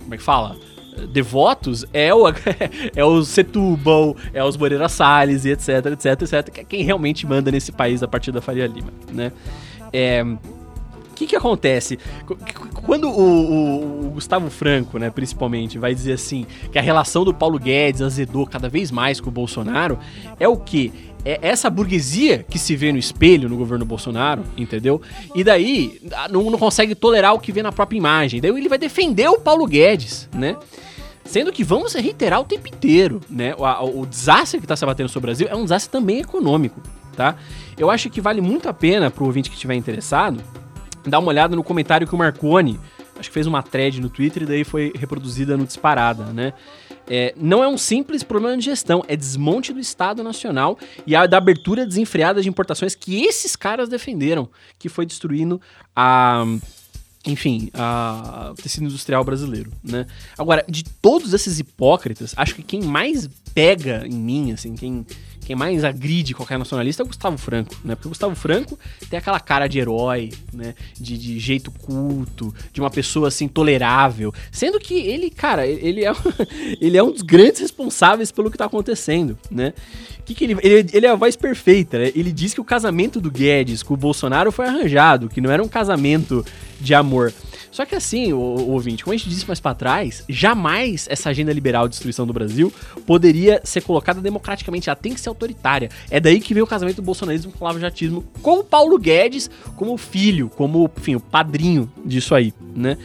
como 0.00 0.14
é 0.14 0.16
que 0.18 0.22
fala? 0.22 0.56
devotos 1.12 1.84
é 1.92 2.14
o, 2.14 2.24
é 2.96 3.04
o 3.04 3.22
Setúbal, 3.22 4.16
é 4.32 4.42
os 4.42 4.56
Moreira 4.56 4.88
Salles 4.88 5.44
e 5.44 5.50
etc, 5.50 5.68
etc, 5.92 6.22
etc, 6.22 6.50
que 6.50 6.60
é 6.60 6.64
quem 6.64 6.82
realmente 6.82 7.26
manda 7.26 7.50
nesse 7.50 7.70
país 7.70 8.02
a 8.02 8.08
partir 8.08 8.32
da 8.32 8.40
Faria 8.40 8.66
Lima, 8.66 8.90
né? 9.12 9.30
É, 9.92 10.24
que, 11.16 11.26
que 11.26 11.34
acontece? 11.34 11.98
Quando 12.84 13.08
o, 13.08 13.20
o, 13.20 14.06
o, 14.06 14.10
Gustavo 14.10 14.50
Franco, 14.50 14.98
né, 14.98 15.10
principalmente, 15.10 15.78
vai 15.78 15.94
dizer 15.94 16.12
assim 16.12 16.46
que 16.70 16.78
a 16.78 16.82
relação 16.82 17.24
do 17.24 17.32
Paulo 17.32 17.58
Guedes 17.58 18.02
azedou 18.02 18.46
cada 18.46 18.68
vez 18.68 18.90
mais 18.90 19.18
com 19.18 19.30
o 19.30 19.32
Bolsonaro, 19.32 19.98
é 20.38 20.46
o 20.46 20.56
que? 20.56 20.92
É 21.28 21.40
essa 21.42 21.68
burguesia 21.68 22.44
que 22.48 22.56
se 22.56 22.76
vê 22.76 22.92
no 22.92 22.98
espelho 22.98 23.48
no 23.48 23.56
governo 23.56 23.84
Bolsonaro, 23.84 24.44
entendeu? 24.56 25.02
E 25.34 25.42
daí 25.42 26.00
não, 26.30 26.48
não 26.48 26.56
consegue 26.56 26.94
tolerar 26.94 27.34
o 27.34 27.40
que 27.40 27.50
vê 27.50 27.64
na 27.64 27.72
própria 27.72 27.98
imagem. 27.98 28.40
Daí 28.40 28.52
ele 28.52 28.68
vai 28.68 28.78
defender 28.78 29.28
o 29.28 29.40
Paulo 29.40 29.66
Guedes, 29.66 30.28
né? 30.32 30.56
Sendo 31.24 31.50
que 31.50 31.64
vamos 31.64 31.94
reiterar 31.94 32.40
o 32.40 32.44
tempo 32.44 32.68
inteiro, 32.68 33.20
né? 33.28 33.56
O, 33.56 34.02
o 34.02 34.06
desastre 34.06 34.60
que 34.60 34.64
está 34.66 34.76
se 34.76 34.84
abatendo 34.84 35.08
sobre 35.08 35.24
o 35.24 35.28
Brasil 35.28 35.48
é 35.50 35.56
um 35.56 35.64
desastre 35.64 35.90
também 35.90 36.20
econômico, 36.20 36.80
tá? 37.16 37.34
Eu 37.76 37.90
acho 37.90 38.08
que 38.08 38.20
vale 38.20 38.40
muito 38.40 38.68
a 38.68 38.72
pena 38.72 39.10
para 39.10 39.24
o 39.24 39.26
ouvinte 39.26 39.50
que 39.50 39.56
estiver 39.56 39.74
interessado 39.74 40.40
dar 41.04 41.18
uma 41.18 41.28
olhada 41.28 41.56
no 41.56 41.64
comentário 41.64 42.06
que 42.06 42.14
o 42.14 42.18
Marconi, 42.18 42.78
acho 43.18 43.28
que 43.28 43.34
fez 43.34 43.48
uma 43.48 43.64
thread 43.64 44.00
no 44.00 44.08
Twitter 44.08 44.44
e 44.44 44.46
daí 44.46 44.64
foi 44.64 44.92
reproduzida 44.94 45.56
no 45.56 45.64
Disparada, 45.64 46.24
né? 46.26 46.52
É, 47.08 47.34
não 47.36 47.62
é 47.62 47.68
um 47.68 47.78
simples 47.78 48.22
problema 48.22 48.56
de 48.56 48.64
gestão, 48.64 49.04
é 49.06 49.16
desmonte 49.16 49.72
do 49.72 49.78
Estado 49.78 50.22
Nacional 50.22 50.78
e 51.06 51.14
a 51.14 51.26
da 51.26 51.38
abertura 51.38 51.86
desenfreada 51.86 52.42
de 52.42 52.48
importações 52.48 52.94
que 52.94 53.24
esses 53.24 53.54
caras 53.54 53.88
defenderam, 53.88 54.48
que 54.78 54.88
foi 54.88 55.06
destruindo 55.06 55.60
a 55.94 56.44
enfim, 57.26 57.70
o 58.52 58.54
tecido 58.54 58.84
industrial 58.84 59.24
brasileiro, 59.24 59.72
né? 59.82 60.06
Agora, 60.38 60.64
de 60.68 60.84
todos 60.84 61.34
esses 61.34 61.58
hipócritas, 61.58 62.32
acho 62.36 62.54
que 62.54 62.62
quem 62.62 62.82
mais 62.82 63.28
pega 63.52 64.06
em 64.06 64.14
mim, 64.14 64.52
assim, 64.52 64.76
quem 64.76 65.04
quem 65.46 65.54
mais 65.54 65.84
agride 65.84 66.34
qualquer 66.34 66.58
nacionalista 66.58 67.02
é 67.02 67.04
o 67.04 67.06
Gustavo 67.06 67.38
Franco, 67.38 67.72
né? 67.84 67.94
Porque 67.94 68.08
o 68.08 68.10
Gustavo 68.10 68.34
Franco 68.34 68.76
tem 69.08 69.16
aquela 69.16 69.38
cara 69.38 69.68
de 69.68 69.78
herói, 69.78 70.32
né? 70.52 70.74
De, 70.98 71.16
de 71.16 71.38
jeito 71.38 71.70
culto, 71.70 72.52
de 72.72 72.80
uma 72.80 72.90
pessoa 72.90 73.28
assim 73.28 73.46
tolerável. 73.46 74.34
Sendo 74.50 74.80
que 74.80 74.94
ele, 74.94 75.30
cara, 75.30 75.64
ele 75.64 76.04
é, 76.04 76.12
ele 76.82 76.96
é 76.96 77.02
um 77.02 77.12
dos 77.12 77.22
grandes 77.22 77.60
responsáveis 77.60 78.32
pelo 78.32 78.50
que 78.50 78.58
tá 78.58 78.64
acontecendo, 78.64 79.38
né? 79.48 79.72
Que 80.24 80.34
que 80.34 80.42
ele, 80.42 80.56
ele, 80.64 80.90
ele 80.92 81.06
é 81.06 81.10
a 81.10 81.14
voz 81.14 81.36
perfeita, 81.36 81.96
né? 81.96 82.10
Ele 82.16 82.32
diz 82.32 82.52
que 82.52 82.60
o 82.60 82.64
casamento 82.64 83.20
do 83.20 83.30
Guedes 83.30 83.84
com 83.84 83.94
o 83.94 83.96
Bolsonaro 83.96 84.50
foi 84.50 84.66
arranjado, 84.66 85.28
que 85.28 85.40
não 85.40 85.52
era 85.52 85.62
um 85.62 85.68
casamento 85.68 86.44
de 86.80 86.92
amor. 86.92 87.32
Só 87.76 87.84
que 87.84 87.94
assim, 87.94 88.32
o, 88.32 88.38
o 88.38 88.70
ouvinte, 88.70 89.04
como 89.04 89.12
a 89.12 89.16
gente 89.18 89.28
disse 89.28 89.46
mais 89.46 89.60
para 89.60 89.74
trás, 89.74 90.24
jamais 90.26 91.06
essa 91.10 91.28
agenda 91.28 91.52
liberal 91.52 91.86
de 91.86 91.90
destruição 91.90 92.26
do 92.26 92.32
Brasil 92.32 92.72
poderia 93.04 93.60
ser 93.64 93.82
colocada 93.82 94.18
democraticamente, 94.18 94.88
ela 94.88 94.96
tem 94.96 95.12
que 95.12 95.20
ser 95.20 95.28
autoritária. 95.28 95.90
É 96.10 96.18
daí 96.18 96.40
que 96.40 96.54
vem 96.54 96.62
o 96.62 96.66
casamento 96.66 96.96
do 96.96 97.02
bolsonarismo 97.02 97.52
com 97.52 97.62
o 97.62 97.68
lavajatismo, 97.68 98.24
com 98.40 98.60
o 98.60 98.64
Paulo 98.64 98.98
Guedes 98.98 99.50
como 99.76 99.94
filho, 99.98 100.48
como, 100.56 100.90
enfim, 100.96 101.16
o 101.16 101.20
padrinho 101.20 101.92
disso 102.02 102.34
aí, 102.34 102.54
né? 102.74 102.96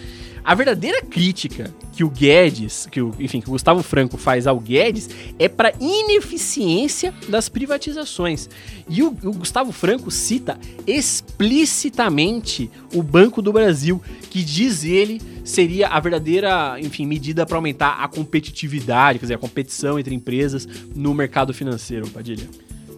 A 0.44 0.56
verdadeira 0.56 1.02
crítica 1.04 1.72
que 1.94 2.04
o 2.04 2.10
Guedes, 2.10 2.88
que 2.90 3.00
o, 3.00 3.14
enfim, 3.20 3.40
que 3.40 3.48
o 3.48 3.52
Gustavo 3.52 3.84
Franco 3.84 4.18
faz 4.18 4.48
ao 4.48 4.60
Guedes 4.60 5.10
é 5.38 5.48
para 5.48 5.74
ineficiência 5.80 7.14
das 7.30 7.48
privatizações. 7.48 8.50
E 8.90 9.04
o, 9.04 9.10
o, 9.24 9.34
Gustavo 9.34 9.72
Franco 9.72 10.10
cita 10.10 10.58
explicitamente 10.88 12.72
o 12.94 13.04
Banco 13.04 13.42
do 13.42 13.54
Brasil, 13.54 14.02
que 14.32 14.44
diz 14.44 14.84
ele 14.84 15.22
seria 15.44 15.90
a 15.90 16.00
verdadeira, 16.00 16.80
enfim, 16.80 17.06
medida 17.06 17.46
para 17.46 17.58
aumentar 17.58 18.04
a 18.04 18.08
competitividade, 18.08 19.20
quer 19.20 19.26
dizer, 19.26 19.36
a 19.36 19.40
competição 19.40 20.00
entre 20.00 20.16
empresas 20.16 20.68
no 20.96 21.14
mercado 21.14 21.54
financeiro, 21.54 22.08
Padilha. 22.10 22.50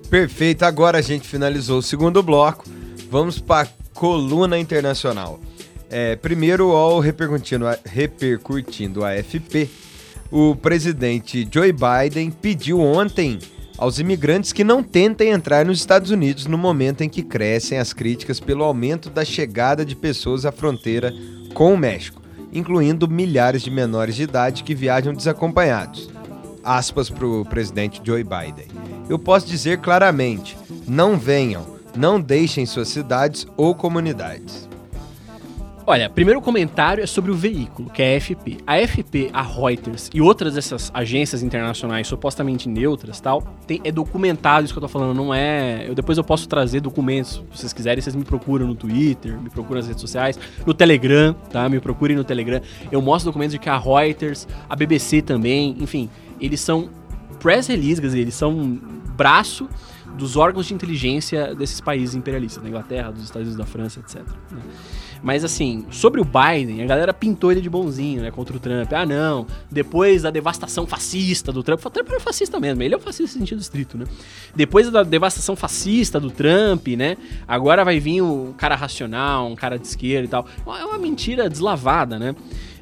Perfeito. 0.09 0.63
Agora 0.63 0.99
a 0.99 1.01
gente 1.01 1.27
finalizou 1.27 1.79
o 1.79 1.83
segundo 1.83 2.21
bloco. 2.21 2.65
Vamos 3.09 3.39
para 3.39 3.67
coluna 3.93 4.57
internacional. 4.57 5.39
É, 5.95 6.15
primeiro, 6.15 6.71
ao 6.71 6.99
repercutindo 6.99 7.65
repercutindo 7.85 9.05
a 9.05 9.11
AFP, 9.11 9.69
o 10.31 10.55
presidente 10.55 11.47
Joe 11.51 11.71
Biden 11.71 12.31
pediu 12.31 12.81
ontem 12.81 13.37
aos 13.77 13.99
imigrantes 13.99 14.51
que 14.51 14.63
não 14.63 14.81
tentem 14.81 15.29
entrar 15.29 15.63
nos 15.63 15.77
Estados 15.77 16.09
Unidos 16.09 16.47
no 16.47 16.57
momento 16.57 17.01
em 17.01 17.09
que 17.09 17.21
crescem 17.21 17.77
as 17.77 17.93
críticas 17.93 18.39
pelo 18.39 18.63
aumento 18.63 19.07
da 19.07 19.23
chegada 19.23 19.85
de 19.85 19.95
pessoas 19.95 20.47
à 20.47 20.51
fronteira 20.51 21.13
com 21.53 21.71
o 21.71 21.77
México, 21.77 22.23
incluindo 22.51 23.07
milhares 23.07 23.61
de 23.61 23.69
menores 23.69 24.15
de 24.15 24.23
idade 24.23 24.63
que 24.63 24.73
viajam 24.73 25.13
desacompanhados. 25.13 26.09
Aspas 26.63 27.07
para 27.07 27.27
o 27.27 27.45
presidente 27.45 28.01
Joe 28.03 28.23
Biden. 28.23 28.65
Eu 29.07 29.19
posso 29.19 29.45
dizer 29.45 29.77
claramente: 29.77 30.57
não 30.87 31.19
venham, 31.19 31.67
não 31.95 32.19
deixem 32.19 32.65
suas 32.65 32.87
cidades 32.87 33.45
ou 33.55 33.75
comunidades. 33.75 34.72
Olha, 35.85 36.09
primeiro 36.09 36.39
comentário 36.41 37.03
é 37.03 37.05
sobre 37.05 37.29
o 37.29 37.35
veículo, 37.35 37.89
que 37.89 38.01
é 38.01 38.13
a 38.13 38.17
AFP. 38.17 38.57
A 38.65 38.73
AFP, 38.75 39.29
a 39.33 39.41
Reuters 39.41 40.09
e 40.13 40.21
outras 40.21 40.53
dessas 40.53 40.89
agências 40.93 41.43
internacionais 41.43 42.07
supostamente 42.07 42.69
neutras 42.69 43.19
tal, 43.19 43.41
tem, 43.67 43.81
é 43.83 43.91
documentado 43.91 44.63
isso 44.63 44.73
que 44.73 44.77
eu 44.77 44.81
tô 44.81 44.87
falando, 44.87 45.13
não 45.13 45.33
é. 45.33 45.85
Eu, 45.85 45.93
depois 45.93 46.17
eu 46.17 46.23
posso 46.23 46.47
trazer 46.47 46.79
documentos, 46.79 47.43
se 47.51 47.59
vocês 47.59 47.73
quiserem, 47.73 48.01
vocês 48.01 48.15
me 48.15 48.23
procuram 48.23 48.65
no 48.65 48.75
Twitter, 48.75 49.37
me 49.37 49.49
procuram 49.49 49.79
nas 49.79 49.87
redes 49.87 49.99
sociais, 49.99 50.39
no 50.65 50.73
Telegram, 50.73 51.33
tá? 51.51 51.67
Me 51.67 51.81
procurem 51.81 52.15
no 52.15 52.23
Telegram. 52.23 52.61
Eu 52.89 53.01
mostro 53.01 53.29
documentos 53.29 53.51
de 53.51 53.59
que 53.59 53.69
a 53.69 53.77
Reuters, 53.77 54.47
a 54.69 54.77
BBC 54.77 55.21
também, 55.21 55.75
enfim, 55.81 56.09
eles 56.39 56.61
são 56.61 56.89
press 57.41 57.67
release, 57.67 58.01
eles 58.01 58.35
são 58.35 58.79
braço 59.17 59.67
dos 60.17 60.37
órgãos 60.37 60.67
de 60.67 60.73
inteligência 60.73 61.53
desses 61.53 61.81
países 61.81 62.15
imperialistas, 62.15 62.63
da 62.63 62.69
Inglaterra, 62.69 63.11
dos 63.11 63.23
Estados 63.23 63.49
Unidos, 63.49 63.57
da 63.57 63.65
França, 63.65 63.99
etc. 63.99 64.21
Né? 64.49 64.61
Mas 65.23 65.45
assim, 65.45 65.85
sobre 65.89 66.19
o 66.19 66.25
Biden, 66.25 66.83
a 66.83 66.85
galera 66.85 67.13
pintou 67.13 67.49
ele 67.49 67.61
de 67.61 67.69
bonzinho, 67.69 68.21
né, 68.21 68.29
contra 68.29 68.57
o 68.57 68.59
Trump. 68.59 68.91
Ah, 68.91 69.05
não, 69.05 69.47
depois 69.71 70.23
da 70.23 70.29
devastação 70.29 70.85
fascista 70.85 71.49
do 71.49 71.63
Trump, 71.63 71.83
o 71.83 71.89
Trump 71.89 72.09
era 72.09 72.19
fascista 72.19 72.59
mesmo, 72.59 72.83
ele 72.83 72.93
é 72.93 72.97
um 72.97 72.99
fascista 72.99 73.39
no 73.39 73.39
sentido 73.39 73.61
estrito, 73.61 73.97
né? 73.97 74.05
Depois 74.53 74.91
da 74.91 75.01
devastação 75.01 75.55
fascista 75.55 76.19
do 76.19 76.29
Trump, 76.29 76.85
né, 76.89 77.15
agora 77.47 77.85
vai 77.85 78.01
vir 78.01 78.21
o 78.21 78.53
cara 78.57 78.75
racional, 78.75 79.47
um 79.47 79.55
cara 79.55 79.79
de 79.79 79.87
esquerda 79.87 80.25
e 80.25 80.27
tal. 80.27 80.45
É 80.67 80.85
uma 80.85 80.97
mentira 80.97 81.49
deslavada, 81.49 82.19
né? 82.19 82.35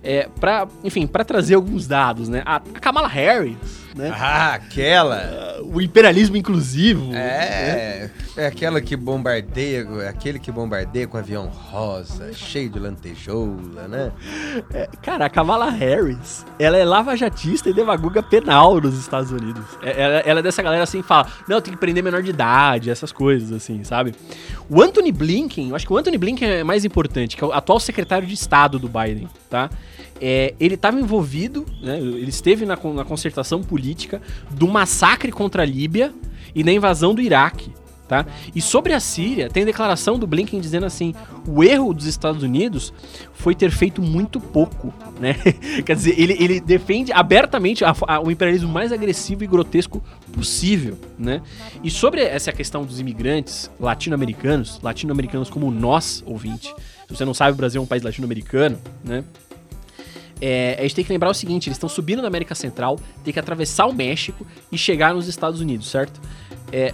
É, 0.03 0.27
pra, 0.39 0.67
enfim, 0.83 1.05
para 1.05 1.23
trazer 1.23 1.53
alguns 1.53 1.85
dados, 1.85 2.27
né? 2.27 2.41
A, 2.43 2.55
a 2.55 2.79
Kamala 2.79 3.07
Harris, 3.07 3.55
né? 3.95 4.11
Ah, 4.11 4.55
aquela! 4.55 5.59
Uh, 5.61 5.75
o 5.75 5.81
imperialismo 5.81 6.35
inclusivo. 6.35 7.13
É, 7.13 8.09
né? 8.09 8.11
É 8.37 8.45
aquela 8.45 8.79
que 8.79 8.95
bombardeia, 8.95 9.85
aquele 10.07 10.39
que 10.39 10.51
bombardeia 10.51 11.07
com 11.07 11.17
avião 11.17 11.47
rosa, 11.47 12.31
cheio 12.33 12.69
de 12.69 12.79
lantejoula, 12.79 13.87
né? 13.87 14.11
É, 14.73 14.87
cara, 15.01 15.25
a 15.25 15.29
Kamala 15.29 15.69
Harris, 15.69 16.45
ela 16.57 16.77
é 16.77 16.85
lavajatista 16.85 17.69
e 17.69 17.73
demagoga 17.73 18.23
penal 18.23 18.79
nos 18.79 18.97
Estados 18.97 19.31
Unidos. 19.31 19.65
É, 19.81 20.01
ela, 20.01 20.19
ela, 20.19 20.39
é 20.39 20.43
dessa 20.43 20.61
galera 20.61 20.83
assim, 20.83 21.01
fala, 21.01 21.27
não, 21.47 21.59
tem 21.59 21.73
que 21.73 21.79
prender 21.79 22.03
menor 22.03 22.23
de 22.23 22.29
idade, 22.29 22.89
essas 22.89 23.11
coisas 23.11 23.51
assim, 23.51 23.83
sabe? 23.83 24.15
O 24.69 24.81
Anthony 24.81 25.11
Blinken, 25.11 25.69
eu 25.69 25.75
acho 25.75 25.85
que 25.85 25.93
o 25.93 25.97
Anthony 25.97 26.17
Blinken 26.17 26.49
é 26.49 26.63
mais 26.63 26.85
importante, 26.85 27.35
que 27.35 27.43
é 27.43 27.47
o 27.47 27.51
atual 27.51 27.79
secretário 27.79 28.27
de 28.27 28.33
Estado 28.33 28.79
do 28.79 28.87
Biden, 28.87 29.27
tá? 29.49 29.69
É, 30.21 30.53
ele 30.59 30.75
estava 30.75 30.99
envolvido, 30.99 31.65
né, 31.81 31.97
ele 31.97 32.29
esteve 32.29 32.65
na, 32.65 32.77
na 32.77 33.03
concertação 33.03 33.61
política 33.61 34.21
do 34.51 34.67
massacre 34.67 35.31
contra 35.31 35.63
a 35.63 35.65
Líbia 35.65 36.13
e 36.53 36.63
na 36.63 36.71
invasão 36.71 37.13
do 37.13 37.21
Iraque. 37.21 37.73
Tá? 38.11 38.25
E 38.53 38.61
sobre 38.61 38.91
a 38.91 38.99
Síria, 38.99 39.49
tem 39.49 39.63
declaração 39.63 40.19
do 40.19 40.27
Blinken 40.27 40.59
dizendo 40.59 40.85
assim: 40.85 41.15
o 41.47 41.63
erro 41.63 41.93
dos 41.93 42.05
Estados 42.05 42.43
Unidos 42.43 42.93
foi 43.31 43.55
ter 43.55 43.71
feito 43.71 44.01
muito 44.01 44.37
pouco. 44.37 44.93
Né? 45.17 45.33
Quer 45.85 45.95
dizer, 45.95 46.19
ele, 46.19 46.35
ele 46.37 46.59
defende 46.59 47.13
abertamente 47.13 47.85
a, 47.85 47.95
a, 48.05 48.19
o 48.19 48.29
imperialismo 48.29 48.67
mais 48.67 48.91
agressivo 48.91 49.45
e 49.45 49.47
grotesco 49.47 50.03
possível. 50.33 50.97
Né? 51.17 51.41
E 51.81 51.89
sobre 51.89 52.21
essa 52.21 52.51
questão 52.51 52.83
dos 52.83 52.99
imigrantes 52.99 53.71
latino-americanos, 53.79 54.81
latino-americanos 54.83 55.49
como 55.49 55.71
nós, 55.71 56.21
ouvinte, 56.27 56.75
se 57.07 57.15
você 57.15 57.23
não 57.23 57.33
sabe, 57.33 57.53
o 57.53 57.55
Brasil 57.55 57.79
é 57.79 57.83
um 57.85 57.87
país 57.87 58.03
latino-americano, 58.03 58.77
né? 59.05 59.23
É, 60.41 60.75
a 60.77 60.81
gente 60.81 60.95
tem 60.95 61.05
que 61.05 61.13
lembrar 61.13 61.29
o 61.29 61.33
seguinte: 61.33 61.69
eles 61.69 61.77
estão 61.77 61.87
subindo 61.87 62.21
na 62.21 62.27
América 62.27 62.55
Central, 62.55 62.99
tem 63.23 63.31
que 63.31 63.39
atravessar 63.39 63.85
o 63.85 63.93
México 63.93 64.45
e 64.69 64.77
chegar 64.77 65.13
nos 65.13 65.29
Estados 65.29 65.61
Unidos, 65.61 65.89
certo? 65.89 66.19
É, 66.73 66.93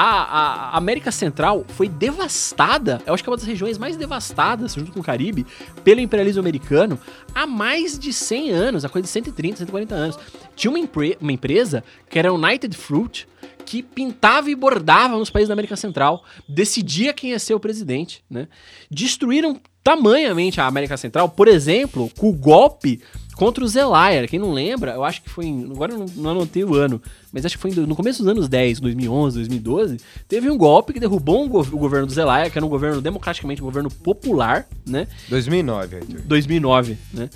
a, 0.00 0.70
a, 0.70 0.76
América 0.76 1.10
Central 1.10 1.64
foi 1.70 1.88
devastada, 1.88 3.02
eu 3.04 3.12
acho 3.12 3.20
que 3.20 3.28
é 3.28 3.32
uma 3.32 3.36
das 3.36 3.44
regiões 3.44 3.76
mais 3.76 3.96
devastadas, 3.96 4.74
junto 4.74 4.92
com 4.92 5.00
o 5.00 5.02
Caribe, 5.02 5.44
pelo 5.82 6.00
imperialismo 6.00 6.38
americano 6.38 6.96
há 7.34 7.48
mais 7.48 7.98
de 7.98 8.12
100 8.12 8.50
anos, 8.52 8.84
a 8.84 8.88
coisa 8.88 9.06
de 9.06 9.10
130, 9.10 9.56
140 9.56 9.94
anos. 9.96 10.18
Tinha 10.54 10.70
uma, 10.70 10.78
uma 11.20 11.32
empresa 11.32 11.82
que 12.08 12.16
era 12.16 12.28
a 12.28 12.32
United 12.32 12.76
Fruit, 12.76 13.26
que 13.66 13.82
pintava 13.82 14.48
e 14.48 14.54
bordava 14.54 15.18
nos 15.18 15.30
países 15.30 15.48
da 15.48 15.54
América 15.54 15.74
Central, 15.74 16.22
decidia 16.48 17.12
quem 17.12 17.30
ia 17.30 17.38
ser 17.40 17.54
o 17.54 17.60
presidente, 17.60 18.22
né? 18.30 18.46
Destruíram 18.88 19.60
tamanhamente 19.82 20.60
a 20.60 20.66
América 20.66 20.96
Central, 20.96 21.28
por 21.30 21.48
exemplo, 21.48 22.08
com 22.16 22.28
o 22.28 22.32
golpe 22.32 23.00
contra 23.38 23.64
o 23.64 23.68
Zelaya. 23.68 24.26
Quem 24.26 24.38
não 24.38 24.52
lembra, 24.52 24.92
eu 24.92 25.04
acho 25.04 25.22
que 25.22 25.30
foi 25.30 25.46
em, 25.46 25.64
agora 25.70 25.92
eu 25.92 25.98
não, 26.00 26.06
não 26.16 26.30
anotei 26.32 26.64
o 26.64 26.74
ano, 26.74 27.00
mas 27.32 27.46
acho 27.46 27.56
que 27.56 27.62
foi 27.62 27.70
no 27.70 27.94
começo 27.94 28.18
dos 28.18 28.30
anos 28.30 28.48
10, 28.48 28.80
2011, 28.80 29.36
2012, 29.36 29.96
teve 30.26 30.50
um 30.50 30.58
golpe 30.58 30.92
que 30.92 30.98
derrubou 30.98 31.44
um 31.44 31.48
go 31.48 31.60
o 31.60 31.78
governo 31.78 32.06
do 32.06 32.12
Zelaya, 32.12 32.50
que 32.50 32.58
era 32.58 32.66
um 32.66 32.68
governo 32.68 33.00
democraticamente, 33.00 33.62
um 33.62 33.64
governo 33.64 33.90
popular, 33.90 34.66
né? 34.84 35.06
2009, 35.28 35.96
Arthur. 35.96 36.20
2009, 36.22 36.98
né? 37.14 37.30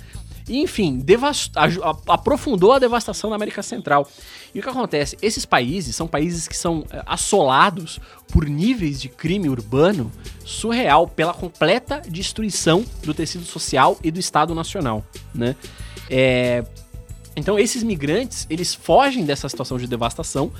E, 0.49 0.59
enfim, 0.59 1.01
aprofundou 2.05 2.73
a 2.73 2.79
devastação 2.79 3.29
na 3.29 3.37
América 3.37 3.63
Central. 3.63 4.05
E 4.53 4.59
o 4.59 4.61
que 4.61 4.67
acontece? 4.67 5.17
Esses 5.21 5.45
países 5.45 5.95
são 5.95 6.05
países 6.05 6.49
que 6.49 6.57
são 6.57 6.83
é, 6.91 7.01
assolados 7.05 7.97
por 8.29 8.45
níveis 8.45 8.99
de 8.99 9.07
crime 9.07 9.47
urbano 9.47 10.11
surreal 10.43 11.07
pela 11.07 11.33
completa 11.33 12.01
destruição 12.05 12.83
do 13.03 13.13
tecido 13.13 13.45
social 13.45 13.97
e 14.03 14.11
do 14.11 14.19
Estado 14.19 14.53
Nacional, 14.53 15.05
né? 15.33 15.55
É... 16.15 16.63
Então 17.35 17.57
esses 17.57 17.81
migrantes, 17.81 18.45
eles 18.47 18.75
fogem 18.75 19.25
dessa 19.25 19.49
situação 19.49 19.79
de 19.79 19.87
devastação, 19.87 20.51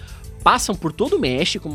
passam 0.43 0.73
por 0.73 0.91
todo 0.91 1.17
o 1.17 1.19
México, 1.19 1.69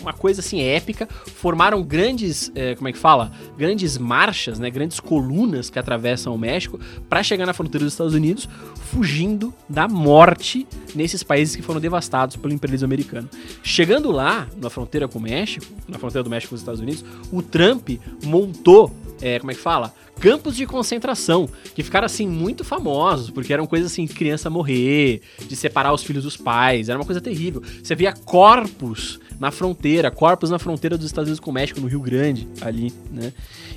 uma 0.00 0.14
coisa 0.14 0.40
assim 0.40 0.62
épica. 0.62 1.06
Formaram 1.06 1.82
grandes, 1.82 2.50
é, 2.54 2.74
como 2.74 2.88
é 2.88 2.92
que 2.92 2.98
fala? 2.98 3.30
Grandes 3.58 3.98
marchas, 3.98 4.58
né? 4.58 4.70
Grandes 4.70 4.98
colunas 4.98 5.68
que 5.68 5.78
atravessam 5.78 6.34
o 6.34 6.38
México 6.38 6.80
para 7.10 7.22
chegar 7.22 7.44
na 7.44 7.52
fronteira 7.52 7.84
dos 7.84 7.92
Estados 7.92 8.14
Unidos, 8.14 8.48
fugindo 8.90 9.52
da 9.68 9.86
morte 9.86 10.66
nesses 10.94 11.22
países 11.22 11.54
que 11.54 11.60
foram 11.60 11.80
devastados 11.80 12.36
pelo 12.36 12.54
imperialismo 12.54 12.86
americano. 12.86 13.28
Chegando 13.62 14.10
lá, 14.10 14.48
na 14.56 14.70
fronteira 14.70 15.06
com 15.06 15.18
o 15.18 15.22
México, 15.22 15.66
na 15.86 15.98
fronteira 15.98 16.24
do 16.24 16.30
México 16.30 16.48
com 16.48 16.54
os 16.54 16.62
Estados 16.62 16.80
Unidos, 16.80 17.04
o 17.30 17.42
Trump 17.42 17.90
montou, 18.24 18.90
é, 19.20 19.38
como 19.38 19.50
é 19.50 19.54
que 19.54 19.60
fala? 19.60 19.94
Campos 20.22 20.54
de 20.54 20.64
concentração, 20.64 21.48
que 21.74 21.82
ficaram 21.82 22.06
assim 22.06 22.28
muito 22.28 22.62
famosos, 22.62 23.28
porque 23.28 23.52
eram 23.52 23.66
coisas 23.66 23.90
assim, 23.90 24.06
criança 24.06 24.48
morrer, 24.48 25.20
de 25.48 25.56
separar 25.56 25.92
os 25.92 26.04
filhos 26.04 26.22
dos 26.22 26.36
pais, 26.36 26.88
era 26.88 26.96
uma 26.96 27.04
coisa 27.04 27.20
terrível. 27.20 27.60
Você 27.82 27.96
via 27.96 28.12
corpos 28.12 29.18
na 29.40 29.50
fronteira, 29.50 30.12
corpos 30.12 30.48
na 30.48 30.60
fronteira 30.60 30.96
dos 30.96 31.06
Estados 31.06 31.26
Unidos 31.26 31.40
com 31.40 31.50
o 31.50 31.52
México, 31.52 31.80
no 31.80 31.88
Rio 31.88 32.00
Grande, 32.00 32.46
ali, 32.60 32.92
né? 33.10 33.32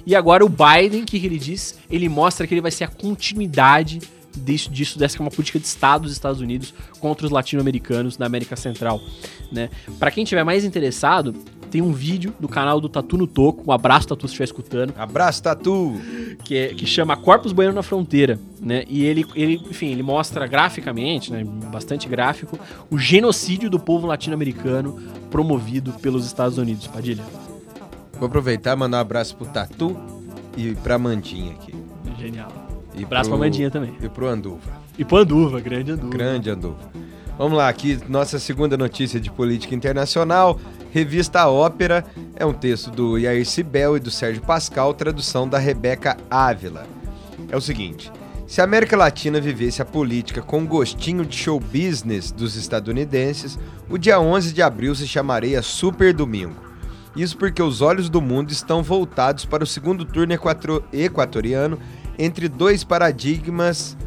E 0.06 0.16
agora 0.16 0.46
o 0.46 0.50
Biden, 0.50 1.04
que 1.04 1.18
ele 1.18 1.39
diz? 1.39 1.80
Ele 1.89 2.08
mostra 2.08 2.46
que 2.46 2.54
ele 2.54 2.62
vai 2.62 2.70
ser 2.70 2.84
a 2.84 2.89
continuidade 2.89 4.00
disso, 4.36 4.70
disso 4.70 5.00
dessa 5.00 5.16
que 5.16 5.22
é 5.22 5.26
uma 5.26 5.32
política 5.32 5.60
de 5.60 5.66
Estado 5.66 6.04
dos 6.04 6.12
Estados 6.12 6.41
Unidos 6.41 6.74
contra 7.00 7.26
os 7.26 7.32
latino-americanos 7.32 8.18
da 8.18 8.26
América 8.26 8.56
Central, 8.56 9.02
né? 9.52 9.70
Para 9.98 10.12
quem 10.12 10.24
tiver 10.26 10.43
mais 10.43 10.64
interessado, 10.64 11.34
tem 11.76 11.82
um 11.82 11.92
vídeo 11.92 12.34
do 12.40 12.48
canal 12.48 12.80
do 12.80 12.88
Tatu 12.88 13.18
no 13.18 13.28
Toco, 13.28 13.62
um 13.68 13.72
abraço 13.74 14.08
Tatu 14.08 14.22
se 14.30 14.32
estiver 14.32 14.46
escutando. 14.46 14.94
Abraço 14.98 15.44
Tatu! 15.44 16.00
Que, 16.42 16.56
é, 16.56 16.68
que 16.70 16.86
chama 16.86 17.18
Corpos 17.18 17.52
Boiando 17.52 17.76
na 17.76 17.84
Fronteira, 17.84 18.40
né? 18.62 18.86
E 18.88 19.04
ele, 19.04 19.26
ele, 19.36 19.56
enfim, 19.70 19.88
ele 19.88 20.02
mostra 20.02 20.48
graficamente, 20.48 21.34
né, 21.34 21.44
bastante 21.70 22.08
gráfico, 22.08 22.58
o 22.90 22.98
genocídio 22.98 23.70
do 23.70 23.78
povo 23.78 24.08
latino-americano 24.08 24.98
promovido 25.30 25.92
pelos 26.02 26.26
Estados 26.26 26.58
Unidos. 26.58 26.88
Padilha. 26.88 27.26
Vou 28.18 28.28
aproveitar 28.28 28.72
e 28.72 28.80
mandar 28.80 29.00
um 29.00 29.02
abraço 29.02 29.36
pro 29.36 29.46
Tatu 29.46 29.98
e 30.56 30.76
pra 30.76 30.98
Mandinha 30.98 31.52
aqui. 31.52 31.76
Genial. 32.18 32.54
E 32.96 33.04
abraço 33.04 33.30
pro, 33.30 33.38
pra 33.38 33.48
Mandinha 33.48 33.70
também. 33.70 33.94
E 34.02 34.08
pro 34.08 34.30
Anduva. 34.30 34.72
E 34.98 35.04
pro 35.04 35.18
Anduva, 35.18 35.60
grande 35.60 35.92
Anduva. 35.92 36.10
Grande 36.10 36.50
Anduva. 36.50 36.90
Vamos 37.38 37.58
lá, 37.58 37.68
aqui 37.68 38.00
nossa 38.08 38.40
segunda 38.40 38.78
notícia 38.78 39.20
de 39.20 39.30
política 39.30 39.76
internacional. 39.76 40.58
Revista 40.96 41.46
Ópera 41.50 42.06
é 42.38 42.46
um 42.46 42.54
texto 42.54 42.89
do 42.89 43.18
Yair 43.18 43.46
Sibel 43.46 43.98
e 43.98 44.00
do 44.00 44.10
Sérgio 44.10 44.41
Pascal, 44.41 44.93
tradução 44.93 45.46
da 45.46 45.58
Rebeca 45.58 46.16
Ávila. 46.32 46.88
É 47.50 47.58
o 47.58 47.60
seguinte: 47.60 48.10
se 48.48 48.62
a 48.62 48.64
América 48.64 48.96
Latina 48.96 49.41
vivesse 49.41 49.82
a 49.82 49.86
política 49.86 50.41
com 50.41 50.66
gostinho 50.66 51.26
de 51.26 51.36
show 51.36 51.60
business 51.60 52.32
dos 52.32 52.56
estadunidenses, 52.56 53.60
o 53.89 53.98
dia 53.98 54.22
11 54.22 54.54
de 54.54 54.62
abril 54.62 54.96
se 54.96 55.06
chamaria 55.06 55.62
Super 55.62 56.14
Domingo. 56.14 56.56
Isso 57.14 57.36
porque 57.38 57.62
os 57.62 57.82
olhos 57.82 58.08
do 58.08 58.22
mundo 58.22 58.52
estão 58.52 58.82
voltados 58.82 59.43
para 59.43 59.66
o 59.66 59.68
segundo 59.68 60.06
turno 60.06 60.34
equatoriano 60.93 61.78
entre 62.18 62.48
dois 62.48 62.86
paradigmas 62.86 63.98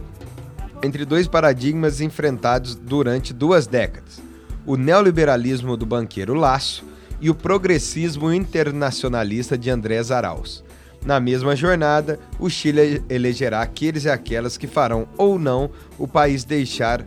entre 0.83 1.05
dois 1.05 1.29
paradigmas 1.29 2.01
enfrentados 2.01 2.75
durante 2.75 3.35
duas 3.35 3.67
décadas: 3.67 4.27
o 4.69 4.77
neoliberalismo 4.77 5.79
do 5.79 5.87
banqueiro 5.87 6.35
Laço 6.35 6.85
e 7.23 7.31
o 7.31 7.35
progressismo 7.35 8.31
internacionalista 8.31 9.57
de 9.57 9.71
Andrés 9.71 10.11
Arauz. 10.11 10.63
Na 11.07 11.19
mesma 11.19 11.57
jornada, 11.57 12.21
o 12.39 12.51
Chile 12.51 13.03
elegerá 13.09 13.63
aqueles 13.63 14.05
e 14.05 14.11
aquelas 14.11 14.59
que 14.59 14.67
farão 14.67 15.09
ou 15.17 15.39
não 15.39 15.71
o 15.99 16.07
país 16.07 16.45
deixar 16.45 17.03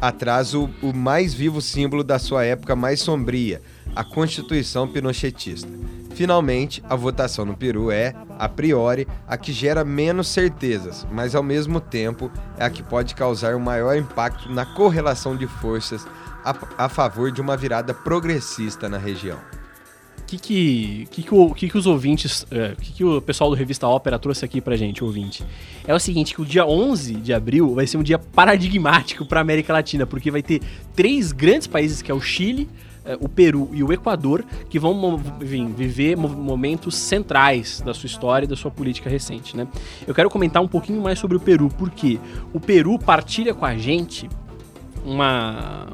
atrás 0.00 0.54
o, 0.54 0.70
o 0.80 0.94
mais 0.94 1.34
vivo 1.34 1.60
símbolo 1.60 2.04
da 2.04 2.16
sua 2.16 2.44
época 2.44 2.76
mais 2.76 3.00
sombria, 3.00 3.60
a 3.96 4.04
Constituição 4.04 4.86
Pinochetista. 4.86 5.68
Finalmente, 6.14 6.80
a 6.88 6.94
votação 6.94 7.44
no 7.44 7.56
Peru 7.56 7.90
é, 7.90 8.14
a 8.38 8.48
priori, 8.48 9.08
a 9.26 9.36
que 9.36 9.52
gera 9.52 9.84
menos 9.84 10.28
certezas, 10.28 11.04
mas 11.10 11.34
ao 11.34 11.42
mesmo 11.42 11.80
tempo 11.80 12.30
é 12.56 12.64
a 12.64 12.70
que 12.70 12.84
pode 12.84 13.16
causar 13.16 13.56
um 13.56 13.60
maior 13.60 13.96
impacto 13.96 14.48
na 14.48 14.64
correlação 14.64 15.36
de 15.36 15.48
forças 15.48 16.06
a, 16.44 16.84
a 16.84 16.88
favor 16.88 17.30
de 17.30 17.40
uma 17.40 17.56
virada 17.56 17.92
progressista 17.92 18.88
na 18.88 18.98
região. 18.98 19.38
Que 20.26 20.38
que, 20.38 21.08
que, 21.10 21.22
que, 21.24 21.34
o, 21.34 21.52
que, 21.52 21.68
que 21.68 21.76
os 21.76 21.86
ouvintes, 21.86 22.46
é, 22.52 22.76
que, 22.80 22.92
que 22.92 23.04
o 23.04 23.20
pessoal 23.20 23.50
do 23.50 23.56
Revista 23.56 23.88
Ópera 23.88 24.16
trouxe 24.16 24.44
aqui 24.44 24.60
pra 24.60 24.76
gente, 24.76 25.02
ouvinte? 25.02 25.44
É 25.84 25.92
o 25.92 25.98
seguinte, 25.98 26.34
que 26.34 26.40
o 26.40 26.44
dia 26.44 26.64
11 26.64 27.14
de 27.14 27.32
abril 27.32 27.74
vai 27.74 27.84
ser 27.84 27.96
um 27.96 28.02
dia 28.02 28.18
paradigmático 28.18 29.26
pra 29.26 29.40
América 29.40 29.72
Latina, 29.72 30.06
porque 30.06 30.30
vai 30.30 30.42
ter 30.42 30.62
três 30.94 31.32
grandes 31.32 31.66
países, 31.66 32.00
que 32.00 32.12
é 32.12 32.14
o 32.14 32.20
Chile, 32.20 32.68
é, 33.04 33.16
o 33.20 33.28
Peru 33.28 33.70
e 33.72 33.82
o 33.82 33.92
Equador, 33.92 34.44
que 34.68 34.78
vão 34.78 35.16
viver 35.16 36.16
momentos 36.16 36.94
centrais 36.94 37.80
da 37.80 37.92
sua 37.92 38.06
história 38.06 38.44
e 38.44 38.48
da 38.48 38.54
sua 38.54 38.70
política 38.70 39.10
recente, 39.10 39.56
né? 39.56 39.66
Eu 40.06 40.14
quero 40.14 40.30
comentar 40.30 40.62
um 40.62 40.68
pouquinho 40.68 41.02
mais 41.02 41.18
sobre 41.18 41.36
o 41.36 41.40
Peru, 41.40 41.68
porque 41.76 42.20
o 42.52 42.60
Peru 42.60 42.98
partilha 42.98 43.52
com 43.52 43.64
a 43.64 43.76
gente 43.76 44.28
uma, 45.04 45.86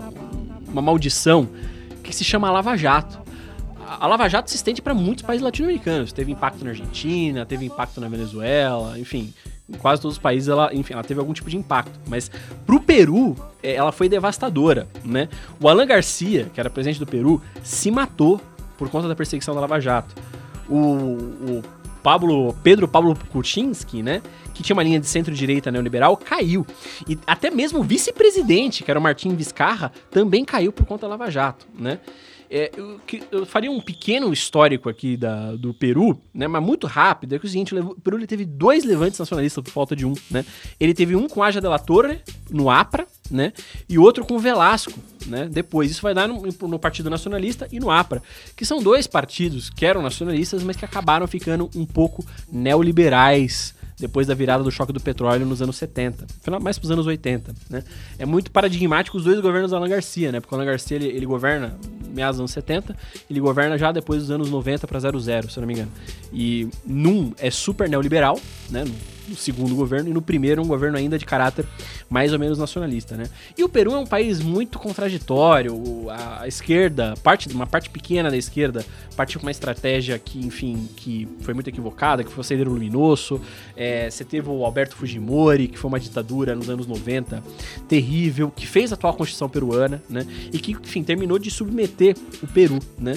uma 0.66 0.82
maldição 0.82 1.48
que 2.02 2.14
se 2.14 2.24
chama 2.24 2.50
Lava 2.50 2.76
Jato. 2.76 3.18
A 4.00 4.06
Lava 4.06 4.28
Jato 4.28 4.50
se 4.50 4.56
estende 4.56 4.82
para 4.82 4.94
muitos 4.94 5.22
países 5.22 5.44
latino-americanos. 5.44 6.12
Teve 6.12 6.32
impacto 6.32 6.64
na 6.64 6.70
Argentina, 6.70 7.46
teve 7.46 7.64
impacto 7.64 8.00
na 8.00 8.08
Venezuela, 8.08 8.98
enfim, 8.98 9.32
em 9.68 9.76
quase 9.76 10.02
todos 10.02 10.16
os 10.16 10.22
países 10.22 10.48
ela, 10.48 10.74
enfim, 10.74 10.92
ela 10.92 11.04
teve 11.04 11.20
algum 11.20 11.32
tipo 11.32 11.48
de 11.48 11.56
impacto. 11.56 11.98
Mas 12.06 12.30
pro 12.66 12.80
Peru, 12.80 13.36
é, 13.62 13.74
ela 13.74 13.92
foi 13.92 14.08
devastadora, 14.08 14.86
né? 15.04 15.28
O 15.60 15.68
Alan 15.68 15.86
Garcia, 15.86 16.50
que 16.52 16.58
era 16.58 16.68
presidente 16.68 16.98
do 16.98 17.06
Peru, 17.06 17.40
se 17.62 17.90
matou 17.90 18.40
por 18.76 18.88
conta 18.90 19.08
da 19.08 19.14
perseguição 19.14 19.54
da 19.54 19.60
Lava 19.60 19.80
Jato. 19.80 20.14
O, 20.68 20.76
o 20.76 21.62
Pablo, 22.06 22.54
Pedro 22.62 22.86
Pablo 22.86 23.18
Kuczynski, 23.32 24.00
né, 24.00 24.22
que 24.54 24.62
tinha 24.62 24.74
uma 24.74 24.84
linha 24.84 25.00
de 25.00 25.08
centro-direita 25.08 25.72
neoliberal, 25.72 26.16
caiu. 26.16 26.64
E 27.08 27.18
até 27.26 27.50
mesmo 27.50 27.80
o 27.80 27.82
vice-presidente, 27.82 28.84
que 28.84 28.90
era 28.92 29.00
o 29.00 29.02
Martim 29.02 29.34
Vizcarra, 29.34 29.90
também 30.08 30.44
caiu 30.44 30.70
por 30.70 30.86
conta 30.86 31.02
da 31.02 31.08
Lava 31.08 31.28
Jato, 31.32 31.66
né? 31.76 31.98
É, 32.50 32.70
eu, 32.76 33.00
eu, 33.30 33.46
faria 33.46 33.70
um 33.70 33.80
pequeno 33.80 34.32
histórico 34.32 34.88
aqui 34.88 35.16
da, 35.16 35.52
do 35.56 35.74
Peru, 35.74 36.20
né, 36.32 36.46
mas 36.46 36.62
muito 36.62 36.86
rápido. 36.86 37.34
É 37.34 37.38
que 37.38 37.46
é 37.46 37.48
o 37.48 37.50
seguinte, 37.50 37.74
o 37.74 37.94
Peru 38.00 38.16
ele 38.16 38.26
teve 38.26 38.44
dois 38.44 38.84
levantes 38.84 39.18
nacionalistas 39.18 39.62
por 39.62 39.70
falta 39.70 39.96
de 39.96 40.06
um, 40.06 40.14
né? 40.30 40.44
Ele 40.78 40.94
teve 40.94 41.16
um 41.16 41.28
com 41.28 41.42
Aja 41.42 41.60
de 41.60 41.68
la 41.68 41.78
Torre, 41.78 42.20
no 42.50 42.70
APRA, 42.70 43.06
né? 43.30 43.52
E 43.88 43.98
outro 43.98 44.24
com 44.24 44.38
Velasco, 44.38 44.98
né? 45.26 45.48
Depois, 45.50 45.90
isso 45.90 46.02
vai 46.02 46.14
dar 46.14 46.28
no, 46.28 46.42
no, 46.42 46.78
Partido 46.78 47.10
Nacionalista 47.10 47.68
e 47.70 47.80
no 47.80 47.90
APRA, 47.90 48.22
que 48.56 48.64
são 48.64 48.82
dois 48.82 49.06
partidos 49.06 49.70
que 49.70 49.84
eram 49.84 50.02
nacionalistas, 50.02 50.62
mas 50.62 50.76
que 50.76 50.84
acabaram 50.84 51.26
ficando 51.26 51.70
um 51.74 51.84
pouco 51.84 52.24
neoliberais, 52.50 53.74
depois 53.98 54.26
da 54.26 54.34
virada 54.34 54.62
do 54.62 54.70
choque 54.70 54.92
do 54.92 55.00
petróleo 55.00 55.46
nos 55.46 55.62
anos 55.62 55.76
70, 55.76 56.26
mais 56.60 56.78
para 56.78 56.84
os 56.84 56.90
anos 56.90 57.06
80, 57.06 57.54
né? 57.70 57.82
É 58.18 58.26
muito 58.26 58.50
paradigmático 58.50 59.16
os 59.16 59.24
dois 59.24 59.40
governos 59.40 59.70
do 59.70 59.76
Alan 59.76 59.88
Garcia, 59.88 60.30
né? 60.30 60.40
Porque 60.40 60.54
o 60.54 60.58
Alan 60.58 60.66
Garcia 60.66 60.96
ele, 60.96 61.06
ele 61.06 61.26
governa 61.26 61.78
meados 62.12 62.36
dos 62.36 62.40
anos 62.40 62.50
70, 62.52 62.96
ele 63.30 63.40
governa 63.40 63.78
já 63.78 63.92
depois 63.92 64.22
dos 64.22 64.30
anos 64.30 64.50
90 64.50 64.86
para 64.86 65.00
00, 65.00 65.22
se 65.22 65.30
eu 65.30 65.60
não 65.60 65.66
me 65.66 65.74
engano. 65.74 65.92
E 66.32 66.68
num 66.84 67.32
é 67.38 67.50
super 67.50 67.88
neoliberal, 67.88 68.38
né? 68.70 68.84
No 69.28 69.36
segundo 69.36 69.74
governo, 69.74 70.10
e 70.10 70.12
no 70.12 70.22
primeiro 70.22 70.62
um 70.62 70.66
governo 70.66 70.96
ainda 70.98 71.18
de 71.18 71.24
caráter 71.24 71.64
mais 72.08 72.32
ou 72.32 72.38
menos 72.38 72.58
nacionalista, 72.58 73.16
né? 73.16 73.28
E 73.56 73.64
o 73.64 73.68
Peru 73.68 73.92
é 73.92 73.98
um 73.98 74.06
país 74.06 74.40
muito 74.40 74.78
contraditório, 74.78 75.76
a, 76.10 76.46
esquerda, 76.46 77.14
parte, 77.22 77.48
uma 77.48 77.66
parte 77.66 77.90
pequena 77.90 78.30
da 78.30 78.36
esquerda, 78.36 78.84
partiu 79.16 79.40
com 79.40 79.46
uma 79.46 79.50
estratégia 79.50 80.18
que, 80.18 80.38
enfim, 80.38 80.88
que 80.96 81.28
foi 81.40 81.54
muito 81.54 81.68
equivocada, 81.68 82.22
que 82.22 82.30
foi 82.30 82.40
o 82.40 82.44
Sendero 82.44 82.70
Luminoso, 82.70 83.40
é, 83.76 84.10
você 84.10 84.24
teve 84.24 84.48
o 84.48 84.64
Alberto 84.64 84.96
Fujimori, 84.96 85.68
que 85.68 85.78
foi 85.78 85.88
uma 85.88 86.00
ditadura 86.00 86.54
nos 86.54 86.68
anos 86.68 86.86
90, 86.86 87.42
terrível, 87.88 88.52
que 88.54 88.66
fez 88.66 88.92
a 88.92 88.94
atual 88.94 89.14
Constituição 89.14 89.48
peruana, 89.48 90.02
né? 90.08 90.26
E 90.52 90.58
que, 90.58 90.72
enfim, 90.72 91.02
terminou 91.02 91.38
de 91.38 91.50
submeter 91.50 92.16
o 92.42 92.46
Peru, 92.46 92.78
né? 92.98 93.16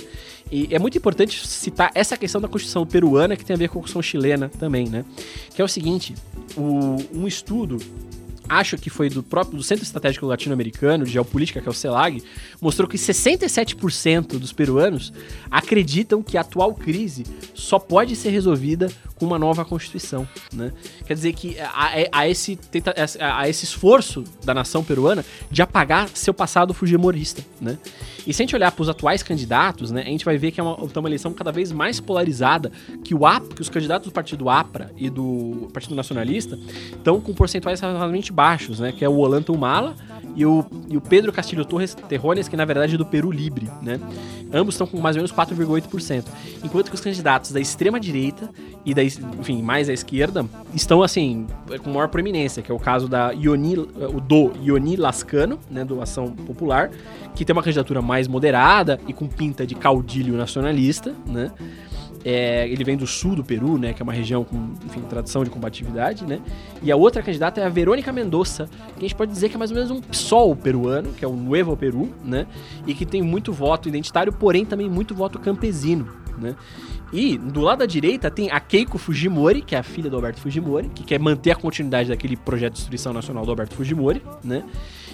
E 0.52 0.68
é 0.72 0.80
muito 0.80 0.98
importante 0.98 1.46
citar 1.48 1.92
essa 1.94 2.18
questão 2.18 2.42
da 2.42 2.48
Constituição 2.48 2.86
peruana 2.86 3.36
que 3.36 3.46
tem 3.46 3.54
a 3.54 3.58
ver 3.58 3.70
com 3.70 3.80
a 3.80 3.82
Constituição 3.82 4.02
chilena 4.02 4.50
também, 4.50 4.90
né? 4.90 5.06
Que 5.54 5.62
é 5.62 5.66
o 5.66 5.68
seguinte, 5.68 6.16
o, 6.58 6.98
um 7.14 7.28
estudo 7.28 7.78
acho 8.50 8.78
que 8.78 8.90
foi 8.90 9.10
do 9.10 9.22
próprio 9.22 9.56
do 9.58 9.64
Centro 9.64 9.84
Estratégico 9.84 10.26
Latino-Americano 10.26 11.06
de 11.06 11.12
Geopolítica, 11.12 11.62
que 11.62 11.68
é 11.68 11.72
o 11.72 11.74
CELAG, 11.74 12.24
mostrou 12.60 12.90
que 12.90 12.98
67% 12.98 14.40
dos 14.40 14.52
peruanos 14.52 15.14
acreditam 15.52 16.24
que 16.24 16.36
a 16.36 16.42
atual 16.42 16.74
crise 16.74 17.24
só 17.54 17.78
pode 17.78 18.16
ser 18.16 18.32
resolvida 18.32 18.92
com 19.20 19.26
uma 19.26 19.38
nova 19.38 19.66
constituição, 19.66 20.28
né? 20.54 20.72
Quer 21.06 21.14
dizer 21.14 21.34
que 21.34 21.58
há, 22.12 22.28
esse, 22.28 22.56
tenta, 22.56 22.96
há 23.20 23.50
esse 23.50 23.66
esforço 23.66 24.24
da 24.44 24.54
nação 24.54 24.84
peruana 24.84 25.26
de 25.52 25.62
apagar 25.62 26.10
seu 26.14 26.34
passado 26.34 26.74
fujimorista, 26.74 27.44
né? 27.60 27.78
E 28.26 28.34
se 28.34 28.42
a 28.42 28.44
gente 28.44 28.56
olhar 28.56 28.72
para 28.72 28.82
os 28.82 28.90
atuais 28.90 29.24
candidatos, 29.24 29.92
né, 29.92 30.02
a 30.02 30.06
gente 30.06 30.24
vai 30.24 30.38
ver 30.38 30.52
que 30.52 30.60
é 30.60 30.64
uma, 30.64 30.76
tá 30.88 31.00
uma 31.00 31.10
eleição 31.10 31.34
cada 31.34 31.52
vez 31.52 31.72
mais 31.72 32.00
polarizada, 32.00 32.72
que 33.04 33.14
o 33.14 33.26
AP, 33.26 33.56
que 33.56 33.62
os 33.62 33.70
candidatos 33.70 34.08
do 34.08 34.14
partido 34.14 34.50
APRA 34.50 34.92
e 34.98 35.10
do 35.10 35.70
Partido 35.74 35.96
Nacionalista 35.96 36.58
estão 36.92 37.20
com 37.20 37.34
percentuais 37.34 37.80
relativamente 37.80 38.32
baixos, 38.32 38.80
né? 38.80 38.92
Que 38.92 39.04
é 39.04 39.10
o 39.10 39.18
Ollanta 39.18 39.52
Humala 39.52 39.96
e 40.36 40.46
o, 40.46 40.66
e 40.88 40.96
o 40.96 41.02
Pedro 41.02 41.32
Castilho 41.34 41.66
Torres 41.66 41.96
Terrones, 42.08 42.48
que 42.48 42.56
na 42.56 42.66
verdade 42.66 42.96
é 42.96 42.98
do 42.98 43.06
Peru 43.06 43.32
Libre, 43.32 43.70
né? 43.82 44.00
Ambos 44.54 44.76
estão 44.76 44.88
com 44.88 45.00
mais 45.00 45.16
ou 45.16 45.20
menos 45.22 45.32
4,8%. 45.32 46.26
Enquanto 46.64 46.90
que 46.90 46.96
os 46.96 47.02
candidatos 47.02 47.52
da 47.52 47.60
extrema 47.60 48.00
direita 48.00 48.50
e 48.86 48.94
da, 48.94 49.02
enfim, 49.18 49.62
mais 49.62 49.90
à 49.90 49.94
esquerda 49.94 50.46
estão 50.74 51.02
assim, 51.02 51.48
com 51.84 51.90
maior 51.90 52.08
proeminência, 52.10 52.62
que 52.62 52.72
é 52.72 52.76
o 52.76 52.80
caso 52.80 53.08
da 53.08 53.32
Ioni, 53.32 53.78
o 53.78 54.20
do 54.20 54.52
Ioni 54.62 54.96
Lascano, 54.96 55.60
né, 55.70 55.84
do 55.84 56.02
Ação 56.02 56.32
Popular, 56.32 56.92
que 57.36 57.46
tem 57.46 57.54
uma 57.54 57.64
candidatura 57.64 58.02
mais 58.02 58.28
moderada 58.28 59.00
e 59.08 59.14
com 59.14 59.28
pinta 59.28 59.66
de 59.66 59.76
caudilho 59.76 60.36
nacionalista, 60.36 61.14
né? 61.26 61.52
É, 62.26 62.68
ele 62.68 62.84
vem 62.84 62.98
do 62.98 63.08
sul 63.08 63.34
do 63.34 63.46
Peru, 63.46 63.78
né, 63.78 63.94
que 63.94 64.02
é 64.02 64.04
uma 64.04 64.12
região 64.12 64.44
com, 64.44 64.74
enfim, 64.86 65.00
tradição 65.10 65.42
de 65.46 65.50
combatividade, 65.50 66.26
né? 66.26 66.42
E 66.84 66.92
a 66.92 66.96
outra 66.96 67.24
candidata 67.24 67.62
é 67.62 67.66
a 67.66 67.70
Verônica 67.70 68.12
Mendonça, 68.12 68.70
que 68.98 69.00
a 69.00 69.08
gente 69.08 69.16
pode 69.16 69.32
dizer 69.32 69.48
que 69.48 69.56
é 69.56 69.58
mais 69.58 69.72
ou 69.72 69.78
menos 69.78 69.90
um 69.90 70.02
PSOL 70.02 70.54
peruano, 70.54 71.14
que 71.14 71.24
é 71.24 71.28
o 71.28 71.34
Nuevo 71.34 71.78
Peru, 71.78 72.10
né? 72.24 72.46
E 72.86 72.94
que 72.94 73.06
tem 73.06 73.22
muito 73.22 73.54
voto 73.54 73.88
identitário, 73.88 74.34
porém 74.34 74.66
também 74.66 74.90
muito 74.90 75.16
voto 75.16 75.40
campesino, 75.40 76.10
né? 76.38 76.56
E 77.12 77.38
do 77.38 77.62
lado 77.62 77.80
da 77.80 77.86
direita 77.86 78.30
tem 78.30 78.52
a 78.52 78.60
Keiko 78.60 78.98
Fujimori, 78.98 79.62
que 79.62 79.76
é 79.76 79.80
a 79.80 79.84
filha 79.84 80.10
do 80.10 80.16
Alberto 80.16 80.40
Fujimori, 80.40 80.90
que 80.90 81.04
quer 81.04 81.20
manter 81.20 81.52
a 81.52 81.56
continuidade 81.56 82.10
daquele 82.10 82.36
projeto 82.36 82.74
de 82.74 82.80
destruição 82.80 83.14
nacional 83.14 83.46
do 83.46 83.52
Alberto 83.52 83.76
Fujimori, 83.76 84.22
né? 84.44 84.64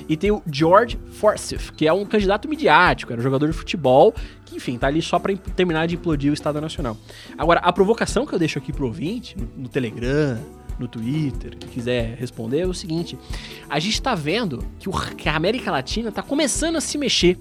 E 0.09 0.17
tem 0.17 0.31
o 0.31 0.41
George 0.51 0.99
Forsyth, 1.13 1.71
que 1.75 1.87
é 1.87 1.93
um 1.93 2.05
candidato 2.05 2.47
midiático, 2.49 3.11
era 3.11 3.19
um 3.19 3.23
jogador 3.23 3.47
de 3.47 3.53
futebol, 3.53 4.13
que 4.45 4.55
enfim, 4.57 4.77
tá 4.77 4.87
ali 4.87 5.01
só 5.01 5.17
para 5.17 5.35
terminar 5.55 5.87
de 5.87 5.95
implodir 5.95 6.31
o 6.31 6.33
Estado 6.33 6.59
Nacional. 6.59 6.97
Agora, 7.37 7.59
a 7.61 7.71
provocação 7.71 8.25
que 8.25 8.33
eu 8.33 8.39
deixo 8.39 8.59
aqui 8.59 8.73
pro 8.73 8.85
ouvinte, 8.85 9.37
no, 9.37 9.63
no 9.63 9.69
Telegram, 9.69 10.39
no 10.77 10.87
Twitter, 10.87 11.57
que 11.57 11.67
quiser 11.67 12.15
responder, 12.17 12.61
é 12.61 12.67
o 12.67 12.73
seguinte: 12.73 13.17
a 13.69 13.79
gente 13.79 13.93
está 13.93 14.13
vendo 14.13 14.65
que, 14.79 14.89
o, 14.89 14.91
que, 15.15 15.29
a 15.29 15.35
América 15.35 15.71
Latina 15.71 16.09
está 16.09 16.21
começando 16.21 16.75
a 16.75 16.81
se 16.81 16.97
mexer. 16.97 17.37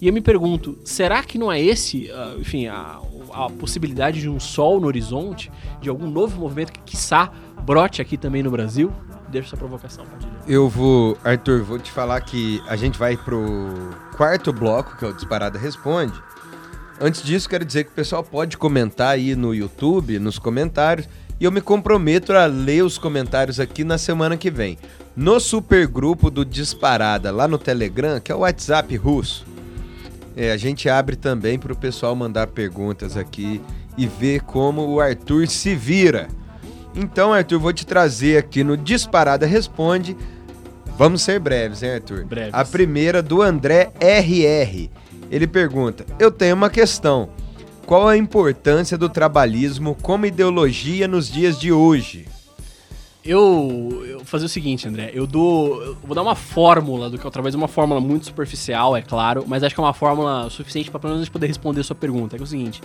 E 0.00 0.08
eu 0.08 0.12
me 0.12 0.20
pergunto, 0.20 0.78
será 0.84 1.22
que 1.22 1.38
não 1.38 1.50
é 1.50 1.58
esse, 1.58 2.10
uh, 2.10 2.38
enfim, 2.38 2.66
a, 2.66 3.00
a, 3.44 3.50
possibilidade 3.50 4.20
de 4.20 4.28
um 4.28 4.40
sol 4.40 4.80
no 4.80 4.86
horizonte, 4.86 5.52
de 5.80 5.88
algum 5.88 6.10
novo 6.10 6.40
movimento 6.40 6.72
que, 6.72 6.80
quiçá, 6.80 7.30
brote 7.62 8.00
aqui 8.00 8.16
também 8.16 8.42
no 8.42 8.50
Brasil? 8.50 8.92
Deixa 9.28 9.48
essa 9.48 9.56
provocação. 9.56 10.04
Eu 10.46 10.68
vou, 10.68 11.18
Arthur, 11.24 11.62
vou 11.62 11.78
te 11.78 11.90
falar 11.90 12.20
que 12.20 12.62
a 12.68 12.76
gente 12.76 12.98
vai 12.98 13.16
pro 13.16 13.90
quarto 14.16 14.52
bloco, 14.52 14.96
que 14.96 15.04
é 15.04 15.08
o 15.08 15.12
Disparada 15.12 15.58
Responde. 15.58 16.14
Antes 17.00 17.22
disso, 17.22 17.48
quero 17.48 17.64
dizer 17.64 17.84
que 17.84 17.90
o 17.90 17.94
pessoal 17.94 18.24
pode 18.24 18.56
comentar 18.56 19.08
aí 19.08 19.34
no 19.34 19.54
YouTube, 19.54 20.18
nos 20.18 20.38
comentários, 20.38 21.06
e 21.38 21.44
eu 21.44 21.52
me 21.52 21.60
comprometo 21.60 22.32
a 22.32 22.46
ler 22.46 22.82
os 22.82 22.96
comentários 22.96 23.60
aqui 23.60 23.84
na 23.84 23.98
semana 23.98 24.36
que 24.36 24.50
vem. 24.50 24.78
No 25.14 25.38
supergrupo 25.38 26.30
do 26.30 26.44
Disparada, 26.44 27.30
lá 27.30 27.46
no 27.46 27.58
Telegram, 27.58 28.18
que 28.20 28.32
é 28.32 28.34
o 28.34 28.38
WhatsApp 28.38 28.96
russo. 28.96 29.44
É, 30.36 30.52
a 30.52 30.56
gente 30.58 30.86
abre 30.86 31.16
também 31.16 31.58
para 31.58 31.72
o 31.72 31.76
pessoal 31.76 32.14
mandar 32.14 32.48
perguntas 32.48 33.16
aqui 33.16 33.62
e 33.96 34.06
ver 34.06 34.42
como 34.42 34.86
o 34.86 35.00
Arthur 35.00 35.48
se 35.48 35.74
vira. 35.74 36.28
Então, 36.94 37.32
Arthur, 37.32 37.58
vou 37.58 37.72
te 37.72 37.86
trazer 37.86 38.36
aqui 38.36 38.62
no 38.62 38.76
Disparada 38.76 39.46
Responde. 39.46 40.14
Vamos 40.98 41.22
ser 41.22 41.40
breves, 41.40 41.82
hein, 41.82 41.94
Arthur? 41.94 42.26
Breves. 42.26 42.54
A 42.54 42.64
primeira 42.64 43.22
do 43.22 43.40
André 43.40 43.90
RR. 43.98 44.90
Ele 45.30 45.46
pergunta: 45.46 46.04
Eu 46.18 46.30
tenho 46.30 46.54
uma 46.54 46.70
questão. 46.70 47.30
Qual 47.86 48.06
a 48.06 48.16
importância 48.16 48.98
do 48.98 49.08
trabalhismo 49.08 49.96
como 50.02 50.26
ideologia 50.26 51.08
nos 51.08 51.30
dias 51.30 51.58
de 51.58 51.70
hoje? 51.72 52.26
Eu, 53.26 54.04
eu 54.06 54.16
vou 54.18 54.24
fazer 54.24 54.46
o 54.46 54.48
seguinte, 54.48 54.86
André. 54.86 55.10
Eu 55.12 55.26
dou. 55.26 55.82
Eu 55.82 55.96
vou 56.04 56.14
dar 56.14 56.22
uma 56.22 56.36
fórmula 56.36 57.10
do 57.10 57.18
que 57.18 57.24
eu 57.24 57.30
talvez 57.30 57.54
uma 57.54 57.66
fórmula 57.66 58.00
muito 58.00 58.26
superficial, 58.26 58.96
é 58.96 59.02
claro, 59.02 59.44
mas 59.46 59.64
acho 59.64 59.74
que 59.74 59.80
é 59.80 59.84
uma 59.84 59.92
fórmula 59.92 60.48
suficiente 60.48 60.90
para 60.90 61.00
pelo 61.00 61.14
menos 61.14 61.28
poder 61.28 61.48
responder 61.48 61.80
a 61.80 61.84
sua 61.84 61.96
pergunta. 61.96 62.36
É, 62.36 62.38
é 62.38 62.42
o 62.42 62.46
seguinte: 62.46 62.80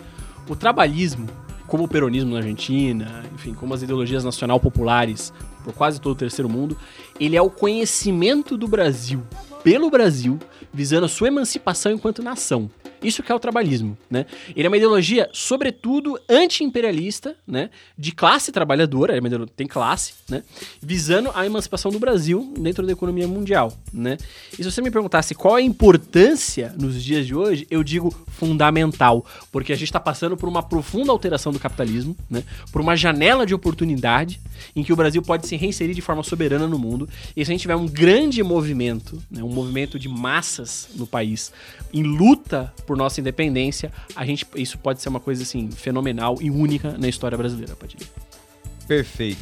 o 0.49 0.55
trabalhismo 0.55 1.27
como 1.68 1.85
o 1.85 1.88
peronismo 1.88 2.31
na 2.31 2.39
Argentina, 2.39 3.23
enfim, 3.34 3.53
como 3.53 3.73
as 3.73 3.81
ideologias 3.81 4.26
nacional 4.26 4.59
populares 4.59 5.31
por 5.63 5.73
quase 5.73 6.01
todo 6.01 6.11
o 6.11 6.18
terceiro 6.18 6.49
mundo, 6.49 6.76
ele 7.18 7.38
é 7.38 7.41
o 7.41 7.49
conhecimento 7.49 8.57
do 8.57 8.68
Brasil 8.68 9.23
pelo 9.63 9.89
Brasil, 9.89 10.38
visando 10.73 11.05
a 11.05 11.09
sua 11.09 11.30
emancipação 11.30 11.93
enquanto 11.93 12.22
nação. 12.22 12.69
Isso 13.01 13.23
que 13.23 13.31
é 13.31 13.35
o 13.35 13.39
trabalhismo, 13.39 13.97
né? 14.09 14.25
Ele 14.55 14.67
é 14.67 14.69
uma 14.69 14.77
ideologia, 14.77 15.29
sobretudo, 15.33 16.19
anti-imperialista, 16.29 17.35
né? 17.47 17.69
De 17.97 18.11
classe 18.11 18.51
trabalhadora, 18.51 19.19
tem 19.55 19.67
classe, 19.67 20.13
né? 20.29 20.43
Visando 20.81 21.31
a 21.33 21.45
emancipação 21.45 21.91
do 21.91 21.99
Brasil 21.99 22.53
dentro 22.57 22.85
da 22.85 22.91
economia 22.91 23.27
mundial, 23.27 23.73
né? 23.91 24.17
E 24.53 24.63
se 24.63 24.71
você 24.71 24.81
me 24.81 24.91
perguntasse 24.91 25.33
qual 25.33 25.55
a 25.55 25.61
importância 25.61 26.73
nos 26.77 27.03
dias 27.03 27.25
de 27.25 27.35
hoje, 27.35 27.65
eu 27.71 27.83
digo 27.83 28.13
fundamental, 28.27 29.25
porque 29.51 29.73
a 29.73 29.75
gente 29.75 29.87
está 29.87 29.99
passando 29.99 30.37
por 30.37 30.47
uma 30.47 30.61
profunda 30.61 31.11
alteração 31.11 31.51
do 31.51 31.59
capitalismo, 31.59 32.15
né? 32.29 32.43
Por 32.71 32.81
uma 32.81 32.95
janela 32.95 33.45
de 33.45 33.53
oportunidade 33.53 34.39
em 34.75 34.83
que 34.83 34.93
o 34.93 34.95
Brasil 34.95 35.21
pode 35.21 35.47
se 35.47 35.55
reinserir 35.55 35.95
de 35.95 36.01
forma 36.01 36.23
soberana 36.23 36.67
no 36.67 36.77
mundo. 36.77 37.09
E 37.35 37.43
se 37.43 37.51
a 37.51 37.53
gente 37.53 37.61
tiver 37.61 37.75
um 37.75 37.87
grande 37.87 38.43
movimento, 38.43 39.21
né? 39.29 39.43
um 39.43 39.49
movimento 39.49 39.97
de 39.97 40.07
massas 40.07 40.89
no 40.95 41.07
país, 41.07 41.51
em 41.93 42.03
luta 42.03 42.73
por 42.85 42.90
nossa 42.97 43.19
independência, 43.19 43.91
a 44.15 44.26
gente, 44.26 44.45
isso 44.55 44.77
pode 44.77 45.01
ser 45.01 45.09
uma 45.09 45.19
coisa 45.19 45.43
assim 45.43 45.69
fenomenal 45.72 46.38
e 46.41 46.49
única 46.49 46.97
na 46.97 47.07
história 47.07 47.38
brasileira, 47.38 47.76
Padilha. 47.76 48.05
Perfeito. 48.88 49.39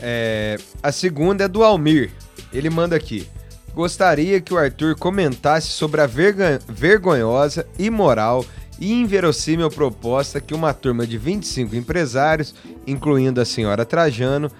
É, 0.00 0.58
a 0.82 0.92
segunda 0.92 1.44
é 1.44 1.48
do 1.48 1.62
Almir. 1.62 2.10
Ele 2.52 2.70
manda 2.70 2.96
aqui. 2.96 3.26
Gostaria 3.74 4.40
que 4.40 4.52
o 4.52 4.58
Arthur 4.58 4.96
comentasse 4.96 5.68
sobre 5.68 6.00
a 6.00 6.06
verga, 6.06 6.58
vergonhosa, 6.66 7.66
imoral 7.78 8.44
e 8.80 8.92
inverossímil 8.92 9.70
proposta 9.70 10.40
que 10.40 10.54
uma 10.54 10.72
turma 10.72 11.06
de 11.06 11.18
25 11.18 11.76
empresários, 11.76 12.54
incluindo 12.86 13.40
a 13.40 13.44
senhora 13.44 13.84
Trajano, 13.84 14.50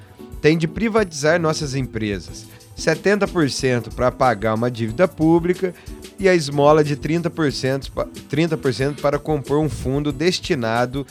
tem 0.40 0.58
de 0.58 0.68
privatizar 0.68 1.40
nossas 1.40 1.74
empresas. 1.74 2.46
70% 2.76 3.92
para 3.92 4.12
pagar 4.12 4.54
uma 4.54 4.70
dívida 4.70 5.08
pública 5.08 5.74
e 6.18 6.28
a 6.28 6.34
esmola 6.34 6.82
de 6.82 6.96
30%, 6.96 8.08
30 8.28 8.58
para 9.00 9.18
compor 9.18 9.58
um 9.58 9.68
fundo 9.68 10.12
destinado 10.12 11.06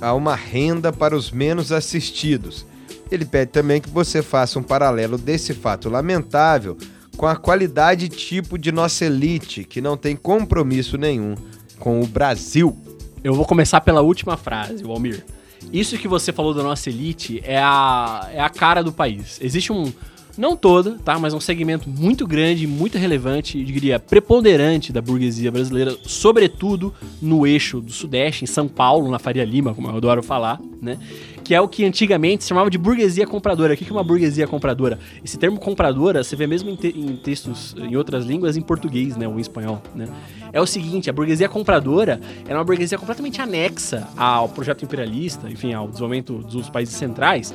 a 0.00 0.14
uma 0.14 0.34
renda 0.34 0.92
para 0.92 1.14
os 1.14 1.30
menos 1.30 1.70
assistidos. 1.70 2.66
Ele 3.10 3.24
pede 3.24 3.50
também 3.50 3.80
que 3.80 3.90
você 3.90 4.22
faça 4.22 4.58
um 4.58 4.62
paralelo 4.62 5.18
desse 5.18 5.52
fato 5.52 5.88
lamentável 5.88 6.76
com 7.16 7.26
a 7.26 7.36
qualidade 7.36 8.08
tipo 8.08 8.56
de 8.56 8.72
nossa 8.72 9.04
elite, 9.04 9.64
que 9.64 9.80
não 9.80 9.96
tem 9.96 10.16
compromisso 10.16 10.96
nenhum 10.96 11.34
com 11.78 12.00
o 12.00 12.06
Brasil. 12.06 12.76
Eu 13.22 13.34
vou 13.34 13.44
começar 13.44 13.80
pela 13.82 14.00
última 14.00 14.36
frase, 14.36 14.82
Walmir. 14.82 15.24
Isso 15.72 15.98
que 15.98 16.08
você 16.08 16.32
falou 16.32 16.54
da 16.54 16.62
nossa 16.62 16.88
elite 16.88 17.42
é 17.44 17.58
a, 17.58 18.30
é 18.32 18.40
a 18.40 18.48
cara 18.48 18.82
do 18.82 18.92
país. 18.92 19.38
Existe 19.42 19.70
um, 19.72 19.92
não 20.36 20.56
toda, 20.56 20.98
tá? 21.04 21.18
Mas 21.18 21.34
um 21.34 21.40
segmento 21.40 21.88
muito 21.88 22.26
grande, 22.26 22.66
muito 22.66 22.98
relevante, 22.98 23.62
diria 23.64 23.98
preponderante 23.98 24.92
da 24.92 25.00
burguesia 25.00 25.50
brasileira, 25.50 25.96
sobretudo 26.02 26.94
no 27.20 27.46
eixo 27.46 27.80
do 27.80 27.92
Sudeste, 27.92 28.44
em 28.44 28.46
São 28.46 28.68
Paulo, 28.68 29.10
na 29.10 29.18
Faria 29.18 29.44
Lima, 29.44 29.74
como 29.74 29.88
eu 29.88 29.96
adoro 29.96 30.22
falar, 30.22 30.60
né? 30.80 30.98
Que 31.42 31.54
é 31.54 31.60
o 31.60 31.66
que 31.66 31.84
antigamente 31.84 32.44
se 32.44 32.48
chamava 32.48 32.70
de 32.70 32.78
burguesia 32.78 33.26
compradora. 33.26 33.74
O 33.74 33.76
que 33.76 33.88
é 33.88 33.92
uma 33.92 34.04
burguesia 34.04 34.46
compradora? 34.46 34.98
Esse 35.24 35.36
termo 35.36 35.58
compradora 35.58 36.22
você 36.22 36.36
vê 36.36 36.46
mesmo 36.46 36.70
em, 36.70 36.76
te 36.76 36.88
em 36.88 37.16
textos 37.16 37.74
em 37.76 37.96
outras 37.96 38.24
línguas, 38.24 38.56
em 38.56 38.62
português, 38.62 39.16
né? 39.16 39.26
Ou 39.26 39.36
em 39.36 39.40
espanhol, 39.40 39.82
né? 39.94 40.08
É 40.52 40.60
o 40.60 40.66
seguinte, 40.66 41.10
a 41.10 41.12
burguesia 41.12 41.48
compradora 41.48 42.20
era 42.46 42.58
uma 42.58 42.64
burguesia 42.64 42.98
completamente 42.98 43.40
anexa 43.40 44.08
ao 44.16 44.48
projeto 44.48 44.84
imperialista, 44.84 45.50
enfim, 45.50 45.72
ao 45.72 45.88
desenvolvimento 45.88 46.38
dos 46.38 46.68
países 46.68 46.94
centrais, 46.94 47.54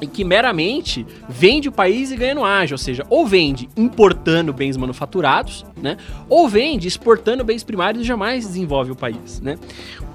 e 0.00 0.06
que 0.06 0.24
meramente 0.24 1.06
vende 1.28 1.68
o 1.68 1.72
país 1.72 2.10
e 2.10 2.16
ganha 2.16 2.34
no 2.34 2.44
ágio, 2.44 2.74
ou 2.74 2.78
seja, 2.78 3.04
ou 3.08 3.26
vende 3.26 3.68
importando 3.76 4.52
bens 4.52 4.76
manufaturados, 4.76 5.64
né, 5.80 5.96
ou 6.28 6.48
vende 6.48 6.86
exportando 6.86 7.44
bens 7.44 7.64
primários 7.64 8.04
e 8.04 8.06
jamais 8.06 8.46
desenvolve 8.46 8.92
o 8.92 8.96
país, 8.96 9.40
né. 9.40 9.58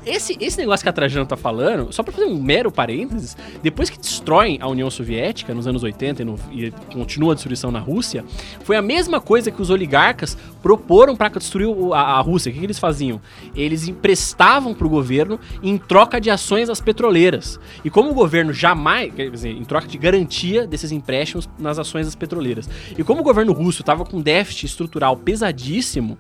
Esse, 0.06 0.38
esse 0.40 0.58
negócio 0.58 0.84
que 0.84 0.90
a 0.90 0.94
Trajano 0.94 1.26
tá 1.26 1.38
falando, 1.38 1.92
só 1.92 2.04
para 2.04 2.12
fazer 2.14 2.26
um 2.26 2.42
mero 2.42 2.72
parênteses, 2.72 3.38
depois 3.62 3.90
que 3.90 3.98
destroem 3.98 4.58
a 4.62 4.68
União 4.68 4.90
Soviética 4.90 5.54
nos 5.54 5.68
anos 5.68 5.84
80 5.84 6.22
e, 6.22 6.26
no, 6.26 6.40
e 6.52 6.72
continua 6.94 7.32
a 7.32 7.36
destruição 7.36 7.72
na 7.72 7.80
Rússia, 7.80 8.26
foi 8.64 8.76
a 8.76 8.82
mesma 8.82 9.22
coisa 9.22 9.52
que 9.52 9.62
os 9.62 9.70
oligarcas 9.70 10.38
proporam 10.62 11.16
para 11.16 11.30
destruir 11.30 11.68
a, 11.94 12.18
a, 12.18 12.22
Rússia. 12.22 12.50
O 12.50 12.54
que, 12.54 12.60
que, 12.60 12.66
eles 12.66 12.80
faziam? 12.80 13.22
Eles 13.56 13.88
emprestavam 13.88 14.74
para 14.74 14.88
o 14.88 14.90
governo 14.90 15.40
em 15.62 15.78
troca 15.78 16.20
de 16.20 16.30
ações 16.30 16.68
das 16.68 16.82
petroleiras. 16.82 17.60
E 17.84 17.90
como 17.90 18.12
o 18.12 18.14
governo 18.14 18.54
jamais, 18.54 19.14
quer 19.14 19.30
dizer, 19.30 19.52
em 19.52 19.64
troca 19.64 19.88
de 19.88 19.98
garantia 19.98 20.68
desses 20.68 20.92
empréstimos 20.92 21.50
nas 21.58 21.80
ações 21.80 22.06
das 22.06 22.16
petroleiras. 22.16 22.70
E 22.98 23.04
como 23.04 23.22
o 23.22 23.24
governo 23.24 23.54
russo 23.54 23.82
estava 23.82 24.06
com 24.06 24.22
déficit 24.22 24.66
estrutural 24.66 25.16
pesadíssimo, 25.18 26.18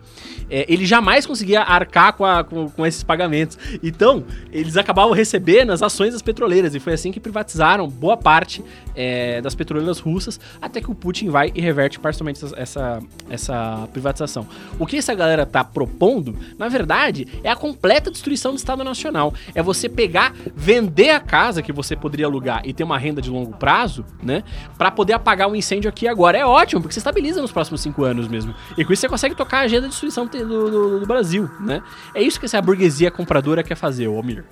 é, 0.49 0.65
ele 0.67 0.85
jamais 0.85 1.25
conseguia 1.25 1.61
arcar 1.61 2.13
com, 2.13 2.25
a, 2.25 2.43
com, 2.43 2.69
com 2.69 2.85
esses 2.85 3.03
pagamentos. 3.03 3.57
Então, 3.81 4.23
eles 4.51 4.77
acabavam 4.77 5.13
recebendo 5.13 5.71
as 5.71 5.81
ações 5.81 6.13
das 6.13 6.21
petroleiras, 6.21 6.75
e 6.75 6.79
foi 6.79 6.93
assim 6.93 7.11
que 7.11 7.19
privatizaram 7.19 7.87
boa 7.87 8.17
parte 8.17 8.63
é, 8.95 9.41
das 9.41 9.55
petroleiras 9.55 9.99
russas, 9.99 10.39
até 10.61 10.81
que 10.81 10.91
o 10.91 10.95
Putin 10.95 11.29
vai 11.29 11.51
e 11.55 11.61
reverte 11.61 11.99
parcialmente 11.99 12.43
essa, 12.55 12.99
essa 13.29 13.87
privatização. 13.91 14.47
O 14.79 14.85
que 14.85 14.97
essa 14.97 15.13
galera 15.13 15.45
tá 15.45 15.63
propondo, 15.63 16.37
na 16.57 16.67
verdade, 16.67 17.27
é 17.43 17.49
a 17.49 17.55
completa 17.55 18.11
destruição 18.11 18.51
do 18.51 18.57
Estado 18.57 18.83
Nacional. 18.83 19.33
É 19.55 19.61
você 19.61 19.89
pegar, 19.89 20.33
vender 20.55 21.11
a 21.11 21.19
casa 21.19 21.61
que 21.61 21.71
você 21.71 21.95
poderia 21.95 22.25
alugar 22.25 22.61
e 22.65 22.73
ter 22.73 22.83
uma 22.83 22.97
renda 22.97 23.21
de 23.21 23.29
longo 23.29 23.53
prazo, 23.57 24.05
né? 24.21 24.43
para 24.77 24.91
poder 24.91 25.13
apagar 25.13 25.47
um 25.47 25.55
incêndio 25.55 25.89
aqui 25.89 26.07
agora. 26.07 26.37
É 26.37 26.45
ótimo, 26.45 26.81
porque 26.81 26.93
você 26.93 26.99
estabiliza 26.99 27.41
nos 27.41 27.51
próximos 27.51 27.81
cinco 27.81 28.03
anos 28.03 28.27
mesmo. 28.27 28.53
E 28.77 28.83
com 28.83 28.93
isso 28.93 29.01
você 29.01 29.09
consegue 29.09 29.35
tocar 29.35 29.59
a 29.59 29.61
agenda 29.61 29.83
de 29.83 29.89
destruição 29.89 30.25
do, 30.25 30.45
do, 30.45 30.99
do 30.99 31.05
Brasil, 31.05 31.49
né? 31.59 31.81
É 32.13 32.21
isso 32.21 32.39
que 32.39 32.45
essa 32.45 32.61
burguesia 32.61 33.09
compradora 33.11 33.62
quer 33.63 33.75
fazer, 33.75 34.07
o 34.07 34.15
Almir. 34.15 34.43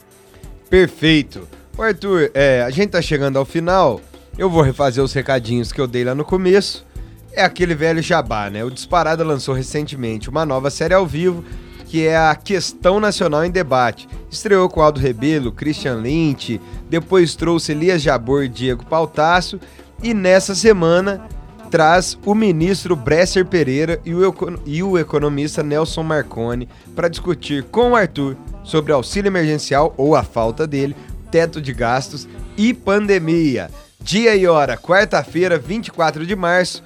Perfeito. 0.69 1.47
Ô 1.77 1.83
Arthur, 1.83 2.31
é, 2.33 2.61
a 2.61 2.69
gente 2.69 2.91
tá 2.91 3.01
chegando 3.01 3.37
ao 3.37 3.45
final. 3.45 4.01
Eu 4.37 4.49
vou 4.49 4.61
refazer 4.61 5.03
os 5.03 5.13
recadinhos 5.13 5.71
que 5.71 5.79
eu 5.79 5.87
dei 5.87 6.03
lá 6.03 6.15
no 6.15 6.23
começo. 6.23 6.85
É 7.33 7.43
aquele 7.43 7.75
velho 7.75 8.01
jabá, 8.01 8.49
né? 8.49 8.63
O 8.63 8.71
Disparada 8.71 9.23
lançou 9.23 9.53
recentemente 9.53 10.29
uma 10.29 10.45
nova 10.45 10.69
série 10.69 10.93
ao 10.93 11.05
vivo 11.05 11.43
que 11.91 12.07
é 12.07 12.17
a 12.17 12.33
Questão 12.35 13.01
Nacional 13.01 13.43
em 13.43 13.51
Debate. 13.51 14.07
Estreou 14.29 14.69
com 14.69 14.81
Aldo 14.81 14.97
Rebelo, 14.97 15.51
Christian 15.51 15.95
Lynch, 15.95 16.61
depois 16.89 17.35
trouxe 17.35 17.73
Elias 17.73 18.01
Jabor 18.01 18.45
e 18.45 18.47
Diego 18.47 18.85
Pautasso, 18.85 19.59
e 20.01 20.13
nessa 20.13 20.55
semana 20.55 21.27
traz 21.69 22.17
o 22.25 22.33
ministro 22.33 22.95
Bresser 22.95 23.45
Pereira 23.45 23.99
e 24.05 24.13
o, 24.13 24.33
e 24.65 24.81
o 24.81 24.97
economista 24.97 25.61
Nelson 25.61 26.01
Marconi 26.01 26.69
para 26.95 27.09
discutir 27.09 27.65
com 27.65 27.91
o 27.91 27.95
Arthur 27.97 28.37
sobre 28.63 28.91
auxílio 28.91 29.29
emergencial 29.29 29.93
ou 29.97 30.15
a 30.15 30.23
falta 30.23 30.67
dele, 30.67 30.95
teto 31.29 31.61
de 31.61 31.73
gastos 31.73 32.27
e 32.57 32.73
pandemia. 32.73 33.69
Dia 34.01 34.35
e 34.35 34.47
hora, 34.47 34.77
quarta-feira, 34.77 35.57
24 35.57 36.25
de 36.25 36.35
março, 36.35 36.83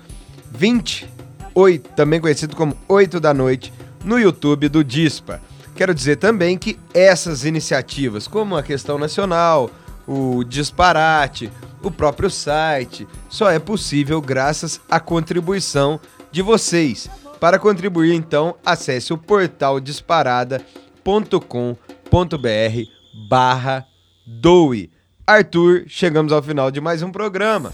28, 0.51 1.89
também 1.89 2.19
conhecido 2.19 2.55
como 2.55 2.75
8 2.87 3.19
da 3.19 3.33
noite, 3.33 3.73
no 4.03 4.19
YouTube 4.19 4.69
do 4.69 4.83
Dispa. 4.83 5.41
Quero 5.75 5.93
dizer 5.93 6.17
também 6.17 6.57
que 6.57 6.79
essas 6.93 7.43
iniciativas, 7.43 8.27
como 8.27 8.55
a 8.55 8.63
questão 8.63 8.97
nacional, 8.97 9.69
o 10.07 10.43
disparate, 10.43 11.51
o 11.81 11.91
próprio 11.91 12.29
site, 12.29 13.07
só 13.29 13.49
é 13.49 13.59
possível 13.59 14.21
graças 14.21 14.79
à 14.89 14.99
contribuição 14.99 15.99
de 16.31 16.41
vocês. 16.41 17.09
Para 17.39 17.59
contribuir, 17.59 18.13
então, 18.13 18.55
acesse 18.65 19.13
o 19.13 19.17
portal 19.17 19.79
disparada.com.br 21.05 22.89
barra 23.29 23.85
doe. 24.25 24.89
Arthur, 25.25 25.83
chegamos 25.87 26.31
ao 26.33 26.41
final 26.41 26.71
de 26.71 26.81
mais 26.81 27.03
um 27.03 27.11
programa. 27.11 27.73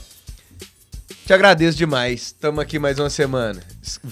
Te 1.26 1.34
agradeço 1.34 1.78
demais. 1.78 2.24
Estamos 2.24 2.60
aqui 2.60 2.78
mais 2.78 3.00
uma 3.00 3.10
semana. 3.10 3.62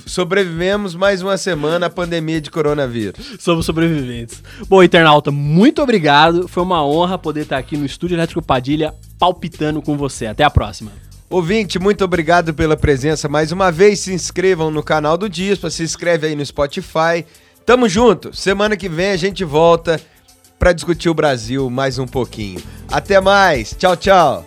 Sobrevivemos 0.05 0.95
mais 0.95 1.21
uma 1.21 1.37
semana 1.37 1.87
à 1.87 1.89
pandemia 1.89 2.39
de 2.39 2.49
coronavírus. 2.49 3.37
Somos 3.39 3.65
sobreviventes. 3.65 4.41
Bom, 4.67 4.81
internauta, 4.81 5.31
muito 5.31 5.81
obrigado. 5.81 6.47
Foi 6.47 6.63
uma 6.63 6.85
honra 6.85 7.17
poder 7.17 7.41
estar 7.41 7.57
aqui 7.57 7.75
no 7.75 7.85
Estúdio 7.85 8.15
Elétrico 8.15 8.41
Padilha 8.41 8.93
palpitando 9.17 9.81
com 9.81 9.97
você. 9.97 10.27
Até 10.27 10.43
a 10.43 10.49
próxima. 10.49 10.91
Ouvinte, 11.29 11.77
muito 11.77 12.03
obrigado 12.03 12.53
pela 12.53 12.77
presença 12.77 13.27
mais 13.27 13.51
uma 13.51 13.71
vez. 13.71 13.99
Se 13.99 14.13
inscrevam 14.13 14.71
no 14.71 14.81
canal 14.81 15.17
do 15.17 15.29
Dispa, 15.29 15.69
se 15.69 15.83
inscreve 15.83 16.27
aí 16.27 16.35
no 16.35 16.45
Spotify. 16.45 17.25
Tamo 17.69 17.87
junto. 17.87 18.35
Semana 18.35 18.75
que 18.75 18.89
vem 18.89 19.11
a 19.11 19.15
gente 19.15 19.43
volta 19.43 20.01
para 20.57 20.73
discutir 20.73 21.07
o 21.07 21.13
Brasil 21.13 21.69
mais 21.69 21.99
um 21.99 22.07
pouquinho. 22.07 22.59
Até 22.91 23.21
mais. 23.21 23.75
Tchau, 23.77 23.95
tchau. 23.95 24.43